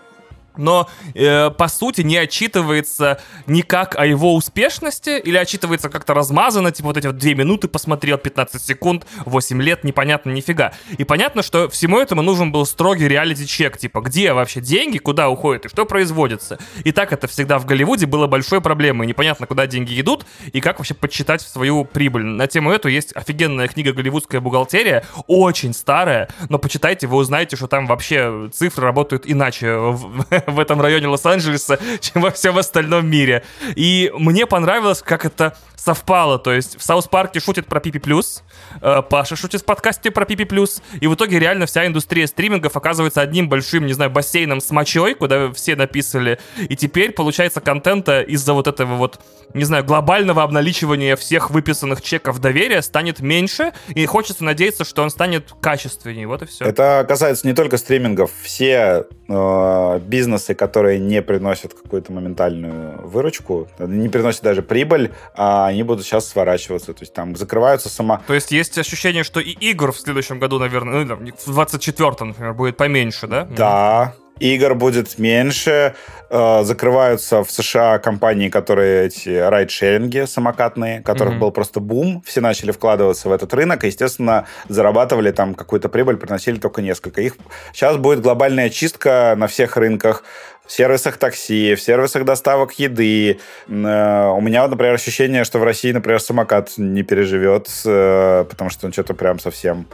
но 0.58 0.90
э, 1.14 1.50
по 1.52 1.68
сути 1.68 2.02
не 2.02 2.18
отчитывается 2.18 3.20
никак 3.48 3.96
о 3.98 4.06
его 4.06 4.36
успешности 4.36 5.20
или 5.20 5.38
отчитывается 5.38 5.90
как-то 5.90 6.14
размазанно, 6.14 6.72
типа 6.72 6.88
вот 6.90 6.98
эти 6.98 7.08
вот 7.08 7.18
2 7.18 7.34
минуты 7.34 7.68
посмотрел, 7.68 8.18
15 8.18 8.62
секунд, 8.62 9.06
8 9.26 9.62
лет, 9.62 9.84
непонятно 9.84 10.32
нифига. 10.32 10.74
И 10.98 11.04
понятно, 11.04 11.44
что 11.44 11.70
всему 11.70 12.00
этому 12.00 12.22
нужен 12.22 12.52
был 12.52 12.66
строгий 12.66 13.08
реалити-чек, 13.08 13.78
типа 13.78 14.02
где 14.02 14.34
вообще 14.34 14.62
деньги, 14.62 14.98
куда 14.98 15.30
уходят 15.30 15.66
и 15.66 15.70
что 15.70 15.86
производится. 15.86 16.60
И 16.84 16.92
так 16.92 17.14
это 17.14 17.28
всегда 17.28 17.60
в 17.60 17.66
Голливуде 17.66 18.06
было 18.06 18.28
большой 18.28 18.62
проблемой, 18.62 19.08
непонятно, 19.08 19.48
куда 19.48 19.68
деньги 19.68 20.00
идут 20.00 20.26
и 20.52 20.62
как 20.62 20.80
вообще 20.80 20.94
подсчитать 20.94 21.42
свою 21.42 21.86
прибыль. 21.86 22.24
На 22.24 22.48
тему 22.48 22.72
эту 22.72 22.90
есть 22.90 23.16
офигенная 23.16 23.68
книга 23.68 23.94
«Голливудская 23.94 24.42
бухгалтерия», 24.42 25.06
очень 25.28 25.74
старая, 25.74 26.30
но 26.50 26.60
почитайте, 26.60 27.08
вы 27.08 27.18
узнаете, 27.18 27.56
что 27.56 27.68
там 27.68 27.88
вообще 27.88 28.50
цифры 28.54 28.84
работают 28.84 29.24
иначе 29.26 29.96
в, 30.48 30.60
этом 30.60 30.82
районе 30.82 31.08
Лос-Анджелеса, 31.08 31.80
чем 32.02 32.22
во 32.22 32.32
всем 32.32 32.58
остальном 32.58 33.08
мире. 33.08 33.44
И 33.76 34.12
мне 34.18 34.46
понравилось, 34.46 35.02
как 35.02 35.26
это 35.26 35.56
совпало. 35.84 36.40
То 36.40 36.54
есть 36.54 36.80
в 36.80 36.84
Саус 36.84 37.08
Парке 37.08 37.40
шутит 37.40 37.66
про 37.66 37.82
Пипи 37.82 38.00
Плюс, 38.00 38.44
э, 38.82 39.02
Паша 39.10 39.36
шутит 39.36 39.62
в 39.62 39.66
подкасте 39.66 40.12
про 40.12 40.26
Пипи 40.26 40.46
Плюс, 40.46 40.82
и 41.02 41.08
в 41.08 41.16
итоге 41.16 41.40
реально 41.40 41.66
вся 41.66 41.86
индустрия 41.86 42.26
стримингов 42.28 42.78
оказывается 42.78 43.20
одним 43.20 43.50
большим, 43.50 43.86
не 43.86 43.94
знаю, 43.94 44.10
бассейном 44.10 44.62
с 44.62 44.72
мочой, 44.72 45.14
куда 45.14 45.52
все 45.52 45.76
написали. 45.76 46.40
И 46.58 46.78
теперь 46.78 47.12
получается 47.12 47.60
контента 47.60 48.22
из-за 48.22 48.54
вот 48.54 48.68
этого 48.68 48.96
вот, 48.96 49.20
не 49.54 49.66
знаю, 49.66 49.84
глобального 49.84 50.44
обналичивания 50.44 51.18
всех 51.18 51.50
выписанных 51.50 52.02
чеков 52.02 52.40
доверия 52.40 52.82
станет 52.82 53.20
меньше, 53.20 53.74
и 53.90 54.06
хочется 54.06 54.46
надеяться, 54.46 54.86
что 54.86 55.04
он 55.04 55.10
станет 55.10 55.52
качественнее. 55.60 56.28
Вот 56.28 56.44
и 56.44 56.46
все. 56.46 56.64
Это 56.64 57.06
касается 57.06 57.46
не 57.46 57.54
только 57.54 57.78
стримингов. 57.78 58.32
Все 58.42 59.06
э, 59.28 60.00
бизнесы, 60.34 60.56
которые 60.56 61.00
не 61.00 61.22
приносят 61.22 61.74
какую-то 61.74 62.12
моментальную 62.12 63.08
выручку, 63.08 63.68
не 63.80 64.10
приносят 64.10 64.44
даже 64.44 64.62
прибыль, 64.62 65.12
а 65.36 65.68
они 65.68 65.84
будут 65.84 66.06
сейчас 66.06 66.28
сворачиваться. 66.28 66.94
То 66.94 67.02
есть 67.02 67.14
там 67.14 67.36
закрываются 67.36 67.90
сама... 67.90 68.22
То 68.28 68.34
есть 68.34 68.52
есть 68.52 68.78
ощущение, 68.78 69.24
что 69.24 69.40
и 69.40 69.52
игр 69.52 69.92
в 69.92 70.00
следующем 70.00 70.40
году, 70.40 70.60
наверное, 70.60 71.06
ну, 71.06 71.16
в 71.16 71.60
24-м, 71.60 72.30
например, 72.30 72.54
будет 72.54 72.78
поменьше, 72.78 73.28
да? 73.28 73.46
Да, 73.46 74.14
игр 74.40 74.76
будет 74.76 75.18
меньше. 75.20 75.96
Э, 76.30 76.64
закрываются 76.64 77.44
в 77.44 77.52
США 77.52 78.00
компании, 78.00 78.50
которые 78.50 79.06
эти 79.06 79.30
райдшеринги 79.30 80.26
самокатные, 80.26 81.02
которых 81.02 81.34
Мгм. 81.34 81.42
был 81.42 81.52
просто 81.52 81.80
бум. 81.80 82.24
Все 82.26 82.42
начали 82.42 82.72
вкладываться 82.72 83.30
в 83.30 83.32
этот 83.32 83.54
рынок 83.54 83.84
и, 83.84 83.88
естественно, 83.88 84.48
зарабатывали 84.68 85.32
там 85.32 85.54
какую-то 85.54 85.90
прибыль, 85.90 86.18
приносили 86.18 86.58
только 86.58 86.82
несколько. 86.82 87.22
Их 87.22 87.36
сейчас 87.72 87.98
будет 87.98 88.22
глобальная 88.22 88.70
чистка 88.72 89.36
на 89.38 89.46
всех 89.46 89.78
рынках 89.78 90.24
в 90.66 90.72
сервисах 90.72 91.18
такси, 91.18 91.76
в 91.76 91.82
сервисах 91.82 92.24
доставок 92.26 92.74
еды. 92.80 93.40
Э, 93.68 94.30
У 94.30 94.42
меня, 94.42 94.68
например, 94.68 94.94
ощущение, 94.94 95.44
что 95.44 95.60
в 95.60 95.64
России, 95.64 95.92
например, 95.92 96.22
самокат 96.22 96.74
не 96.78 97.04
переживет, 97.04 97.70
э, 97.86 98.46
потому 98.50 98.70
что 98.70 98.88
он 98.88 98.94
что-то 98.94 99.14
прям 99.14 99.40
совсем... 99.40 99.88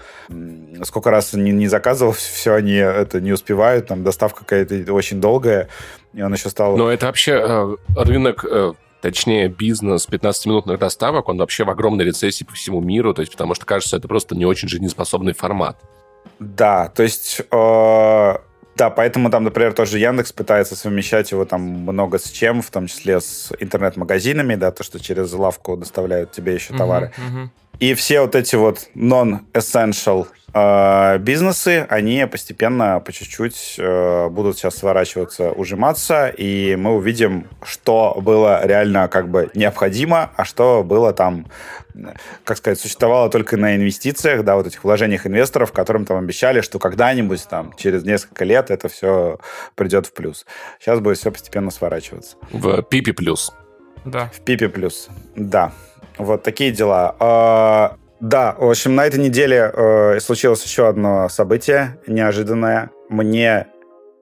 Сколько 0.84 1.10
раз 1.10 1.34
не, 1.34 1.52
не 1.52 1.68
заказывал, 1.68 2.12
все 2.18 2.54
они 2.54 2.76
это 2.76 3.20
не 3.20 3.32
успевают, 3.32 3.88
там 3.88 4.04
доставка 4.04 4.40
какая-то 4.40 4.94
очень 4.94 5.20
долгая, 5.20 5.70
и 6.14 6.22
он 6.22 6.34
еще 6.34 6.50
стал... 6.50 6.78
Но 6.78 6.92
это 6.92 7.08
вообще 7.08 7.32
э, 7.32 7.76
рынок, 7.96 8.46
точнее, 9.02 9.48
бизнес 9.48 10.08
15-минутных 10.08 10.78
доставок, 10.78 11.30
он 11.30 11.38
вообще 11.38 11.64
в 11.64 11.70
огромной 11.70 12.06
рецессии 12.06 12.44
по 12.44 12.54
всему 12.54 12.80
миру, 12.80 13.14
то 13.14 13.22
есть 13.22 13.32
потому 13.32 13.56
что, 13.56 13.66
кажется, 13.66 13.98
это 13.98 14.08
просто 14.08 14.36
не 14.36 14.46
очень 14.46 14.68
жизнеспособный 14.68 15.34
формат. 15.34 15.78
Да, 16.40 16.90
то 16.90 17.04
есть... 17.04 17.42
Э, 17.52 18.36
да, 18.80 18.90
поэтому 18.90 19.30
там, 19.30 19.44
например, 19.44 19.74
тоже 19.74 20.00
Яндекс 20.00 20.32
пытается 20.32 20.74
совмещать 20.74 21.32
его 21.32 21.44
там 21.44 21.62
много 21.62 22.18
с 22.18 22.32
чем, 22.32 22.62
в 22.62 22.72
том 22.72 22.88
числе 22.88 23.20
с 23.20 23.52
интернет-магазинами, 23.60 24.56
да, 24.56 24.72
то, 24.72 24.84
что 24.84 25.02
через 25.02 25.34
лавку 25.34 25.76
доставляют 25.76 26.32
тебе 26.32 26.54
еще 26.54 26.74
товары. 26.74 27.12
Uh-huh, 27.18 27.44
uh-huh. 27.44 27.50
И 27.80 27.94
все 27.94 28.22
вот 28.22 28.36
эти 28.36 28.56
вот 28.56 28.90
non-essential 28.94 30.28
э, 30.54 31.18
бизнесы, 31.20 31.86
они 31.90 32.28
постепенно, 32.30 33.00
по 33.00 33.14
чуть-чуть 33.14 33.76
э, 33.78 34.28
будут 34.30 34.58
сейчас 34.58 34.76
сворачиваться, 34.76 35.52
ужиматься, 35.52 36.28
и 36.28 36.76
мы 36.76 36.96
увидим, 36.96 37.48
что 37.64 38.18
было 38.22 38.66
реально 38.66 39.08
как 39.08 39.30
бы 39.30 39.50
необходимо, 39.54 40.32
а 40.36 40.44
что 40.44 40.84
было 40.84 41.14
там, 41.14 41.46
как 42.44 42.58
сказать, 42.58 42.82
существовало 42.82 43.30
только 43.30 43.56
на 43.56 43.78
инвестициях, 43.78 44.44
да, 44.44 44.58
вот 44.58 44.68
этих 44.68 44.84
вложениях 44.84 45.26
инвесторов, 45.26 45.72
которым 45.72 46.06
там 46.06 46.18
обещали, 46.18 46.60
что 46.60 46.80
когда-нибудь 46.80 47.48
там 47.50 47.74
через 47.78 48.04
несколько 48.04 48.44
лет 48.44 48.72
это 48.72 48.90
все 48.90 49.40
придет 49.76 50.06
в 50.06 50.14
плюс. 50.14 50.46
Сейчас 50.80 51.00
будет 51.00 51.18
все 51.18 51.32
постепенно 51.32 51.72
сворачиваться. 51.72 52.36
В 52.52 52.82
пипи 52.82 53.14
плюс. 53.14 53.54
Да. 54.04 54.30
В 54.34 54.42
пипи 54.42 54.68
плюс, 54.68 55.08
да. 55.36 55.72
Вот 56.20 56.44
такие 56.44 56.72
дела. 56.72 57.16
А, 57.20 57.96
да, 58.20 58.56
в 58.58 58.70
общем, 58.70 58.94
на 58.94 59.06
этой 59.06 59.20
неделе 59.20 59.72
э, 59.74 60.20
случилось 60.20 60.64
еще 60.64 60.88
одно 60.88 61.30
событие 61.30 61.98
неожиданное. 62.08 62.92
Мне 63.08 63.68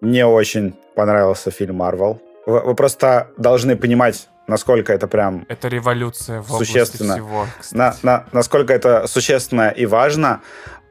не 0.01 0.25
очень 0.25 0.75
понравился 0.95 1.49
фильм 1.51 1.77
Марвел. 1.77 2.21
Вы, 2.45 2.61
вы 2.61 2.75
просто 2.75 3.31
должны 3.37 3.75
понимать, 3.75 4.29
насколько 4.47 4.93
это 4.93 5.07
прям... 5.07 5.45
Это 5.49 5.67
революция 5.67 6.41
в 6.41 6.49
существенно, 6.49 7.15
всего, 7.15 7.45
на, 7.71 7.95
на, 8.03 8.25
насколько 8.31 8.73
это 8.73 9.07
существенно 9.07 9.69
и 9.69 9.87
важно. 9.87 10.41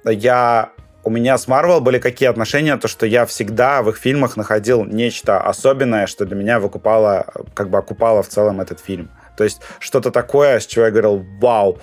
Я 0.04 0.72
у 1.04 1.11
меня 1.11 1.38
с 1.38 1.46
Марвел 1.46 1.80
были 1.80 2.00
какие 2.00 2.28
отношения, 2.28 2.76
то 2.76 2.88
что 2.88 3.07
я 3.07 3.26
всегда 3.26 3.82
в 3.82 3.90
их 3.90 3.96
фильмах 3.96 4.36
находил 4.36 4.84
нечто 4.84 5.40
особенное, 5.40 6.09
что 6.09 6.26
для 6.26 6.34
меня 6.34 6.59
выкупало, 6.59 7.26
как 7.54 7.70
бы 7.70 7.78
окупало 7.78 8.24
в 8.24 8.28
целом 8.28 8.61
этот 8.61 8.80
фильм. 8.80 9.09
То 9.37 9.45
есть 9.45 9.61
что-то 9.78 10.11
такое, 10.11 10.61
с 10.61 10.66
чего 10.66 10.87
я 10.87 10.91
говорил, 10.91 11.24
вау, 11.41 11.78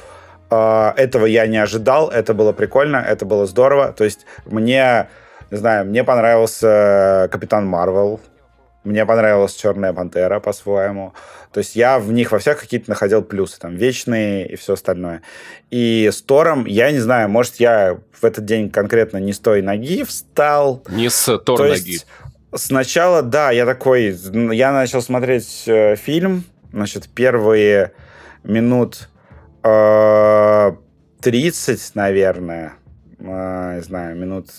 а, 0.49 0.93
этого 0.97 1.25
я 1.25 1.47
не 1.47 1.57
ожидал, 1.57 2.09
это 2.09 2.33
было 2.33 2.53
прикольно, 2.53 2.97
это 2.97 3.25
было 3.25 3.45
здорово. 3.45 3.91
То 3.93 4.03
есть 4.03 4.25
мне, 4.45 5.07
не 5.51 5.57
знаю, 5.57 5.85
мне 5.85 6.03
понравился 6.03 7.27
Капитан 7.31 7.65
Марвел, 7.65 8.19
мне 8.83 9.05
понравилась 9.05 9.55
Черная 9.55 9.93
Пантера 9.93 10.39
по-своему. 10.39 11.13
То 11.51 11.59
есть 11.59 11.75
я 11.75 11.99
в 11.99 12.11
них 12.11 12.31
во 12.31 12.39
всех 12.39 12.59
какие-то 12.59 12.89
находил 12.89 13.21
плюсы, 13.23 13.59
там, 13.59 13.75
вечные 13.75 14.47
и 14.47 14.55
все 14.55 14.73
остальное. 14.73 15.21
И 15.69 16.09
с 16.11 16.21
Тором, 16.21 16.65
я 16.65 16.91
не 16.91 16.99
знаю, 16.99 17.29
может, 17.29 17.55
я 17.55 17.99
в 18.19 18.23
этот 18.23 18.45
день 18.45 18.69
конкретно 18.69 19.17
не 19.17 19.33
с 19.33 19.39
той 19.39 19.61
ноги 19.61 20.03
встал. 20.03 20.83
Не 20.89 21.09
с 21.09 21.37
Тор 21.39 21.57
То 21.57 21.67
ноги. 21.67 21.99
Сначала, 22.55 23.21
да, 23.21 23.51
я 23.51 23.65
такой, 23.65 24.15
я 24.51 24.71
начал 24.71 25.01
смотреть 25.01 25.63
э, 25.65 25.95
фильм, 25.95 26.43
значит, 26.73 27.07
первые 27.07 27.93
минут 28.43 29.09
э, 29.63 30.71
30, 31.21 31.95
наверное, 31.95 32.73
э, 33.19 33.75
не 33.75 33.81
знаю, 33.81 34.17
минут 34.17 34.49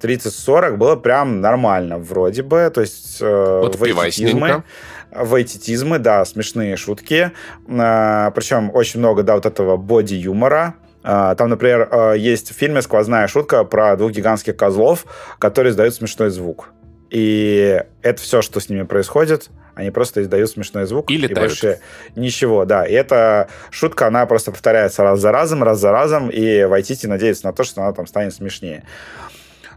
30-40 0.00 0.76
было 0.76 0.96
прям 0.96 1.40
нормально 1.40 1.98
вроде 1.98 2.42
бы, 2.42 2.70
то 2.72 2.80
есть 2.80 3.18
э, 3.20 3.60
вот 3.62 3.76
вайтитизмы, 3.76 4.62
вайтитизмы, 5.10 5.98
да, 5.98 6.24
смешные 6.24 6.76
шутки, 6.76 7.32
э, 7.66 8.30
причем 8.34 8.70
очень 8.72 9.00
много, 9.00 9.22
да, 9.22 9.34
вот 9.34 9.44
этого 9.44 9.76
боди-юмора, 9.76 10.76
э, 11.02 11.34
там, 11.36 11.50
например, 11.50 11.88
э, 11.90 12.14
есть 12.16 12.52
в 12.52 12.54
фильме 12.54 12.80
сквозная 12.82 13.26
шутка 13.26 13.64
про 13.64 13.96
двух 13.96 14.12
гигантских 14.12 14.56
козлов, 14.56 15.04
которые 15.38 15.72
издают 15.72 15.94
смешной 15.94 16.30
звук. 16.30 16.70
И 17.10 17.82
это 18.02 18.20
все, 18.22 18.42
что 18.42 18.60
с 18.60 18.68
ними 18.68 18.82
происходит. 18.82 19.48
Они 19.78 19.92
просто 19.92 20.22
издают 20.22 20.50
смешной 20.50 20.86
звук. 20.86 21.08
И 21.08 21.16
летают. 21.16 21.38
И 21.38 21.40
больше 21.40 21.80
ничего, 22.16 22.64
да. 22.64 22.84
И 22.84 22.92
эта 22.92 23.48
шутка, 23.70 24.08
она 24.08 24.26
просто 24.26 24.50
повторяется 24.50 25.04
раз 25.04 25.20
за 25.20 25.30
разом, 25.30 25.62
раз 25.62 25.78
за 25.78 25.92
разом, 25.92 26.30
и 26.30 26.64
Вайтити 26.64 27.06
надеется 27.06 27.46
на 27.46 27.52
то, 27.52 27.62
что 27.62 27.82
она 27.82 27.92
там 27.92 28.08
станет 28.08 28.34
смешнее. 28.34 28.82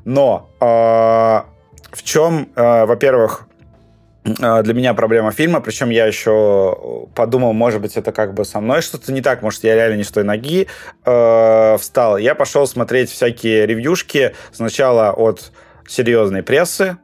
Но 0.03 0.49
э, 0.59 0.65
в 0.65 2.03
чем, 2.03 2.49
э, 2.55 2.85
во-первых, 2.85 3.47
э, 4.25 4.63
для 4.63 4.73
меня 4.73 4.95
проблема 4.95 5.31
фильма, 5.31 5.61
причем 5.61 5.91
я 5.91 6.07
еще 6.07 7.07
подумал, 7.13 7.53
может 7.53 7.79
быть, 7.79 7.95
это 7.95 8.11
как 8.11 8.33
бы 8.33 8.43
со 8.43 8.59
мной 8.59 8.81
что-то 8.81 9.13
не 9.13 9.21
так, 9.21 9.43
может, 9.43 9.63
я 9.63 9.75
реально 9.75 9.97
не 9.97 10.03
с 10.03 10.09
той 10.09 10.23
ноги 10.23 10.65
э, 11.05 11.77
встал. 11.79 12.17
Я 12.17 12.33
пошел 12.33 12.65
смотреть 12.65 13.11
всякие 13.11 13.67
ревьюшки 13.67 14.33
сначала 14.51 15.11
от 15.11 15.51
серьезной 15.87 16.41
прессы, 16.41 16.97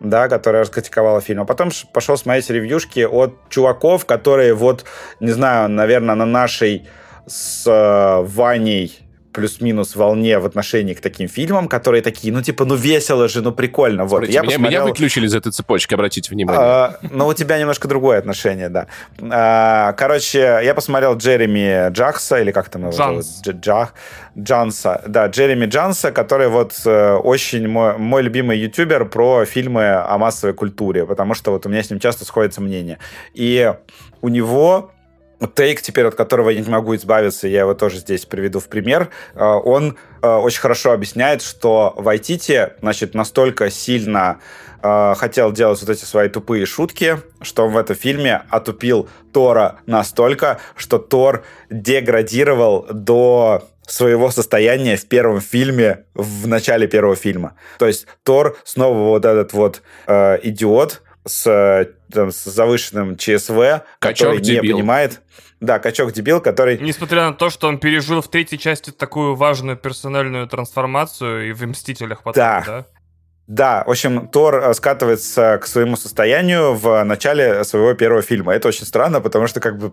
да, 0.00 0.28
которая 0.28 0.62
раскритиковала 0.62 1.20
фильм. 1.20 1.42
А 1.42 1.44
потом 1.44 1.70
пошел 1.92 2.16
смотреть 2.16 2.50
ревьюшки 2.50 3.00
от 3.00 3.34
чуваков, 3.50 4.06
которые 4.06 4.54
вот, 4.54 4.84
не 5.20 5.30
знаю, 5.30 5.68
наверное, 5.68 6.14
на 6.14 6.26
нашей 6.26 6.88
с 7.26 7.64
э, 7.66 8.22
Ваней 8.26 8.98
плюс-минус 9.32 9.96
волне 9.96 10.38
в 10.38 10.46
отношении 10.46 10.94
к 10.94 11.00
таким 11.00 11.28
фильмам, 11.28 11.68
которые 11.68 12.02
такие, 12.02 12.32
ну, 12.32 12.42
типа, 12.42 12.64
ну, 12.64 12.74
весело 12.74 13.28
же, 13.28 13.42
ну, 13.42 13.52
прикольно. 13.52 14.04
Вот. 14.04 14.10
Смотрите, 14.10 14.34
я 14.34 14.40
меня, 14.42 14.50
посмотрел... 14.50 14.82
меня 14.82 14.90
выключили 14.90 15.26
из 15.26 15.34
этой 15.34 15.52
цепочки, 15.52 15.94
обратите 15.94 16.30
внимание. 16.30 16.62
А, 16.62 16.98
ну, 17.02 17.26
у 17.26 17.34
тебя 17.34 17.58
немножко 17.58 17.88
другое 17.88 18.18
отношение, 18.18 18.68
да. 18.68 18.86
А, 19.20 19.92
короче, 19.92 20.60
я 20.62 20.74
посмотрел 20.74 21.16
Джереми 21.16 21.90
Джахса, 21.90 22.40
или 22.40 22.50
как 22.50 22.68
там 22.68 22.82
его 22.82 22.92
Джанс. 22.92 23.42
зовут? 23.44 23.60
Джах, 23.60 23.94
Джанса. 24.38 25.02
Да, 25.06 25.26
Джереми 25.26 25.66
Джанса, 25.66 26.12
который 26.12 26.48
вот 26.48 26.74
э, 26.84 27.14
очень 27.14 27.68
мой, 27.68 27.96
мой 27.98 28.22
любимый 28.22 28.58
ютубер 28.58 29.04
про 29.04 29.44
фильмы 29.44 29.92
о 29.94 30.18
массовой 30.18 30.54
культуре, 30.54 31.06
потому 31.06 31.34
что 31.34 31.52
вот 31.52 31.66
у 31.66 31.68
меня 31.68 31.82
с 31.82 31.90
ним 31.90 32.00
часто 32.00 32.24
сходятся 32.24 32.60
мнения. 32.60 32.98
И 33.34 33.72
у 34.22 34.28
него 34.28 34.92
тейк 35.46 35.82
теперь, 35.82 36.06
от 36.06 36.14
которого 36.14 36.50
я 36.50 36.60
не 36.60 36.68
могу 36.68 36.94
избавиться, 36.96 37.48
я 37.48 37.60
его 37.60 37.74
тоже 37.74 37.98
здесь 37.98 38.26
приведу 38.26 38.60
в 38.60 38.68
пример, 38.68 39.10
э, 39.34 39.42
он 39.42 39.96
э, 40.22 40.28
очень 40.28 40.60
хорошо 40.60 40.92
объясняет, 40.92 41.42
что 41.42 41.94
Вайтити, 41.96 42.70
значит, 42.80 43.14
настолько 43.14 43.70
сильно 43.70 44.40
э, 44.82 45.14
хотел 45.16 45.52
делать 45.52 45.80
вот 45.80 45.90
эти 45.90 46.04
свои 46.04 46.28
тупые 46.28 46.66
шутки, 46.66 47.18
что 47.42 47.66
он 47.66 47.72
в 47.72 47.78
этом 47.78 47.96
фильме 47.96 48.42
отупил 48.50 49.08
Тора 49.32 49.80
настолько, 49.86 50.60
что 50.76 50.98
Тор 50.98 51.44
деградировал 51.70 52.86
до 52.90 53.64
своего 53.86 54.30
состояния 54.30 54.96
в 54.96 55.06
первом 55.06 55.40
фильме, 55.40 56.04
в 56.14 56.46
начале 56.46 56.86
первого 56.86 57.16
фильма. 57.16 57.54
То 57.78 57.86
есть 57.86 58.06
Тор 58.22 58.56
снова 58.64 58.98
вот 58.98 59.24
этот 59.24 59.52
вот 59.52 59.82
э, 60.06 60.38
идиот, 60.42 61.02
с, 61.30 61.88
там, 62.12 62.30
с 62.30 62.44
завышенным 62.44 63.16
ЧСВ, 63.16 63.82
качок 63.98 64.28
который 64.28 64.40
дебил. 64.40 64.62
не 64.62 64.72
понимает. 64.72 65.22
Да, 65.60 65.78
качок-дебил, 65.78 66.40
который... 66.40 66.78
Несмотря 66.78 67.26
на 67.26 67.34
то, 67.34 67.50
что 67.50 67.68
он 67.68 67.78
пережил 67.78 68.22
в 68.22 68.28
третьей 68.28 68.58
части 68.58 68.90
такую 68.90 69.34
важную 69.34 69.76
персональную 69.76 70.48
трансформацию 70.48 71.50
и 71.50 71.52
в 71.52 71.62
«Мстителях» 71.66 72.22
потом, 72.22 72.40
да? 72.40 72.64
да? 72.66 72.86
Да, 73.50 73.82
в 73.84 73.90
общем, 73.90 74.28
Тор 74.28 74.62
э, 74.62 74.74
скатывается 74.74 75.58
к 75.60 75.66
своему 75.66 75.96
состоянию 75.96 76.72
в 76.74 77.02
начале 77.02 77.64
своего 77.64 77.94
первого 77.94 78.22
фильма. 78.22 78.54
Это 78.54 78.68
очень 78.68 78.86
странно, 78.86 79.20
потому 79.20 79.48
что 79.48 79.58
как 79.58 79.76
бы 79.76 79.92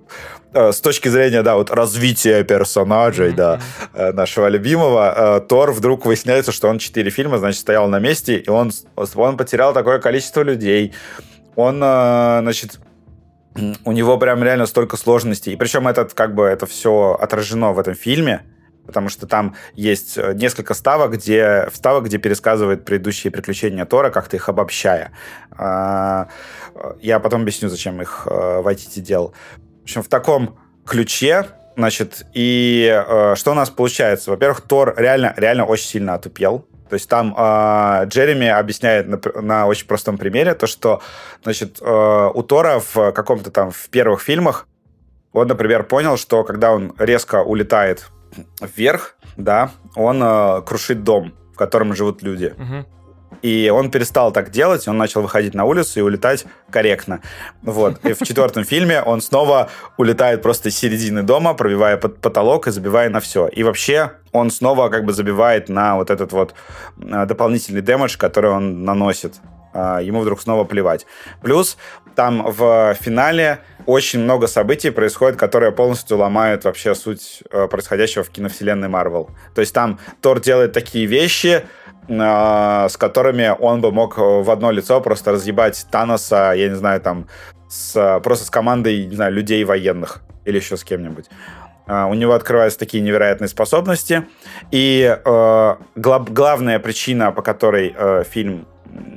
э, 0.54 0.72
с 0.72 0.80
точки 0.80 1.08
зрения, 1.08 1.42
да, 1.42 1.56
вот 1.56 1.72
развития 1.72 2.44
персонажей, 2.44 3.32
mm-hmm. 3.32 3.36
да, 3.36 3.60
э, 3.96 4.12
нашего 4.12 4.48
любимого, 4.48 5.44
Тор 5.50 5.72
вдруг 5.72 6.06
выясняется, 6.06 6.52
что 6.52 6.68
он 6.68 6.78
четыре 6.78 7.10
фильма, 7.10 7.40
значит, 7.40 7.60
стоял 7.60 7.88
на 7.88 7.98
месте, 7.98 8.38
и 8.38 8.48
он, 8.48 8.72
он 9.16 9.38
потерял 9.38 9.74
такое 9.74 9.98
количество 9.98 10.44
людей. 10.44 10.94
Он, 11.56 11.78
значит, 11.80 12.80
у 13.86 13.92
него 13.92 14.20
прям 14.20 14.44
реально 14.44 14.68
столько 14.68 14.98
сложностей. 14.98 15.54
И 15.54 15.56
причем 15.56 15.88
этот, 15.88 16.14
как 16.14 16.36
бы, 16.36 16.44
это 16.44 16.68
все 16.68 17.18
отражено 17.20 17.74
в 17.74 17.80
этом 17.80 17.96
фильме 17.96 18.44
потому 18.88 19.10
что 19.10 19.28
там 19.28 19.56
есть 19.76 20.18
э, 20.18 20.34
несколько 20.34 20.74
ставок, 20.74 21.12
где, 21.12 21.68
вставок, 21.72 22.06
где 22.06 22.18
пересказывает 22.18 22.86
предыдущие 22.86 23.30
приключения 23.30 23.86
Тора, 23.86 24.10
как-то 24.10 24.38
их 24.38 24.50
обобщая. 24.50 25.12
А, 25.52 26.30
я 27.02 27.20
потом 27.20 27.42
объясню, 27.42 27.70
зачем 27.70 28.02
их 28.02 28.28
э, 28.30 28.62
Вайтити 28.62 29.00
делал. 29.00 29.34
В 29.82 29.84
общем, 29.84 30.02
в 30.02 30.08
таком 30.08 30.58
ключе 30.86 31.46
Значит, 31.78 32.26
и 32.34 32.92
э, 33.08 33.36
что 33.36 33.52
у 33.52 33.54
нас 33.54 33.70
получается? 33.70 34.32
Во-первых, 34.32 34.62
Тор 34.62 34.96
реально, 34.98 35.36
реально 35.38 35.64
очень 35.64 35.86
сильно 35.86 36.16
отупел. 36.16 36.66
То 36.90 36.96
есть 36.96 37.08
там 37.08 37.36
э, 37.38 38.06
Джереми 38.06 38.48
объясняет 38.48 39.08
на, 39.08 39.42
на 39.42 39.68
очень 39.68 39.86
простом 39.86 40.18
примере 40.18 40.56
то, 40.56 40.66
что, 40.66 41.04
значит, 41.44 41.78
э, 41.80 42.32
у 42.34 42.42
Тора 42.42 42.80
в 42.80 43.12
каком-то 43.12 43.52
там 43.52 43.70
в 43.70 43.90
первых 43.90 44.22
фильмах 44.22 44.68
он, 45.34 45.48
например, 45.48 45.84
понял, 45.84 46.18
что 46.18 46.44
когда 46.44 46.72
он 46.72 46.96
резко 46.98 47.44
улетает 47.44 48.08
вверх, 48.62 49.16
да, 49.36 49.72
он 49.96 50.22
э, 50.24 50.62
крушит 50.66 51.04
дом, 51.04 51.34
в 51.54 51.58
котором 51.58 51.96
живут 51.96 52.24
люди. 52.24 52.54
Угу. 52.58 52.86
И 53.42 53.72
он 53.74 53.92
перестал 53.92 54.32
так 54.32 54.50
делать, 54.50 54.88
он 54.88 54.98
начал 54.98 55.22
выходить 55.22 55.54
на 55.54 55.66
улицу 55.66 56.00
и 56.00 56.02
улетать 56.02 56.46
корректно. 56.72 57.22
Вот. 57.62 58.04
И 58.06 58.14
в 58.14 58.20
четвертом 58.20 58.64
фильме 58.66 59.02
он 59.02 59.22
снова 59.22 59.70
улетает 59.98 60.42
просто 60.42 60.70
из 60.70 60.78
середины 60.78 61.24
дома, 61.24 61.54
пробивая 61.54 61.98
под 61.98 62.20
потолок 62.20 62.68
и 62.68 62.72
забивая 62.72 63.10
на 63.10 63.20
все. 63.20 63.48
И 63.48 63.64
вообще 63.64 64.14
он 64.32 64.50
снова 64.50 64.90
как 64.90 65.06
бы 65.06 65.14
забивает 65.14 65.70
на 65.70 65.96
вот 65.98 66.10
этот 66.10 66.32
вот 66.32 66.54
э, 66.98 67.26
дополнительный 67.26 67.82
дэмэдж, 67.82 68.18
который 68.18 68.52
он 68.52 68.84
наносит. 68.84 69.36
А, 69.74 70.00
ему 70.02 70.22
вдруг 70.22 70.42
снова 70.42 70.64
плевать. 70.64 71.06
Плюс 71.42 71.78
там 72.18 72.44
в 72.48 72.96
финале 73.00 73.60
очень 73.86 74.22
много 74.22 74.48
событий 74.48 74.90
происходит, 74.90 75.38
которые 75.38 75.72
полностью 75.72 76.18
ломают 76.18 76.66
вообще 76.66 76.96
суть 76.96 77.44
э, 77.52 77.68
происходящего 77.68 78.24
в 78.24 78.30
киновселенной 78.32 78.88
Марвел. 78.88 79.30
То 79.54 79.62
есть 79.62 79.72
там 79.72 80.00
Тор 80.20 80.40
делает 80.40 80.74
такие 80.74 81.06
вещи, 81.06 81.62
э, 82.08 82.88
с 82.90 82.98
которыми 82.98 83.56
он 83.60 83.82
бы 83.82 83.92
мог 83.92 84.18
в 84.18 84.50
одно 84.50 84.72
лицо 84.72 85.00
просто 85.00 85.34
разъебать 85.34 85.86
Таноса, 85.92 86.54
я 86.56 86.70
не 86.70 86.76
знаю, 86.76 87.02
там, 87.02 87.28
с, 87.70 88.20
просто 88.24 88.46
с 88.46 88.50
командой, 88.50 89.06
не 89.06 89.16
знаю, 89.16 89.32
людей 89.32 89.64
военных 89.64 90.24
или 90.44 90.58
еще 90.58 90.76
с 90.76 90.84
кем-нибудь. 90.84 91.26
У 91.88 92.14
него 92.16 92.34
открываются 92.34 92.80
такие 92.80 93.02
невероятные 93.02 93.48
способности. 93.48 94.24
И 94.72 95.18
uh, 95.24 95.78
гла- 95.96 96.26
главная 96.28 96.80
причина, 96.80 97.32
по 97.32 97.42
которой 97.42 97.96
uh, 97.98 98.26
фильм 98.26 98.68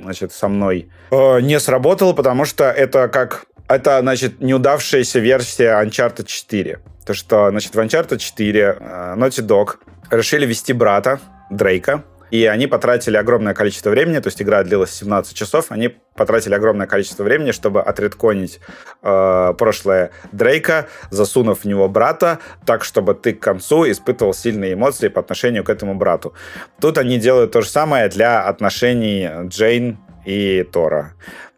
значит, 0.03 0.31
со 0.31 0.47
мной 0.47 0.89
не 1.11 1.59
сработал, 1.59 2.13
потому 2.13 2.45
что 2.45 2.65
это 2.65 3.07
как 3.07 3.45
это, 3.67 3.99
значит, 4.01 4.41
неудавшаяся 4.41 5.19
версия 5.19 5.81
Uncharted 5.81 6.25
4. 6.25 6.79
То, 7.05 7.13
что, 7.13 7.49
значит, 7.49 7.73
в 7.73 7.79
Uncharted 7.79 8.17
4 8.17 8.77
Naughty 9.15 9.45
Dog 9.45 9.77
решили 10.09 10.45
вести 10.45 10.73
брата 10.73 11.19
Дрейка, 11.49 12.03
и 12.31 12.45
они 12.45 12.65
потратили 12.65 13.17
огромное 13.17 13.53
количество 13.53 13.89
времени, 13.89 14.19
то 14.19 14.27
есть 14.27 14.41
игра 14.41 14.63
длилась 14.63 14.91
17 14.93 15.35
часов, 15.35 15.65
они 15.69 15.89
потратили 16.15 16.53
огромное 16.53 16.87
количество 16.87 17.23
времени, 17.23 17.51
чтобы 17.51 17.81
отредконить 17.81 18.59
э, 19.03 19.53
прошлое 19.57 20.11
Дрейка, 20.31 20.87
засунув 21.09 21.61
в 21.61 21.65
него 21.65 21.89
брата, 21.89 22.39
так, 22.65 22.83
чтобы 22.83 23.13
ты 23.13 23.33
к 23.33 23.39
концу 23.39 23.89
испытывал 23.89 24.33
сильные 24.33 24.73
эмоции 24.73 25.09
по 25.09 25.19
отношению 25.19 25.63
к 25.63 25.69
этому 25.69 25.95
брату. 25.95 26.33
Тут 26.79 26.97
они 26.97 27.19
делают 27.19 27.51
то 27.51 27.61
же 27.61 27.69
самое 27.69 28.07
для 28.07 28.41
отношений 28.41 29.29
Джейн 29.47 29.99
и 30.25 30.63
Тора. 30.63 31.13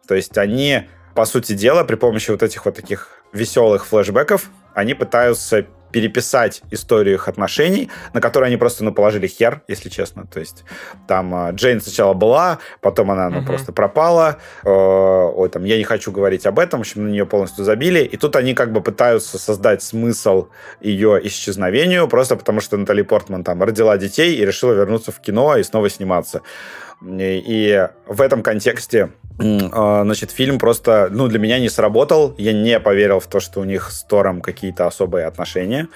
То 0.08 0.16
есть 0.16 0.38
они, 0.38 0.90
по 1.14 1.26
сути 1.26 1.54
дела, 1.54 1.84
при 1.84 1.96
помощи 1.96 2.32
вот 2.32 2.42
этих 2.42 2.66
вот 2.66 2.76
таких 2.76 3.10
веселых 3.32 3.86
флешбеков, 3.86 4.50
они 4.74 4.96
пытаются 4.96 5.66
переписать 5.94 6.64
историю 6.72 7.16
их 7.16 7.28
отношений, 7.28 7.90
на 8.14 8.20
которую 8.20 8.48
они 8.48 8.58
просто, 8.58 8.84
ну, 8.84 8.92
положили 8.92 9.28
хер, 9.28 9.62
если 9.68 9.90
честно. 9.90 10.26
То 10.26 10.40
есть 10.40 10.66
там 11.08 11.34
э, 11.34 11.52
Джейн 11.54 11.80
сначала 11.80 12.14
была, 12.14 12.58
потом 12.82 13.12
она, 13.12 13.30
ну, 13.30 13.40
uh-huh. 13.40 13.46
просто 13.46 13.72
пропала. 13.72 14.40
Э, 14.66 14.70
ой, 14.70 15.50
там, 15.50 15.64
я 15.64 15.78
не 15.78 15.84
хочу 15.84 16.12
говорить 16.12 16.46
об 16.46 16.60
этом, 16.60 16.80
в 16.80 16.82
общем, 16.82 17.06
на 17.06 17.12
нее 17.12 17.26
полностью 17.26 17.64
забили. 17.64 18.00
И 18.00 18.18
тут 18.18 18.36
они 18.36 18.56
как 18.56 18.74
бы 18.74 18.82
пытаются 18.82 19.38
создать 19.38 19.84
смысл 19.84 20.48
ее 20.82 21.20
исчезновению, 21.24 22.08
просто 22.08 22.36
потому 22.36 22.60
что 22.60 22.76
Натали 22.76 23.04
Портман 23.04 23.44
там 23.44 23.62
родила 23.62 23.96
детей 23.98 24.36
и 24.36 24.46
решила 24.46 24.74
вернуться 24.74 25.12
в 25.12 25.20
кино 25.22 25.56
и 25.58 25.64
снова 25.64 25.90
сниматься. 25.90 26.42
И, 27.06 27.88
в 28.08 28.22
этом 28.22 28.44
контексте 28.44 29.10
а, 29.40 30.04
значит, 30.04 30.32
фильм 30.32 30.60
просто, 30.60 31.10
ну, 31.12 31.28
для 31.28 31.40
меня 31.40 31.60
не 31.60 31.70
сработал. 31.70 32.36
Я 32.38 32.54
не 32.54 32.80
поверил 32.80 33.20
в 33.20 33.28
то, 33.28 33.40
что 33.40 33.62
у 33.62 33.64
них 33.64 33.90
с 33.92 34.04
Тором 34.04 34.42
какие-то 34.42 34.88
особые 34.88 35.26
отношения. 35.26 35.88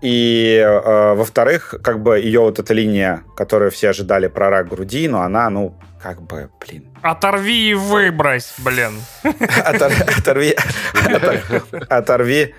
И, 0.00 0.62
э, 0.64 1.14
во-вторых, 1.14 1.74
как 1.82 2.00
бы 2.02 2.20
ее 2.20 2.40
вот 2.40 2.60
эта 2.60 2.72
линия, 2.72 3.24
которую 3.36 3.72
все 3.72 3.88
ожидали 3.88 4.28
про 4.28 4.48
рак 4.48 4.68
груди, 4.68 5.08
но 5.08 5.22
она, 5.22 5.50
ну, 5.50 5.74
как 6.00 6.22
бы, 6.22 6.50
блин. 6.60 6.84
Оторви 7.02 7.70
и 7.70 7.74
выбрось, 7.74 8.54
блин. 8.58 9.00
Оторви, 9.64 10.02
оторви, 10.16 10.56
оторви 11.88 12.54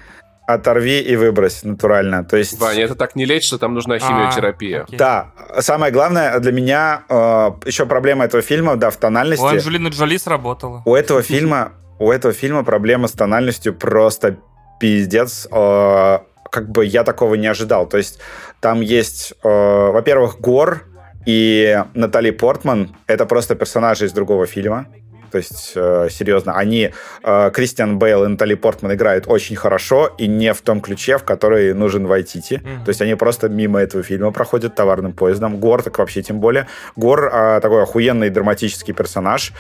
и 0.56 1.16
выбрось 1.16 1.64
натурально. 1.64 2.24
То 2.24 2.38
есть... 2.38 2.60
Ваня, 2.60 2.84
это 2.84 2.96
так 2.96 3.16
не 3.16 3.26
лечится, 3.26 3.58
там 3.58 3.74
нужна 3.74 3.96
а, 3.96 4.00
химиотерапия. 4.00 4.86
А, 4.92 4.96
да. 4.98 5.32
Самое 5.62 5.92
главное 5.92 6.40
для 6.40 6.52
меня 6.52 7.04
э, 7.10 7.52
еще 7.66 7.86
проблема 7.86 8.26
этого 8.26 8.42
фильма, 8.42 8.76
да, 8.76 8.90
в 8.90 8.98
тональности. 8.98 9.44
У 9.44 9.48
Анджелины 9.48 9.90
Джоли 9.90 10.18
сработала. 10.18 10.82
У 10.86 10.96
этого 10.96 11.22
фильма, 11.22 11.74
у 12.00 12.12
этого 12.12 12.34
фильма 12.34 12.64
проблема 12.64 13.08
с 13.08 13.12
тональностью 13.12 13.74
просто 13.74 14.38
пиздец. 14.80 15.48
Э, 15.52 16.20
как 16.52 16.70
бы 16.70 16.86
я 16.86 17.04
такого 17.04 17.36
не 17.36 17.48
ожидал. 17.48 17.88
То 17.88 17.98
есть 17.98 18.20
там 18.60 18.82
есть, 18.82 19.34
э, 19.44 19.92
во-первых, 19.92 20.40
Гор 20.40 20.84
и 21.26 21.84
Натали 21.94 22.32
Портман. 22.32 22.96
Это 23.08 23.26
просто 23.26 23.56
персонажи 23.56 24.06
из 24.06 24.14
другого 24.14 24.46
фильма. 24.46 24.88
То 25.32 25.38
есть, 25.38 25.74
э, 25.76 26.08
серьезно, 26.10 26.54
они, 26.54 26.92
э, 27.24 27.52
Кристиан 27.54 28.00
Бейл 28.00 28.26
и 28.26 28.28
Натали 28.28 28.56
Портман 28.56 28.94
играют 28.94 29.26
очень 29.28 29.56
хорошо 29.56 30.14
и 30.18 30.28
не 30.28 30.54
в 30.54 30.62
том 30.62 30.82
ключе, 30.82 31.18
в 31.18 31.24
который 31.24 31.74
нужен 31.74 32.08
Вайтити. 32.08 32.56
Mm-hmm. 32.56 32.86
То 32.86 32.90
есть 32.90 33.02
они 33.02 33.16
просто 33.16 33.50
мимо 33.50 33.80
этого 33.80 34.04
фильма 34.04 34.32
проходят 34.32 34.76
товарным 34.76 35.14
поездом. 35.14 35.58
Гор 35.60 35.84
так 35.84 35.98
вообще 36.00 36.22
тем 36.22 36.40
более. 36.40 36.68
Гор 36.96 37.30
э, 37.32 37.60
такой 37.62 37.84
охуенный 37.84 38.30
драматический 38.30 38.94
персонаж, 38.94 39.54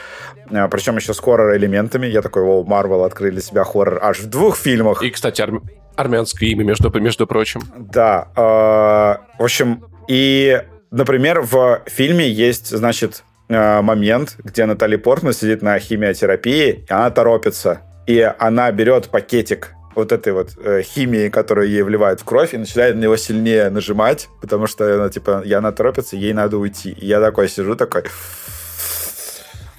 э, 0.49 0.67
причем 0.69 0.97
еще 0.97 1.13
с 1.13 1.19
хоррор-элементами. 1.19 2.07
Я 2.07 2.21
такой, 2.21 2.43
о, 2.43 2.63
Марвел 2.63 3.03
открыли 3.03 3.31
для 3.31 3.41
себя 3.41 3.63
хоррор 3.63 3.99
аж 4.03 4.19
в 4.19 4.29
двух 4.29 4.57
фильмах. 4.57 5.03
И, 5.03 5.09
кстати, 5.11 5.41
арм... 5.41 5.63
армянское 5.95 6.49
имя, 6.49 6.63
между, 6.63 6.91
между 6.99 7.27
прочим. 7.27 7.61
Да. 7.77 8.27
Э, 8.35 9.39
в 9.39 9.43
общем, 9.43 9.85
и, 10.07 10.61
например, 10.91 11.41
в 11.41 11.81
фильме 11.85 12.27
есть, 12.27 12.69
значит, 12.69 13.23
момент, 13.49 14.35
где 14.43 14.65
Натали 14.65 14.95
Портман 14.95 15.33
сидит 15.33 15.61
на 15.63 15.79
химиотерапии, 15.79 16.85
и 16.87 16.91
она 16.93 17.09
торопится. 17.09 17.81
И 18.05 18.21
она 18.39 18.71
берет 18.71 19.09
пакетик 19.09 19.73
вот 19.95 20.11
этой 20.11 20.33
вот 20.33 20.51
э, 20.57 20.81
химии, 20.81 21.29
которую 21.29 21.69
ей 21.69 21.81
вливают 21.81 22.21
в 22.21 22.23
кровь, 22.23 22.53
и 22.53 22.57
начинает 22.57 22.95
на 22.95 23.01
него 23.01 23.17
сильнее 23.17 23.69
нажимать, 23.69 24.29
потому 24.41 24.67
что 24.67 24.95
она, 24.95 25.09
типа, 25.09 25.43
и 25.45 25.51
она 25.53 25.71
торопится, 25.71 26.15
ей 26.15 26.33
надо 26.33 26.57
уйти. 26.57 26.91
И 26.91 27.05
я 27.05 27.19
такой 27.19 27.49
сижу, 27.49 27.75
такой... 27.75 28.03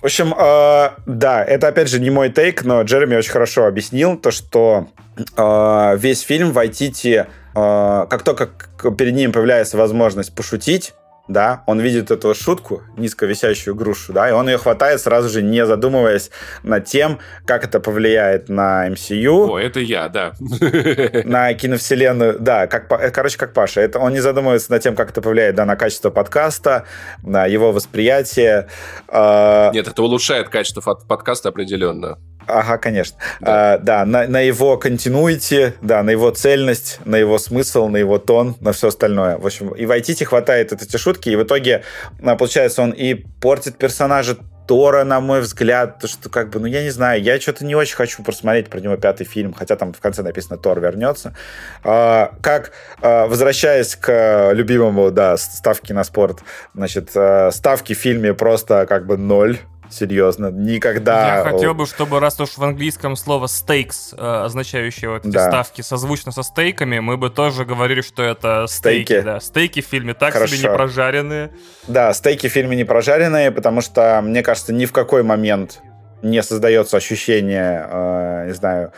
В 0.00 0.04
общем, 0.04 0.34
э, 0.36 0.90
да, 1.06 1.44
это, 1.44 1.68
опять 1.68 1.88
же, 1.88 2.00
не 2.00 2.10
мой 2.10 2.30
тейк, 2.30 2.64
но 2.64 2.82
Джереми 2.82 3.16
очень 3.16 3.32
хорошо 3.32 3.66
объяснил 3.66 4.16
то, 4.16 4.30
что 4.30 4.88
э, 5.36 5.96
весь 5.98 6.20
фильм 6.20 6.52
Вайтити, 6.52 7.26
э, 7.26 8.06
как 8.08 8.22
только 8.22 8.48
перед 8.96 9.14
ним 9.14 9.32
появляется 9.32 9.76
возможность 9.76 10.34
пошутить, 10.34 10.94
да, 11.30 11.62
он 11.66 11.80
видит 11.80 12.10
эту 12.10 12.34
шутку, 12.34 12.82
низковисящую 12.96 13.74
грушу, 13.74 14.12
да, 14.12 14.28
и 14.28 14.32
он 14.32 14.48
ее 14.48 14.58
хватает 14.58 15.00
сразу 15.00 15.28
же, 15.28 15.42
не 15.42 15.64
задумываясь 15.64 16.30
над 16.62 16.84
тем, 16.84 17.20
как 17.46 17.64
это 17.64 17.80
повлияет 17.80 18.48
на 18.48 18.88
MCU. 18.88 19.48
О, 19.48 19.58
это 19.58 19.80
я, 19.80 20.08
да. 20.08 20.32
На 21.24 21.54
киновселенную, 21.54 22.38
да, 22.40 22.66
как, 22.66 22.90
э, 22.92 23.10
короче, 23.10 23.38
как 23.38 23.52
Паша. 23.52 23.80
Это, 23.80 23.98
он 23.98 24.12
не 24.12 24.20
задумывается 24.20 24.72
над 24.72 24.82
тем, 24.82 24.96
как 24.96 25.10
это 25.10 25.22
повлияет, 25.22 25.54
да, 25.54 25.64
на 25.64 25.76
качество 25.76 26.10
подкаста, 26.10 26.84
на 27.22 27.46
его 27.46 27.72
восприятие. 27.72 28.68
Э... 29.08 29.70
Нет, 29.72 29.88
это 29.88 30.02
улучшает 30.02 30.48
качество 30.48 30.80
подкаста 30.80 31.50
определенно. 31.50 32.18
Ага, 32.50 32.78
конечно. 32.78 33.16
Да, 33.40 33.74
а, 33.74 33.78
да 33.78 34.04
на, 34.04 34.26
на 34.26 34.40
его 34.40 34.76
континуити, 34.76 35.74
да, 35.82 36.02
на 36.02 36.10
его 36.10 36.30
цельность, 36.30 36.98
на 37.04 37.16
его 37.16 37.38
смысл, 37.38 37.88
на 37.88 37.96
его 37.96 38.18
тон, 38.18 38.56
на 38.60 38.72
все 38.72 38.88
остальное. 38.88 39.38
В 39.38 39.46
общем, 39.46 39.70
и 39.70 39.86
в 39.86 39.90
IT 39.90 40.24
хватает 40.24 40.72
эти 40.72 40.96
шутки, 40.96 41.28
и 41.28 41.36
в 41.36 41.42
итоге, 41.42 41.82
а, 42.22 42.36
получается, 42.36 42.82
он 42.82 42.90
и 42.90 43.14
портит 43.14 43.76
персонажа 43.76 44.36
Тора, 44.70 45.02
на 45.02 45.20
мой 45.20 45.40
взгляд, 45.40 45.98
то 45.98 46.06
что 46.06 46.28
как 46.28 46.50
бы, 46.50 46.60
ну 46.60 46.66
я 46.66 46.84
не 46.84 46.90
знаю, 46.90 47.20
я 47.20 47.40
что-то 47.40 47.64
не 47.64 47.74
очень 47.74 47.96
хочу 47.96 48.22
просмотреть 48.22 48.68
про 48.68 48.78
него 48.78 48.96
пятый 48.96 49.24
фильм, 49.24 49.52
хотя 49.52 49.74
там 49.74 49.92
в 49.92 49.98
конце 49.98 50.22
написано 50.22 50.58
Тор 50.58 50.78
вернется. 50.78 51.34
А, 51.82 52.34
как, 52.40 52.70
а, 53.02 53.26
возвращаясь 53.26 53.96
к 53.96 54.52
любимому, 54.52 55.10
да, 55.10 55.36
ставки 55.38 55.92
на 55.92 56.04
спорт, 56.04 56.44
значит, 56.72 57.10
а, 57.16 57.50
ставки 57.50 57.94
в 57.94 57.98
фильме 57.98 58.32
просто 58.32 58.86
как 58.86 59.06
бы 59.06 59.16
ноль, 59.16 59.58
Серьезно, 59.90 60.50
никогда... 60.50 61.38
Я 61.38 61.44
хотел 61.44 61.74
бы, 61.74 61.86
чтобы 61.86 62.20
раз 62.20 62.38
уж 62.40 62.50
в 62.56 62.62
английском 62.62 63.16
слово 63.16 63.46
stakes, 63.46 64.14
э, 64.16 64.44
означающее 64.44 65.10
вот 65.10 65.26
эти 65.26 65.32
да. 65.32 65.48
ставки, 65.48 65.82
созвучно 65.82 66.32
со 66.32 66.42
стейками, 66.42 67.00
мы 67.00 67.16
бы 67.16 67.28
тоже 67.30 67.64
говорили, 67.64 68.00
что 68.00 68.22
это 68.22 68.66
стейки. 68.68 69.06
стейки 69.06 69.24
да. 69.24 69.40
Стейки 69.40 69.80
в 69.82 69.86
фильме 69.86 70.14
так 70.14 70.32
Хорошо. 70.32 70.54
себе 70.54 70.68
не 70.68 70.74
прожаренные. 70.74 71.50
Да, 71.88 72.14
стейки 72.14 72.48
в 72.48 72.52
фильме 72.52 72.76
не 72.76 72.84
прожаренные, 72.84 73.50
потому 73.50 73.80
что, 73.80 74.20
мне 74.22 74.42
кажется, 74.42 74.72
ни 74.72 74.86
в 74.86 74.92
какой 74.92 75.22
момент 75.22 75.80
не 76.22 76.42
создается 76.42 76.96
ощущение, 76.96 77.86
э, 77.90 78.46
не 78.46 78.54
знаю, 78.54 78.92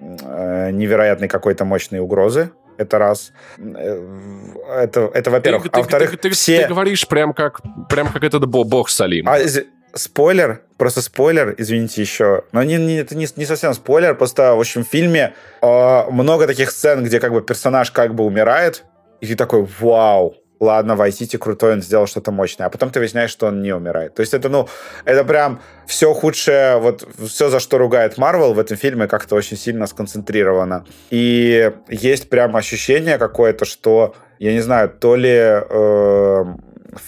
э, 0.00 0.70
невероятной 0.72 1.28
какой-то 1.28 1.64
мощной 1.64 2.00
угрозы. 2.00 2.50
Это 2.78 2.98
раз. 2.98 3.32
Э, 3.58 4.02
это, 4.82 5.10
это 5.14 5.30
во-первых. 5.30 5.66
а 5.72 5.78
во-вторых, 5.78 6.12
ты, 6.12 6.16
ты, 6.16 6.30
все... 6.30 6.62
ты 6.62 6.68
говоришь 6.68 7.06
прям 7.08 7.32
как, 7.32 7.60
прям 7.88 8.12
как 8.12 8.22
этот 8.22 8.46
бог 8.46 8.90
Салим. 8.90 9.28
А, 9.28 9.38
спойлер, 9.96 10.62
просто 10.76 11.02
спойлер, 11.02 11.54
извините 11.58 12.02
еще, 12.02 12.44
но 12.52 12.62
не, 12.62 12.76
не, 12.76 12.98
это 12.98 13.16
не, 13.16 13.26
не 13.36 13.44
совсем 13.44 13.74
спойлер, 13.74 14.14
просто 14.14 14.54
в 14.54 14.60
общем 14.60 14.84
в 14.84 14.88
фильме 14.88 15.34
э, 15.62 16.10
много 16.10 16.46
таких 16.46 16.70
сцен, 16.70 17.04
где 17.04 17.20
как 17.20 17.32
бы 17.32 17.42
персонаж 17.42 17.90
как 17.90 18.14
бы 18.14 18.24
умирает, 18.24 18.84
и 19.20 19.26
ты 19.26 19.34
такой, 19.34 19.66
вау, 19.80 20.36
ладно, 20.60 20.96
Вайтити 20.96 21.36
крутой, 21.36 21.74
он 21.74 21.82
сделал 21.82 22.06
что-то 22.06 22.30
мощное, 22.32 22.66
а 22.66 22.70
потом 22.70 22.90
ты 22.90 22.98
выясняешь, 22.98 23.30
что 23.30 23.46
он 23.46 23.62
не 23.62 23.72
умирает. 23.74 24.14
То 24.14 24.20
есть 24.20 24.34
это, 24.34 24.48
ну, 24.48 24.68
это 25.04 25.24
прям 25.24 25.60
все 25.86 26.12
худшее, 26.12 26.78
вот 26.78 27.06
все, 27.26 27.48
за 27.48 27.60
что 27.60 27.78
ругает 27.78 28.18
Марвел 28.18 28.54
в 28.54 28.58
этом 28.58 28.76
фильме, 28.76 29.06
как-то 29.06 29.34
очень 29.34 29.56
сильно 29.56 29.86
сконцентрировано. 29.86 30.84
И 31.10 31.72
есть 31.88 32.28
прям 32.28 32.56
ощущение 32.56 33.18
какое-то, 33.18 33.64
что, 33.64 34.14
я 34.38 34.52
не 34.52 34.60
знаю, 34.60 34.88
то 34.90 35.16
ли 35.16 35.34
э, 35.34 36.44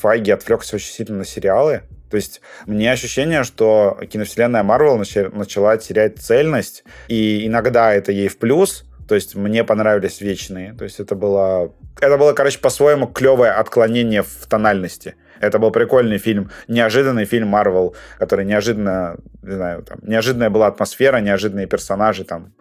Файги 0.01 0.31
отвлекся 0.31 0.77
очень 0.77 0.93
сильно 0.93 1.19
на 1.19 1.25
сериалы, 1.25 1.83
то 2.11 2.17
есть 2.17 2.41
мне 2.67 2.91
ощущение, 2.91 3.45
что 3.45 3.99
киновселенная 4.11 4.63
Марвел 4.63 4.97
начала 4.97 5.77
терять 5.77 6.19
цельность, 6.19 6.85
и 7.09 7.47
иногда 7.47 7.93
это 7.93 8.13
ей 8.13 8.29
в 8.29 8.39
плюс, 8.39 8.85
то 9.09 9.15
есть 9.15 9.35
мне 9.35 9.65
понравились 9.65 10.21
вечные. 10.21 10.75
То 10.75 10.85
есть 10.85 11.01
это 11.01 11.15
было, 11.15 11.73
это 12.01 12.19
было, 12.19 12.35
короче, 12.35 12.59
по-своему 12.59 13.07
клевое 13.07 13.53
отклонение 13.53 14.23
в 14.23 14.47
тональности. 14.47 15.15
Это 15.41 15.59
был 15.59 15.71
прикольный 15.71 16.19
фильм, 16.19 16.51
неожиданный 16.67 17.25
фильм 17.25 17.49
Марвел, 17.49 17.97
который 18.19 18.45
неожиданно, 18.45 19.17
не 19.43 19.55
знаю, 19.55 19.83
там, 19.83 19.99
неожиданная 20.03 20.51
была 20.51 20.67
атмосфера, 20.67 21.19
неожиданные 21.19 21.67
персонажи 21.67 22.25
там. 22.25 22.55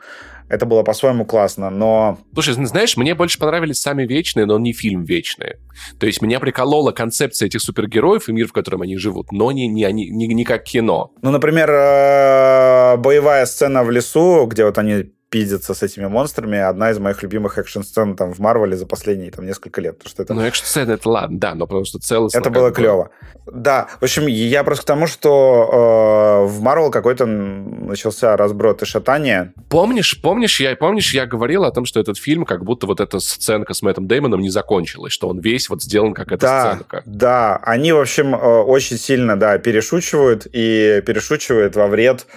Это 0.49 0.65
было 0.65 0.83
по-своему 0.83 1.25
классно, 1.25 1.69
но... 1.69 2.19
Слушай, 2.33 2.53
знаешь, 2.65 2.95
мне 2.95 3.15
больше 3.15 3.37
понравились 3.37 3.79
сами 3.79 4.05
Вечные, 4.05 4.45
но 4.45 4.57
не 4.57 4.73
фильм 4.73 5.03
Вечные. 5.03 5.59
То 5.99 6.05
есть 6.05 6.21
меня 6.21 6.39
приколола 6.39 6.91
концепция 6.91 7.47
этих 7.47 7.61
супергероев 7.61 8.29
и 8.29 8.33
мир, 8.33 8.47
в 8.47 8.53
котором 8.53 8.81
они 8.81 8.97
живут, 8.97 9.31
но 9.31 9.51
не, 9.51 9.67
не, 9.67 9.91
не, 9.91 10.27
не, 10.27 10.43
как 10.45 10.63
кино. 10.63 11.11
Ну, 11.21 11.31
например, 11.31 11.69
э, 11.69 12.97
боевая 12.97 13.45
сцена 13.45 13.83
в 13.83 13.91
лесу, 13.91 14.45
где 14.45 14.65
вот 14.65 14.77
они 14.77 15.11
пиздиться 15.29 15.73
с 15.73 15.83
этими 15.83 16.05
монстрами, 16.05 16.57
одна 16.57 16.91
из 16.91 16.99
моих 16.99 17.21
любимых 17.21 17.57
экшн-сцен 17.57 18.15
там 18.15 18.33
в 18.33 18.39
Марвеле 18.39 18.77
за 18.77 18.85
последние 18.85 19.31
там 19.31 19.45
несколько 19.45 19.81
лет. 19.81 20.01
Что 20.05 20.23
это... 20.23 20.33
Ну, 20.33 20.41
экшн-сцены 20.41 20.93
это 20.93 21.09
ладно, 21.09 21.37
да, 21.39 21.55
но 21.55 21.67
потому 21.67 21.85
что 21.85 21.99
целостно... 21.99 22.39
Это 22.39 22.49
было 22.49 22.71
клево. 22.71 23.09
Да, 23.45 23.87
в 23.99 24.03
общем, 24.03 24.27
я 24.27 24.63
просто 24.63 24.83
к 24.83 24.87
тому, 24.87 25.07
что 25.07 26.43
э, 26.43 26.47
в 26.47 26.61
Марвел 26.61 26.91
какой-то 26.91 27.25
начался 27.25 28.37
разброд 28.37 28.81
и 28.81 28.85
шатание. 28.85 29.53
Помнишь, 29.69 30.19
помнишь, 30.21 30.59
я, 30.59 30.75
помнишь, 30.75 31.13
я 31.13 31.25
говорил 31.25 31.63
о 31.63 31.71
том, 31.71 31.85
что 31.85 31.99
этот 31.99 32.17
фильм, 32.17 32.45
как 32.45 32.63
будто 32.63 32.87
вот 32.87 32.99
эта 32.99 33.19
сценка 33.19 33.73
с 33.73 33.81
Мэттом 33.81 34.07
Деймоном 34.07 34.41
не 34.41 34.49
закончилась, 34.49 35.13
что 35.13 35.27
он 35.29 35.39
весь 35.39 35.69
вот 35.69 35.81
сделан 35.81 36.13
как 36.13 36.31
эта 36.31 36.41
да, 36.41 36.73
сценка. 36.73 37.03
Да, 37.05 37.57
они, 37.63 37.91
в 37.91 37.99
общем, 37.99 38.35
э, 38.35 38.37
очень 38.37 38.97
сильно, 38.97 39.37
да, 39.37 39.57
перешучивают, 39.57 40.47
и 40.51 41.01
перешучивают 41.05 41.75
во 41.75 41.87
вред 41.87 42.27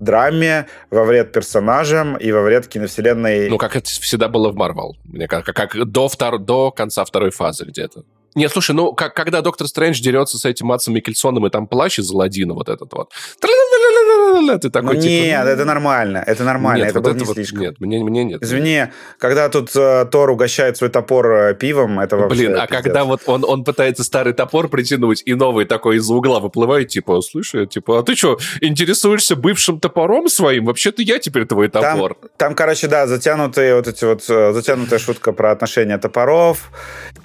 драме, 0.00 0.66
во 0.90 1.04
вред 1.04 1.32
персонажам 1.32 2.16
и 2.16 2.32
во 2.32 2.42
вред 2.42 2.66
киновселенной. 2.66 3.48
Ну, 3.48 3.58
как 3.58 3.76
это 3.76 3.88
всегда 3.88 4.28
было 4.28 4.50
в 4.50 4.56
Марвел. 4.56 4.96
Мне 5.04 5.28
как, 5.28 5.44
как 5.44 5.76
до, 5.84 6.08
втор... 6.08 6.38
до 6.38 6.70
конца 6.70 7.04
второй 7.04 7.30
фазы 7.30 7.64
где-то. 7.64 8.04
Нет, 8.36 8.52
слушай, 8.52 8.72
ну, 8.72 8.92
как, 8.92 9.14
когда 9.14 9.40
Доктор 9.40 9.66
Стрэндж 9.66 9.98
дерется 10.02 10.36
с 10.36 10.44
этим 10.44 10.66
Матсом 10.66 10.92
Микельсоном, 10.92 11.46
и 11.46 11.50
там 11.50 11.66
плащ 11.66 11.98
из 11.98 12.10
Аладдина 12.10 12.52
вот 12.52 12.68
этот 12.68 12.92
вот. 12.92 13.10
Ты 14.60 14.70
такой, 14.70 14.96
ну, 14.96 15.00
типа, 15.00 15.12
нет, 15.12 15.46
это 15.46 15.64
нормально, 15.64 16.22
это 16.26 16.44
нормально, 16.44 16.84
нет, 16.84 16.90
это 16.90 17.00
вот 17.00 17.04
было 17.04 17.12
это 17.12 17.20
не 17.20 17.26
вот, 17.26 17.34
слишком. 17.34 17.60
Нет, 17.60 17.80
мне, 17.80 18.02
мне 18.04 18.24
нет. 18.24 18.42
Извини, 18.42 18.86
когда 19.18 19.48
тут 19.48 19.70
uh, 19.74 20.04
Тор 20.06 20.30
угощает 20.30 20.76
свой 20.76 20.90
топор 20.90 21.26
uh, 21.26 21.54
пивом, 21.54 22.00
это 22.00 22.16
вообще... 22.16 22.48
Блин, 22.48 22.56
а 22.60 22.66
когда 22.66 23.04
вот 23.04 23.22
он, 23.26 23.44
он 23.44 23.64
пытается 23.64 24.04
старый 24.04 24.32
топор 24.32 24.68
притянуть, 24.68 25.22
и 25.24 25.34
новый 25.34 25.64
такой 25.64 25.96
из-за 25.96 26.14
угла 26.14 26.40
выплывает, 26.40 26.88
типа, 26.88 27.20
слушай, 27.22 27.66
типа, 27.66 28.00
а 28.00 28.02
ты 28.02 28.14
что, 28.14 28.38
интересуешься 28.60 29.36
бывшим 29.36 29.80
топором 29.80 30.28
своим? 30.28 30.66
Вообще-то 30.66 31.02
я 31.02 31.18
теперь 31.18 31.46
твой 31.46 31.68
топор. 31.68 32.14
Там, 32.14 32.30
там 32.36 32.54
короче, 32.54 32.88
да, 32.88 33.06
затянутые 33.06 33.76
вот 33.76 33.88
эти 33.88 34.04
вот, 34.04 34.22
затянутая 34.22 34.98
шутка 34.98 35.32
про 35.32 35.52
отношения 35.52 35.98
топоров. 35.98 36.70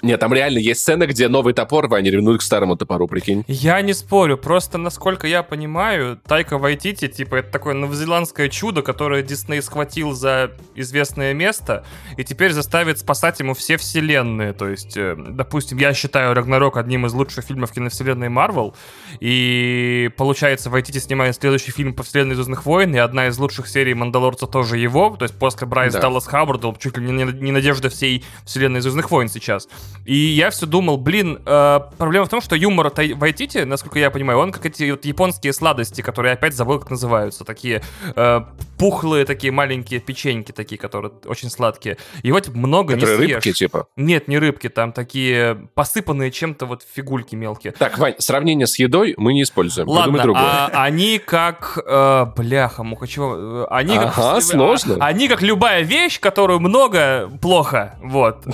Нет, 0.02 0.20
там 0.20 0.32
реально 0.34 0.58
есть 0.58 0.80
сцена, 0.80 1.06
где 1.06 1.28
новый 1.28 1.54
топор, 1.54 1.88
Ваня 1.88 2.10
ревнует 2.10 2.40
к 2.40 2.42
старому 2.42 2.76
топору, 2.76 3.06
прикинь. 3.06 3.44
Я 3.46 3.80
не 3.82 3.92
спорю, 3.92 4.36
просто, 4.36 4.78
насколько 4.78 5.26
я 5.26 5.42
понимаю, 5.42 6.18
Тайка 6.26 6.58
Вайтити, 6.58 7.01
типа, 7.08 7.36
это 7.36 7.50
такое 7.50 7.74
новозеландское 7.74 8.48
чудо, 8.48 8.82
которое 8.82 9.22
Дисней 9.22 9.62
схватил 9.62 10.12
за 10.12 10.52
известное 10.74 11.34
место, 11.34 11.84
и 12.16 12.24
теперь 12.24 12.52
заставит 12.52 12.98
спасать 12.98 13.40
ему 13.40 13.54
все 13.54 13.76
вселенные. 13.76 14.52
То 14.52 14.68
есть, 14.68 14.96
э, 14.96 15.16
допустим, 15.16 15.78
я 15.78 15.94
считаю 15.94 16.34
Рагнарок 16.34 16.76
одним 16.76 17.06
из 17.06 17.12
лучших 17.12 17.44
фильмов 17.44 17.72
киновселенной 17.72 18.28
Марвел, 18.28 18.74
и 19.20 20.10
получается, 20.16 20.70
Вайтити 20.70 20.98
снимает 20.98 21.36
следующий 21.36 21.72
фильм 21.72 21.94
по 21.94 22.02
вселенной 22.02 22.34
Звездных 22.34 22.64
войн, 22.66 22.94
и 22.94 22.98
одна 22.98 23.28
из 23.28 23.38
лучших 23.38 23.68
серий 23.68 23.94
Мандалорца 23.94 24.46
тоже 24.46 24.78
его, 24.78 25.16
то 25.16 25.24
есть 25.24 25.38
после 25.38 25.66
Брайс 25.66 25.92
да. 25.94 26.00
Даллас 26.00 26.26
Хаббарда, 26.26 26.74
чуть 26.78 26.96
ли 26.96 27.10
не, 27.10 27.24
не 27.24 27.52
надежда 27.52 27.88
всей 27.88 28.24
вселенной 28.44 28.80
Звездных 28.80 29.10
войн 29.10 29.28
сейчас. 29.28 29.68
И 30.04 30.14
я 30.14 30.50
все 30.50 30.66
думал, 30.66 30.96
блин, 30.96 31.40
э, 31.44 31.80
проблема 31.98 32.26
в 32.26 32.28
том, 32.28 32.40
что 32.40 32.56
юмор 32.56 32.92
Вайтити, 32.94 33.58
насколько 33.58 33.98
я 33.98 34.10
понимаю, 34.10 34.38
он 34.38 34.52
как 34.52 34.66
эти 34.66 34.90
вот 34.90 35.04
японские 35.04 35.52
сладости, 35.52 36.02
которые 36.02 36.34
опять 36.34 36.54
забыл, 36.54 36.78
как 36.78 36.90
называются, 36.92 37.44
такие 37.44 37.82
э, 38.14 38.40
пухлые 38.78 39.24
такие 39.24 39.52
маленькие 39.52 40.00
печеньки 40.00 40.52
такие, 40.52 40.78
которые 40.78 41.12
очень 41.26 41.50
сладкие. 41.50 41.98
Его 42.22 42.40
типа 42.40 42.56
много 42.56 42.94
которые 42.94 43.18
не 43.18 43.24
съешь. 43.24 43.34
рыбки 43.34 43.52
типа? 43.52 43.86
Нет, 43.96 44.28
не 44.28 44.38
рыбки, 44.38 44.68
там 44.68 44.92
такие 44.92 45.68
посыпанные 45.74 46.30
чем-то 46.30 46.66
вот 46.66 46.86
фигульки 46.92 47.34
мелкие. 47.34 47.72
Так, 47.72 47.98
Вань, 47.98 48.14
сравнение 48.18 48.66
с 48.66 48.78
едой 48.78 49.14
мы 49.16 49.32
не 49.32 49.42
используем. 49.42 49.88
Ладно, 49.88 50.32
а 50.34 50.68
они 50.84 51.18
как... 51.18 51.78
Э, 51.86 52.26
бляха, 52.36 52.82
муха, 52.82 53.06
чего? 53.06 53.36
Э, 53.36 53.66
они 53.70 53.96
ага, 53.96 54.12
как... 54.14 54.42
сложно. 54.42 54.96
А, 55.00 55.06
они 55.06 55.28
как 55.28 55.42
любая 55.42 55.82
вещь, 55.82 56.20
которую 56.20 56.60
много, 56.60 57.30
плохо. 57.40 57.98
Вот. 58.02 58.44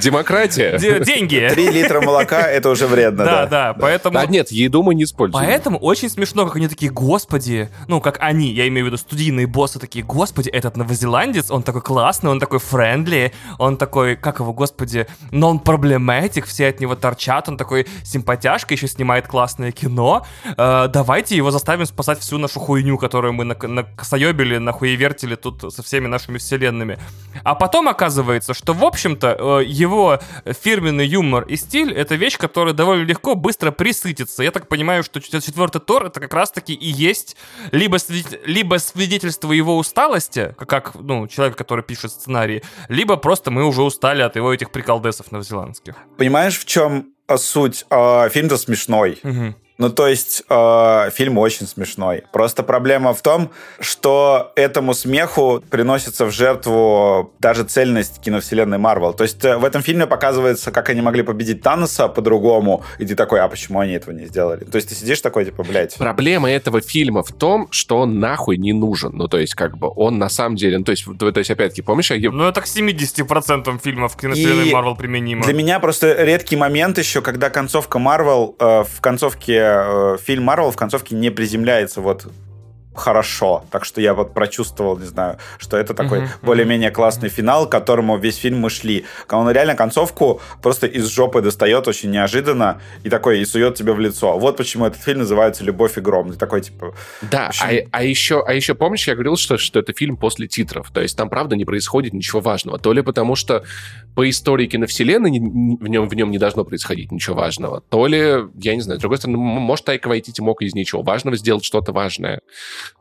Демократия. 0.00 0.78
Деньги. 0.78 1.48
Три 1.52 1.68
литра 1.68 2.00
молока— 2.00 2.40
это 2.50 2.70
уже 2.70 2.86
вредно, 2.86 3.24
да. 3.24 3.46
Да, 3.46 3.46
да, 3.46 3.74
поэтому... 3.78 4.18
А 4.18 4.26
нет, 4.26 4.50
еду 4.50 4.82
мы 4.82 4.94
не 4.94 5.04
используем. 5.04 5.44
Поэтому 5.44 5.78
очень 5.78 6.08
смешно, 6.08 6.44
как 6.52 6.58
они 6.58 6.68
такие, 6.68 6.92
господи, 6.92 7.70
ну, 7.88 8.02
как 8.02 8.18
они, 8.20 8.52
я 8.52 8.68
имею 8.68 8.84
в 8.84 8.88
виду 8.88 8.98
студийные 8.98 9.46
боссы, 9.46 9.78
такие, 9.78 10.04
господи, 10.04 10.50
этот 10.50 10.76
новозеландец, 10.76 11.50
он 11.50 11.62
такой 11.62 11.80
классный, 11.80 12.30
он 12.30 12.40
такой 12.40 12.58
френдли, 12.58 13.32
он 13.58 13.78
такой, 13.78 14.16
как 14.16 14.40
его, 14.40 14.52
господи, 14.52 15.06
нон-проблематик, 15.30 16.44
все 16.44 16.68
от 16.68 16.78
него 16.78 16.94
торчат, 16.94 17.48
он 17.48 17.56
такой 17.56 17.86
симпатяшка, 18.04 18.74
еще 18.74 18.86
снимает 18.86 19.28
классное 19.28 19.72
кино, 19.72 20.26
э, 20.44 20.88
давайте 20.92 21.36
его 21.38 21.50
заставим 21.50 21.86
спасать 21.86 22.18
всю 22.18 22.36
нашу 22.36 22.60
хуйню, 22.60 22.98
которую 22.98 23.32
мы 23.32 23.44
накосоебили, 23.44 24.58
нахуевертили 24.58 25.36
тут 25.36 25.72
со 25.72 25.82
всеми 25.82 26.06
нашими 26.06 26.36
вселенными. 26.36 26.98
А 27.44 27.54
потом 27.54 27.88
оказывается, 27.88 28.52
что, 28.52 28.74
в 28.74 28.84
общем-то, 28.84 29.60
э, 29.62 29.64
его 29.64 30.20
фирменный 30.44 31.06
юмор 31.06 31.44
и 31.44 31.56
стиль— 31.56 31.92
это 31.94 32.14
вещь, 32.14 32.36
которая 32.36 32.74
довольно 32.74 33.04
легко, 33.04 33.36
быстро 33.36 33.70
присытится. 33.70 34.42
Я 34.42 34.50
так 34.50 34.68
понимаю, 34.68 35.02
что 35.02 35.18
четвертый 35.18 35.80
Тор— 35.80 36.04
это 36.08 36.20
как 36.20 36.34
раз-таки 36.42 36.74
и 36.74 36.88
есть 36.88 37.36
либо, 37.72 37.98
свидетель, 37.98 38.40
либо 38.44 38.78
свидетельство 38.78 39.52
его 39.52 39.76
усталости, 39.76 40.54
как, 40.58 40.94
ну, 40.94 41.26
человек, 41.28 41.56
который 41.56 41.84
пишет 41.84 42.10
сценарии, 42.12 42.62
либо 42.88 43.16
просто 43.16 43.50
мы 43.50 43.64
уже 43.64 43.82
устали 43.82 44.22
от 44.22 44.36
его 44.36 44.52
этих 44.52 44.70
приколдесов 44.70 45.32
новозеландских. 45.32 45.94
Понимаешь, 46.18 46.58
в 46.58 46.64
чем 46.64 47.12
суть? 47.36 47.86
Э, 47.90 48.28
фильм-то 48.28 48.56
смешной. 48.56 49.18
Угу. 49.22 49.54
Ну, 49.82 49.90
то 49.90 50.06
есть 50.06 50.44
э, 50.48 51.10
фильм 51.12 51.38
очень 51.38 51.66
смешной. 51.66 52.22
Просто 52.30 52.62
проблема 52.62 53.12
в 53.14 53.20
том, 53.20 53.50
что 53.80 54.52
этому 54.54 54.94
смеху 54.94 55.60
приносится 55.70 56.24
в 56.24 56.30
жертву 56.30 57.34
даже 57.40 57.64
цельность 57.64 58.20
киновселенной 58.20 58.78
Марвел. 58.78 59.12
То 59.12 59.24
есть 59.24 59.44
э, 59.44 59.56
в 59.56 59.64
этом 59.64 59.82
фильме 59.82 60.06
показывается, 60.06 60.70
как 60.70 60.88
они 60.90 61.02
могли 61.02 61.24
победить 61.24 61.62
Таноса 61.62 62.06
по-другому, 62.06 62.84
и 63.00 63.06
ты 63.06 63.16
такой, 63.16 63.40
а 63.40 63.48
почему 63.48 63.80
они 63.80 63.94
этого 63.94 64.14
не 64.14 64.26
сделали? 64.26 64.62
То 64.62 64.76
есть 64.76 64.88
ты 64.88 64.94
сидишь 64.94 65.20
такой, 65.20 65.46
типа, 65.46 65.64
блядь. 65.64 65.96
Проблема 65.98 66.48
этого 66.48 66.80
фильма 66.80 67.24
в 67.24 67.32
том, 67.32 67.66
что 67.72 67.98
он 67.98 68.20
нахуй 68.20 68.58
не 68.58 68.72
нужен. 68.72 69.16
Ну, 69.16 69.26
то 69.26 69.40
есть, 69.40 69.56
как 69.56 69.76
бы, 69.78 69.90
он 69.96 70.16
на 70.16 70.28
самом 70.28 70.54
деле... 70.54 70.78
Ну, 70.78 70.84
то 70.84 70.92
есть, 70.92 71.04
то, 71.18 71.32
то 71.32 71.38
есть 71.38 71.50
опять-таки, 71.50 71.82
помнишь... 71.82 72.12
Я... 72.12 72.30
Ну, 72.30 72.44
это 72.44 72.60
к 72.60 72.66
70% 72.66 73.80
фильмов 73.82 74.16
киновселенной 74.16 74.70
Марвел 74.70 74.94
применимо. 74.94 75.42
Для 75.42 75.54
меня 75.54 75.80
просто 75.80 76.22
редкий 76.22 76.54
момент 76.54 76.98
еще, 76.98 77.20
когда 77.20 77.50
концовка 77.50 77.98
Марвел 77.98 78.54
э, 78.60 78.84
в 78.84 79.00
концовке 79.00 79.71
фильм 80.22 80.44
Марвел 80.44 80.70
в 80.70 80.76
концовке 80.76 81.14
не 81.14 81.30
приземляется 81.30 82.00
вот 82.00 82.26
хорошо. 82.94 83.64
Так 83.70 83.84
что 83.84 84.00
я 84.00 84.14
вот 84.14 84.34
прочувствовал, 84.34 84.98
не 84.98 85.06
знаю, 85.06 85.38
что 85.58 85.76
это 85.76 85.94
такой 85.94 86.20
uh-huh, 86.20 86.28
более-менее 86.42 86.90
классный 86.90 87.28
uh-huh. 87.28 87.32
финал, 87.32 87.66
к 87.66 87.72
которому 87.72 88.18
весь 88.18 88.36
фильм 88.36 88.60
мы 88.60 88.70
шли. 88.70 89.04
Он 89.30 89.50
реально 89.50 89.74
концовку 89.74 90.40
просто 90.62 90.86
из 90.86 91.08
жопы 91.08 91.40
достает 91.40 91.88
очень 91.88 92.10
неожиданно 92.10 92.80
и 93.02 93.10
такой, 93.10 93.40
и 93.40 93.44
сует 93.44 93.74
тебе 93.74 93.92
в 93.92 94.00
лицо. 94.00 94.38
Вот 94.38 94.56
почему 94.56 94.86
этот 94.86 95.02
фильм 95.02 95.20
называется 95.20 95.64
«Любовь 95.64 95.96
и 95.98 96.00
гром». 96.00 96.32
Ты 96.32 96.38
такой, 96.38 96.60
типа... 96.60 96.94
Да, 97.22 97.48
общем... 97.48 97.66
а, 97.66 97.98
а, 97.98 98.04
еще, 98.04 98.42
а 98.46 98.52
еще 98.52 98.74
помнишь, 98.74 99.08
я 99.08 99.14
говорил, 99.14 99.36
что, 99.36 99.58
что 99.58 99.78
это 99.78 99.92
фильм 99.92 100.16
после 100.16 100.46
титров. 100.46 100.90
То 100.90 101.00
есть 101.00 101.16
там, 101.16 101.28
правда, 101.28 101.56
не 101.56 101.64
происходит 101.64 102.12
ничего 102.12 102.40
важного. 102.40 102.78
То 102.78 102.92
ли 102.92 103.02
потому, 103.02 103.36
что 103.36 103.64
по 104.14 104.28
истории 104.28 104.66
киновселенной 104.66 105.30
в 105.30 105.88
нем, 105.88 106.08
в 106.08 106.14
нем 106.14 106.30
не 106.30 106.38
должно 106.38 106.64
происходить 106.64 107.10
ничего 107.10 107.36
важного, 107.36 107.80
то 107.80 108.06
ли, 108.06 108.18
я 108.56 108.74
не 108.74 108.80
знаю, 108.80 108.98
с 108.98 109.00
другой 109.00 109.18
стороны, 109.18 109.38
может, 109.38 109.86
Тайка 109.86 110.08
Вайтити 110.08 110.40
мог 110.40 110.62
из 110.62 110.74
ничего 110.74 111.02
важного 111.02 111.36
сделать 111.36 111.64
что-то 111.64 111.92
важное. 111.92 112.40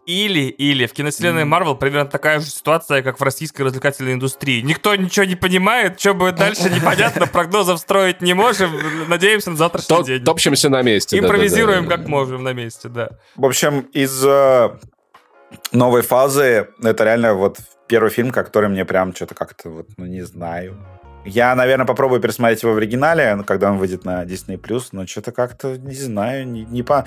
Или, 0.06 0.42
или 0.42 0.86
в 0.88 0.94
киновселенной 0.94 1.46
Марвел 1.46 1.76
примерно 1.76 2.10
такая 2.10 2.40
же 2.40 2.48
ситуация, 2.48 3.02
как 3.02 3.20
в 3.20 3.24
российской 3.24 3.62
развлекательной 3.62 4.14
индустрии. 4.14 4.62
Никто 4.62 4.96
ничего 4.96 5.26
не 5.26 5.36
понимает, 5.36 6.00
что 6.00 6.14
будет 6.14 6.36
дальше, 6.36 6.64
непонятно, 6.76 7.28
прогнозов 7.28 7.80
строить 7.80 8.22
не 8.22 8.34
можем, 8.34 8.72
надеемся 9.08 9.52
на 9.52 9.58
завтрашний 9.58 9.96
То- 9.96 10.04
день. 10.04 10.24
Топчемся 10.24 10.70
на 10.70 10.82
месте. 10.82 11.18
Импровизируем 11.18 11.88
как 11.88 12.08
можем 12.08 12.44
на 12.44 12.54
месте, 12.54 12.90
да. 12.90 13.10
В 13.36 13.46
общем, 13.46 13.82
из 13.94 14.24
э, 14.26 14.70
новой 15.72 16.02
фазы 16.02 16.68
это 16.82 17.04
реально 17.04 17.34
вот 17.34 17.58
первый 17.88 18.10
фильм, 18.10 18.32
который 18.32 18.70
мне 18.70 18.86
прям 18.86 19.16
что-то 19.16 19.36
как-то 19.36 19.70
вот, 19.70 19.88
ну 19.98 20.06
не 20.06 20.22
знаю. 20.22 20.78
Я, 21.26 21.54
наверное, 21.56 21.86
попробую 21.86 22.20
пересмотреть 22.20 22.64
его 22.64 22.74
в 22.74 22.78
оригинале, 22.78 23.36
ну, 23.36 23.44
когда 23.44 23.72
он 23.72 23.78
выйдет 23.78 24.06
на 24.06 24.24
Disney+, 24.24 24.60
но 24.92 25.06
что-то 25.06 25.32
как-то, 25.32 25.78
не 25.78 25.94
знаю, 25.94 26.48
не, 26.48 26.66
не 26.66 26.84
по... 26.84 27.06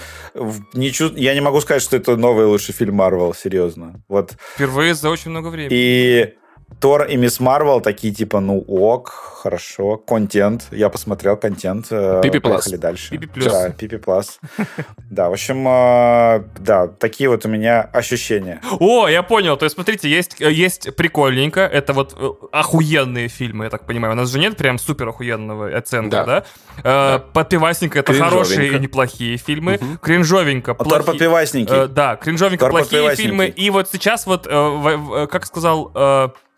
Не 0.72 0.92
чу... 0.92 1.12
Я 1.14 1.34
не 1.34 1.40
могу 1.40 1.60
сказать, 1.60 1.82
что 1.82 1.96
это 1.96 2.16
новый 2.16 2.46
лучший 2.46 2.74
фильм 2.74 2.94
Марвел, 2.94 3.34
серьезно. 3.34 4.02
Вот. 4.08 4.34
Впервые 4.54 4.94
за 4.94 5.10
очень 5.10 5.30
много 5.30 5.48
времени. 5.48 5.70
И 5.72 6.34
Тор 6.80 7.04
и 7.04 7.16
Мисс 7.16 7.40
Марвел 7.40 7.80
такие 7.80 8.12
типа, 8.12 8.40
ну 8.40 8.58
ок, 8.60 9.08
хорошо, 9.42 9.96
контент. 9.96 10.64
Я 10.70 10.88
посмотрел 10.88 11.36
контент. 11.36 11.86
э, 11.90 12.20
Пипи 12.22 12.38
Плас. 12.38 12.64
Поехали 12.64 12.76
дальше. 12.80 13.10
Пипи 13.10 13.26
Плюс. 13.26 13.46
Да, 13.46 13.70
Пипи 13.70 13.96
Плас. 13.96 14.38
Да, 15.10 15.28
в 15.28 15.32
общем, 15.32 15.66
э, 15.68 16.44
да, 16.58 16.88
такие 16.88 17.28
вот 17.28 17.44
у 17.46 17.48
меня 17.48 17.82
ощущения. 17.82 18.60
О, 18.80 19.06
я 19.06 19.22
понял. 19.22 19.56
То 19.56 19.64
есть, 19.64 19.74
смотрите, 19.74 20.08
есть, 20.08 20.40
э, 20.40 20.50
есть 20.50 20.94
прикольненько. 20.96 21.60
Это 21.60 21.92
вот 21.92 22.16
охуенные 22.52 23.28
фильмы, 23.28 23.64
я 23.64 23.70
так 23.70 23.86
понимаю. 23.86 24.14
У 24.14 24.16
нас 24.16 24.30
же 24.30 24.38
нет 24.38 24.56
прям 24.56 24.78
супер 24.78 25.08
охуенного 25.08 25.76
оценка, 25.76 26.24
да? 26.24 26.44
Да. 26.82 27.18
Подпивасненько 27.32 28.00
это 28.00 28.12
хорошие 28.14 28.72
и 28.72 28.78
неплохие 28.78 29.36
фильмы. 29.36 29.78
Кринжовенько. 30.02 30.72
А 30.72 30.74
Тор 30.74 30.86
плохие- 31.02 31.04
подпивасники. 31.04 31.70
Э, 31.72 31.86
да, 31.86 32.16
кринжовенько 32.16 32.64
Тор 32.64 32.70
плохие 32.70 33.02
подпивасненький. 33.02 33.24
фильмы. 33.24 33.46
И 33.46 33.70
вот 33.70 33.88
сейчас 33.90 34.26
вот, 34.26 34.46
как 34.46 35.46
сказал, 35.46 35.92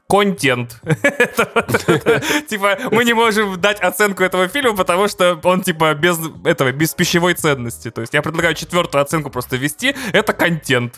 контент. 0.08 0.80
Типа, 2.48 2.78
мы 2.90 3.04
не 3.04 3.12
можем 3.12 3.60
дать 3.60 3.80
оценку 3.80 4.22
этого 4.22 4.48
фильма, 4.48 4.76
потому 4.76 5.08
что 5.08 5.38
он, 5.42 5.62
типа, 5.62 5.94
без 5.94 6.18
этого, 6.44 6.72
без 6.72 6.94
пищевой 6.94 7.34
ценности. 7.34 7.90
То 7.90 8.00
есть 8.02 8.14
я 8.14 8.22
предлагаю 8.22 8.54
четвертую 8.54 9.02
оценку 9.02 9.30
просто 9.30 9.56
ввести. 9.56 9.94
Это 10.12 10.32
контент. 10.32 10.94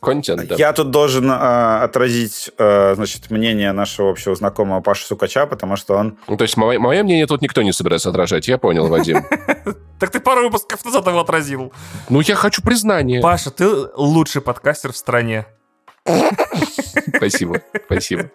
Контент, 0.00 0.46
да. 0.46 0.54
Я 0.56 0.72
тут 0.72 0.90
должен 0.90 1.28
э, 1.30 1.82
отразить, 1.82 2.52
э, 2.56 2.94
значит, 2.94 3.30
мнение 3.30 3.72
нашего 3.72 4.10
общего 4.10 4.34
знакомого 4.34 4.80
Паши 4.80 5.04
Сукача, 5.04 5.46
потому 5.46 5.76
что 5.76 5.96
он... 5.96 6.18
Ну, 6.28 6.36
то 6.36 6.42
есть 6.44 6.56
мое, 6.56 6.78
мое 6.78 7.02
мнение 7.02 7.26
тут 7.26 7.42
никто 7.42 7.62
не 7.62 7.72
собирается 7.72 8.10
отражать, 8.10 8.46
я 8.46 8.58
понял, 8.58 8.86
Вадим. 8.88 9.24
Так 9.98 10.10
ты 10.10 10.20
пару 10.20 10.42
выпусков 10.42 10.84
назад 10.84 11.08
его 11.08 11.18
отразил. 11.18 11.72
Ну, 12.08 12.20
я 12.20 12.36
хочу 12.36 12.62
признания. 12.62 13.20
Паша, 13.20 13.50
ты 13.50 13.66
лучший 13.96 14.40
подкастер 14.40 14.92
в 14.92 14.96
стране. 14.96 15.46
Спасибо, 17.16 17.62
спасибо. 17.86 18.30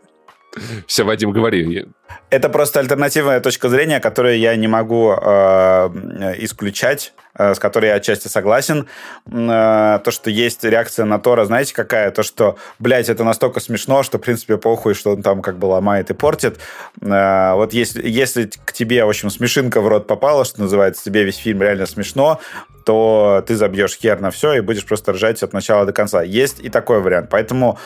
Все, 0.87 1.03
Вадим, 1.03 1.31
говори. 1.31 1.85
Это 2.29 2.49
просто 2.49 2.79
альтернативная 2.79 3.39
точка 3.39 3.69
зрения, 3.69 3.99
которую 3.99 4.37
я 4.37 4.55
не 4.55 4.67
могу 4.67 5.11
э, 5.11 6.35
исключать, 6.39 7.13
э, 7.37 7.53
с 7.53 7.59
которой 7.59 7.87
я 7.87 7.95
отчасти 7.95 8.27
согласен. 8.27 8.87
Э, 9.27 9.99
то, 10.03 10.11
что 10.11 10.29
есть 10.29 10.63
реакция 10.63 11.05
на 11.05 11.19
Тора, 11.19 11.45
знаете, 11.45 11.73
какая? 11.73 12.11
То, 12.11 12.23
что, 12.23 12.57
блядь, 12.79 13.09
это 13.09 13.23
настолько 13.23 13.59
смешно, 13.59 14.03
что, 14.03 14.17
в 14.17 14.21
принципе, 14.21 14.57
похуй, 14.57 14.93
что 14.93 15.11
он 15.11 15.21
там 15.21 15.41
как 15.41 15.57
бы 15.57 15.65
ломает 15.65 16.09
и 16.09 16.13
портит. 16.13 16.59
Э, 17.01 17.53
вот 17.53 17.73
если, 17.73 18.07
если 18.07 18.49
к 18.65 18.73
тебе, 18.73 19.05
в 19.05 19.09
общем, 19.09 19.29
смешинка 19.29 19.81
в 19.81 19.87
рот 19.87 20.07
попала, 20.07 20.45
что 20.45 20.61
называется, 20.61 21.03
тебе 21.03 21.23
весь 21.23 21.37
фильм 21.37 21.61
реально 21.61 21.85
смешно, 21.85 22.39
то 22.85 23.43
ты 23.47 23.55
забьешь 23.55 23.97
хер 23.97 24.19
на 24.19 24.29
все 24.29 24.53
и 24.53 24.59
будешь 24.59 24.85
просто 24.85 25.13
ржать 25.13 25.41
от 25.41 25.53
начала 25.53 25.85
до 25.85 25.93
конца. 25.93 26.21
Есть 26.21 26.59
и 26.59 26.69
такой 26.69 26.99
вариант. 26.99 27.29
Поэтому 27.29 27.79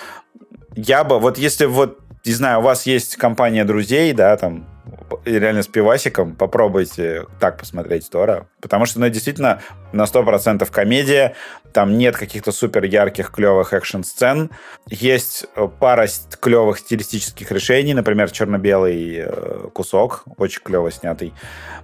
я 0.76 1.04
бы, 1.04 1.20
вот 1.20 1.38
если 1.38 1.66
вот, 1.66 2.00
не 2.26 2.34
знаю, 2.34 2.60
у 2.60 2.62
вас 2.64 2.86
есть 2.86 3.16
компания 3.16 3.66
друзей, 3.66 4.14
да, 4.14 4.36
там, 4.38 4.66
реально 5.26 5.64
с 5.64 5.68
пивасиком, 5.68 6.36
попробуйте 6.36 7.26
так 7.40 7.58
посмотреть 7.58 8.10
Тора, 8.10 8.48
потому 8.62 8.86
что, 8.86 9.00
ну, 9.00 9.10
действительно, 9.10 9.62
на 9.92 10.06
100% 10.06 10.70
комедия, 10.72 11.36
там 11.74 11.98
нет 11.98 12.16
каких-то 12.16 12.52
супер 12.52 12.84
ярких, 12.84 13.32
клевых 13.32 13.74
экшн-сцен, 13.74 14.50
есть 14.90 15.46
э, 15.56 15.68
пара 15.80 16.08
клевых 16.40 16.80
стилистических 16.80 17.52
решений, 17.52 17.94
например, 17.94 18.32
черно-белый 18.32 19.24
э, 19.26 19.70
кусок, 19.74 20.24
очень 20.38 20.62
клево 20.62 20.92
снятый, 20.92 21.34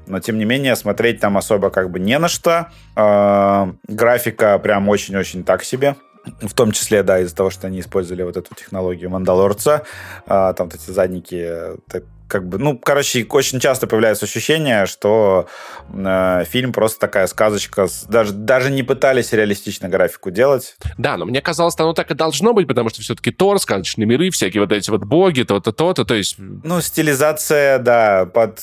но, 0.07 0.19
тем 0.19 0.37
не 0.37 0.45
менее, 0.45 0.75
смотреть 0.75 1.19
там 1.19 1.37
особо 1.37 1.69
как 1.69 1.89
бы 1.89 1.99
не 1.99 2.17
на 2.19 2.27
что, 2.27 2.69
Э, 2.95 3.73
графика 3.87 4.59
прям 4.59 4.87
очень-очень 4.89 5.43
так 5.43 5.63
себе, 5.63 5.95
в 6.41 6.53
том 6.53 6.71
числе, 6.71 7.03
да, 7.03 7.19
из-за 7.19 7.35
того, 7.35 7.49
что 7.49 7.67
они 7.67 7.79
использовали 7.79 8.23
вот 8.23 8.37
эту 8.37 8.55
технологию 8.55 9.09
Мандалорца. 9.09 9.83
А, 10.25 10.53
там 10.53 10.69
вот 10.69 10.75
эти 10.75 10.89
задники, 10.89 11.77
так, 11.89 12.03
как 12.33 12.47
бы, 12.47 12.57
ну, 12.57 12.79
короче, 12.79 13.27
очень 13.29 13.59
часто 13.59 13.85
появляется 13.85 14.25
ощущение, 14.25 14.87
что 14.87 15.47
э, 15.93 16.43
фильм 16.49 16.73
просто 16.73 16.99
такая 16.99 17.27
сказочка. 17.27 17.87
даже, 18.09 18.31
даже 18.31 18.71
не 18.71 18.81
пытались 18.81 19.33
реалистично 19.33 19.87
графику 19.87 20.31
делать. 20.31 20.75
Да, 20.97 21.17
но 21.17 21.25
мне 21.25 21.41
казалось, 21.41 21.75
оно 21.77 21.93
так 21.93 22.09
и 22.09 22.15
должно 22.15 22.53
быть, 22.53 22.67
потому 22.67 22.89
что 22.89 23.01
все-таки 23.03 23.29
Тор, 23.29 23.59
сказочные 23.59 24.07
миры, 24.07 24.31
всякие 24.31 24.61
вот 24.61 24.71
эти 24.71 24.89
вот 24.89 25.03
боги, 25.03 25.43
то-то, 25.43 25.71
то-то, 25.71 26.05
то 26.05 26.15
есть... 26.15 26.37
Ну, 26.39 26.81
стилизация, 26.81 27.77
да, 27.77 28.25
под 28.25 28.61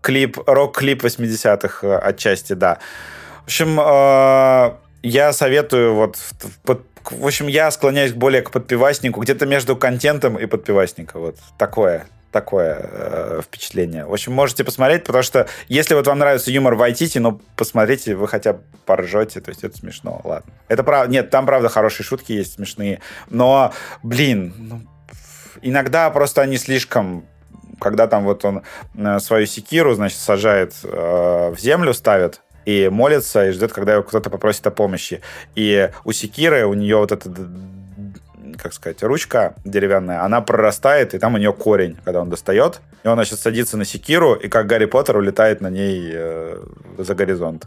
клип, 0.00 0.38
рок-клип 0.46 1.04
80-х 1.04 1.86
э, 1.86 1.98
отчасти, 1.98 2.54
да. 2.54 2.78
В 3.42 3.44
общем, 3.44 3.78
э, 3.78 4.72
я 5.02 5.32
советую 5.34 5.94
вот... 5.94 6.16
под- 6.64 6.89
в 7.04 7.26
общем, 7.26 7.46
я 7.46 7.70
склоняюсь 7.70 8.12
более 8.12 8.42
к 8.42 8.50
подпиваснику, 8.50 9.20
где-то 9.20 9.46
между 9.46 9.76
контентом 9.76 10.38
и 10.38 10.46
подпивасником. 10.46 11.22
Вот 11.22 11.36
такое 11.58 12.06
такое 12.30 12.78
э, 12.80 13.40
впечатление. 13.42 14.06
В 14.06 14.12
общем, 14.12 14.32
можете 14.32 14.62
посмотреть, 14.62 15.04
потому 15.04 15.22
что 15.22 15.48
если 15.68 15.94
вот 15.94 16.06
вам 16.06 16.18
нравится 16.18 16.50
юмор 16.50 16.76
Вайтити, 16.76 17.18
ну, 17.18 17.40
посмотрите, 17.56 18.14
вы 18.14 18.28
хотя 18.28 18.52
бы 18.52 18.62
поржете, 18.86 19.40
то 19.40 19.50
есть 19.50 19.64
это 19.64 19.76
смешно, 19.76 20.20
ладно. 20.22 20.52
Это 20.68 20.84
правда, 20.84 21.12
нет, 21.12 21.30
там 21.30 21.44
правда 21.44 21.68
хорошие 21.68 22.06
шутки 22.06 22.32
есть 22.32 22.54
смешные, 22.54 23.00
но, 23.28 23.72
блин, 24.02 24.54
ну, 24.58 24.82
иногда 25.60 26.08
просто 26.10 26.42
они 26.42 26.56
слишком 26.56 27.26
когда 27.80 28.06
там 28.06 28.24
вот 28.24 28.44
он 28.44 28.62
э, 28.94 29.18
свою 29.20 29.46
секиру, 29.46 29.94
значит, 29.94 30.18
сажает 30.18 30.74
э, 30.84 31.54
в 31.56 31.58
землю, 31.58 31.94
ставит, 31.94 32.42
и 32.70 32.88
молится, 32.88 33.48
и 33.48 33.50
ждет, 33.50 33.72
когда 33.72 33.94
его 33.94 34.02
кто-то 34.02 34.30
попросит 34.30 34.66
о 34.66 34.70
помощи. 34.70 35.20
И 35.54 35.90
у 36.04 36.12
секиры, 36.12 36.66
у 36.66 36.74
нее 36.74 36.96
вот 36.96 37.10
эта, 37.10 37.30
как 38.58 38.72
сказать, 38.72 39.02
ручка 39.02 39.54
деревянная, 39.64 40.24
она 40.24 40.40
прорастает, 40.40 41.14
и 41.14 41.18
там 41.18 41.34
у 41.34 41.38
нее 41.38 41.52
корень, 41.52 41.96
когда 42.04 42.20
он 42.20 42.30
достает. 42.30 42.80
И 43.02 43.08
он, 43.08 43.14
значит, 43.14 43.40
садится 43.40 43.76
на 43.76 43.84
секиру, 43.84 44.34
и 44.34 44.48
как 44.48 44.66
Гарри 44.66 44.84
Поттер 44.84 45.16
улетает 45.16 45.60
на 45.60 45.70
ней 45.70 46.10
э, 46.12 46.62
за 46.98 47.14
горизонт. 47.14 47.66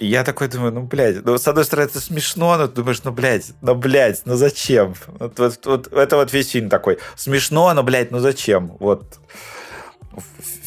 И 0.00 0.06
я 0.06 0.24
такой 0.24 0.48
думаю, 0.48 0.72
ну, 0.72 0.82
блядь, 0.82 1.24
ну, 1.24 1.38
с 1.38 1.46
одной 1.46 1.64
стороны, 1.64 1.86
это 1.86 2.00
смешно, 2.00 2.56
но 2.56 2.66
ты 2.66 2.74
думаешь, 2.74 3.04
ну, 3.04 3.12
блядь, 3.12 3.52
ну, 3.62 3.76
блядь, 3.76 4.22
ну, 4.24 4.34
зачем? 4.34 4.94
Вот, 5.06 5.38
вот, 5.38 5.66
вот 5.66 5.92
это 5.92 6.16
вот 6.16 6.32
весь 6.32 6.50
фильм 6.50 6.68
такой. 6.68 6.98
Смешно, 7.14 7.72
но, 7.72 7.84
блядь, 7.84 8.10
ну, 8.10 8.18
зачем? 8.18 8.76
Вот 8.80 9.20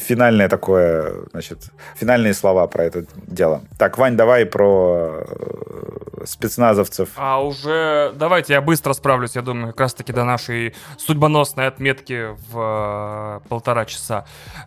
финальное 0.07 0.47
такое, 0.47 1.25
значит, 1.31 1.59
финальные 1.95 2.33
слова 2.33 2.67
про 2.67 2.85
это 2.85 3.05
дело. 3.27 3.61
Так, 3.77 3.97
Вань, 3.97 4.15
давай 4.15 4.45
про 4.45 5.25
э, 5.27 6.23
спецназовцев. 6.25 7.09
А 7.15 7.41
уже 7.43 8.13
давайте 8.15 8.53
я 8.53 8.61
быстро 8.61 8.93
справлюсь, 8.93 9.35
я 9.35 9.41
думаю, 9.41 9.67
как 9.67 9.81
раз-таки 9.81 10.13
до 10.13 10.23
нашей 10.23 10.73
судьбоносной 10.97 11.67
отметки 11.67 12.35
в 12.51 13.41
э, 13.43 13.47
полтора 13.49 13.85
часа. 13.85 14.25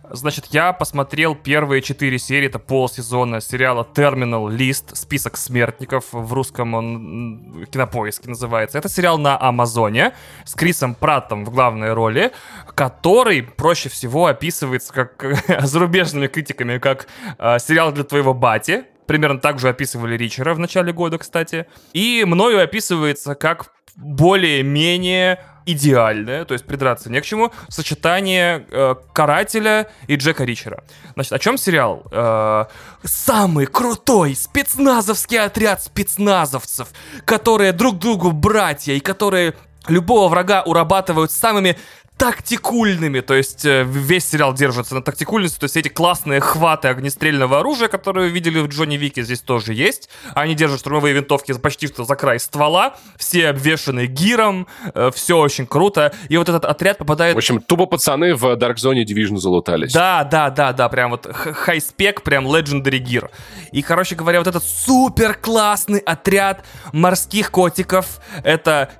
Значит, 0.09 0.45
я 0.51 0.73
посмотрел 0.73 1.35
первые 1.35 1.81
четыре 1.81 2.19
серии, 2.19 2.47
это 2.47 2.59
полсезона 2.59 3.41
сериала 3.41 3.87
Terminal 3.93 4.47
List, 4.49 4.95
список 4.95 5.37
смертников, 5.37 6.05
в 6.11 6.33
русском 6.33 6.73
он 6.73 7.65
кинопоиске 7.71 8.29
называется. 8.29 8.77
Это 8.77 8.89
сериал 8.89 9.17
на 9.17 9.39
Амазоне 9.39 10.13
с 10.45 10.53
Крисом 10.53 10.95
Праттом 10.95 11.45
в 11.45 11.49
главной 11.49 11.93
роли, 11.93 12.31
который 12.75 13.43
проще 13.43 13.89
всего 13.89 14.27
описывается 14.27 14.93
как 14.93 15.23
зарубежными 15.61 16.27
критиками 16.27 16.77
как 16.77 17.07
э, 17.37 17.59
сериал 17.59 17.91
для 17.91 18.03
твоего 18.03 18.33
бати, 18.33 18.85
Примерно 19.07 19.39
так 19.39 19.59
же 19.59 19.67
описывали 19.67 20.15
Ричера 20.15 20.53
в 20.53 20.59
начале 20.59 20.93
года, 20.93 21.17
кстати. 21.17 21.65
И 21.91 22.23
мною 22.25 22.63
описывается 22.63 23.35
как 23.35 23.73
более-менее 23.97 25.43
идеальное, 25.65 26.45
то 26.45 26.53
есть 26.53 26.65
придраться 26.65 27.09
не 27.11 27.19
к 27.19 27.25
чему, 27.25 27.51
сочетание 27.67 28.65
э, 28.71 28.95
Карателя 29.13 29.91
и 30.07 30.15
Джека 30.15 30.43
Ричера. 30.43 30.83
Значит, 31.13 31.33
о 31.33 31.39
чем 31.39 31.57
сериал? 31.57 32.07
Э, 32.11 32.65
самый 33.03 33.65
крутой 33.65 34.35
спецназовский 34.35 35.39
отряд 35.39 35.83
спецназовцев, 35.83 36.87
которые 37.25 37.73
друг 37.73 37.99
другу 37.99 38.31
братья 38.31 38.93
и 38.93 38.99
которые 38.99 39.55
любого 39.87 40.29
врага 40.29 40.61
урабатывают 40.63 41.31
самыми 41.31 41.77
тактикульными, 42.21 43.21
то 43.21 43.33
есть 43.33 43.65
э, 43.65 43.83
весь 43.83 44.29
сериал 44.29 44.53
держится 44.53 44.93
на 44.93 45.01
тактикульности, 45.01 45.57
то 45.57 45.63
есть 45.63 45.75
эти 45.75 45.87
классные 45.87 46.39
хваты 46.39 46.87
огнестрельного 46.87 47.61
оружия, 47.61 47.87
которые 47.87 48.27
вы 48.27 48.31
видели 48.31 48.59
в 48.59 48.67
Джонни 48.67 48.95
Вике, 48.95 49.23
здесь 49.23 49.41
тоже 49.41 49.73
есть. 49.73 50.07
Они 50.35 50.53
держат 50.53 50.81
штурмовые 50.81 51.15
винтовки 51.15 51.51
почти 51.53 51.87
что 51.87 52.03
за 52.03 52.15
край 52.15 52.39
ствола, 52.39 52.95
все 53.17 53.47
обвешаны 53.47 54.05
гиром, 54.05 54.67
э, 54.93 55.09
все 55.15 55.39
очень 55.39 55.65
круто. 55.65 56.13
И 56.29 56.37
вот 56.37 56.47
этот 56.47 56.63
отряд 56.63 56.99
попадает... 56.99 57.33
В 57.33 57.39
общем, 57.39 57.59
тупо 57.59 57.87
пацаны 57.87 58.35
в 58.35 58.45
Dark 58.53 58.75
Zone 58.75 59.03
Division 59.03 59.37
залутались. 59.37 59.91
Да, 59.91 60.23
да, 60.23 60.51
да, 60.51 60.73
да, 60.73 60.89
прям 60.89 61.09
вот 61.09 61.25
хай-спек, 61.25 62.21
прям 62.21 62.45
Legendary 62.45 63.03
Gear. 63.03 63.31
И, 63.71 63.81
короче 63.81 64.13
говоря, 64.13 64.37
вот 64.37 64.47
этот 64.47 64.63
супер 64.63 65.33
классный 65.33 65.97
отряд 65.97 66.63
морских 66.93 67.49
котиков, 67.49 68.19
это... 68.43 68.91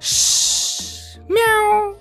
Мяу, 1.29 2.00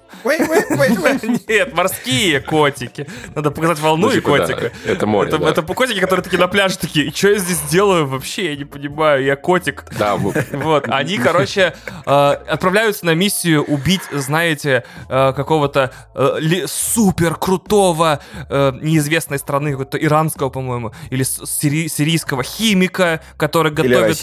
Нет, 1.48 1.74
морские 1.74 2.40
котики. 2.40 3.06
Надо 3.34 3.50
показать 3.50 3.78
волну 3.78 4.08
Ну, 4.08 4.12
и 4.12 4.16
типа, 4.16 4.38
да, 4.38 4.46
котика. 4.46 4.72
это 4.84 5.06
море, 5.06 5.28
Это, 5.28 5.38
да. 5.38 5.50
это 5.50 5.62
котики, 5.62 6.00
которые 6.00 6.22
такие 6.24 6.38
на 6.38 6.48
пляже 6.48 6.78
такие, 6.78 7.06
и 7.06 7.14
что 7.14 7.28
я 7.30 7.38
здесь 7.38 7.60
делаю 7.70 8.06
вообще? 8.06 8.50
Я 8.50 8.56
не 8.56 8.64
понимаю, 8.64 9.24
я 9.24 9.36
котик. 9.36 9.84
Да, 9.98 10.16
Вот, 10.52 10.88
они, 10.88 11.18
короче, 11.18 11.74
э, 12.06 12.10
отправляются 12.10 13.06
на 13.06 13.14
миссию 13.14 13.64
убить, 13.64 14.02
знаете, 14.12 14.84
э, 15.08 15.32
какого-то 15.32 15.92
э, 16.14 16.66
супер 16.66 17.34
крутого 17.36 18.20
неизвестной 18.50 19.38
страны, 19.38 19.70
какого-то 19.70 19.98
иранского, 19.98 20.50
по-моему, 20.50 20.92
или 21.10 21.22
сирийского 21.22 22.42
химика, 22.42 23.20
который 23.36 23.72
готовит 23.72 24.18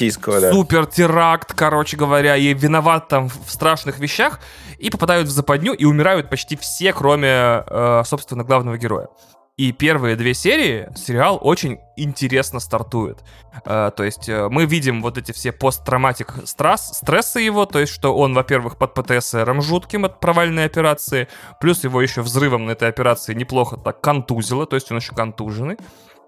супер 0.53 0.85
теракт, 0.85 1.53
короче 1.53 1.97
говоря, 1.97 2.35
и 2.35 2.53
виноват 2.53 3.07
там 3.07 3.29
в 3.29 3.51
страшных 3.51 3.99
вещах, 3.99 4.39
и 4.77 4.89
попадают 4.89 5.27
в 5.27 5.31
западню 5.31 5.73
и 5.77 5.85
умирают 5.85 6.29
почти 6.29 6.55
все, 6.55 6.93
кроме, 6.93 7.63
э, 7.65 8.03
собственно, 8.05 8.43
главного 8.43 8.77
героя. 8.77 9.07
И 9.57 9.71
первые 9.71 10.15
две 10.15 10.35
серии 10.35 10.87
сериал 10.95 11.39
очень 11.41 11.79
интересно 11.95 12.59
стартует. 12.59 13.23
Э, 13.65 13.91
то 13.95 14.03
есть 14.03 14.29
э, 14.29 14.49
мы 14.49 14.65
видим 14.65 15.01
вот 15.01 15.17
эти 15.17 15.31
все 15.31 15.51
посттравматик 15.51 16.33
стресс, 16.45 16.91
стрессы 16.93 17.39
его, 17.39 17.65
то 17.65 17.79
есть 17.79 17.91
что 17.91 18.15
он, 18.15 18.33
во-первых, 18.33 18.77
под 18.77 18.93
ПТСРом 18.93 19.61
жутким 19.61 20.05
от 20.05 20.19
провальной 20.19 20.65
операции, 20.65 21.27
плюс 21.59 21.83
его 21.83 22.01
еще 22.01 22.21
взрывом 22.21 22.65
на 22.65 22.71
этой 22.71 22.87
операции 22.87 23.33
неплохо 23.33 23.77
так 23.77 24.01
контузило, 24.01 24.65
то 24.65 24.75
есть 24.75 24.91
он 24.91 24.97
еще 24.97 25.15
контуженный. 25.15 25.77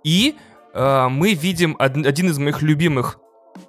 И 0.04 0.36
мы 0.74 1.34
видим 1.34 1.76
од- 1.80 2.06
один 2.06 2.30
из 2.30 2.38
моих 2.38 2.62
любимых 2.62 3.18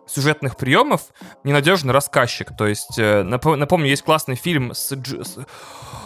сюжетных 0.06 0.56
приемов 0.56 1.02
ненадежный 1.44 1.92
рассказчик. 1.92 2.56
То 2.56 2.66
есть, 2.66 2.98
э, 2.98 3.22
напо- 3.22 3.56
напомню, 3.56 3.88
есть 3.88 4.02
классный 4.02 4.34
фильм 4.36 4.72
с, 4.74 4.92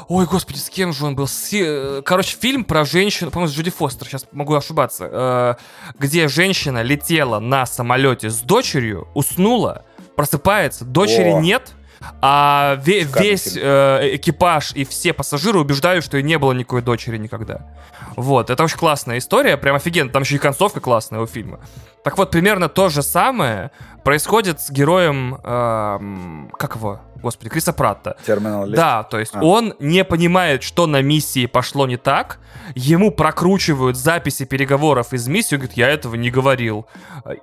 Ой, 0.08 0.26
господи, 0.26 0.58
с 0.58 0.68
кем 0.68 0.92
же 0.92 1.06
он 1.06 1.16
был? 1.16 1.26
С- 1.26 1.52
э, 1.52 2.02
Короче, 2.04 2.36
фильм 2.38 2.64
про 2.64 2.84
женщину, 2.84 3.30
по-моему, 3.30 3.50
с 3.52 3.56
Джуди 3.56 3.70
Фостер, 3.70 4.06
сейчас 4.06 4.26
могу 4.32 4.54
ошибаться, 4.54 5.08
э, 5.10 5.54
где 5.98 6.28
женщина 6.28 6.82
летела 6.82 7.38
на 7.38 7.64
самолете 7.64 8.28
с 8.28 8.40
дочерью, 8.40 9.08
уснула, 9.14 9.84
просыпается, 10.14 10.84
дочери 10.84 11.30
О. 11.30 11.40
нет, 11.40 11.72
а 12.20 12.76
ве- 12.84 13.08
весь 13.18 13.56
э, 13.56 14.10
экипаж 14.16 14.72
и 14.74 14.84
все 14.84 15.14
пассажиры 15.14 15.58
убеждают, 15.58 16.04
что 16.04 16.18
и 16.18 16.22
не 16.22 16.36
было 16.38 16.52
никакой 16.52 16.82
дочери 16.82 17.16
никогда. 17.16 17.66
Вот, 18.14 18.50
это 18.50 18.62
очень 18.62 18.76
классная 18.76 19.16
история, 19.16 19.56
прям 19.56 19.74
офигенно, 19.76 20.10
там 20.10 20.22
еще 20.22 20.34
и 20.36 20.38
концовка 20.38 20.80
классная 20.80 21.20
у 21.20 21.26
фильма. 21.26 21.60
Так 22.04 22.18
вот, 22.18 22.30
примерно 22.30 22.68
то 22.68 22.90
же 22.90 23.02
самое 23.02 23.70
происходит 24.04 24.60
с 24.60 24.70
героем, 24.70 25.38
эм, 25.42 26.50
как 26.58 26.76
его, 26.76 27.00
господи, 27.16 27.50
Криса 27.50 27.72
Пратта. 27.72 28.16
Терминал 28.26 28.66
лист. 28.66 28.76
Да, 28.76 29.02
то 29.02 29.18
есть 29.18 29.32
А. 29.34 29.42
он 29.42 29.74
не 29.78 30.04
понимает, 30.04 30.62
что 30.62 30.86
на 30.86 31.02
миссии 31.02 31.46
пошло 31.46 31.86
не 31.86 31.96
так. 31.96 32.38
Ему 32.74 33.10
прокручивают 33.10 33.96
записи 33.96 34.44
переговоров 34.44 35.12
из 35.12 35.26
миссии, 35.28 35.56
говорит, 35.56 35.76
я 35.76 35.88
этого 35.88 36.14
не 36.14 36.30
говорил. 36.30 36.86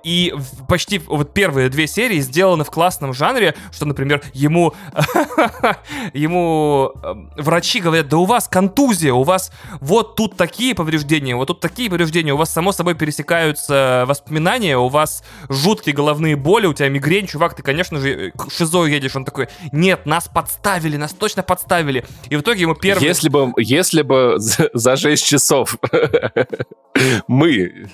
И 0.02 0.34
почти 0.68 0.98
вот 0.98 1.32
первые 1.32 1.68
две 1.68 1.86
серии 1.86 2.20
сделаны 2.20 2.64
в 2.64 2.70
классном 2.70 3.12
жанре, 3.12 3.54
что, 3.70 3.84
например, 3.84 4.22
ему 4.32 4.74
ему 6.12 6.92
врачи 7.36 7.80
говорят, 7.80 8.08
да 8.08 8.18
у 8.18 8.24
вас 8.24 8.48
контузия, 8.48 9.12
у 9.12 9.22
вас 9.22 9.52
вот 9.80 10.16
тут 10.16 10.36
такие 10.36 10.74
повреждения, 10.74 11.36
вот 11.36 11.46
тут 11.46 11.60
такие 11.60 11.88
повреждения, 11.90 12.32
у 12.32 12.36
вас 12.36 12.50
само 12.52 12.72
собой 12.72 12.94
пересекаются 12.94 14.04
воспоминания, 14.06 14.76
у 14.76 14.88
вас 14.88 15.22
жуткие 15.48 15.94
головные 15.94 16.36
боли, 16.36 16.51
у 16.66 16.74
тебя 16.74 16.88
мигрень, 16.88 17.26
чувак, 17.26 17.54
ты, 17.54 17.62
конечно 17.62 17.98
же, 17.98 18.32
к 18.32 18.50
шизо 18.50 18.84
едешь. 18.84 19.16
Он 19.16 19.24
такой, 19.24 19.48
нет, 19.72 20.06
нас 20.06 20.28
подставили, 20.28 20.96
нас 20.96 21.12
точно 21.12 21.42
подставили. 21.42 22.04
И 22.28 22.36
в 22.36 22.40
итоге 22.40 22.62
ему 22.62 22.74
первый... 22.74 23.04
Если 23.04 23.28
бы, 23.28 23.52
если 23.56 24.02
бы 24.02 24.36
за 24.38 24.96
6 24.96 25.24
часов 25.24 25.76
мы, 27.28 27.86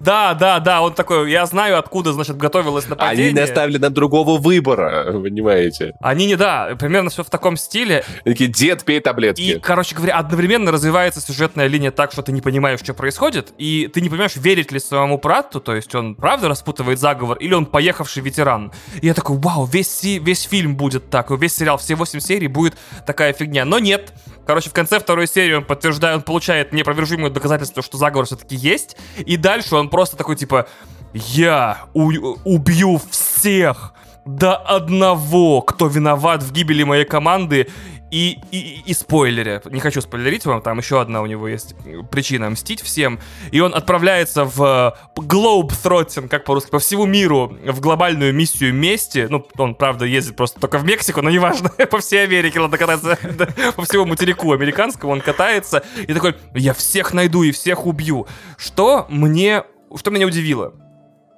Да, 0.00 0.34
да, 0.34 0.60
да, 0.60 0.82
он 0.82 0.94
такой, 0.94 1.30
я 1.30 1.46
знаю, 1.46 1.78
откуда, 1.78 2.12
значит, 2.12 2.36
готовилось 2.36 2.88
нападение. 2.88 3.28
они 3.28 3.34
не 3.34 3.40
оставили 3.40 3.78
нам 3.78 3.92
другого 3.92 4.38
выбора, 4.38 5.12
понимаете? 5.12 5.94
Они 6.00 6.26
не, 6.26 6.36
да, 6.36 6.74
примерно 6.78 7.10
все 7.10 7.22
в 7.22 7.30
таком 7.30 7.56
стиле. 7.56 8.04
Такие, 8.24 8.50
дед, 8.50 8.84
пей 8.84 9.00
таблетки. 9.00 9.42
И, 9.42 9.58
короче 9.58 9.94
говоря, 9.94 10.18
одновременно 10.18 10.72
развивается 10.72 11.20
сюжетная 11.20 11.66
линия 11.66 11.90
так, 11.90 12.12
что 12.12 12.22
ты 12.22 12.32
не 12.32 12.40
понимаешь, 12.40 12.80
что 12.80 12.94
происходит, 12.94 13.52
и 13.58 13.90
ты 13.92 14.00
не 14.00 14.08
понимаешь, 14.08 14.36
верить 14.36 14.72
ли 14.72 14.78
своему 14.78 15.18
Пратту, 15.18 15.60
то 15.60 15.74
есть 15.74 15.94
он 15.94 16.14
правда 16.14 16.48
распутывает 16.48 16.98
заговор, 16.98 17.36
или 17.38 17.54
он 17.54 17.66
поехавший 17.66 18.22
ветеран. 18.22 18.72
И 19.00 19.06
я 19.06 19.14
такой, 19.14 19.38
вау, 19.38 19.66
весь, 19.66 20.02
весь 20.02 20.42
фильм 20.42 20.76
будет 20.76 21.10
так, 21.10 21.30
весь 21.30 21.54
сериал, 21.54 21.78
все 21.78 21.94
8 21.94 22.20
серий 22.20 22.48
будет 22.48 22.76
такая 23.06 23.32
фигня. 23.32 23.64
Но 23.64 23.78
нет. 23.78 24.12
Короче, 24.46 24.70
в 24.70 24.72
конце 24.72 24.98
второй 24.98 25.26
серии 25.26 25.54
он 25.54 25.64
подтверждает, 25.64 26.16
он 26.16 26.22
получает 26.22 26.72
неопровержимое 26.72 27.30
доказательство, 27.30 27.82
что 27.82 27.98
заговор 27.98 28.26
все-таки 28.26 28.56
есть, 28.56 28.96
и 29.18 29.36
дальше 29.36 29.76
он 29.76 29.88
просто 29.88 30.16
такой, 30.16 30.36
типа, 30.36 30.66
я 31.12 31.78
убью 31.94 33.00
всех 33.10 33.94
до 34.26 34.56
одного, 34.56 35.62
кто 35.62 35.86
виноват 35.86 36.42
в 36.42 36.52
гибели 36.52 36.82
моей 36.82 37.04
команды, 37.04 37.68
и, 38.10 38.38
и, 38.50 38.82
и 38.84 38.94
спойлере. 38.94 39.62
Не 39.66 39.80
хочу 39.80 40.00
спойлерить 40.00 40.44
вам, 40.44 40.62
там 40.62 40.78
еще 40.78 41.00
одна 41.00 41.22
у 41.22 41.26
него 41.26 41.48
есть 41.48 41.74
причина 42.10 42.50
мстить 42.50 42.80
всем. 42.82 43.20
И 43.52 43.60
он 43.60 43.74
отправляется 43.74 44.44
в 44.44 44.96
Globetrotting, 45.16 46.28
как 46.28 46.44
по-русски, 46.44 46.70
по 46.70 46.78
всему 46.78 47.06
миру, 47.06 47.56
в 47.64 47.80
глобальную 47.80 48.34
миссию 48.34 48.74
мести. 48.74 49.26
Ну, 49.30 49.46
он, 49.58 49.74
правда, 49.74 50.04
ездит 50.04 50.36
просто 50.36 50.60
только 50.60 50.78
в 50.78 50.84
Мексику, 50.84 51.22
но 51.22 51.30
неважно, 51.30 51.68
по 51.90 51.98
всей 51.98 52.24
Америке 52.24 52.58
надо 52.58 52.78
кататься, 52.78 53.18
по 53.76 53.84
всему 53.84 54.06
материку 54.06 54.52
американскому 54.52 55.12
он 55.12 55.20
катается. 55.20 55.84
И 56.06 56.12
такой, 56.12 56.34
я 56.54 56.74
всех 56.74 57.12
найду 57.12 57.42
и 57.42 57.52
всех 57.52 57.86
убью. 57.86 58.26
Что 58.56 59.06
мне, 59.08 59.64
что 59.94 60.10
меня 60.10 60.26
удивило? 60.26 60.74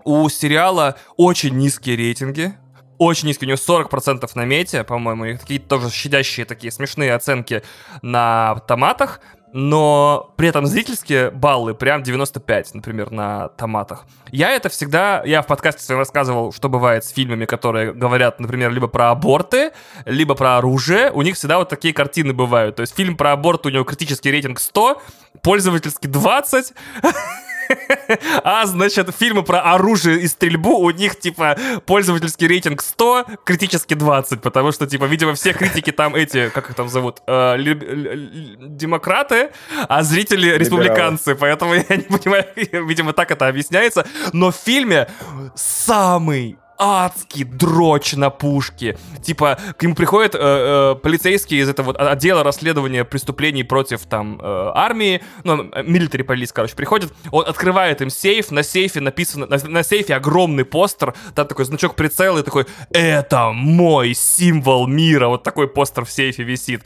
У 0.05 0.29
сериала 0.29 0.97
очень 1.17 1.57
низкие 1.57 1.97
рейтинги, 1.97 2.55
очень 3.03 3.29
низкий, 3.29 3.47
у 3.47 3.49
него 3.49 3.57
40% 3.57 4.29
на 4.35 4.45
мете, 4.45 4.85
по-моему, 4.85 5.25
и 5.27 5.37
какие-то 5.37 5.69
тоже 5.69 5.91
щадящие 5.91 6.47
такие 6.47 6.71
смешные 6.71 7.15
оценки 7.15 7.63
на 8.03 8.57
томатах, 8.67 9.21
но 9.53 10.33
при 10.37 10.49
этом 10.49 10.67
зрительские 10.67 11.31
баллы 11.31 11.75
прям 11.75 12.03
95, 12.03 12.75
например, 12.75 13.11
на 13.11 13.49
томатах. 13.49 14.07
Я 14.31 14.51
это 14.53 14.71
всегда, 14.71 15.23
я 15.25 15.43
в 15.43 15.47
подкасте 15.47 15.83
своем 15.83 15.99
рассказывал, 15.99 16.53
что 16.53 16.69
бывает 16.71 17.05
с 17.05 17.11
фильмами, 17.11 17.45
которые 17.45 17.93
говорят, 17.93 18.41
например, 18.41 18.73
либо 18.73 18.89
про 18.89 19.11
аборты, 19.11 19.73
либо 20.07 20.35
про 20.35 20.57
оружие, 20.57 21.11
у 21.11 21.21
них 21.23 21.37
всегда 21.37 21.59
вот 21.59 21.69
такие 21.69 21.93
картины 21.93 22.33
бывают. 22.33 22.77
То 22.77 22.81
есть 22.81 22.97
фильм 22.97 23.17
про 23.17 23.33
аборт, 23.33 23.67
у 23.67 23.69
него 23.69 23.85
критический 23.85 24.31
рейтинг 24.31 24.59
100, 24.59 25.03
пользовательский 25.43 26.09
20, 26.09 26.73
а, 28.45 28.67
значит, 28.67 29.15
фильмы 29.15 29.43
про 29.43 29.61
оружие 29.61 30.21
и 30.21 30.27
стрельбу, 30.29 30.79
у 30.79 30.91
них, 30.91 31.19
типа, 31.19 31.57
пользовательский 31.87 32.47
рейтинг 32.47 32.83
100, 32.83 33.27
критически 33.45 33.95
20, 33.95 34.41
потому 34.41 34.73
что, 34.73 34.87
типа, 34.87 35.05
видимо, 35.05 35.35
все 35.35 35.53
критики 35.53 35.93
там 35.93 36.15
эти, 36.15 36.49
как 36.51 36.71
их 36.71 36.77
там 36.77 36.89
зовут, 36.89 37.23
э, 37.27 37.57
ли- 37.57 37.75
ли- 37.75 38.15
ли- 38.15 38.57
демократы, 38.61 39.51
а 39.89 40.03
зрители 40.03 40.57
республиканцы, 40.57 41.35
поэтому 41.35 41.75
я 41.89 41.97
не 41.97 42.03
понимаю, 42.05 42.45
видимо, 42.87 43.13
так 43.13 43.31
это 43.31 43.49
объясняется, 43.49 44.07
но 44.33 44.51
в 44.51 44.57
фильме 44.57 45.09
самый 45.55 46.57
адский 46.79 47.45
дрочь 47.45 48.15
на 48.15 48.31
пушке. 48.31 48.99
Типа, 49.23 49.59
к 49.77 49.83
нему 49.83 49.95
приходят 49.95 50.35
э, 50.35 50.39
э, 50.41 50.95
полицейские 51.01 51.61
из 51.63 51.69
этого 51.69 51.93
отдела 51.93 52.43
расследования 52.43 53.05
преступлений 53.05 53.63
против 53.63 54.03
там 54.07 54.41
э, 54.43 54.71
армии, 54.75 55.23
ну, 55.45 55.65
милитари 55.85 56.23
полис, 56.23 56.53
короче, 56.53 56.75
приходят, 56.75 57.13
он 57.31 57.45
открывает 57.47 58.01
им 58.03 58.11
сейф, 58.11 58.51
на 58.51 58.63
сейфе 58.63 59.01
написано, 59.01 59.47
на, 59.47 59.59
на 59.69 59.83
сейфе 59.83 60.15
огромный 60.15 60.65
постер, 60.65 61.15
там 61.35 61.47
такой 61.47 61.65
значок 61.65 61.95
прицела 61.95 62.39
и 62.39 62.43
такой, 62.43 62.67
это 62.91 63.51
мой 63.53 64.15
символ 64.15 64.87
мира, 64.87 65.29
вот 65.29 65.43
такой 65.43 65.69
постер 65.69 66.05
в 66.05 66.11
сейфе 66.11 66.43
висит. 66.43 66.83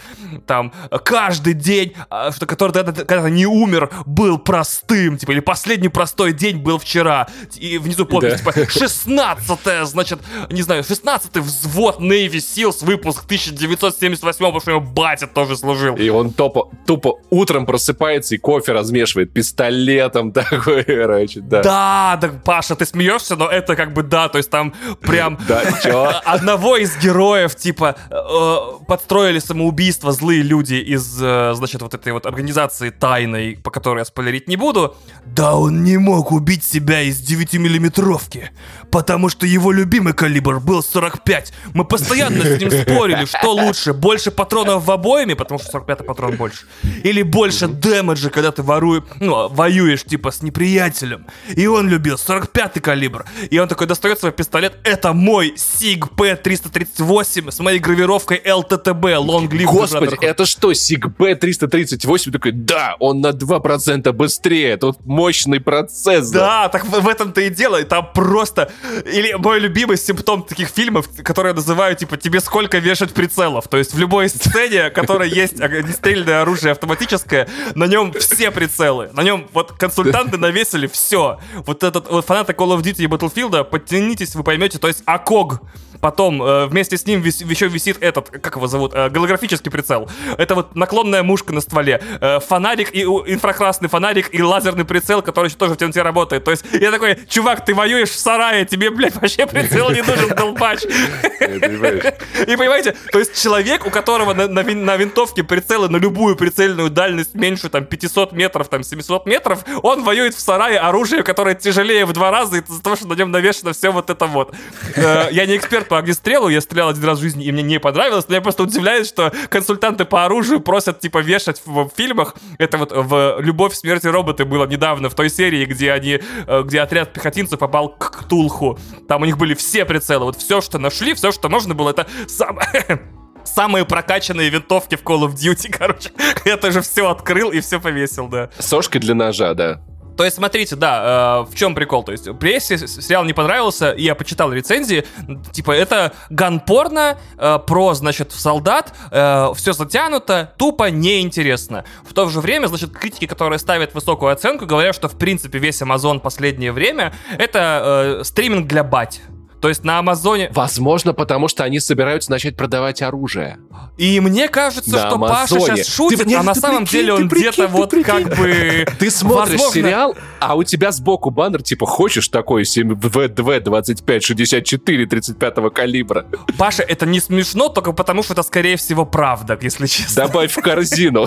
Там, 0.46 0.72
каждый 1.04 1.54
день, 1.54 1.94
а, 2.10 2.32
что, 2.32 2.46
который 2.46 2.72
когда- 2.72 3.04
когда 3.04 3.30
не 3.30 3.46
умер, 3.46 3.90
был 4.04 4.38
простым, 4.38 5.16
типа, 5.16 5.32
или 5.32 5.40
последний 5.40 5.88
простой 5.88 6.32
день 6.32 6.58
был 6.58 6.78
вчера. 6.78 7.28
И 7.56 7.78
внизу 7.78 8.04
подпись, 8.06 8.40
Да. 8.42 8.52
типа, 8.52 8.70
16 8.70 9.85
значит, 9.86 10.20
не 10.50 10.62
знаю, 10.62 10.82
16-й 10.82 11.40
взвод 11.40 12.00
Navy 12.00 12.36
Seals, 12.36 12.84
выпуск 12.84 13.24
1978, 13.24 14.38
потому 14.38 14.60
что 14.60 14.70
его 14.70 14.80
батя 14.80 15.26
тоже 15.26 15.56
служил. 15.56 15.96
И 15.96 16.08
он 16.08 16.32
тупо, 16.32 16.70
тупо 16.86 17.18
утром 17.30 17.66
просыпается 17.66 18.34
и 18.34 18.38
кофе 18.38 18.72
размешивает 18.72 19.32
пистолетом 19.32 20.32
такой, 20.32 20.84
короче, 20.84 21.40
да. 21.40 21.62
Да, 21.62 22.18
да, 22.20 22.28
Паша, 22.44 22.76
ты 22.76 22.86
смеешься, 22.86 23.36
но 23.36 23.48
это 23.48 23.76
как 23.76 23.92
бы 23.92 24.02
да, 24.02 24.28
то 24.28 24.38
есть 24.38 24.50
там 24.50 24.74
прям 25.00 25.38
одного 26.24 26.76
из 26.76 26.96
героев, 26.96 27.54
типа, 27.54 27.96
э, 28.10 28.84
подстроили 28.86 29.38
самоубийство 29.38 30.12
злые 30.12 30.42
люди 30.42 30.74
из, 30.74 31.18
э, 31.20 31.52
значит, 31.54 31.82
вот 31.82 31.94
этой 31.94 32.12
вот 32.12 32.26
организации 32.26 32.90
тайной, 32.90 33.58
по 33.62 33.70
которой 33.70 34.00
я 34.00 34.04
спойлерить 34.04 34.48
не 34.48 34.56
буду. 34.56 34.96
Да 35.24 35.56
он 35.56 35.84
не 35.84 35.98
мог 35.98 36.32
убить 36.32 36.64
себя 36.64 37.02
из 37.02 37.20
9-миллиметровки, 37.20 38.50
потому 38.90 39.28
что 39.28 39.46
его 39.46 39.65
любимый 39.72 40.12
калибр 40.12 40.60
был 40.60 40.82
45. 40.82 41.52
Мы 41.74 41.84
постоянно 41.84 42.44
с 42.44 42.60
ним 42.60 42.70
спорили, 42.70 43.24
что 43.24 43.52
лучше, 43.52 43.92
больше 43.92 44.30
патронов 44.30 44.84
в 44.84 44.90
обоими, 44.90 45.34
потому 45.34 45.58
что 45.58 45.70
45 45.70 46.06
патрон 46.06 46.36
больше, 46.36 46.66
или 47.02 47.22
больше 47.22 47.68
дэмэджа, 47.68 48.30
когда 48.30 48.52
ты 48.52 48.62
воруешь, 48.62 49.04
ну, 49.20 49.48
воюешь, 49.48 50.04
типа, 50.04 50.30
с 50.30 50.42
неприятелем. 50.42 51.26
И 51.54 51.66
он 51.66 51.88
любил 51.88 52.18
45 52.18 52.80
калибр. 52.80 53.24
И 53.50 53.58
он 53.58 53.68
такой 53.68 53.86
достает 53.86 54.18
свой 54.18 54.32
пистолет, 54.32 54.78
это 54.84 55.12
мой 55.12 55.54
SIG 55.56 56.10
P338 56.16 57.50
с 57.50 57.58
моей 57.60 57.78
гравировкой 57.78 58.40
LTTB, 58.44 59.16
Long 59.16 59.48
Live 59.48 59.64
Господи, 59.64 60.14
Brotherhood». 60.14 60.26
это 60.26 60.46
что, 60.46 60.72
SIG 60.72 61.12
B338? 61.16 62.30
Такой, 62.30 62.52
да, 62.52 62.96
он 62.98 63.20
на 63.20 63.30
2% 63.30 64.12
быстрее, 64.12 64.76
тут 64.76 65.04
мощный 65.04 65.60
процессор. 65.60 66.40
Да, 66.40 66.68
так 66.68 66.84
в, 66.86 67.00
в 67.00 67.08
этом-то 67.08 67.40
и 67.40 67.50
дело. 67.50 67.80
И 67.80 67.84
Там 67.84 68.10
просто... 68.14 68.70
Или 69.04 69.34
мой 69.34 69.55
любимый 69.60 69.96
симптом 69.96 70.42
таких 70.42 70.68
фильмов, 70.68 71.08
которые 71.22 71.50
я 71.50 71.54
называю, 71.54 71.94
типа, 71.96 72.16
тебе 72.16 72.40
сколько 72.40 72.78
вешать 72.78 73.12
прицелов. 73.12 73.68
То 73.68 73.76
есть 73.76 73.94
в 73.94 73.98
любой 73.98 74.28
сцене, 74.28 74.90
которая 74.90 75.28
есть 75.28 75.60
огнестрельное 75.60 76.42
оружие 76.42 76.72
автоматическое, 76.72 77.48
на 77.74 77.86
нем 77.86 78.12
все 78.12 78.50
прицелы. 78.50 79.10
На 79.12 79.22
нем 79.22 79.48
вот 79.52 79.72
консультанты 79.72 80.36
навесили 80.36 80.86
все. 80.86 81.38
Вот 81.66 81.82
этот 81.82 82.10
вот 82.10 82.24
фанаты 82.26 82.52
Call 82.52 82.76
of 82.76 82.82
Duty 82.82 83.04
и 83.04 83.06
Battlefield, 83.06 83.64
подтянитесь, 83.64 84.34
вы 84.34 84.42
поймете. 84.42 84.78
То 84.78 84.88
есть 84.88 85.02
АКОГ 85.06 85.60
Потом 86.00 86.42
э, 86.42 86.66
вместе 86.66 86.96
с 86.96 87.06
ним 87.06 87.20
вис- 87.22 87.44
еще 87.48 87.68
висит 87.68 87.98
этот, 88.00 88.30
как 88.30 88.56
его 88.56 88.66
зовут, 88.66 88.92
Э, 88.94 89.08
голографический 89.08 89.70
прицел. 89.70 90.08
Это 90.38 90.54
вот 90.54 90.74
наклонная 90.76 91.22
мушка 91.22 91.52
на 91.52 91.60
стволе. 91.60 92.00
Э, 92.20 92.40
фонарик 92.40 92.94
и 92.94 93.04
у- 93.06 93.24
инфракрасный 93.26 93.88
фонарик 93.88 94.34
и 94.34 94.42
лазерный 94.42 94.84
прицел, 94.84 95.22
который 95.22 95.46
еще 95.46 95.56
тоже 95.56 95.74
в 95.74 95.76
темноте 95.76 96.02
работает. 96.02 96.44
То 96.44 96.50
есть 96.50 96.64
я 96.72 96.90
такой, 96.90 97.18
чувак, 97.28 97.64
ты 97.64 97.74
воюешь 97.74 98.10
в 98.10 98.18
сарае, 98.18 98.64
тебе, 98.64 98.90
блядь, 98.90 99.14
вообще 99.16 99.46
прицел 99.46 99.90
не 99.90 100.02
нужен, 100.02 100.28
долбач. 100.36 100.80
И 100.84 102.56
понимаете, 102.56 102.94
то 103.12 103.18
есть 103.18 103.40
человек, 103.40 103.86
у 103.86 103.90
которого 103.90 104.34
на, 104.34 104.48
на 104.48 104.96
винтовке 104.96 105.42
прицелы 105.44 105.88
на 105.88 105.96
любую 105.96 106.36
прицельную 106.36 106.90
дальность 106.90 107.34
меньше 107.34 107.68
там 107.68 107.84
500 107.84 108.32
метров, 108.32 108.68
там 108.68 108.82
700 108.82 109.26
метров, 109.26 109.64
он 109.82 110.02
воюет 110.04 110.34
в 110.34 110.40
сарае 110.40 110.78
оружие, 110.78 111.22
которое 111.22 111.54
тяжелее 111.54 112.04
в 112.06 112.12
два 112.12 112.30
раза 112.30 112.56
из-за 112.58 112.82
того, 112.82 112.96
что 112.96 113.06
на 113.08 113.14
нем 113.14 113.30
навешено 113.30 113.72
все 113.72 113.90
вот 113.90 114.10
это 114.10 114.26
вот. 114.26 114.54
Э, 114.96 115.28
Я 115.30 115.46
не 115.46 115.56
эксперт 115.56 115.85
по 115.88 115.98
огнестрелу, 115.98 116.48
я 116.48 116.60
стрелял 116.60 116.88
один 116.88 117.04
раз 117.04 117.18
в 117.18 117.22
жизни, 117.22 117.44
и 117.44 117.52
мне 117.52 117.62
не 117.62 117.80
понравилось, 117.80 118.26
но 118.28 118.34
я 118.34 118.40
просто 118.40 118.62
удивляюсь, 118.62 119.08
что 119.08 119.32
консультанты 119.48 120.04
по 120.04 120.24
оружию 120.24 120.60
просят, 120.60 121.00
типа, 121.00 121.18
вешать 121.18 121.62
в, 121.64 121.88
в 121.88 121.90
фильмах. 121.96 122.34
Это 122.58 122.78
вот 122.78 122.92
в 122.92 123.40
«Любовь, 123.40 123.74
смерть 123.74 124.04
и 124.04 124.08
роботы» 124.08 124.44
было 124.44 124.66
недавно, 124.66 125.08
в 125.08 125.14
той 125.14 125.30
серии, 125.30 125.64
где 125.64 125.92
они, 125.92 126.20
э, 126.46 126.62
где 126.62 126.80
отряд 126.80 127.12
пехотинцев 127.12 127.58
попал 127.58 127.90
к 127.90 128.10
Ктулху. 128.10 128.78
Там 129.08 129.22
у 129.22 129.24
них 129.24 129.38
были 129.38 129.54
все 129.54 129.84
прицелы, 129.84 130.26
вот 130.26 130.36
все, 130.36 130.60
что 130.60 130.78
нашли, 130.78 131.14
все, 131.14 131.32
что 131.32 131.48
нужно 131.48 131.74
было, 131.74 131.90
это 131.90 132.06
сам... 132.26 132.58
Самые 133.44 133.84
прокачанные 133.84 134.50
винтовки 134.50 134.96
в 134.96 135.04
Call 135.04 135.20
of 135.20 135.34
Duty, 135.34 135.70
короче. 135.78 136.10
Я 136.44 136.56
тоже 136.56 136.80
все 136.82 137.08
открыл 137.08 137.52
и 137.52 137.60
все 137.60 137.80
повесил, 137.80 138.28
да. 138.28 138.50
Сошкой 138.58 139.00
для 139.00 139.14
ножа, 139.14 139.54
да. 139.54 139.80
То 140.16 140.24
есть, 140.24 140.36
смотрите, 140.36 140.76
да, 140.76 141.44
э, 141.46 141.50
в 141.50 141.54
чем 141.54 141.74
прикол? 141.74 142.02
То 142.02 142.12
есть, 142.12 142.38
прессе 142.38 142.78
сериал 142.78 143.24
не 143.24 143.32
понравился, 143.32 143.90
и 143.90 144.02
я 144.02 144.14
почитал 144.14 144.52
рецензии. 144.52 145.04
Типа, 145.52 145.72
это 145.72 146.14
ган-порно 146.30 147.18
э, 147.36 147.58
про, 147.66 147.94
значит, 147.94 148.32
солдат, 148.32 148.92
все 149.10 149.72
затянуто, 149.72 150.52
тупо 150.56 150.90
неинтересно. 150.90 151.84
В 152.04 152.12
то 152.12 152.28
же 152.28 152.40
время, 152.40 152.66
значит, 152.66 152.90
критики, 152.90 153.26
которые 153.26 153.58
ставят 153.58 153.94
высокую 153.94 154.32
оценку, 154.32 154.66
говорят, 154.66 154.94
что, 154.94 155.08
в 155.08 155.16
принципе, 155.16 155.58
весь 155.58 155.80
Амазон 155.82 156.20
последнее 156.20 156.72
время 156.72 157.12
это 157.38 158.18
э, 158.20 158.24
стриминг 158.24 158.66
для 158.66 158.84
бать. 158.84 159.20
То 159.60 159.68
есть 159.68 159.84
на 159.84 159.98
Амазоне... 159.98 160.50
Возможно, 160.52 161.12
потому 161.12 161.48
что 161.48 161.64
они 161.64 161.80
собираются 161.80 162.30
начать 162.30 162.56
продавать 162.56 163.02
оружие. 163.02 163.58
И 163.96 164.20
мне 164.20 164.48
кажется, 164.48 164.90
На 164.90 165.08
что 165.08 165.18
Паша 165.18 165.54
Амазоне. 165.56 165.76
сейчас 165.82 165.94
шутит, 165.94 166.20
Ты- 166.20 166.26
нет, 166.28 166.40
а 166.40 166.42
на 166.42 166.54
самом 166.54 166.84
прикинь, 166.84 167.00
деле 167.00 167.12
он 167.14 167.28
где-то 167.28 167.66
вот 167.68 167.90
прикинь. 167.90 168.04
как 168.04 168.36
бы... 168.38 168.86
Ты 168.98 169.10
смотришь 169.10 169.58
Возможно. 169.60 169.82
сериал, 169.82 170.14
а 170.40 170.54
у 170.56 170.62
тебя 170.62 170.92
сбоку 170.92 171.30
баннер, 171.30 171.62
типа, 171.62 171.86
хочешь 171.86 172.28
такой 172.28 172.62
7ВДВ 172.62 173.60
25 173.60 174.22
64 174.24 175.06
35 175.06 175.54
калибра? 175.72 176.26
Паша, 176.58 176.82
это 176.82 177.06
не 177.06 177.20
смешно, 177.20 177.68
только 177.68 177.92
потому, 177.92 178.22
что 178.22 178.34
это, 178.34 178.42
скорее 178.42 178.76
всего, 178.76 179.06
правда, 179.06 179.58
если 179.60 179.86
честно. 179.86 180.26
Добавь 180.26 180.52
в 180.52 180.60
корзину. 180.60 181.26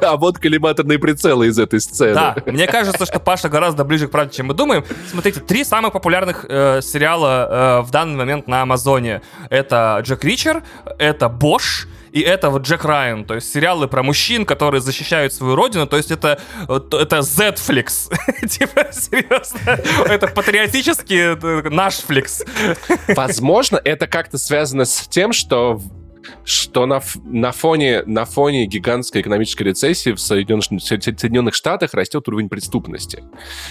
А 0.00 0.16
вот 0.16 0.38
коллиматорные 0.38 0.98
прицелы 0.98 1.48
из 1.48 1.58
этой 1.58 1.80
сцены. 1.80 2.14
Да, 2.14 2.36
мне 2.46 2.66
кажется, 2.66 3.04
что 3.04 3.20
Паша 3.20 3.48
гораздо 3.48 3.84
ближе 3.84 4.08
к 4.08 4.10
правде, 4.10 4.36
чем 4.36 4.46
мы 4.46 4.54
думаем. 4.54 4.84
Смотрите, 5.10 5.40
три 5.40 5.64
самых 5.64 5.92
популярных 5.92 6.46
э, 6.48 6.80
сериала 6.82 7.46
э, 7.58 7.80
в 7.80 7.90
данный 7.90 8.16
момент 8.16 8.46
на 8.48 8.62
Амазоне. 8.62 9.22
Это 9.50 10.00
Джек 10.02 10.24
Ричер, 10.24 10.62
это 10.98 11.28
Бош, 11.28 11.88
и 12.12 12.20
это 12.20 12.50
вот 12.50 12.62
Джек 12.62 12.84
Райан, 12.84 13.24
то 13.24 13.34
есть 13.34 13.52
сериалы 13.52 13.86
про 13.86 14.02
мужчин, 14.02 14.46
которые 14.46 14.80
защищают 14.80 15.32
свою 15.32 15.54
родину, 15.56 15.86
то 15.86 15.96
есть 15.96 16.10
это, 16.10 16.40
это 16.62 17.18
Zflix, 17.18 18.10
типа, 18.48 18.86
серьезно, 18.92 19.78
это 20.08 20.28
патриотический 20.28 21.36
э, 21.36 21.68
наш 21.70 21.96
фликс. 21.96 22.44
Возможно, 23.08 23.80
это 23.84 24.06
как-то 24.06 24.38
связано 24.38 24.84
с 24.84 25.06
тем, 25.08 25.32
что 25.32 25.80
что 26.44 26.86
на, 26.86 27.00
на, 27.24 27.52
фоне, 27.52 28.02
на 28.06 28.24
фоне 28.24 28.66
гигантской 28.66 29.22
экономической 29.22 29.64
рецессии 29.64 30.12
в 30.12 30.20
Соединенных, 30.20 30.64
Соединенных 30.82 31.54
Штатах 31.54 31.94
растет 31.94 32.26
уровень 32.28 32.48
преступности. 32.48 33.24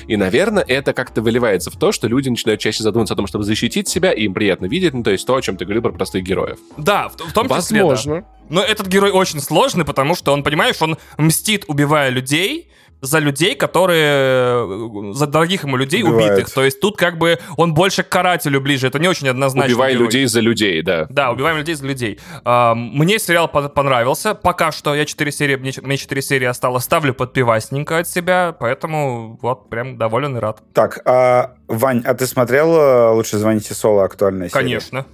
И, 0.07 0.17
наверное, 0.17 0.63
это 0.67 0.93
как-то 0.93 1.21
выливается 1.21 1.71
в 1.71 1.77
то, 1.77 1.91
что 1.91 2.07
люди 2.07 2.29
начинают 2.29 2.61
чаще 2.61 2.83
задумываться 2.83 3.13
о 3.13 3.17
том, 3.17 3.27
чтобы 3.27 3.43
защитить 3.43 3.87
себя, 3.87 4.11
и 4.11 4.23
им 4.23 4.33
приятно 4.33 4.65
видеть, 4.65 4.93
ну, 4.93 5.03
то 5.03 5.11
есть 5.11 5.25
то, 5.25 5.35
о 5.35 5.41
чем 5.41 5.57
ты 5.57 5.65
говорил 5.65 5.83
про 5.83 5.91
простых 5.91 6.23
героев. 6.23 6.59
Да, 6.77 7.09
в, 7.09 7.15
в 7.15 7.33
том 7.33 7.49
числе, 7.49 7.79
да. 7.79 7.85
Возможно. 7.85 8.25
Но 8.49 8.61
этот 8.61 8.87
герой 8.87 9.11
очень 9.11 9.39
сложный, 9.39 9.85
потому 9.85 10.15
что 10.15 10.31
он, 10.31 10.43
понимаешь, 10.43 10.81
он 10.81 10.97
мстит, 11.17 11.65
убивая 11.67 12.09
людей, 12.09 12.69
за 13.01 13.19
людей, 13.19 13.55
которые... 13.55 15.13
За 15.13 15.27
дорогих 15.27 15.63
ему 15.63 15.77
людей 15.77 16.03
Убивает. 16.03 16.31
убитых. 16.33 16.53
То 16.53 16.63
есть 16.63 16.79
тут 16.81 16.97
как 16.97 17.17
бы 17.17 17.37
он 17.55 17.73
больше 17.73 18.03
к 18.03 18.09
карателю 18.09 18.61
ближе. 18.61 18.87
Это 18.87 18.99
не 18.99 19.07
очень 19.07 19.27
однозначно. 19.29 19.71
Убивай 19.71 19.93
людей 19.93 20.25
за 20.25 20.39
людей, 20.39 20.81
да. 20.81 21.05
Да, 21.09 21.31
убиваем 21.31 21.57
людей 21.57 21.75
за 21.75 21.85
людей. 21.85 22.19
А, 22.43 22.73
Мне 22.75 23.19
сериал 23.19 23.47
по- 23.47 23.69
понравился. 23.69 24.33
Пока 24.35 24.71
что 24.71 24.95
я 24.95 25.05
4 25.05 25.31
серии, 25.31 25.55
мне 25.55 25.71
ч- 25.71 25.81
мне 25.81 25.97
4 25.97 26.21
серии 26.21 26.45
осталось. 26.45 26.83
Ставлю 26.83 27.13
подпивасненько 27.13 27.99
от 27.99 28.07
себя, 28.07 28.55
поэтому 28.59 29.37
вот 29.41 29.69
прям 29.69 29.97
доволен 29.97 30.37
и 30.37 30.39
рад. 30.39 30.61
Так, 30.73 31.01
а, 31.05 31.53
Вань, 31.67 32.01
а 32.05 32.13
ты 32.13 32.25
смотрел 32.25 32.75
э, 32.75 33.09
«Лучше 33.11 33.37
звоните 33.37 33.73
Соло» 33.73 34.03
актуальная 34.05 34.49
серия? 34.49 34.53
Конечно. 34.63 35.05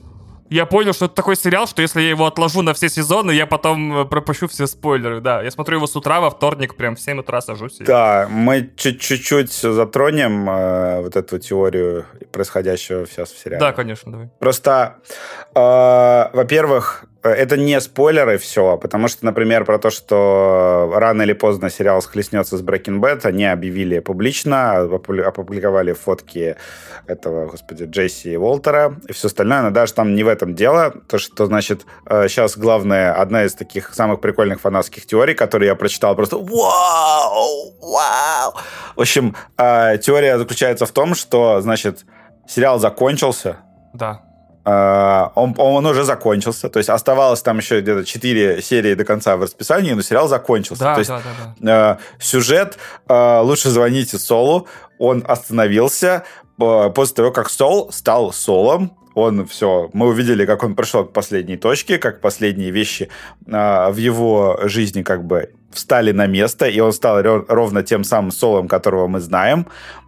Я 0.49 0.65
понял, 0.65 0.93
что 0.93 1.05
это 1.05 1.15
такой 1.15 1.35
сериал, 1.35 1.67
что 1.67 1.81
если 1.81 2.01
я 2.01 2.09
его 2.09 2.25
отложу 2.27 2.61
на 2.61 2.73
все 2.73 2.89
сезоны, 2.89 3.31
я 3.31 3.47
потом 3.47 4.01
э, 4.01 4.05
пропущу 4.05 4.47
все 4.47 4.67
спойлеры. 4.67 5.19
Да, 5.21 5.41
я 5.41 5.49
смотрю 5.49 5.77
его 5.77 5.87
с 5.87 5.95
утра, 5.95 6.19
во 6.19 6.29
вторник, 6.29 6.75
прям 6.75 6.95
в 6.95 6.99
7 6.99 7.19
утра 7.19 7.41
сажусь. 7.41 7.79
и- 7.81 7.85
Да, 7.85 8.27
мы 8.29 8.69
чуть- 8.75 9.01
чуть-чуть 9.01 9.51
затронем 9.53 10.47
э, 10.49 11.01
вот 11.01 11.15
эту 11.15 11.39
теорию 11.39 12.05
происходящего 12.31 13.07
сейчас 13.07 13.31
в 13.31 13.37
сериале. 13.39 13.59
Да, 13.61 13.71
конечно, 13.73 14.11
давай. 14.11 14.29
Просто, 14.39 14.97
э, 15.55 16.29
во-первых, 16.33 17.05
это 17.29 17.57
не 17.57 17.79
спойлеры 17.81 18.37
все, 18.37 18.77
потому 18.77 19.07
что, 19.07 19.25
например, 19.25 19.65
про 19.65 19.79
то, 19.79 19.89
что 19.89 20.91
рано 20.95 21.21
или 21.23 21.33
поздно 21.33 21.69
сериал 21.69 22.01
схлестнется 22.01 22.57
с 22.57 22.61
Breaking 22.63 22.99
Bad, 22.99 23.25
они 23.25 23.45
объявили 23.45 23.99
публично, 23.99 24.75
опу- 24.83 25.21
опубликовали 25.21 25.93
фотки 25.93 26.55
этого, 27.07 27.47
господи, 27.47 27.85
Джесси 27.85 28.33
и 28.33 28.37
Уолтера 28.37 28.95
и 29.07 29.13
все 29.13 29.27
остальное, 29.27 29.61
но 29.61 29.71
даже 29.71 29.93
там 29.93 30.15
не 30.15 30.23
в 30.23 30.27
этом 30.27 30.55
дело, 30.55 30.93
то, 31.07 31.17
что, 31.17 31.45
значит, 31.45 31.81
сейчас 32.07 32.57
главная, 32.57 33.13
одна 33.13 33.45
из 33.45 33.53
таких 33.53 33.93
самых 33.93 34.21
прикольных 34.21 34.61
фанатских 34.61 35.05
теорий, 35.05 35.33
которые 35.33 35.69
я 35.69 35.75
прочитал, 35.75 36.15
просто 36.15 36.37
вау, 36.37 37.73
вау. 37.81 38.53
В 38.95 39.01
общем, 39.01 39.35
э, 39.57 39.97
теория 39.97 40.37
заключается 40.37 40.85
в 40.85 40.91
том, 40.91 41.15
что, 41.15 41.61
значит, 41.61 42.05
сериал 42.47 42.79
закончился, 42.79 43.57
Да. 43.93 44.21
А, 44.65 45.31
он, 45.35 45.55
он 45.57 45.85
уже 45.85 46.03
закончился. 46.03 46.69
То 46.69 46.77
есть 46.77 46.89
оставалось 46.89 47.41
там 47.41 47.57
еще 47.57 47.81
где-то 47.81 48.05
4 48.05 48.61
серии 48.61 48.93
до 48.93 49.03
конца 49.03 49.35
в 49.35 49.41
расписании, 49.41 49.91
но 49.91 50.01
сериал 50.01 50.27
закончился. 50.27 50.83
Да, 50.83 50.93
То 50.93 50.99
есть 50.99 51.09
да, 51.09 51.21
да, 51.21 51.55
да. 51.59 51.99
э, 51.99 52.23
сюжет 52.23 52.77
э, 53.07 53.39
«Лучше 53.41 53.69
звоните 53.69 54.17
Солу», 54.17 54.67
он 54.99 55.23
остановился, 55.27 56.23
э, 56.61 56.91
после 56.95 57.15
того, 57.15 57.31
как 57.31 57.49
Сол 57.49 57.91
стал 57.91 58.31
Солом, 58.31 58.97
он 59.15 59.45
все, 59.45 59.89
мы 59.93 60.07
увидели, 60.07 60.45
как 60.45 60.63
он 60.63 60.75
пришел 60.75 61.05
к 61.05 61.13
последней 61.13 61.57
точке, 61.57 61.97
как 61.97 62.21
последние 62.21 62.71
вещи 62.71 63.09
э, 63.45 63.91
в 63.91 63.97
его 63.97 64.59
жизни 64.63 65.03
как 65.03 65.25
бы 65.25 65.51
встали 65.71 66.11
на 66.11 66.27
место, 66.27 66.67
и 66.67 66.79
он 66.79 66.93
стал 66.93 67.21
ровно 67.21 67.83
тем 67.83 68.03
самым 68.03 68.31
Солом, 68.31 68.67
которого 68.67 69.07
мы 69.07 69.19
знаем 69.19 69.67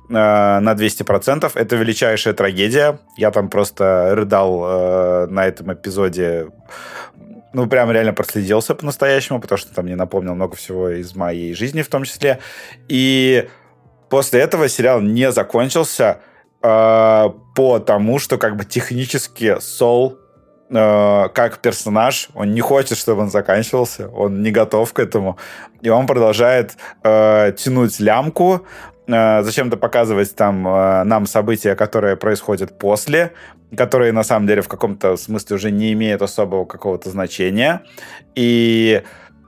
на 0.10 0.74
200%. 0.74 1.52
Это 1.56 1.76
величайшая 1.76 2.34
трагедия. 2.34 3.00
Я 3.18 3.32
там 3.32 3.50
просто 3.50 4.12
рыдал 4.14 4.64
э, 4.64 5.28
на 5.28 5.46
этом 5.46 5.74
эпизоде 5.74 6.48
ну, 7.56 7.68
прям 7.68 7.90
реально 7.90 8.12
проследился 8.12 8.76
по-настоящему, 8.76 9.40
потому 9.40 9.58
что 9.58 9.74
там 9.74 9.86
мне 9.86 9.96
напомнил 9.96 10.36
много 10.36 10.58
всего 10.58 10.90
из 10.90 11.16
моей 11.16 11.54
жизни 11.56 11.84
в 11.84 11.88
том 11.88 12.04
числе. 12.04 12.40
И 12.90 13.48
после 14.10 14.42
этого 14.42 14.68
сериал 14.68 15.00
не 15.00 15.32
закончился 15.32 16.20
э, 16.62 17.30
по 17.56 17.80
тому, 17.80 18.20
что 18.20 18.38
как 18.38 18.58
бы 18.58 18.66
технически 18.66 19.58
Сол 19.62 20.18
э, 20.70 21.30
как 21.34 21.60
персонаж, 21.60 22.28
он 22.34 22.54
не 22.54 22.60
хочет, 22.60 22.98
чтобы 22.98 23.22
он 23.22 23.30
заканчивался, 23.30 24.10
он 24.10 24.42
не 24.42 24.52
готов 24.52 24.92
к 24.92 25.00
этому, 25.00 25.38
и 25.82 25.88
он 25.88 26.08
продолжает 26.08 26.76
э, 27.04 27.54
тянуть 27.58 28.02
лямку, 28.02 28.66
э, 29.08 29.44
зачем-то 29.44 29.78
показывать 29.78 30.36
там 30.36 30.68
э, 30.68 31.04
нам 31.04 31.26
события, 31.26 31.76
которые 31.76 32.16
происходят 32.16 32.78
после, 32.78 33.34
которые 33.76 34.12
на 34.12 34.24
самом 34.24 34.48
деле 34.48 34.62
в 34.62 34.68
каком-то 34.68 35.18
смысле 35.18 35.56
уже 35.56 35.72
не 35.72 35.94
имеют 35.94 36.22
особого 36.22 36.66
какого-то 36.66 37.10
значения, 37.10 37.82
и 38.36 39.04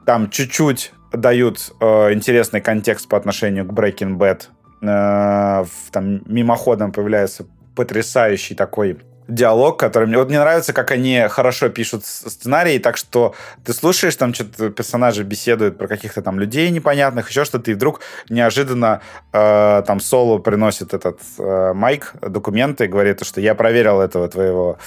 там 0.05 0.29
чуть-чуть 0.29 0.93
дают 1.11 1.71
э, 1.79 2.13
интересный 2.13 2.61
контекст 2.61 3.07
по 3.07 3.17
отношению 3.17 3.65
к 3.65 3.73
Breaking 3.73 4.17
Bad, 4.17 4.43
э, 4.81 5.65
там 5.91 6.21
мимоходом 6.25 6.91
появляется 6.91 7.45
потрясающий 7.75 8.55
такой 8.55 8.97
диалог, 9.27 9.79
который 9.79 10.07
мне... 10.07 10.17
Вот 10.17 10.29
мне 10.29 10.39
нравится, 10.39 10.73
как 10.73 10.91
они 10.91 11.27
хорошо 11.29 11.69
пишут 11.69 12.05
сценарии, 12.05 12.79
так 12.79 12.97
что 12.97 13.35
ты 13.63 13.73
слушаешь, 13.73 14.15
там 14.15 14.33
что-то 14.33 14.69
персонажи 14.69 15.23
беседуют 15.23 15.77
про 15.77 15.87
каких-то 15.87 16.21
там 16.21 16.39
людей 16.39 16.69
непонятных, 16.69 17.29
еще 17.29 17.45
что-то, 17.45 17.71
и 17.71 17.73
вдруг 17.73 18.01
неожиданно 18.29 19.01
э, 19.33 19.83
там 19.85 19.99
Соло 19.99 20.37
приносит 20.37 20.93
этот 20.93 21.19
э, 21.37 21.73
Майк 21.73 22.13
документы 22.21 22.85
и 22.85 22.87
говорит, 22.87 23.25
что 23.25 23.41
я 23.41 23.55
проверил 23.55 24.01
этого 24.01 24.27
твоего 24.27 24.77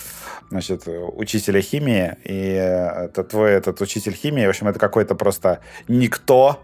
значит, 0.51 0.83
учителя 0.87 1.61
химии, 1.61 2.17
и 2.25 2.53
это 3.09 3.23
твой 3.23 3.53
этот 3.53 3.81
учитель 3.81 4.15
химии, 4.15 4.47
в 4.47 4.49
общем, 4.49 4.69
это 4.69 4.79
какой-то 4.79 5.15
просто 5.15 5.61
никто, 5.87 6.63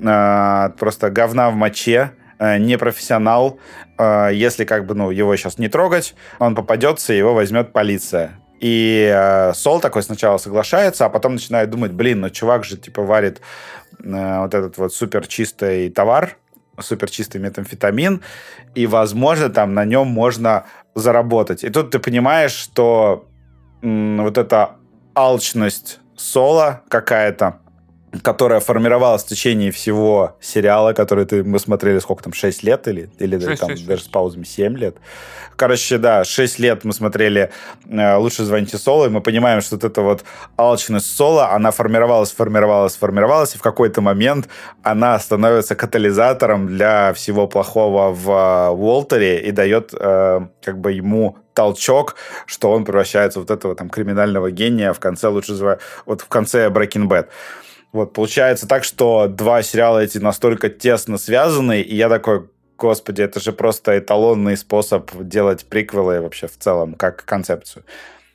э, 0.00 0.70
просто 0.78 1.10
говна 1.10 1.50
в 1.50 1.54
моче, 1.54 2.12
Э, 2.40 2.56
непрофессионал. 2.56 3.58
Э, 3.98 4.30
если 4.32 4.64
как 4.64 4.86
бы, 4.86 4.94
ну, 4.94 5.10
его 5.10 5.34
сейчас 5.36 5.58
не 5.58 5.68
трогать, 5.68 6.14
он 6.38 6.54
попадется, 6.54 7.12
его 7.12 7.34
возьмет 7.34 7.72
полиция. 7.72 8.38
И 8.60 9.10
э, 9.12 9.52
Сол 9.54 9.80
такой 9.80 10.02
сначала 10.02 10.38
соглашается, 10.38 11.04
а 11.04 11.08
потом 11.08 11.34
начинает 11.34 11.70
думать, 11.70 11.92
блин, 11.92 12.20
ну 12.20 12.30
чувак 12.30 12.64
же 12.64 12.76
типа 12.76 13.02
варит 13.02 13.40
э, 14.02 14.40
вот 14.40 14.54
этот 14.54 14.78
вот 14.78 14.92
супер 14.92 15.26
чистый 15.26 15.90
товар, 15.90 16.36
супер 16.80 17.10
чистый 17.10 17.40
метамфетамин, 17.40 18.22
и, 18.74 18.86
возможно, 18.86 19.48
там 19.48 19.74
на 19.74 19.84
нем 19.84 20.08
можно 20.08 20.64
заработать. 20.94 21.64
И 21.64 21.70
тут 21.70 21.90
ты 21.90 21.98
понимаешь, 21.98 22.52
что 22.52 23.26
м, 23.82 24.22
вот 24.22 24.38
эта 24.38 24.72
алчность 25.14 26.00
Сола 26.16 26.82
какая-то, 26.88 27.60
которая 28.22 28.60
формировалась 28.60 29.24
в 29.24 29.26
течение 29.26 29.70
всего 29.70 30.36
сериала, 30.40 30.92
который 30.92 31.24
ты, 31.24 31.44
мы 31.44 31.58
смотрели 31.58 31.98
сколько 31.98 32.22
там, 32.22 32.32
6 32.32 32.62
лет 32.62 32.88
или, 32.88 33.10
или 33.18 33.38
6, 33.38 33.60
там 33.60 33.70
6, 33.70 33.86
даже 33.86 33.98
6. 34.00 34.10
с 34.10 34.12
паузами 34.12 34.44
7 34.44 34.76
лет. 34.76 34.96
Короче, 35.56 35.98
да, 35.98 36.24
6 36.24 36.58
лет 36.58 36.84
мы 36.84 36.92
смотрели 36.92 37.50
э, 37.88 38.16
«Лучше 38.16 38.44
звоните 38.44 38.78
Соло», 38.78 39.06
и 39.06 39.08
мы 39.08 39.20
понимаем, 39.20 39.60
что 39.60 39.76
вот 39.76 39.84
эта 39.84 40.02
вот 40.02 40.24
алчность 40.56 41.16
Соло, 41.16 41.50
она 41.50 41.70
формировалась, 41.70 42.32
формировалась, 42.32 42.96
формировалась, 42.96 43.54
и 43.54 43.58
в 43.58 43.62
какой-то 43.62 44.00
момент 44.00 44.48
она 44.82 45.18
становится 45.18 45.74
катализатором 45.74 46.66
для 46.66 47.12
всего 47.12 47.46
плохого 47.46 48.12
в 48.12 48.30
э, 48.30 48.70
Уолтере 48.70 49.40
и 49.40 49.50
дает 49.50 49.92
э, 49.98 50.40
как 50.62 50.78
бы 50.78 50.92
ему 50.92 51.36
толчок, 51.54 52.14
что 52.46 52.70
он 52.70 52.84
превращается 52.84 53.40
в 53.40 53.42
вот 53.42 53.50
этого 53.50 53.74
там 53.74 53.90
криминального 53.90 54.52
гения 54.52 54.92
в 54.92 55.00
конце 55.00 55.26
лучше 55.26 55.54
звать, 55.54 55.80
вот 56.06 56.20
в 56.20 56.28
конце 56.28 56.68
Breaking 56.68 57.08
Bad. 57.08 57.26
Вот, 57.92 58.12
получается 58.12 58.68
так, 58.68 58.84
что 58.84 59.26
два 59.28 59.62
сериала 59.62 60.00
эти 60.00 60.18
настолько 60.18 60.68
тесно 60.68 61.16
связаны, 61.16 61.80
и 61.80 61.94
я 61.94 62.08
такой, 62.08 62.48
господи, 62.76 63.22
это 63.22 63.40
же 63.40 63.52
просто 63.52 63.98
эталонный 63.98 64.56
способ 64.56 65.10
делать 65.14 65.64
приквелы 65.64 66.20
вообще 66.20 66.48
в 66.48 66.58
целом, 66.58 66.94
как 66.94 67.24
концепцию. 67.24 67.84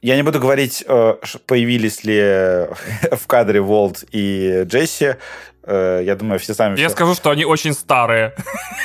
Я 0.01 0.15
не 0.17 0.23
буду 0.23 0.39
говорить, 0.39 0.83
э, 0.85 1.15
появились 1.45 2.03
ли 2.03 2.19
в 3.11 3.27
кадре 3.27 3.61
Волт 3.61 4.03
и 4.11 4.63
Джесси. 4.65 5.15
Э, 5.63 6.01
я 6.03 6.15
думаю, 6.15 6.39
все 6.39 6.53
сами... 6.53 6.77
Я 6.77 6.87
все... 6.87 6.95
скажу, 6.95 7.13
что 7.13 7.29
они 7.29 7.45
очень 7.45 7.73
старые. 7.73 8.33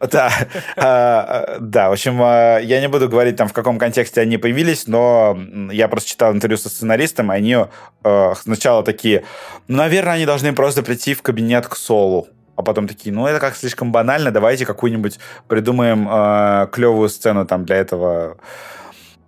Да, 0.00 0.32
а, 0.76 1.56
да, 1.60 1.88
в 1.88 1.92
общем, 1.92 2.18
а, 2.22 2.58
я 2.58 2.80
не 2.80 2.88
буду 2.88 3.08
говорить 3.08 3.36
там, 3.36 3.48
в 3.48 3.52
каком 3.52 3.78
контексте 3.78 4.20
они 4.20 4.38
появились, 4.38 4.86
но 4.86 5.38
я 5.72 5.88
просто 5.88 6.10
читал 6.10 6.32
интервью 6.32 6.56
со 6.56 6.68
сценаристом, 6.68 7.30
они 7.30 7.56
а, 8.04 8.34
сначала 8.40 8.82
такие, 8.82 9.24
ну, 9.66 9.78
наверное, 9.78 10.14
они 10.14 10.26
должны 10.26 10.52
просто 10.52 10.82
прийти 10.82 11.14
в 11.14 11.22
кабинет 11.22 11.66
к 11.66 11.76
Солу, 11.76 12.28
а 12.58 12.62
потом 12.62 12.88
такие, 12.88 13.14
ну, 13.14 13.26
это 13.26 13.38
как 13.38 13.54
слишком 13.54 13.92
банально, 13.92 14.32
давайте 14.32 14.66
какую-нибудь 14.66 15.20
придумаем 15.46 16.08
э, 16.10 16.66
клевую 16.72 17.08
сцену 17.08 17.46
там 17.46 17.64
для 17.64 17.76
этого. 17.76 18.36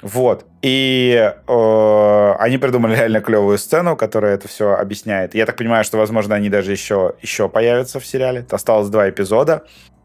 Вот. 0.03 0.47
И 0.63 1.33
э, 1.47 2.33
они 2.39 2.59
придумали 2.59 2.97
реально 2.97 3.21
клевую 3.21 3.57
сцену, 3.59 3.97
которая 3.97 4.35
это 4.35 4.49
все 4.49 4.73
объясняет. 4.73 5.37
Я 5.37 5.47
так 5.47 5.57
понимаю, 5.57 5.85
что, 5.85 5.97
возможно, 5.97 6.35
они 6.35 6.49
даже 6.49 6.73
еще, 6.73 7.15
еще 7.23 7.49
появятся 7.49 8.01
в 8.01 8.07
сериале. 8.07 8.45
Осталось 8.51 8.89
два 8.89 9.09
эпизода. 9.09 9.63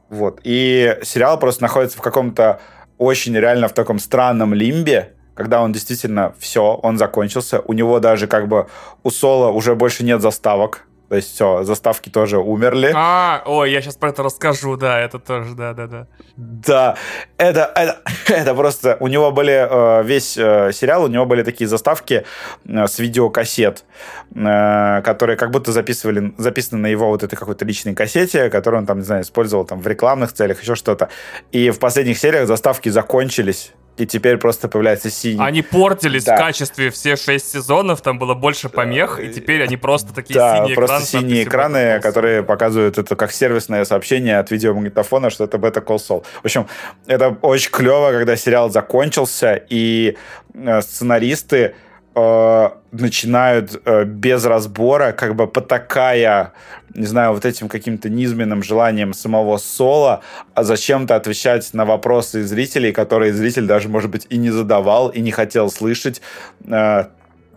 Вот. 0.10 0.40
И 0.44 0.98
сериал 1.03 1.40
просто 1.40 1.64
находится 1.64 1.98
в 1.98 2.02
каком-то 2.02 2.60
очень 2.98 3.36
реально 3.36 3.68
в 3.68 3.73
таком 3.73 3.99
странном 3.99 4.53
лимбе, 4.53 5.14
когда 5.34 5.61
он 5.61 5.73
действительно 5.73 6.34
все, 6.40 6.76
он 6.76 6.98
закончился. 6.98 7.60
У 7.60 7.73
него 7.73 7.99
даже 7.99 8.27
как 8.27 8.48
бы 8.48 8.68
у 9.03 9.10
Соло 9.10 9.52
уже 9.52 9.76
больше 9.76 10.03
нет 10.03 10.22
заставок. 10.22 10.88
То 11.16 11.18
есть 11.18 11.34
все, 11.34 11.64
заставки 11.64 12.10
тоже 12.10 12.40
умерли. 12.40 12.92
А, 12.94 13.42
ой, 13.46 13.72
я 13.72 13.82
сейчас 13.82 13.96
про 13.96 14.10
это 14.10 14.22
расскажу, 14.22 14.76
да, 14.76 15.00
это 15.00 15.18
тоже, 15.18 15.56
да, 15.56 15.74
да, 15.74 15.88
да. 15.88 16.08
Да, 16.36 16.98
это, 17.38 17.72
это, 17.74 18.02
это 18.28 18.54
просто, 18.54 18.98
у 19.00 19.08
него 19.08 19.32
были, 19.32 19.54
э, 19.54 20.04
весь 20.04 20.38
э, 20.38 20.74
сериал, 20.74 21.06
у 21.06 21.08
него 21.08 21.26
были 21.26 21.44
такие 21.44 21.70
заставки 21.70 22.26
э, 22.66 22.88
с 22.88 23.00
видеокассет, 23.00 23.86
которые 24.34 25.38
как 25.38 25.52
будто 25.52 25.72
записывали, 25.72 26.34
записаны 26.38 26.82
на 26.82 26.88
его 26.88 27.08
вот 27.08 27.24
этой 27.24 27.38
какой-то 27.38 27.64
личной 27.64 27.96
кассете, 27.96 28.50
которую 28.50 28.82
он 28.82 28.86
там, 28.86 28.98
не 28.98 29.06
знаю, 29.06 29.22
использовал 29.22 29.64
там 29.64 29.80
в 29.80 29.88
рекламных 29.88 30.34
целях, 30.34 30.62
еще 30.62 30.76
что-то. 30.76 31.08
И 31.54 31.70
в 31.70 31.80
последних 31.80 32.18
сериях 32.18 32.46
заставки 32.46 32.90
закончились 32.90 33.72
и 33.98 34.06
теперь 34.06 34.38
просто 34.38 34.68
появляется 34.68 35.10
синий. 35.10 35.44
Они 35.44 35.62
портились 35.62 36.26
да. 36.26 36.36
в 36.36 36.40
качестве 36.40 36.90
все 36.90 37.16
шесть 37.16 37.52
сезонов, 37.52 38.02
там 38.02 38.20
было 38.20 38.34
больше 38.34 38.70
помех, 38.70 39.20
и 39.20 39.30
теперь 39.30 39.64
они 39.64 39.78
просто 39.78 40.14
такие 40.14 40.36
да, 40.36 40.58
синие 40.58 40.76
просто 40.76 40.96
экраны. 40.98 41.06
синие 41.06 41.44
экраны, 41.44 42.00
которые 42.02 42.44
показывают 42.44 42.98
это 42.98 43.16
как 43.16 43.32
сервисное 43.32 43.86
сообщение 43.86 44.40
от 44.40 44.52
видеомагнитофона, 44.52 45.30
что 45.30 45.46
это 45.46 45.58
Call 45.58 45.98
Saul. 45.98 46.26
В 46.42 46.46
общем, 46.46 46.68
это 47.08 47.38
очень 47.42 47.72
клево, 47.72 48.12
когда 48.12 48.36
сериал 48.36 48.70
закончился, 48.70 49.62
и 49.70 50.18
э, 50.54 50.82
сценаристы 50.82 51.76
э, 52.16 52.70
начинают 52.92 53.82
э, 53.86 54.06
без 54.06 54.46
разбора, 54.46 55.12
как 55.12 55.36
бы 55.36 55.48
потакая, 55.48 56.54
не 56.94 57.06
знаю, 57.06 57.34
вот 57.34 57.46
этим 57.46 57.68
каким-то 57.68 58.10
низменным 58.10 58.64
желанием 58.64 59.14
самого 59.14 59.58
Соло, 59.58 60.22
а 60.54 60.64
зачем-то 60.64 61.16
отвечать 61.16 61.74
на 61.74 61.86
вопросы 61.86 62.44
зрителей, 62.44 62.92
которые 62.92 63.34
зритель 63.34 63.66
даже, 63.66 63.90
может 63.90 64.10
быть, 64.10 64.26
и 64.30 64.38
не 64.38 64.50
задавал, 64.50 65.10
и 65.10 65.20
не 65.20 65.32
хотел 65.32 65.70
слышать. 65.70 66.22
Э, 66.68 67.06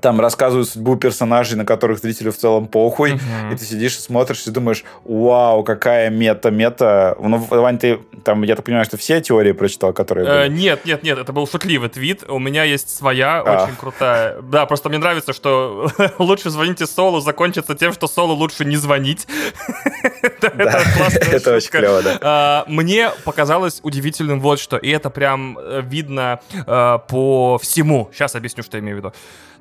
там 0.00 0.20
рассказывают 0.20 0.68
судьбу 0.68 0.96
персонажей, 0.96 1.56
на 1.56 1.64
которых 1.64 1.98
зрителю 1.98 2.32
в 2.32 2.36
целом 2.36 2.66
похуй, 2.66 3.12
uh-huh. 3.12 3.52
и 3.52 3.56
ты 3.56 3.64
сидишь 3.64 3.96
и 3.96 4.00
смотришь 4.00 4.46
и 4.46 4.50
думаешь, 4.50 4.84
вау, 5.04 5.64
какая 5.64 6.10
мета-мета. 6.10 7.16
Ну, 7.20 7.38
Вань, 7.38 7.78
ты 7.78 7.98
там, 8.24 8.42
я 8.42 8.56
так 8.56 8.64
понимаю, 8.64 8.84
что 8.84 8.96
все 8.96 9.20
теории 9.20 9.52
прочитал, 9.52 9.92
которые 9.92 10.26
э, 10.26 10.48
были? 10.48 10.58
Нет, 10.58 10.84
нет, 10.84 11.02
нет, 11.02 11.18
это 11.18 11.32
был 11.32 11.46
шутливый 11.46 11.88
твит. 11.88 12.24
У 12.28 12.38
меня 12.38 12.64
есть 12.64 12.94
своя, 12.94 13.40
а. 13.40 13.64
очень 13.64 13.76
крутая. 13.76 14.40
Да, 14.42 14.66
просто 14.66 14.88
мне 14.88 14.98
нравится, 14.98 15.32
что 15.32 15.90
лучше 16.18 16.50
звоните 16.50 16.86
Солу 16.86 17.20
закончится 17.20 17.74
тем, 17.74 17.92
что 17.92 18.06
Солу 18.06 18.34
лучше 18.34 18.64
не 18.64 18.76
звонить. 18.76 19.26
Это 20.40 21.54
очень 21.54 21.70
клево, 21.70 22.02
да. 22.02 22.18
А, 22.20 22.64
мне 22.68 23.10
показалось 23.24 23.80
удивительным 23.82 24.40
вот 24.40 24.60
что, 24.60 24.76
и 24.76 24.88
это 24.88 25.10
прям 25.10 25.58
э, 25.58 25.82
видно 25.84 26.40
э, 26.54 26.98
по 27.08 27.58
всему. 27.58 28.10
Сейчас 28.12 28.34
объясню, 28.34 28.62
что 28.62 28.76
я 28.76 28.82
имею 28.82 28.96
в 28.96 28.98
виду. 28.98 29.12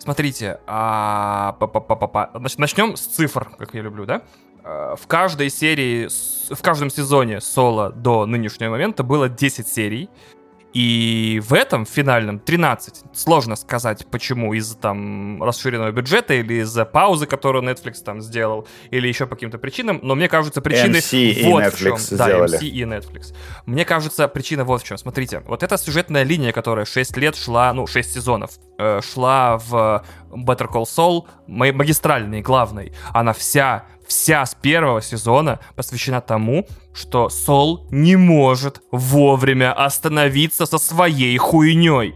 Смотрите, 0.07 0.61
а, 0.67 1.57
начнем 2.57 2.95
с 2.95 3.01
цифр, 3.01 3.49
как 3.57 3.73
я 3.73 3.81
люблю, 3.81 4.05
да? 4.05 4.21
э, 4.63 4.95
в 4.97 5.05
каждой 5.07 5.49
серии, 5.49 6.07
в 6.53 6.61
каждом 6.61 6.89
сезоне 6.89 7.41
соло 7.41 7.91
до 7.91 8.25
нынешнего 8.25 8.71
момента 8.71 9.03
было 9.03 9.27
10 9.27 9.67
серий. 9.67 10.09
И 10.77 11.41
в 11.43 11.55
этом 11.55 11.87
финальном 11.87 12.37
13. 12.37 13.05
Сложно 13.11 13.55
сказать, 13.55 14.05
почему. 14.11 14.53
Из-за 14.53 14.77
там 14.77 15.41
расширенного 15.41 15.91
бюджета 15.91 16.35
или 16.35 16.61
из-за 16.61 16.85
паузы, 16.85 17.25
которую 17.25 17.63
Netflix 17.63 18.03
там 18.05 18.21
сделал, 18.21 18.67
или 18.91 19.07
еще 19.07 19.25
по 19.25 19.33
каким-то 19.33 19.57
причинам. 19.57 19.99
Но 20.03 20.13
мне 20.13 20.29
кажется, 20.29 20.61
причины 20.61 20.97
MC 20.97 21.45
вот 21.49 21.63
и 21.63 21.65
Netflix 21.65 21.71
в 21.71 21.79
чем. 21.79 21.97
сделали. 21.97 22.51
Да, 22.51 22.57
MC 22.57 22.67
и 22.67 22.83
Netflix. 22.83 23.35
Мне 23.65 23.85
кажется, 23.85 24.27
причина 24.27 24.65
вот 24.65 24.83
в 24.83 24.85
чем. 24.85 24.99
Смотрите, 24.99 25.39
вот 25.47 25.63
эта 25.63 25.79
сюжетная 25.79 26.21
линия, 26.21 26.51
которая 26.51 26.85
6 26.85 27.17
лет 27.17 27.35
шла, 27.35 27.73
ну, 27.73 27.87
6 27.87 28.13
сезонов, 28.13 28.51
э, 28.77 29.01
шла 29.01 29.57
в 29.57 30.05
Better 30.29 30.67
Call 30.71 30.83
Saul, 30.83 31.25
магистральной, 31.47 32.41
главной, 32.43 32.93
она 33.15 33.33
вся 33.33 33.85
вся 34.07 34.45
с 34.45 34.55
первого 34.55 35.01
сезона 35.01 35.59
посвящена 35.75 36.21
тому, 36.21 36.65
что 36.97 37.29
Сол 37.29 37.85
не 37.91 38.15
может 38.15 38.81
вовремя 38.91 39.71
остановиться 39.71 40.65
со 40.65 40.79
своей 40.79 41.37
хуйней. 41.37 42.15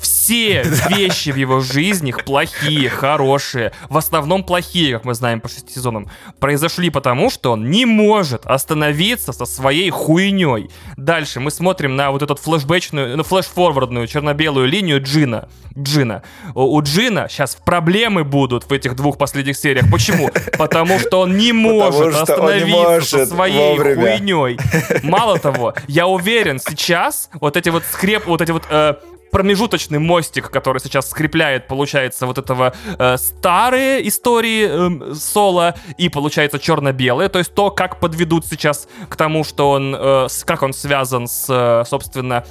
Все 0.00 0.62
вещи 0.88 1.30
в 1.30 1.36
его 1.36 1.60
жизни, 1.60 2.12
плохие, 2.24 2.88
хорошие, 2.88 3.72
в 3.90 3.96
основном 3.96 4.42
плохие, 4.42 4.94
как 4.94 5.04
мы 5.04 5.14
знаем 5.14 5.40
по 5.40 5.48
шести 5.48 5.74
сезонам, 5.74 6.08
произошли 6.40 6.88
потому, 6.88 7.30
что 7.30 7.52
он 7.52 7.70
не 7.70 7.84
может 7.84 8.46
остановиться 8.46 9.32
со 9.32 9.44
своей 9.44 9.90
хуйней. 9.90 10.70
Дальше 10.96 11.40
мы 11.40 11.50
смотрим 11.50 11.94
на 11.94 12.10
вот 12.10 12.22
эту 12.22 12.34
флешбэчную, 12.34 13.16
ну, 13.16 13.22
флешфорвардную 13.22 14.06
черно-белую 14.06 14.66
линию 14.66 15.02
Джина. 15.02 15.48
Джина. 15.76 16.22
У 16.54 16.80
Джина 16.82 17.28
сейчас 17.30 17.56
проблемы 17.56 18.24
будут 18.24 18.64
в 18.64 18.72
этих 18.72 18.94
двух 18.96 19.18
последних 19.18 19.56
сериях. 19.56 19.90
Почему? 19.90 20.30
Потому 20.58 20.98
что 20.98 21.20
он 21.20 21.36
не 21.36 21.52
может 21.52 22.14
остановиться 22.14 23.26
со 23.26 23.26
своей 23.26 23.76
хуйней 23.76 24.21
хуйней. 24.22 24.58
Мало 25.02 25.38
того, 25.38 25.74
я 25.88 26.06
уверен, 26.06 26.58
сейчас 26.58 27.30
вот 27.34 27.56
эти 27.56 27.68
вот 27.68 27.82
скреп, 27.84 28.26
вот 28.26 28.40
эти 28.40 28.50
вот 28.50 28.64
э, 28.70 28.94
промежуточный 29.30 29.98
мостик, 29.98 30.50
который 30.50 30.78
сейчас 30.80 31.10
скрепляет, 31.10 31.66
получается, 31.66 32.26
вот 32.26 32.38
этого 32.38 32.74
э, 32.98 33.16
старые 33.16 34.06
истории 34.06 35.10
э, 35.10 35.14
Соло 35.14 35.74
и, 35.96 36.08
получается, 36.08 36.58
черно-белые, 36.58 37.28
то 37.28 37.38
есть 37.38 37.54
то, 37.54 37.70
как 37.70 37.98
подведут 37.98 38.46
сейчас 38.46 38.88
к 39.08 39.16
тому, 39.16 39.42
что 39.42 39.70
он, 39.70 39.96
э, 39.98 40.28
как 40.44 40.62
он 40.62 40.72
связан 40.72 41.26
с, 41.26 41.46
э, 41.48 41.84
собственно, 41.88 42.44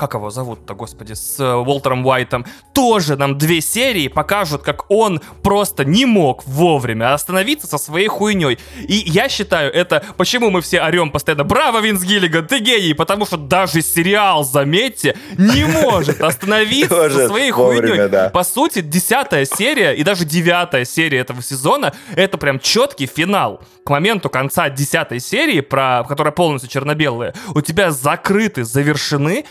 как 0.00 0.14
его 0.14 0.30
зовут-то, 0.30 0.74
господи, 0.74 1.12
с 1.12 1.38
э, 1.38 1.54
Уолтером 1.54 2.06
Уайтом, 2.06 2.46
тоже 2.72 3.16
нам 3.16 3.36
две 3.36 3.60
серии 3.60 4.08
покажут, 4.08 4.62
как 4.62 4.90
он 4.90 5.20
просто 5.42 5.84
не 5.84 6.06
мог 6.06 6.46
вовремя 6.46 7.12
остановиться 7.12 7.66
со 7.66 7.76
своей 7.76 8.08
хуйней. 8.08 8.58
И 8.78 8.94
я 8.94 9.28
считаю, 9.28 9.70
это 9.72 10.02
почему 10.16 10.48
мы 10.48 10.62
все 10.62 10.80
орем 10.80 11.10
постоянно 11.10 11.44
«Браво, 11.44 11.80
Винс 11.80 12.02
Гиллиган, 12.02 12.46
ты 12.46 12.60
гений!» 12.60 12.94
Потому 12.94 13.26
что 13.26 13.36
даже 13.36 13.82
сериал, 13.82 14.42
заметьте, 14.42 15.16
не 15.36 15.66
может 15.66 16.20
остановиться 16.22 17.10
со 17.10 17.28
своей 17.28 17.50
хуйней. 17.50 18.30
По 18.30 18.42
сути, 18.42 18.80
десятая 18.80 19.44
серия 19.44 19.92
и 19.92 20.02
даже 20.02 20.24
девятая 20.24 20.86
серия 20.86 21.18
этого 21.18 21.42
сезона— 21.42 21.92
это 22.16 22.38
прям 22.38 22.58
четкий 22.58 23.06
финал. 23.06 23.60
К 23.84 23.90
моменту 23.90 24.30
конца 24.30 24.70
десятой 24.70 25.20
серии, 25.20 25.60
про, 25.60 26.04
которая 26.08 26.32
полностью 26.32 26.70
черно-белая, 26.70 27.34
у 27.54 27.60
тебя 27.60 27.90
закрыты, 27.90 28.64
завершены 28.64 29.44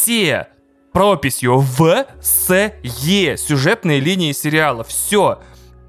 все 0.00 0.46
прописью 0.92 1.58
В, 1.58 2.06
С, 2.22 2.72
Е 2.82 3.36
сюжетные 3.36 4.00
линии 4.00 4.32
сериала. 4.32 4.82
Все. 4.82 5.40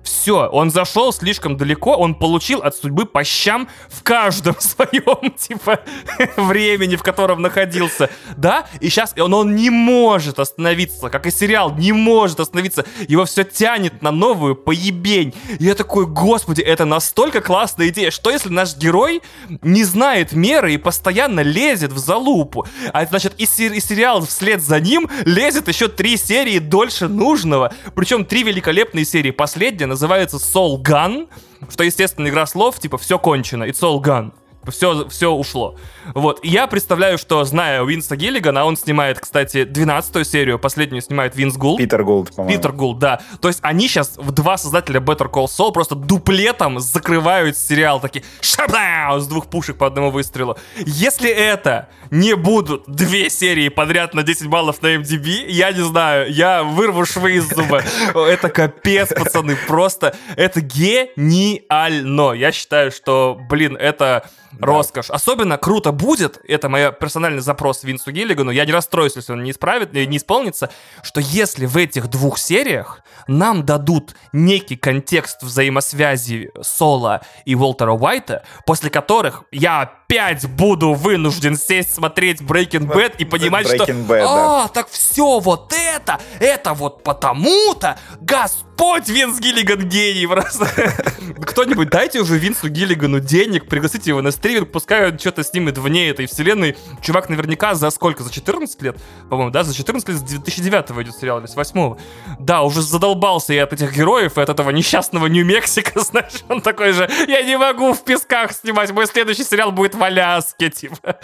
Все, 0.03 0.47
он 0.47 0.71
зашел 0.71 1.13
слишком 1.13 1.57
далеко, 1.57 1.95
он 1.95 2.15
получил 2.15 2.59
от 2.61 2.75
судьбы 2.75 3.05
по 3.05 3.23
щам 3.23 3.67
в 3.89 4.03
каждом 4.03 4.55
своем, 4.59 5.31
типа, 5.31 5.81
времени, 6.37 6.95
в 6.95 7.03
котором 7.03 7.41
находился. 7.41 8.09
Да, 8.35 8.67
и 8.79 8.89
сейчас 8.89 9.13
он, 9.17 9.33
он 9.33 9.55
не 9.55 9.69
может 9.69 10.39
остановиться, 10.39 11.09
как 11.09 11.27
и 11.27 11.31
сериал, 11.31 11.75
не 11.75 11.91
может 11.91 12.39
остановиться. 12.39 12.85
Его 13.07 13.25
все 13.25 13.43
тянет 13.43 14.01
на 14.01 14.11
новую 14.11 14.55
поебень. 14.55 15.33
И 15.59 15.65
я 15.65 15.75
такой, 15.75 16.05
господи, 16.05 16.61
это 16.61 16.85
настолько 16.85 17.41
классная 17.41 17.89
идея. 17.89 18.11
Что 18.11 18.31
если 18.31 18.49
наш 18.49 18.75
герой 18.75 19.21
не 19.61 19.83
знает 19.83 20.33
меры 20.33 20.73
и 20.73 20.77
постоянно 20.77 21.41
лезет 21.41 21.91
в 21.91 21.97
залупу? 21.97 22.65
А 22.91 23.05
значит, 23.05 23.33
и, 23.37 23.45
сери- 23.45 23.77
и 23.77 23.79
сериал 23.79 24.25
вслед 24.25 24.61
за 24.61 24.79
ним 24.79 25.09
лезет 25.25 25.67
еще 25.67 25.87
три 25.87 26.17
серии 26.17 26.59
дольше 26.59 27.07
нужного. 27.07 27.73
Причем 27.95 28.25
три 28.25 28.43
великолепные 28.43 29.05
серии. 29.05 29.31
Последняя 29.31 29.90
называется 29.91 30.37
Soul 30.37 30.81
Gun, 30.81 31.27
что, 31.69 31.83
естественно, 31.83 32.27
игра 32.27 32.45
слов, 32.45 32.79
типа, 32.79 32.97
все 32.97 33.19
кончено, 33.19 33.63
it's 33.65 33.81
all 33.81 34.01
gone 34.01 34.31
все, 34.69 35.07
все 35.09 35.31
ушло. 35.31 35.75
Вот. 36.13 36.39
И 36.43 36.49
я 36.49 36.67
представляю, 36.67 37.17
что, 37.17 37.43
зная 37.43 37.81
Уинса 37.81 38.15
Гиллигана, 38.15 38.65
он 38.65 38.77
снимает, 38.77 39.19
кстати, 39.19 39.63
12 39.63 40.27
серию, 40.27 40.59
последнюю 40.59 41.01
снимает 41.01 41.35
Винс 41.35 41.55
Гулд. 41.55 41.77
Питер 41.77 42.03
Гулд, 42.03 42.35
по-моему. 42.35 42.57
Питер 42.57 42.71
Гулд, 42.71 42.99
да. 42.99 43.21
То 43.39 43.47
есть 43.47 43.59
они 43.61 43.87
сейчас, 43.87 44.15
два 44.17 44.57
создателя 44.57 44.99
Better 44.99 45.29
Call 45.29 45.45
Saul, 45.45 45.71
просто 45.71 45.95
дуплетом 45.95 46.79
закрывают 46.79 47.57
сериал, 47.57 47.99
такие 47.99 48.23
шабау 48.41 49.19
с 49.19 49.27
двух 49.27 49.47
пушек 49.47 49.77
по 49.77 49.87
одному 49.87 50.11
выстрелу. 50.11 50.57
Если 50.77 51.29
это 51.29 51.89
не 52.11 52.35
будут 52.35 52.83
две 52.87 53.29
серии 53.29 53.69
подряд 53.69 54.13
на 54.13 54.23
10 54.23 54.47
баллов 54.47 54.81
на 54.81 54.95
MDB, 54.95 55.45
я 55.47 55.71
не 55.71 55.83
знаю, 55.83 56.31
я 56.31 56.63
вырву 56.63 57.05
швы 57.05 57.33
из 57.33 57.49
зуба. 57.49 57.81
Это 58.15 58.49
капец, 58.49 59.09
пацаны, 59.09 59.55
просто 59.67 60.15
это 60.35 60.61
гениально. 60.61 62.33
Я 62.33 62.51
считаю, 62.51 62.91
что, 62.91 63.39
блин, 63.49 63.77
это 63.77 64.29
роскошь. 64.59 65.09
Особенно 65.09 65.57
круто 65.57 65.91
будет, 65.91 66.39
это 66.47 66.69
мой 66.69 66.91
персональный 66.91 67.41
запрос 67.41 67.83
Винсу 67.83 68.11
Гиллигану, 68.11 68.51
я 68.51 68.65
не 68.65 68.71
расстроюсь, 68.71 69.15
если 69.15 69.33
он 69.33 69.43
не 69.43 69.51
исправит, 69.51 69.93
не 69.93 70.17
исполнится, 70.17 70.69
что 71.03 71.19
если 71.19 71.65
в 71.65 71.77
этих 71.77 72.07
двух 72.09 72.37
сериях 72.37 73.01
нам 73.27 73.65
дадут 73.65 74.15
некий 74.33 74.75
контекст 74.75 75.43
взаимосвязи 75.43 76.51
Соло 76.61 77.21
и 77.45 77.55
Уолтера 77.55 77.91
Уайта, 77.91 78.43
после 78.65 78.89
которых 78.89 79.43
я 79.51 80.00
опять 80.11 80.45
буду 80.45 80.93
вынужден 80.93 81.55
сесть 81.55 81.95
смотреть 81.95 82.41
Breaking 82.41 82.85
Bad 82.91 83.15
и 83.17 83.25
понимать, 83.25 83.67
Breaking 83.67 84.05
что 84.05 84.13
Bad, 84.13 84.25
а, 84.27 84.63
да. 84.63 84.67
так 84.67 84.89
все 84.89 85.39
вот 85.39 85.73
это, 85.73 86.19
это 86.39 86.73
вот 86.73 87.03
потому-то 87.03 87.97
Господь 88.19 89.07
Винс 89.07 89.39
Гиллиган 89.39 89.87
гений 89.87 90.27
просто. 90.27 90.67
Кто-нибудь 91.45 91.89
дайте 91.89 92.19
уже 92.19 92.37
Винсу 92.37 92.67
Гиллигану 92.67 93.21
денег, 93.21 93.67
пригласите 93.67 94.09
его 94.09 94.21
на 94.21 94.31
стриминг, 94.31 94.71
пускай 94.71 95.09
он 95.09 95.17
что-то 95.17 95.43
снимет 95.43 95.77
вне 95.77 96.09
этой 96.09 96.25
вселенной. 96.25 96.75
Чувак 97.01 97.29
наверняка 97.29 97.75
за 97.75 97.89
сколько? 97.89 98.23
За 98.23 98.31
14 98.31 98.81
лет? 98.81 98.97
По-моему, 99.29 99.51
да? 99.51 99.63
За 99.63 99.73
14 99.73 100.09
лет 100.09 100.17
с 100.17 100.21
2009 100.21 100.91
идет 101.05 101.15
сериал 101.15 101.39
или 101.39 101.45
с 101.45 101.55
8 101.55 101.95
Да, 102.39 102.63
уже 102.63 102.81
задолбался 102.81 103.53
я 103.53 103.63
от 103.63 103.71
этих 103.71 103.95
героев 103.95 104.37
и 104.37 104.41
от 104.41 104.49
этого 104.49 104.71
несчастного 104.71 105.27
Нью-Мексико, 105.27 105.99
знаешь, 106.01 106.43
он 106.49 106.61
такой 106.61 106.91
же, 106.91 107.09
я 107.27 107.43
не 107.43 107.57
могу 107.57 107.93
в 107.93 108.03
песках 108.03 108.51
снимать, 108.51 108.91
мой 108.91 109.07
следующий 109.07 109.43
сериал 109.43 109.71
будет 109.71 109.95
в 109.95 110.00
Аляске, 110.03 110.69
типа. 110.69 111.19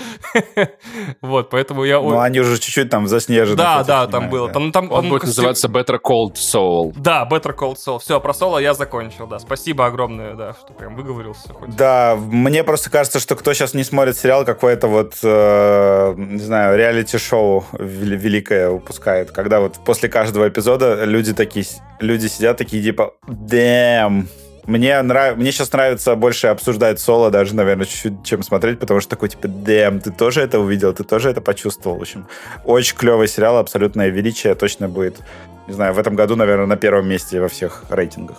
вот, 1.21 1.49
поэтому 1.49 1.83
я... 1.83 1.99
Ну, 1.99 2.19
они 2.19 2.39
уже 2.39 2.57
чуть-чуть 2.57 2.89
там 2.89 3.07
заснежены. 3.07 3.57
Да, 3.57 3.83
да, 3.83 4.07
там 4.07 4.29
было. 4.29 4.49
Там, 4.49 4.71
там, 4.71 4.91
он, 4.91 5.09
будет 5.09 5.23
называться 5.23 5.67
Better 5.67 5.99
Cold 6.03 6.35
Soul. 6.35 6.93
Да, 6.95 7.27
Better 7.29 7.55
Cold 7.55 7.75
Soul. 7.75 7.99
Все, 7.99 8.19
про 8.19 8.33
Соло 8.33 8.59
я 8.59 8.73
закончил, 8.73 9.27
да. 9.27 9.39
Спасибо 9.39 9.85
огромное, 9.85 10.35
да, 10.35 10.53
что 10.53 10.73
прям 10.73 10.95
выговорился. 10.95 11.49
Да, 11.67 12.15
мне 12.15 12.63
просто 12.63 12.89
кажется, 12.89 13.19
что 13.19 13.35
кто 13.35 13.53
сейчас 13.53 13.73
не 13.73 13.83
смотрит 13.83 14.17
сериал, 14.17 14.45
какое-то 14.45 14.87
вот, 14.87 15.15
э, 15.23 16.13
не 16.17 16.39
знаю, 16.39 16.77
реалити-шоу 16.77 17.65
великое 17.73 18.69
выпускает, 18.69 19.31
когда 19.31 19.59
вот 19.59 19.75
после 19.85 20.09
каждого 20.09 20.47
эпизода 20.47 21.03
люди 21.05 21.33
такие, 21.33 21.65
люди 21.99 22.27
сидят 22.27 22.57
такие 22.57 22.83
типа, 22.83 23.13
damn, 23.27 24.27
мне, 24.67 25.01
нрав... 25.01 25.37
Мне 25.37 25.51
сейчас 25.51 25.71
нравится 25.71 26.15
больше 26.15 26.47
обсуждать 26.47 26.99
соло, 26.99 27.31
даже, 27.31 27.55
наверное, 27.55 27.85
чуть-чуть, 27.85 28.23
чем 28.23 28.43
смотреть, 28.43 28.79
потому 28.79 28.99
что 28.99 29.09
такой, 29.09 29.29
типа, 29.29 29.47
дэм, 29.47 30.01
ты 30.01 30.11
тоже 30.11 30.41
это 30.41 30.59
увидел, 30.59 30.93
ты 30.93 31.03
тоже 31.03 31.29
это 31.29 31.39
почувствовал. 31.39 31.97
В 31.97 32.01
общем, 32.01 32.27
очень 32.65 32.95
клевый 32.95 33.29
сериал, 33.29 33.57
абсолютное 33.57 34.09
величие, 34.09 34.55
точно 34.55 34.89
будет, 34.89 35.19
не 35.67 35.73
знаю, 35.73 35.93
в 35.93 35.99
этом 35.99 36.15
году, 36.15 36.35
наверное, 36.35 36.65
на 36.65 36.75
первом 36.75 37.07
месте 37.07 37.39
во 37.39 37.47
всех 37.47 37.85
рейтингах. 37.89 38.37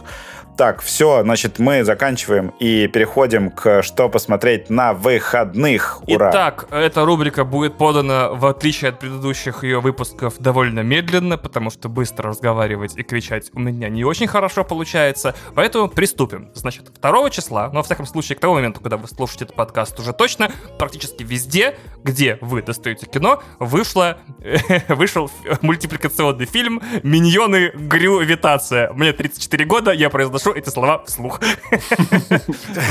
Так, 0.58 0.82
все, 0.82 1.22
значит, 1.22 1.60
мы 1.60 1.84
заканчиваем 1.84 2.48
и 2.58 2.88
переходим 2.88 3.48
к 3.48 3.80
«Что 3.82 4.08
посмотреть 4.08 4.70
на 4.70 4.92
выходных». 4.92 6.02
Ура! 6.08 6.30
Итак, 6.32 6.66
эта 6.72 7.04
рубрика 7.04 7.44
будет 7.44 7.78
подана, 7.78 8.30
в 8.30 8.44
отличие 8.44 8.88
от 8.88 8.98
предыдущих 8.98 9.62
ее 9.62 9.78
выпусков, 9.78 10.34
довольно 10.40 10.80
медленно, 10.80 11.38
потому 11.38 11.70
что 11.70 11.88
быстро 11.88 12.30
разговаривать 12.30 12.96
и 12.96 13.04
кричать 13.04 13.50
у 13.52 13.60
меня 13.60 13.88
не 13.88 14.02
очень 14.02 14.26
хорошо 14.26 14.64
получается, 14.64 15.36
поэтому 15.54 15.86
приступим. 15.86 16.50
Значит, 16.54 16.90
2 17.00 17.30
числа, 17.30 17.66
но, 17.66 17.74
ну, 17.74 17.76
во 17.76 17.82
всяком 17.84 18.06
случае, 18.06 18.34
к 18.34 18.40
тому 18.40 18.54
моменту, 18.54 18.80
когда 18.80 18.96
вы 18.96 19.06
слушаете 19.06 19.44
этот 19.44 19.54
подкаст 19.54 20.00
уже 20.00 20.12
точно, 20.12 20.50
практически 20.76 21.22
везде, 21.22 21.76
где 22.02 22.36
вы 22.40 22.62
достаете 22.62 23.06
кино, 23.06 23.44
вышло, 23.60 24.18
вышел 24.88 25.30
мультипликационный 25.60 26.46
фильм 26.46 26.82
«Миньоны 27.04 27.70
Грювитация». 27.76 28.92
Мне 28.92 29.12
34 29.12 29.64
года, 29.64 29.92
я 29.92 30.10
произношу 30.10 30.47
произношу 30.48 30.52
эти 30.54 30.68
слова 30.70 31.02
вслух. 31.04 31.40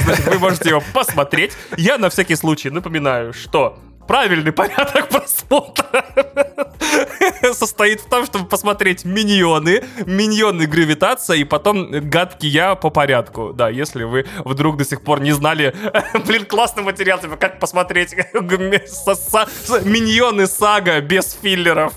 Значит, 0.05 0.27
вы 0.27 0.39
можете 0.39 0.69
его 0.69 0.83
посмотреть. 0.93 1.53
Я 1.77 1.97
на 1.97 2.09
всякий 2.09 2.35
случай 2.35 2.69
напоминаю, 2.69 3.33
что 3.33 3.77
правильный 4.07 4.51
порядок 4.51 5.09
просмотра 5.11 6.05
состоит 7.53 8.01
в 8.01 8.09
том, 8.09 8.25
чтобы 8.25 8.47
посмотреть 8.47 9.03
миньоны, 9.05 9.83
миньоны 10.05 10.65
гравитация 10.65 11.37
и 11.37 11.43
потом 11.43 11.91
гадкий 11.91 12.49
я 12.49 12.75
по 12.75 12.89
порядку. 12.89 13.51
Да, 13.53 13.69
если 13.69 14.03
вы 14.03 14.25
вдруг 14.45 14.77
до 14.77 14.85
сих 14.85 15.01
пор 15.01 15.19
не 15.19 15.33
знали, 15.33 15.75
блин, 16.25 16.45
классный 16.45 16.83
материал, 16.83 17.19
типа, 17.19 17.35
как 17.35 17.59
посмотреть 17.59 18.13
миньоны 19.83 20.47
сага 20.47 21.01
без 21.01 21.37
филлеров. 21.41 21.93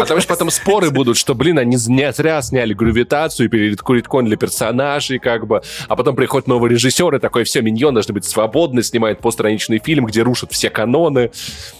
А 0.00 0.04
там 0.04 0.20
же 0.20 0.26
потом 0.26 0.50
споры 0.50 0.90
будут, 0.90 1.16
что, 1.16 1.34
блин, 1.34 1.58
они 1.58 1.76
не 1.76 2.10
зря 2.12 2.42
сняли 2.42 2.74
гравитацию 2.74 3.46
и 3.46 3.48
передкурит 3.48 4.06
для 4.24 4.36
персонажей, 4.36 5.18
как 5.18 5.46
бы. 5.46 5.62
А 5.88 5.96
потом 5.96 6.16
приходит 6.16 6.48
новый 6.48 6.70
режиссер 6.70 7.14
и 7.14 7.18
такой, 7.18 7.44
все, 7.44 7.62
Миньон 7.62 7.94
должны 7.94 8.14
быть 8.14 8.24
свободны, 8.24 8.82
снимает 8.82 9.20
постраничный 9.20 9.78
фильм, 9.78 10.06
где 10.06 10.22
рушат 10.22 10.52
все 10.52 10.70
каноны. 10.70 11.30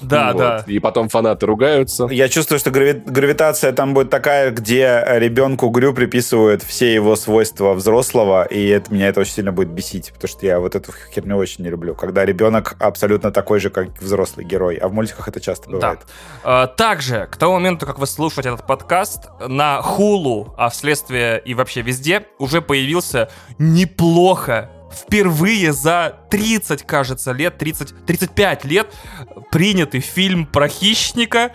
Да, 0.00 0.32
вот. 0.32 0.38
да. 0.38 0.64
И 0.66 0.78
потом 0.78 1.08
фанаты 1.08 1.46
ругаются. 1.46 2.06
Я 2.10 2.28
чувствую, 2.28 2.58
что 2.58 2.70
грави- 2.70 3.02
гравитация 3.04 3.72
там 3.72 3.94
будет 3.94 4.10
такая, 4.10 4.50
где 4.50 5.04
ребенку 5.16 5.68
Грю 5.68 5.94
приписывают 5.94 6.62
все 6.62 6.92
его 6.92 7.16
свойства 7.16 7.74
взрослого, 7.74 8.44
и 8.44 8.68
это, 8.68 8.92
меня 8.92 9.08
это 9.08 9.20
очень 9.20 9.32
сильно 9.32 9.52
будет 9.52 9.68
бесить, 9.68 10.12
потому 10.12 10.28
что 10.28 10.46
я 10.46 10.60
вот 10.60 10.74
эту 10.74 10.92
херню 11.14 11.36
очень 11.36 11.64
не 11.64 11.70
люблю, 11.70 11.94
когда 11.94 12.24
ребенок 12.24 12.76
абсолютно 12.78 13.30
такой 13.30 13.60
же, 13.60 13.70
как 13.70 13.88
взрослый 14.00 14.44
герой, 14.44 14.76
а 14.76 14.88
в 14.88 14.92
мультиках 14.92 15.28
это 15.28 15.40
часто 15.40 15.70
бывает. 15.70 16.00
Да. 16.00 16.06
А, 16.44 16.66
также, 16.66 17.28
к 17.30 17.36
тому 17.36 17.54
моменту, 17.54 17.86
как 17.88 17.98
вы 17.98 18.06
слушаете 18.06 18.50
этот 18.50 18.66
подкаст, 18.66 19.30
на 19.40 19.80
Хулу, 19.80 20.52
а 20.58 20.68
вследствие 20.68 21.40
и 21.42 21.54
вообще 21.54 21.80
везде, 21.80 22.26
уже 22.38 22.60
появился 22.60 23.30
неплохо. 23.56 24.70
Впервые 24.92 25.72
за 25.72 26.18
30, 26.28 26.82
кажется, 26.82 27.32
лет, 27.32 27.56
30, 27.56 28.04
35 28.04 28.64
лет 28.66 28.94
принятый 29.50 30.00
фильм 30.00 30.44
про 30.44 30.68
хищника, 30.68 31.52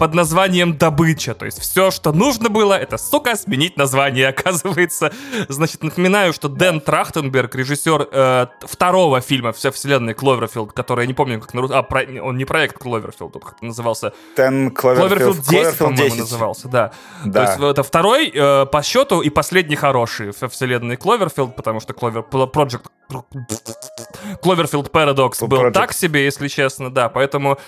под 0.00 0.14
названием 0.14 0.78
«Добыча». 0.78 1.34
То 1.34 1.44
есть 1.44 1.60
все, 1.60 1.90
что 1.90 2.12
нужно 2.12 2.48
было, 2.48 2.72
это, 2.72 2.96
сука, 2.96 3.36
сменить 3.36 3.76
название, 3.76 4.28
оказывается. 4.34 5.12
Значит, 5.48 5.84
напоминаю, 5.84 6.32
что 6.32 6.48
Дэн 6.48 6.80
Трахтенберг, 6.80 7.54
режиссер 7.54 8.08
э, 8.10 8.46
второго 8.62 9.20
фильма 9.20 9.52
«Вся 9.52 9.70
вселенная 9.70 10.14
Кловерфилд», 10.14 10.72
который 10.72 11.02
я 11.02 11.06
не 11.06 11.12
помню, 11.12 11.38
как 11.38 11.52
на 11.52 11.60
русском... 11.60 11.78
А, 11.78 11.82
про... 11.82 12.00
он 12.22 12.38
не 12.38 12.46
проект 12.46 12.78
Кловерфилд, 12.78 13.36
он 13.36 13.42
как 13.42 13.60
назывался. 13.60 14.14
Дэн 14.36 14.70
Кловерфилд, 14.70 15.36
Кловерфилд 15.36 15.48
10, 15.48 15.78
по-моему, 15.78 16.14
назывался, 16.16 16.68
да. 16.68 16.92
да. 17.26 17.44
То 17.44 17.50
есть 17.50 17.62
это 17.72 17.82
второй 17.82 18.32
э, 18.34 18.64
по 18.64 18.82
счету 18.82 19.20
и 19.20 19.28
последний 19.28 19.76
хороший 19.76 20.32
«Вся 20.32 20.48
вселенная 20.48 20.96
Кловерфилд», 20.96 21.54
потому 21.54 21.80
что 21.80 21.92
Кловер... 21.92 22.24
Project... 22.30 22.86
Кловерфилд 24.40 24.88
Paradox 24.88 25.46
был 25.46 25.60
Project. 25.60 25.72
так 25.72 25.92
себе, 25.92 26.24
если 26.24 26.48
честно, 26.48 26.90
да. 26.90 27.10
Поэтому 27.10 27.58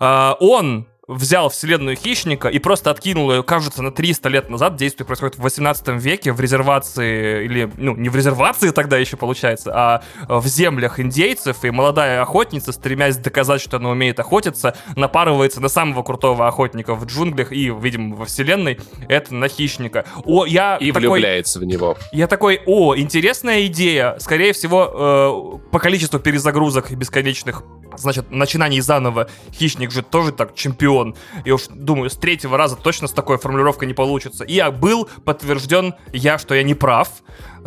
э, 0.00 0.32
он 0.40 0.88
взял 1.08 1.48
вселенную 1.50 1.96
Хищника 1.96 2.48
и 2.48 2.58
просто 2.58 2.90
откинул 2.90 3.30
ее, 3.30 3.42
кажется, 3.42 3.82
на 3.82 3.92
300 3.92 4.28
лет 4.28 4.50
назад. 4.50 4.76
Действие 4.76 5.06
происходит 5.06 5.36
в 5.38 5.42
18 5.42 5.88
веке 6.02 6.32
в 6.32 6.40
резервации, 6.40 7.44
или, 7.44 7.70
ну, 7.76 7.94
не 7.94 8.08
в 8.08 8.16
резервации 8.16 8.70
тогда 8.70 8.98
еще 8.98 9.16
получается, 9.16 9.72
а 9.74 10.02
в 10.28 10.46
землях 10.46 10.98
индейцев. 10.98 11.64
И 11.64 11.70
молодая 11.70 12.22
охотница, 12.22 12.72
стремясь 12.72 13.16
доказать, 13.18 13.60
что 13.60 13.76
она 13.76 13.90
умеет 13.90 14.18
охотиться, 14.18 14.76
напарывается 14.96 15.60
на 15.60 15.68
самого 15.68 16.02
крутого 16.02 16.48
охотника 16.48 16.94
в 16.94 17.06
джунглях 17.06 17.52
и, 17.52 17.70
видимо, 17.70 18.16
во 18.16 18.24
вселенной. 18.24 18.80
Это 19.08 19.34
на 19.34 19.48
Хищника. 19.48 20.04
О, 20.24 20.44
я 20.44 20.76
и 20.76 20.90
такой, 20.90 21.08
влюбляется 21.08 21.60
в 21.60 21.64
него. 21.64 21.96
Я 22.10 22.26
такой, 22.26 22.60
о, 22.66 22.96
интересная 22.96 23.66
идея. 23.66 24.16
Скорее 24.18 24.52
всего, 24.52 25.60
э, 25.62 25.70
по 25.70 25.78
количеству 25.78 26.18
перезагрузок 26.18 26.90
бесконечных 26.90 27.62
значит, 27.96 28.30
начинаний 28.30 28.80
заново 28.80 29.28
Хищник 29.52 29.90
же 29.90 30.02
тоже 30.02 30.32
так 30.32 30.54
чемпион. 30.54 31.14
И 31.44 31.50
уж 31.50 31.66
думаю, 31.68 32.10
с 32.10 32.16
третьего 32.16 32.56
раза 32.56 32.76
точно 32.76 33.08
с 33.08 33.12
такой 33.12 33.38
формулировкой 33.38 33.88
не 33.88 33.94
получится. 33.94 34.44
И 34.44 34.54
я 34.54 34.70
был 34.70 35.08
подтвержден 35.24 35.94
я, 36.12 36.38
что 36.38 36.54
я 36.54 36.62
не 36.62 36.74
прав. 36.74 37.08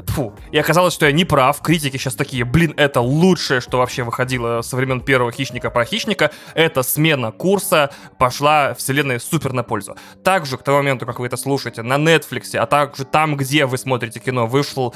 Фу. 0.07 0.34
И 0.51 0.57
оказалось, 0.57 0.93
что 0.93 1.06
я 1.06 1.11
не 1.11 1.26
прав. 1.26 1.61
Критики 1.61 1.97
сейчас 1.97 2.15
такие, 2.15 2.45
блин, 2.45 2.73
это 2.77 3.01
лучшее, 3.01 3.60
что 3.60 3.77
вообще 3.77 4.03
выходило 4.03 4.61
со 4.61 4.76
времен 4.76 5.01
первого 5.01 5.31
Хищника 5.31 5.69
про 5.69 5.85
Хищника. 5.85 6.31
Это 6.53 6.84
смена 6.84 7.31
курса 7.31 7.91
пошла 8.18 8.73
вселенной 8.73 9.19
супер 9.19 9.53
на 9.53 9.64
пользу. 9.64 9.97
Также 10.23 10.57
к 10.57 10.64
тому 10.64 10.77
моменту, 10.77 11.06
как 11.06 11.19
вы 11.19 11.27
это 11.27 11.38
слушаете, 11.38 11.81
на 11.81 11.95
Netflix, 11.95 12.56
а 12.56 12.65
также 12.65 13.03
там, 13.03 13.35
где 13.35 13.65
вы 13.65 13.77
смотрите 13.77 14.19
кино, 14.19 14.47
вышел 14.47 14.95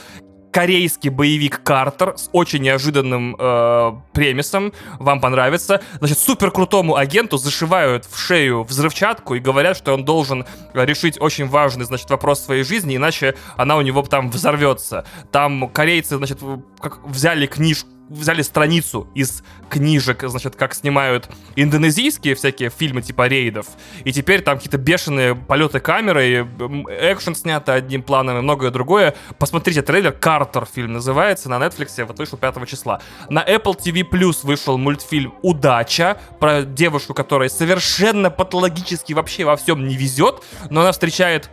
корейский 0.54 1.10
боевик 1.10 1.64
Картер 1.64 2.14
с 2.16 2.30
очень 2.32 2.62
неожиданным 2.62 3.36
э, 3.38 3.94
премисом. 4.14 4.72
Вам 5.00 5.20
понравится. 5.20 5.82
Значит, 5.98 6.20
супер 6.20 6.52
крутому 6.52 6.96
агенту 6.96 7.38
зашивают 7.38 8.06
в 8.06 8.18
шею 8.18 8.64
взрывчатку 8.64 9.34
и 9.34 9.40
говорят, 9.40 9.76
что 9.76 9.94
он 9.94 10.06
должен 10.06 10.46
решить 10.74 11.20
очень 11.20 11.48
важный, 11.48 11.86
значит, 11.86 12.10
вопрос 12.12 12.40
своей 12.40 12.64
жизни, 12.64 12.96
иначе 12.96 13.36
она 13.58 13.76
у 13.78 13.82
него 13.82 14.04
там 14.04 14.30
взорвется. 14.30 15.06
Там 15.32 15.68
корейцы, 15.70 16.18
значит, 16.18 16.40
как 16.80 17.04
взяли 17.04 17.48
книжку 17.48 17.90
взяли 18.10 18.42
страницу 18.42 19.08
из 19.16 19.44
книжек, 19.70 20.24
значит, 20.28 20.56
как 20.56 20.74
снимают 20.74 21.30
индонезийские 21.56 22.36
всякие 22.36 22.70
фильмы 22.70 23.02
типа 23.02 23.28
рейдов, 23.28 23.68
и 24.04 24.12
теперь 24.12 24.42
там 24.42 24.58
какие-то 24.58 24.78
бешеные 24.78 25.36
полеты 25.36 25.80
камеры, 25.80 26.42
экшен 26.42 27.36
снято 27.36 27.74
одним 27.74 28.04
планом 28.04 28.38
и 28.38 28.42
многое 28.42 28.72
другое. 28.72 29.16
Посмотрите 29.38 29.82
трейлер, 29.82 30.12
Картер 30.12 30.66
фильм 30.66 30.94
называется, 30.94 31.50
на 31.50 31.56
Netflix, 31.56 32.04
вот 32.06 32.20
вышел 32.20 32.38
5 32.38 32.68
числа. 32.68 33.02
На 33.30 33.44
Apple 33.44 33.78
TV 33.78 34.08
Plus 34.10 34.40
вышел 34.44 34.78
мультфильм 34.78 35.34
«Удача», 35.42 36.18
про 36.40 36.64
девушку, 36.64 37.14
которая 37.14 37.50
совершенно 37.50 38.30
патологически 38.30 39.14
вообще 39.14 39.46
во 39.46 39.56
всем 39.56 39.88
не 39.88 39.96
везет, 39.96 40.44
но 40.70 40.82
она 40.82 40.92
встречает 40.92 41.50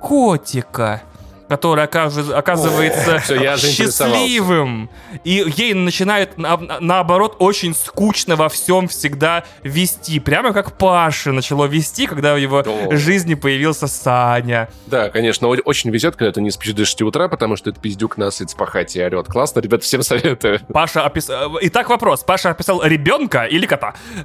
котика 0.00 1.02
который 1.50 1.82
оказывается 1.82 3.18
Все, 3.18 3.56
счастливым. 3.56 4.88
И 5.24 5.44
ей 5.56 5.74
начинает, 5.74 6.38
наоборот, 6.38 7.34
очень 7.40 7.74
скучно 7.74 8.36
во 8.36 8.48
всем 8.48 8.86
всегда 8.86 9.42
вести. 9.64 10.20
Прямо 10.20 10.52
как 10.52 10.78
Паша 10.78 11.32
начало 11.32 11.64
вести, 11.64 12.06
когда 12.06 12.34
в 12.34 12.36
его 12.36 12.62
О. 12.64 12.96
жизни 12.96 13.34
появился 13.34 13.88
Саня. 13.88 14.68
Да, 14.86 15.08
конечно, 15.08 15.48
очень 15.48 15.90
везет, 15.90 16.14
когда 16.14 16.30
ты 16.30 16.40
не 16.40 16.52
спишь 16.52 16.72
до 16.72 16.84
6 16.84 17.02
утра, 17.02 17.26
потому 17.26 17.56
что 17.56 17.70
это 17.70 17.80
пиздюк 17.80 18.16
насыт 18.16 18.50
спахать 18.50 18.94
и 18.94 19.02
орет. 19.02 19.26
Классно, 19.26 19.58
ребята, 19.58 19.82
всем 19.82 20.04
советую. 20.04 20.60
Паша 20.72 21.04
описал... 21.04 21.58
Итак, 21.62 21.90
вопрос. 21.90 22.22
Паша 22.22 22.50
описал 22.50 22.80
ребенка 22.84 23.46
или 23.46 23.66
кота? 23.66 23.94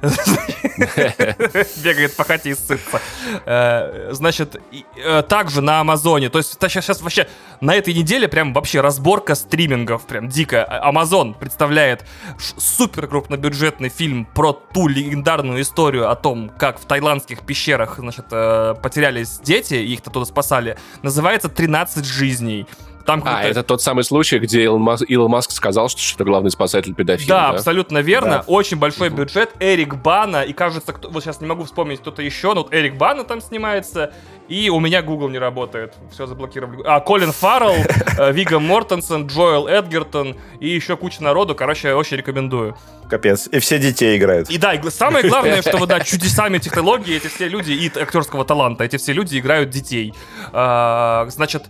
Бегает 1.82 2.14
пахать 2.14 2.46
и 2.46 2.54
сытся. 2.54 3.00
Э, 3.46 4.10
значит, 4.12 4.60
э, 4.96 5.22
также 5.28 5.60
на 5.60 5.80
Амазоне, 5.80 6.28
то 6.28 6.38
есть 6.38 6.56
сейчас 6.60 7.00
вообще 7.00 7.15
вообще 7.16 7.28
на 7.60 7.74
этой 7.74 7.94
неделе 7.94 8.28
прям 8.28 8.52
вообще 8.52 8.80
разборка 8.80 9.34
стримингов, 9.34 10.06
прям 10.06 10.28
дико. 10.28 10.64
А, 10.64 10.92
Amazon 10.92 11.34
представляет 11.38 12.04
супер 12.38 13.06
крупнобюджетный 13.06 13.88
фильм 13.88 14.26
про 14.26 14.52
ту 14.52 14.88
легендарную 14.88 15.62
историю 15.62 16.10
о 16.10 16.16
том, 16.16 16.50
как 16.50 16.78
в 16.78 16.84
таиландских 16.84 17.40
пещерах, 17.46 17.96
значит, 17.98 18.26
э, 18.30 18.74
потерялись 18.82 19.40
дети, 19.42 19.74
и 19.74 19.94
их 19.94 20.00
оттуда 20.00 20.26
спасали. 20.26 20.76
Называется 21.02 21.48
«13 21.48 22.04
жизней». 22.04 22.66
Там 23.06 23.22
а, 23.24 23.44
это 23.44 23.62
тот 23.62 23.80
самый 23.80 24.02
случай, 24.02 24.38
где 24.38 24.64
Илон 24.64 24.82
Маск, 24.82 25.04
Илон 25.08 25.30
Маск 25.30 25.52
сказал, 25.52 25.88
что, 25.88 26.00
что 26.00 26.24
главный 26.24 26.50
спасатель 26.50 26.94
педофил. 26.94 27.28
Да, 27.28 27.52
да? 27.52 27.58
абсолютно 27.58 27.98
верно. 27.98 28.30
Да. 28.30 28.44
Очень 28.48 28.78
большой 28.78 29.08
угу. 29.08 29.18
бюджет. 29.18 29.54
Эрик 29.60 29.94
Бана, 29.94 30.42
и 30.42 30.52
кажется, 30.52 30.92
кто, 30.92 31.08
вот 31.08 31.22
сейчас 31.22 31.40
не 31.40 31.46
могу 31.46 31.64
вспомнить 31.64 32.00
кто-то 32.00 32.20
еще, 32.20 32.52
но 32.54 32.64
вот 32.64 32.74
Эрик 32.74 32.96
Бана 32.96 33.24
там 33.24 33.40
снимается. 33.40 34.12
И 34.48 34.70
у 34.70 34.80
меня 34.80 35.02
Google 35.02 35.28
не 35.28 35.38
работает. 35.38 35.94
Все 36.12 36.26
заблокировали. 36.26 36.82
А, 36.84 37.00
Колин 37.00 37.32
Фаррелл, 37.32 37.74
э, 38.18 38.32
Вига 38.32 38.58
Мортенсен, 38.58 39.26
Джоэл 39.26 39.66
Эдгертон 39.66 40.36
и 40.60 40.68
еще 40.68 40.96
куча 40.96 41.22
народу. 41.22 41.54
Короче, 41.54 41.94
очень 41.94 42.16
рекомендую. 42.16 42.76
Капец. 43.08 43.48
И 43.50 43.58
все 43.60 43.78
детей 43.78 44.16
играют. 44.18 44.50
И 44.50 44.58
да, 44.58 44.74
и 44.74 44.90
самое 44.90 45.28
главное, 45.28 45.62
что 45.62 45.76
вот, 45.78 45.88
да, 45.88 46.00
чудесами 46.04 46.58
технологии 46.58 47.16
эти 47.16 47.28
все 47.28 47.48
люди 47.48 47.72
и 47.72 47.86
актерского 47.98 48.44
таланта, 48.44 48.84
эти 48.84 48.96
все 48.96 49.12
люди 49.12 49.38
играют 49.38 49.70
детей. 49.70 50.14
А, 50.52 51.26
значит, 51.28 51.64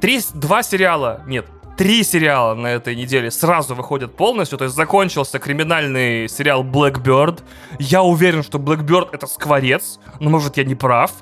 Три, 0.00 0.20
два 0.34 0.62
сериала, 0.62 1.22
нет, 1.26 1.46
три 1.78 2.02
сериала 2.02 2.54
на 2.54 2.66
этой 2.66 2.94
неделе 2.94 3.30
сразу 3.30 3.74
выходят 3.74 4.14
полностью. 4.14 4.58
То 4.58 4.64
есть 4.64 4.76
закончился 4.76 5.38
криминальный 5.38 6.28
сериал 6.28 6.64
Blackbird. 6.64 7.40
Я 7.78 8.02
уверен, 8.02 8.42
что 8.42 8.58
Blackbird 8.58 9.08
это 9.12 9.26
скворец. 9.26 10.00
Но, 10.20 10.28
может, 10.28 10.56
я 10.56 10.64
не 10.64 10.74
прав. 10.74 11.12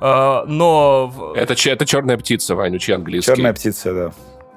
Uh, 0.00 0.44
но... 0.46 1.34
Это, 1.36 1.54
это 1.54 1.86
черная 1.86 2.16
птица, 2.16 2.54
Вань, 2.54 2.76
учи 2.76 2.92
английский. 2.92 3.34
Черная 3.34 3.52
птица, 3.52 3.94
да. 3.94 4.12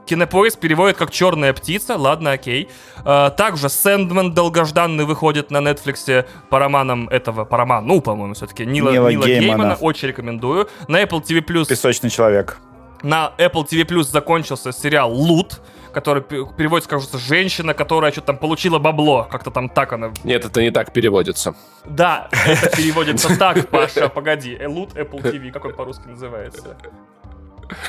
Кинопоиск 0.06 0.58
переводит 0.58 0.98
как 0.98 1.12
«Черная 1.12 1.54
птица». 1.54 1.96
Ладно, 1.96 2.32
окей. 2.32 2.68
А, 3.06 3.30
также 3.30 3.70
«Сэндман» 3.70 4.34
долгожданный 4.34 5.06
выходит 5.06 5.52
на 5.52 5.58
Netflix 5.58 6.26
по 6.50 6.58
романам 6.58 7.08
этого, 7.10 7.46
по 7.46 7.58
роману, 7.58 7.88
ну, 7.88 8.02
по-моему, 8.02 8.34
все-таки, 8.34 8.66
Нила, 8.66 8.90
Нила, 8.90 9.10
Нила 9.10 9.26
Геймана. 9.28 9.42
Геймана. 9.42 9.76
Очень 9.76 10.08
рекомендую. 10.08 10.68
На 10.88 11.04
Apple 11.04 11.22
TV+. 11.22 11.42
«Песочный 11.68 12.10
человек». 12.10 12.58
На 13.04 13.34
Apple 13.38 13.66
TV 13.68 13.86
Plus 13.86 14.04
закончился 14.04 14.72
сериал 14.72 15.12
«Лут», 15.12 15.62
который 15.94 16.22
переводится, 16.22 16.90
кажется, 16.90 17.18
«Женщина, 17.18 17.74
которая 17.74 18.12
что-то 18.12 18.28
там 18.28 18.38
получила 18.38 18.80
бабло». 18.80 19.28
Как-то 19.30 19.52
там 19.52 19.70
так 19.70 19.94
она... 19.94 20.12
Нет, 20.24 20.46
это 20.46 20.62
не 20.62 20.72
так 20.72 20.94
переводится. 20.94 21.56
Да, 21.86 22.30
это 22.46 22.76
переводится 22.76 23.38
так, 23.38 23.70
Паша, 23.70 24.10
погоди. 24.10 24.60
«Лут 24.66 24.94
Apple 24.94 25.22
TV», 25.22 25.52
как 25.52 25.66
он 25.66 25.74
по-русски 25.74 26.08
называется? 26.08 26.78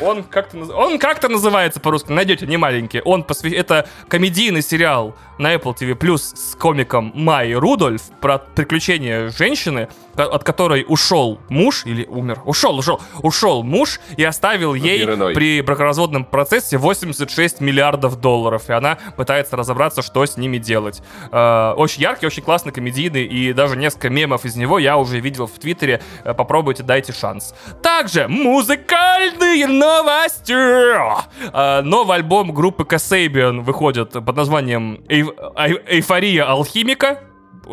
Он 0.01 0.23
как-то, 0.23 0.59
он 0.59 0.99
как-то 0.99 1.29
называется 1.29 1.81
по-русски, 1.81 2.13
найдете, 2.13 2.47
не 2.47 2.57
маленький. 2.57 3.01
Он 3.05 3.23
посвя... 3.23 3.57
Это 3.59 3.89
комедийный 4.09 4.63
сериал 4.63 5.17
на 5.39 5.55
Apple 5.55 5.75
TV 5.75 5.97
Plus 5.97 6.37
с 6.37 6.55
комиком 6.55 7.13
Май 7.15 7.55
Рудольф 7.55 8.03
про 8.21 8.39
приключения 8.39 9.31
женщины, 9.31 9.89
от 10.15 10.45
которой 10.45 10.85
ушел 10.87 11.41
муж, 11.49 11.87
или 11.87 12.05
умер, 12.05 12.41
ушел, 12.45 12.79
ушел, 12.79 13.01
ушел 13.23 13.63
муж 13.63 14.01
и 14.17 14.25
оставил 14.25 14.75
ей 14.75 15.07
при 15.35 15.63
бракоразводном 15.63 16.25
процессе 16.25 16.77
86 16.77 17.61
миллиардов 17.61 18.21
долларов, 18.21 18.69
и 18.69 18.73
она 18.73 18.99
пытается 19.17 19.57
разобраться, 19.57 20.03
что 20.03 20.25
с 20.27 20.37
ними 20.37 20.59
делать. 20.59 21.03
Э, 21.33 21.73
очень 21.77 22.03
яркий, 22.03 22.27
очень 22.27 22.43
классный, 22.43 22.73
комедийный, 22.73 23.25
и 23.25 23.53
даже 23.53 23.77
несколько 23.77 24.11
мемов 24.11 24.45
из 24.45 24.57
него 24.57 24.79
я 24.79 24.99
уже 24.99 25.21
видел 25.21 25.47
в 25.47 25.59
Твиттере, 25.59 26.03
э, 26.25 26.35
попробуйте, 26.35 26.83
дайте 26.83 27.13
шанс. 27.13 27.55
Также 27.83 28.29
музыкальные 28.29 29.67
новости! 29.71 30.53
Э, 30.53 31.83
новый 31.83 32.17
альбом 32.17 32.53
группы 32.53 32.85
Kasabian 32.85 33.61
выходит 33.61 34.13
под 34.13 34.37
названием 34.37 35.05
«Эйфория 35.09 36.45
алхимика», 36.45 37.21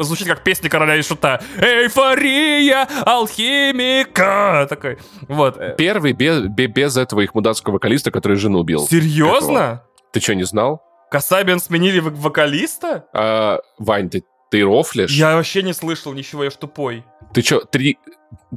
звучит 0.03 0.27
как 0.27 0.43
песня 0.43 0.69
короля 0.69 0.95
и 0.95 1.01
шута. 1.01 1.41
Эйфория 1.57 2.87
алхимика! 3.05 4.67
Такой, 4.69 4.97
вот. 5.27 5.59
Первый 5.77 6.13
без, 6.13 6.43
без 6.43 6.97
этого 6.97 7.21
их 7.21 7.33
мудацкого 7.33 7.73
вокалиста, 7.75 8.11
который 8.11 8.37
жену 8.37 8.59
убил. 8.59 8.87
Серьезно? 8.87 9.39
Какого? 9.39 9.83
Ты 10.13 10.19
что, 10.19 10.35
не 10.35 10.43
знал? 10.43 10.81
Касабиан 11.09 11.59
сменили 11.59 11.99
вокалиста? 11.99 13.05
А, 13.13 13.59
Вань, 13.77 14.09
ты, 14.09 14.23
ты 14.51 14.63
рофлишь? 14.63 15.11
Я 15.11 15.35
вообще 15.35 15.63
не 15.63 15.73
слышал 15.73 16.13
ничего, 16.13 16.43
я 16.43 16.49
ж 16.49 16.55
тупой. 16.55 17.03
Ты 17.37 17.43
что, 17.43 17.59
три... 17.59 17.99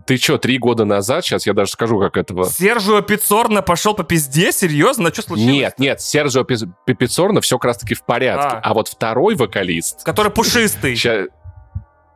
Ты 0.06 0.16
что, 0.16 0.38
три 0.38 0.56
года 0.56 0.86
назад, 0.86 1.22
сейчас 1.22 1.46
я 1.46 1.52
даже 1.52 1.72
скажу, 1.72 2.00
как 2.00 2.16
этого... 2.16 2.46
Сержио 2.46 3.02
Пиццорно 3.02 3.60
пошел 3.60 3.92
по 3.92 4.04
пизде? 4.04 4.52
Серьезно? 4.52 5.12
Что 5.12 5.20
случилось? 5.20 5.52
Нет, 5.52 5.74
нет, 5.78 6.00
Сержио 6.00 6.44
Пиццорно 6.44 7.42
все 7.42 7.58
как 7.58 7.66
раз-таки 7.66 7.94
в 7.94 8.02
порядке. 8.06 8.56
А. 8.56 8.60
а 8.64 8.72
вот 8.72 8.88
второй 8.88 9.34
вокалист... 9.34 10.02
Который 10.04 10.32
пушистый. 10.32 10.96
Сейчас... 10.96 11.26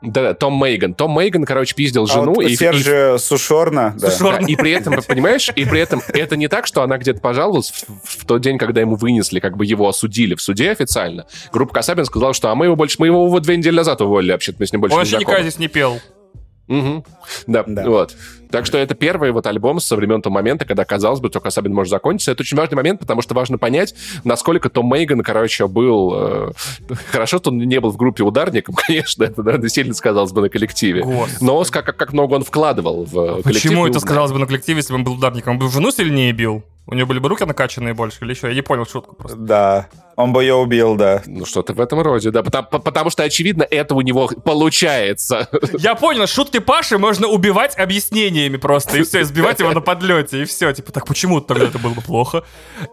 Да, 0.01 0.33
Том 0.33 0.55
Мейган. 0.55 0.95
Том 0.95 1.11
Мейган, 1.11 1.45
короче, 1.45 1.75
пиздил 1.75 2.07
жену. 2.07 2.33
А 2.33 2.35
вот 2.37 2.45
и, 2.45 2.57
Сержио 2.57 3.17
и, 3.17 3.19
Сушорна. 3.19 3.95
Да. 3.99 4.11
Сушорна. 4.11 4.47
Да, 4.47 4.47
и 4.47 4.57
при 4.57 4.71
этом, 4.71 4.97
понимаешь, 5.07 5.51
и 5.55 5.67
при 5.67 5.81
этом 5.81 6.01
это 6.09 6.37
не 6.37 6.49
так, 6.49 6.67
что 6.67 6.83
она 6.83 6.97
где-то 6.97 7.21
пожаловалась 7.21 7.71
в, 7.73 8.21
в 8.23 8.25
тот 8.25 8.41
день, 8.41 8.57
когда 8.57 8.81
ему 8.81 8.97
вынесли, 8.97 9.39
как 9.39 9.59
бы 9.59 9.67
его 9.67 9.87
осудили 9.87 10.35
в 10.35 10.41
суде 10.41 10.71
официально. 10.71 11.27
Группа 11.53 11.75
Касабин 11.75 12.07
сказала, 12.07 12.33
что 12.33 12.49
а 12.49 12.55
мы 12.55 12.67
его 12.67 12.77
больше, 12.77 12.97
мы 13.01 13.09
его 13.09 13.29
вот 13.29 13.43
две 13.43 13.59
недели 13.59 13.77
назад 13.77 14.01
уволили, 14.01 14.33
вообще-то 14.33 14.57
мы 14.61 14.67
с 14.67 14.73
ним 14.73 14.81
больше 14.81 14.97
Он 14.97 15.03
не 15.03 15.11
вообще 15.11 15.19
никогда 15.19 15.43
здесь 15.43 15.59
не 15.59 15.69
пел. 15.69 16.01
Угу. 16.69 17.05
Да, 17.47 17.65
да, 17.67 17.89
вот. 17.89 18.17
Так 18.51 18.67
что 18.67 18.79
это 18.79 18.95
первый 18.95 19.33
вот 19.33 19.47
альбом 19.47 19.81
со 19.81 19.97
времен 19.97 20.23
того 20.23 20.35
момента, 20.35 20.65
когда, 20.65 20.85
казалось 20.85 21.21
бы, 21.21 21.29
только 21.29 21.49
особенно 21.49 21.75
может 21.75 21.91
закончиться. 21.91 22.33
Это 22.33 22.43
очень 22.43 22.57
важный 22.57 22.77
момент, 22.77 23.01
потому 23.01 23.21
что 23.21 23.35
важно 23.35 23.59
понять, 23.59 23.95
насколько 24.23 24.71
Том 24.71 24.87
Мейган, 24.87 25.23
короче, 25.23 25.67
был... 25.67 26.15
Э, 26.15 26.53
хорошо, 27.11 27.39
что 27.39 27.51
он 27.51 27.59
не 27.59 27.81
был 27.81 27.91
в 27.91 27.97
группе 27.97 28.23
ударником, 28.23 28.75
конечно, 28.87 29.25
это, 29.25 29.43
наверное, 29.43 29.69
сильно 29.69 29.93
сказалось 29.93 30.33
бы 30.33 30.41
на 30.41 30.49
коллективе. 30.49 31.03
Господи. 31.03 31.45
Но 31.45 31.65
как, 31.65 31.87
как, 31.87 31.97
как 31.97 32.13
много 32.13 32.35
он 32.35 32.45
вкладывал 32.45 33.05
в 33.05 33.43
коллектив. 33.43 33.45
Почему 33.45 33.87
это 33.87 34.01
сказалось 34.01 34.33
бы 34.33 34.39
на 34.39 34.47
коллективе, 34.47 34.79
если 34.79 34.93
бы 34.93 34.99
он 34.99 35.05
был 35.05 35.15
ударником? 35.15 35.55
Он 35.55 35.59
бы 35.59 35.71
жену 35.71 35.91
сильнее 35.91 36.33
бил? 36.33 36.63
У 36.87 36.95
него 36.95 37.07
были 37.07 37.19
бы 37.19 37.29
руки 37.29 37.45
накачанные 37.45 37.95
больше 37.95 38.19
или 38.25 38.33
еще? 38.33 38.49
Я 38.49 38.55
не 38.55 38.63
понял 38.63 38.87
шутку 38.87 39.17
просто. 39.17 39.37
Да, 39.37 39.89
он 40.17 40.33
бы 40.33 40.43
ее 40.43 40.55
убил, 40.55 40.95
да. 40.97 41.23
Ну, 41.27 41.45
что-то 41.45 41.73
в 41.73 41.81
этом 41.81 42.01
роде, 42.01 42.31
да. 42.31 42.43
Потому, 42.43 42.69
потому 42.69 43.11
что, 43.11 43.23
очевидно, 43.23 43.63
это 43.63 43.95
у 43.95 44.01
него 44.01 44.29
получается. 44.45 45.49
Я 45.79 45.95
понял, 45.95 46.27
шутки 46.27 46.59
Паши 46.59 46.99
можно 46.99 47.27
убивать 47.27 47.77
объяснениями 47.79 48.57
просто, 48.57 48.99
и 48.99 49.03
все, 49.03 49.23
избивать 49.23 49.61
его 49.61 49.73
на 49.73 49.81
подлете, 49.81 50.43
и 50.43 50.45
все. 50.45 50.73
Типа, 50.73 50.93
так 50.93 51.07
почему 51.07 51.41
тогда 51.41 51.67
это 51.67 51.79
было 51.79 51.95
бы 51.95 52.03
плохо? 52.03 52.45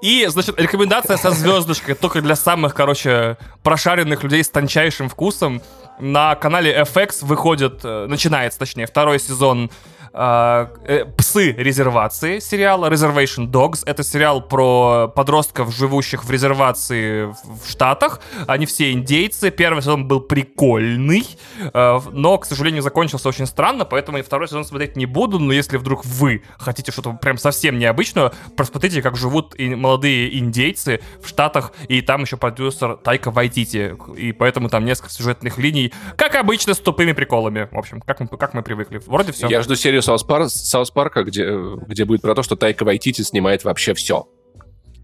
И, 0.02 0.26
значит, 0.27 0.60
рекомендация 0.60 1.18
со 1.18 1.31
звездочкой 1.31 1.95
только 1.95 2.22
для 2.22 2.35
самых, 2.35 2.73
короче, 2.73 3.38
прошаренных 3.64 4.23
людей 4.23 4.43
с 4.43 4.49
тончайшим 4.49 5.10
вкусом. 5.10 5.61
На 5.99 6.34
канале 6.35 6.76
FX 6.81 7.18
выходит, 7.22 7.81
э, 7.84 8.07
начинается, 8.07 8.57
точнее, 8.57 8.88
второй 8.88 9.19
сезон 9.19 9.69
э, 10.13 11.05
«Псы 11.17 11.51
резервации» 11.51 12.39
сериала, 12.39 12.89
Reservation 12.89 13.49
Dogs. 13.49 13.83
Это 13.85 14.03
сериал 14.03 14.41
про 14.41 15.07
подростков, 15.07 15.73
живущих 15.75 16.23
в 16.23 16.31
резервации 16.31 17.25
в 17.25 17.69
Штатах. 17.69 18.21
Они 18.47 18.65
все 18.65 18.91
индейцы. 18.91 19.51
Первый 19.51 19.81
сезон 19.81 20.07
был 20.07 20.21
прикольный, 20.21 21.27
э, 21.61 21.99
но, 22.11 22.38
к 22.38 22.45
сожалению, 22.45 22.81
закончился 22.81 23.29
очень 23.29 23.45
странно, 23.45 23.85
поэтому 23.85 24.17
и 24.17 24.21
второй 24.21 24.47
сезон 24.47 24.65
смотреть 24.65 24.95
не 24.95 25.05
буду, 25.05 25.39
но 25.39 25.53
если 25.53 25.77
вдруг 25.77 26.05
вы 26.05 26.43
хотите 26.57 26.91
что-то 26.91 27.13
прям 27.13 27.38
совсем 27.38 27.79
необычное, 27.79 28.31
просмотрите, 28.55 29.01
как 29.01 29.15
живут 29.15 29.55
и 29.59 29.75
молодые 29.75 30.38
индейцы 30.38 31.01
в 31.21 31.27
Штатах, 31.27 31.73
и 31.88 32.01
там 32.01 32.21
еще 32.21 32.38
продюсер 32.38 32.97
Тайка 32.97 33.31
Вайтити, 33.31 33.95
и 34.17 34.31
поэтому 34.31 34.69
там 34.69 34.85
несколько 34.85 35.11
сюжетных 35.11 35.57
линий, 35.57 35.93
как 36.15 36.35
обычно, 36.35 36.73
с 36.73 36.79
тупыми 36.79 37.13
приколами. 37.13 37.67
В 37.71 37.77
общем, 37.77 38.01
как 38.01 38.19
мы, 38.19 38.27
как 38.27 38.53
мы 38.53 38.61
привыкли. 38.63 39.01
Вроде 39.05 39.31
все. 39.31 39.47
Я 39.47 39.61
жду 39.61 39.75
серию 39.75 40.01
серию 40.02 40.18
Саус, 40.18 40.23
Пар... 40.23 40.49
Саус 40.49 40.91
Парка, 40.91 41.23
где, 41.23 41.49
где 41.88 42.06
будет 42.06 42.22
про 42.22 42.36
то, 42.36 42.44
что 42.44 42.56
Тайка 42.56 42.84
Вайтити 42.84 43.22
снимает 43.22 43.64
вообще 43.64 43.94
все. 43.94 44.28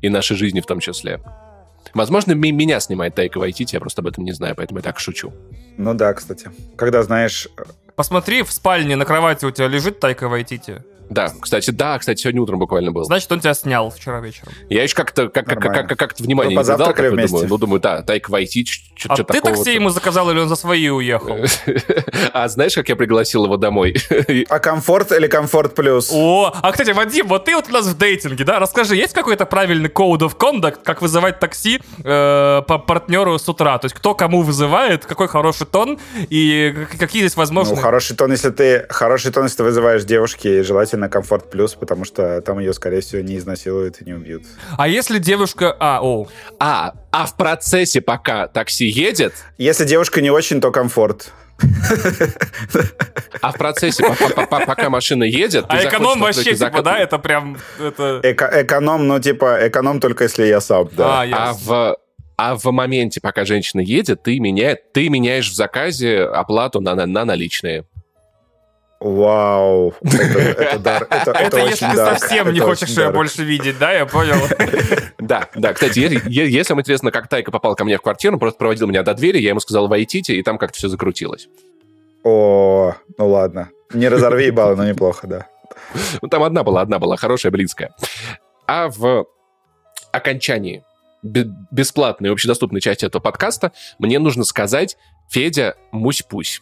И 0.02 0.10
наши 0.10 0.36
жизни 0.36 0.60
в 0.60 0.66
том 0.66 0.80
числе. 0.80 1.20
Возможно, 1.94 2.34
меня 2.34 2.80
снимает 2.80 3.16
Тайка 3.16 3.40
Вайтити, 3.40 3.76
я 3.76 3.80
просто 3.80 4.02
об 4.02 4.08
этом 4.08 4.24
не 4.24 4.34
знаю, 4.34 4.56
поэтому 4.56 4.80
я 4.80 4.84
так 4.84 5.00
шучу. 5.00 5.34
Ну 5.78 5.94
да, 5.94 6.14
кстати. 6.14 6.52
Когда 6.76 7.04
знаешь... 7.04 7.48
Посмотри, 7.96 8.44
в 8.44 8.52
спальне 8.52 8.96
на 8.96 9.06
кровати 9.06 9.46
у 9.46 9.52
тебя 9.52 9.68
лежит 9.68 10.00
Тайка 10.00 10.28
Вайтити. 10.28 10.84
Да, 11.10 11.32
кстати, 11.40 11.72
да, 11.72 11.98
кстати, 12.00 12.22
сегодня 12.22 12.42
утром 12.42 12.60
буквально 12.60 12.92
был. 12.92 13.04
Значит, 13.04 13.32
он 13.32 13.40
тебя 13.40 13.54
снял 13.54 13.90
вчера 13.90 14.20
вечером. 14.20 14.54
Я 14.70 14.84
еще 14.84 14.96
как-то 14.96 15.30
как, 15.30 15.46
как, 15.46 15.62
как, 15.62 15.88
как, 15.88 15.98
как 15.98 16.20
внимание 16.20 16.56
ну, 16.56 16.62
не 16.62 16.66
задал, 16.66 16.94
как 16.94 17.12
вместе. 17.12 17.32
думаю. 17.32 17.48
Ну, 17.50 17.58
думаю, 17.58 17.80
да, 17.80 18.02
Тайка 18.02 18.30
Вайтити, 18.30 18.66
что 18.66 19.14
А 19.14 19.24
ты 19.24 19.42
такси 19.42 19.74
ему 19.74 19.90
заказал 19.90 20.30
или 20.32 20.40
он 20.40 20.50
за 20.50 20.56
свои 20.56 20.90
уехал? 20.90 21.38
А 22.34 22.48
знаешь, 22.48 22.76
как 22.76 22.90
я 22.90 22.96
пригласил 22.96 23.46
его 23.46 23.58
домой? 23.58 23.96
А 24.50 24.60
комфорт 24.60 25.12
или 25.12 25.28
комфорт 25.28 25.76
плюс? 25.76 26.10
О, 26.12 26.54
а, 26.62 26.72
кстати, 26.72 26.92
Вадим, 26.92 27.28
вот 27.28 27.46
ты 27.46 27.56
вот 27.56 27.70
у 27.70 27.72
нас 27.72 27.86
в 27.86 27.98
дейтинге, 27.98 28.44
да? 28.44 28.60
Расскажи, 28.60 28.96
есть 28.96 29.14
какой-то 29.14 29.46
правильный 29.46 29.90
code 29.90 30.20
of 30.20 30.38
conduct, 30.38 30.80
как 30.84 31.02
вызывать 31.02 31.40
такси 31.40 31.82
э, 32.04 32.62
по 32.68 32.78
партнеру 32.80 33.38
с 33.38 33.48
утра? 33.48 33.78
То 33.78 33.86
есть 33.86 33.96
кто 33.96 34.14
кому 34.14 34.42
вызывает, 34.42 35.06
какой 35.06 35.28
хороший 35.28 35.68
тон 35.68 36.00
и 36.30 36.76
какие 37.00 37.22
здесь 37.22 37.36
возможности? 37.36 37.80
Ну, 37.80 37.82
хороший 37.82 38.16
тон, 38.16 38.32
если 38.32 38.50
ты 38.50 38.86
хороший 38.90 39.32
тон, 39.32 39.44
если 39.44 39.58
ты 39.58 39.64
вызываешь 39.64 40.04
девушки, 40.04 40.62
желательно 40.62 40.97
комфорт 41.10 41.50
плюс, 41.50 41.76
потому 41.76 42.06
что 42.06 42.42
там 42.42 42.60
ее, 42.60 42.74
скорее 42.74 43.02
всего, 43.02 43.22
не 43.22 43.38
изнасилуют 43.38 44.02
и 44.02 44.06
не 44.06 44.14
убьют. 44.14 44.44
А 44.78 44.88
если 44.88 45.20
девушка... 45.20 45.76
А, 45.80 46.00
о. 46.02 46.28
А, 46.60 46.94
а 47.12 47.26
в 47.26 47.38
процессе, 47.38 48.02
пока 48.02 48.48
такси 48.48 48.86
едет... 48.86 49.34
Если 49.58 49.86
девушка 49.86 50.22
не 50.22 50.32
очень, 50.32 50.60
то 50.62 50.72
комфорт. 50.72 51.32
А 53.42 53.52
в 53.52 53.58
процессе, 53.58 54.04
пока 54.50 54.90
машина 54.90 55.24
едет... 55.24 55.66
А 55.70 55.84
эконом 55.84 56.20
вообще, 56.20 56.56
типа, 56.56 56.82
да, 56.82 56.98
это 56.98 57.20
прям... 57.20 57.58
Это... 57.80 58.20
Эконом, 58.24 59.08
ну, 59.08 59.20
типа, 59.20 59.68
эконом 59.68 60.00
только 60.00 60.26
если 60.26 60.46
я 60.46 60.62
сам, 60.62 60.90
да. 60.94 61.22
А, 61.22 61.50
а 61.50 61.54
в 61.54 61.98
а 62.40 62.56
в 62.56 62.66
моменте, 62.72 63.20
пока 63.20 63.46
женщина 63.46 63.82
едет, 63.82 64.22
ты, 64.22 64.40
меня, 64.40 64.78
ты 64.94 65.10
меняешь 65.10 65.50
в 65.50 65.56
заказе 65.56 66.22
оплату 66.22 66.82
на, 66.82 66.94
на, 66.94 67.08
на 67.08 67.26
наличные. 67.26 67.86
Вау, 69.00 69.94
это, 70.02 70.40
это 70.40 70.80
дар. 70.80 71.08
Это, 71.10 71.32
это, 71.32 71.40
это 71.40 71.58
если 71.60 71.86
ты 71.86 71.96
совсем 71.96 72.52
не 72.52 72.60
хочешь 72.60 72.90
ее 72.90 73.12
больше 73.12 73.44
видеть, 73.44 73.78
да, 73.78 73.92
я 73.92 74.06
понял. 74.06 74.38
Да, 75.20 75.50
да. 75.56 75.74
Кстати, 75.74 76.00
если 76.30 76.72
вам 76.72 76.80
интересно, 76.80 77.12
как 77.12 77.28
Тайка 77.28 77.52
попал 77.52 77.76
ко 77.76 77.84
мне 77.84 77.98
в 77.98 78.02
квартиру, 78.02 78.36
он 78.36 78.40
просто 78.40 78.58
проводил 78.58 78.88
меня 78.88 79.04
до 79.04 79.14
двери, 79.14 79.40
я 79.40 79.50
ему 79.50 79.60
сказал, 79.60 79.88
войдите, 79.88 80.36
и 80.36 80.44
там 80.44 80.58
как-то 80.58 80.78
все 80.78 80.88
закрутилось. 80.88 81.50
О, 82.24 82.94
ну 83.18 83.28
ладно. 83.28 83.70
Не 83.94 84.08
разорви 84.08 84.46
ебало, 84.46 84.76
но 84.76 84.86
неплохо, 84.86 85.28
да. 85.28 85.48
Ну, 86.22 86.30
там 86.30 86.44
одна 86.44 86.64
была, 86.64 86.82
одна 86.82 87.00
была, 87.00 87.18
хорошая, 87.18 87.52
близкая. 87.52 87.94
А 88.68 88.90
в 88.90 89.26
окончании 90.12 90.84
бесплатной, 91.24 92.32
общедоступной 92.32 92.82
части 92.82 93.06
этого 93.06 93.22
подкаста 93.22 93.72
мне 94.00 94.20
нужно 94.20 94.44
сказать, 94.44 94.98
Федя, 95.30 95.76
мусь-пусь. 95.92 96.62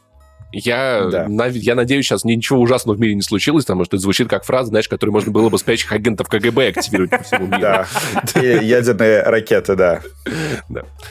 Я, 0.57 1.10
Да. 1.12 1.28
нав- 1.28 1.53
я 1.53 1.76
надеюсь, 1.76 2.06
сейчас 2.06 2.24
ничего 2.24 2.62
ужасного 2.62 2.95
в 2.95 2.99
мире 3.02 3.14
не 3.14 3.22
случилось, 3.22 3.66
потому 3.66 3.84
что 3.84 3.98
это 3.98 4.03
звучит 4.03 4.30
как 4.30 4.45
фраза, 4.45 4.70
знаешь, 4.70 4.88
которую 4.88 5.12
можно 5.12 5.30
было 5.30 5.49
бы 5.49 5.57
спящих 5.57 5.91
агентов 5.91 6.30
КГБ 6.30 6.70
активировать 6.70 7.10
по 7.10 7.24
всему 7.24 7.48
миру. 7.48 7.60
Да. 7.60 7.88
Ядерные 8.41 9.22
ракеты, 9.24 9.76
да. 9.76 10.02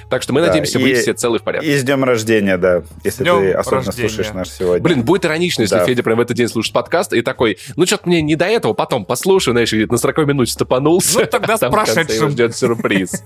Так 0.09 0.23
что 0.23 0.33
мы 0.33 0.41
надеемся, 0.41 0.79
вы 0.79 0.95
все 0.95 1.13
целы 1.13 1.41
в 1.41 1.43
порядке. 1.43 1.69
И 1.69 1.77
с 1.77 1.83
днем 1.83 2.05
рождения, 2.05 2.57
да. 2.57 2.85
Если 3.03 3.25
ты 3.25 3.53
особенно 3.53 3.93
слушаешь 3.93 4.33
наш 4.33 4.49
сегодня. 4.49 4.83
Блин, 4.83 5.03
будет 5.03 5.27
иронично, 5.27 5.63
если. 5.63 5.85
Федя 5.85 6.03
прям 6.03 6.17
в 6.17 6.21
этот 6.23 6.37
день 6.37 6.49
слушает 6.49 6.73
подкаст 6.73 7.13
и 7.13 7.21
такой, 7.21 7.59
ну, 7.77 7.85
что-то 7.85 8.09
мне 8.09 8.23
не 8.23 8.37
до 8.37 8.47
этого, 8.47 8.73
потом 8.73 9.05
послушаю, 9.05 9.53
знаешь, 9.53 9.73
на 9.73 9.99
40 9.99 10.19
минуте 10.25 10.53
стопанулся. 10.53 11.21
Ну, 11.21 11.27
тогда 11.27 11.59
с 11.59 11.61
прошедшим. 11.61 12.31
ждет 12.31 12.57
сюрприз. 12.57 13.11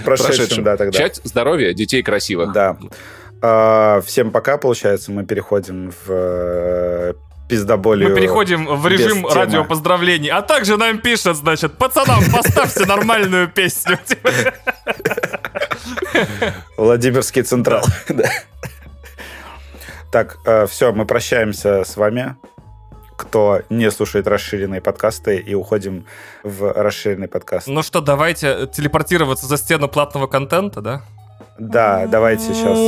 с 0.00 0.04
прошедшим, 0.04 0.64
да, 0.64 0.76
тогда. 0.76 0.98
Чать, 0.98 1.20
здоровья, 1.22 1.72
детей 1.74 2.02
красивых. 2.02 2.52
Да. 2.52 2.76
А, 3.42 4.00
Всем 4.00 4.30
пока, 4.30 4.58
получается, 4.58 5.12
мы 5.12 5.24
переходим 5.24 5.90
в 5.90 6.08
э, 6.08 7.14
пиздоболию. 7.48 8.10
Мы 8.10 8.16
переходим 8.16 8.66
в 8.66 8.86
режим 8.86 9.26
радио 9.26 9.64
поздравлений. 9.64 10.28
А 10.28 10.42
также 10.42 10.76
нам 10.76 10.98
пишет, 10.98 11.36
значит, 11.36 11.76
пацанам, 11.76 12.22
поставьте 12.32 12.86
нормальную 12.86 13.48
песню. 13.48 13.98
Владимирский 16.76 17.42
Централ. 17.42 17.84
Так, 20.12 20.38
все, 20.68 20.92
мы 20.92 21.06
прощаемся 21.06 21.82
с 21.82 21.96
вами. 21.96 22.36
Кто 23.16 23.62
не 23.68 23.90
слушает 23.90 24.28
расширенные 24.28 24.80
подкасты, 24.80 25.38
и 25.38 25.54
уходим 25.54 26.06
в 26.44 26.72
расширенный 26.72 27.26
подкаст. 27.26 27.66
Ну 27.66 27.82
что, 27.82 28.00
давайте 28.00 28.68
телепортироваться 28.72 29.46
за 29.46 29.56
стену 29.56 29.88
платного 29.88 30.28
контента, 30.28 30.80
да? 30.80 31.02
Да, 31.58 32.06
давайте 32.06 32.52
сейчас. 32.54 32.78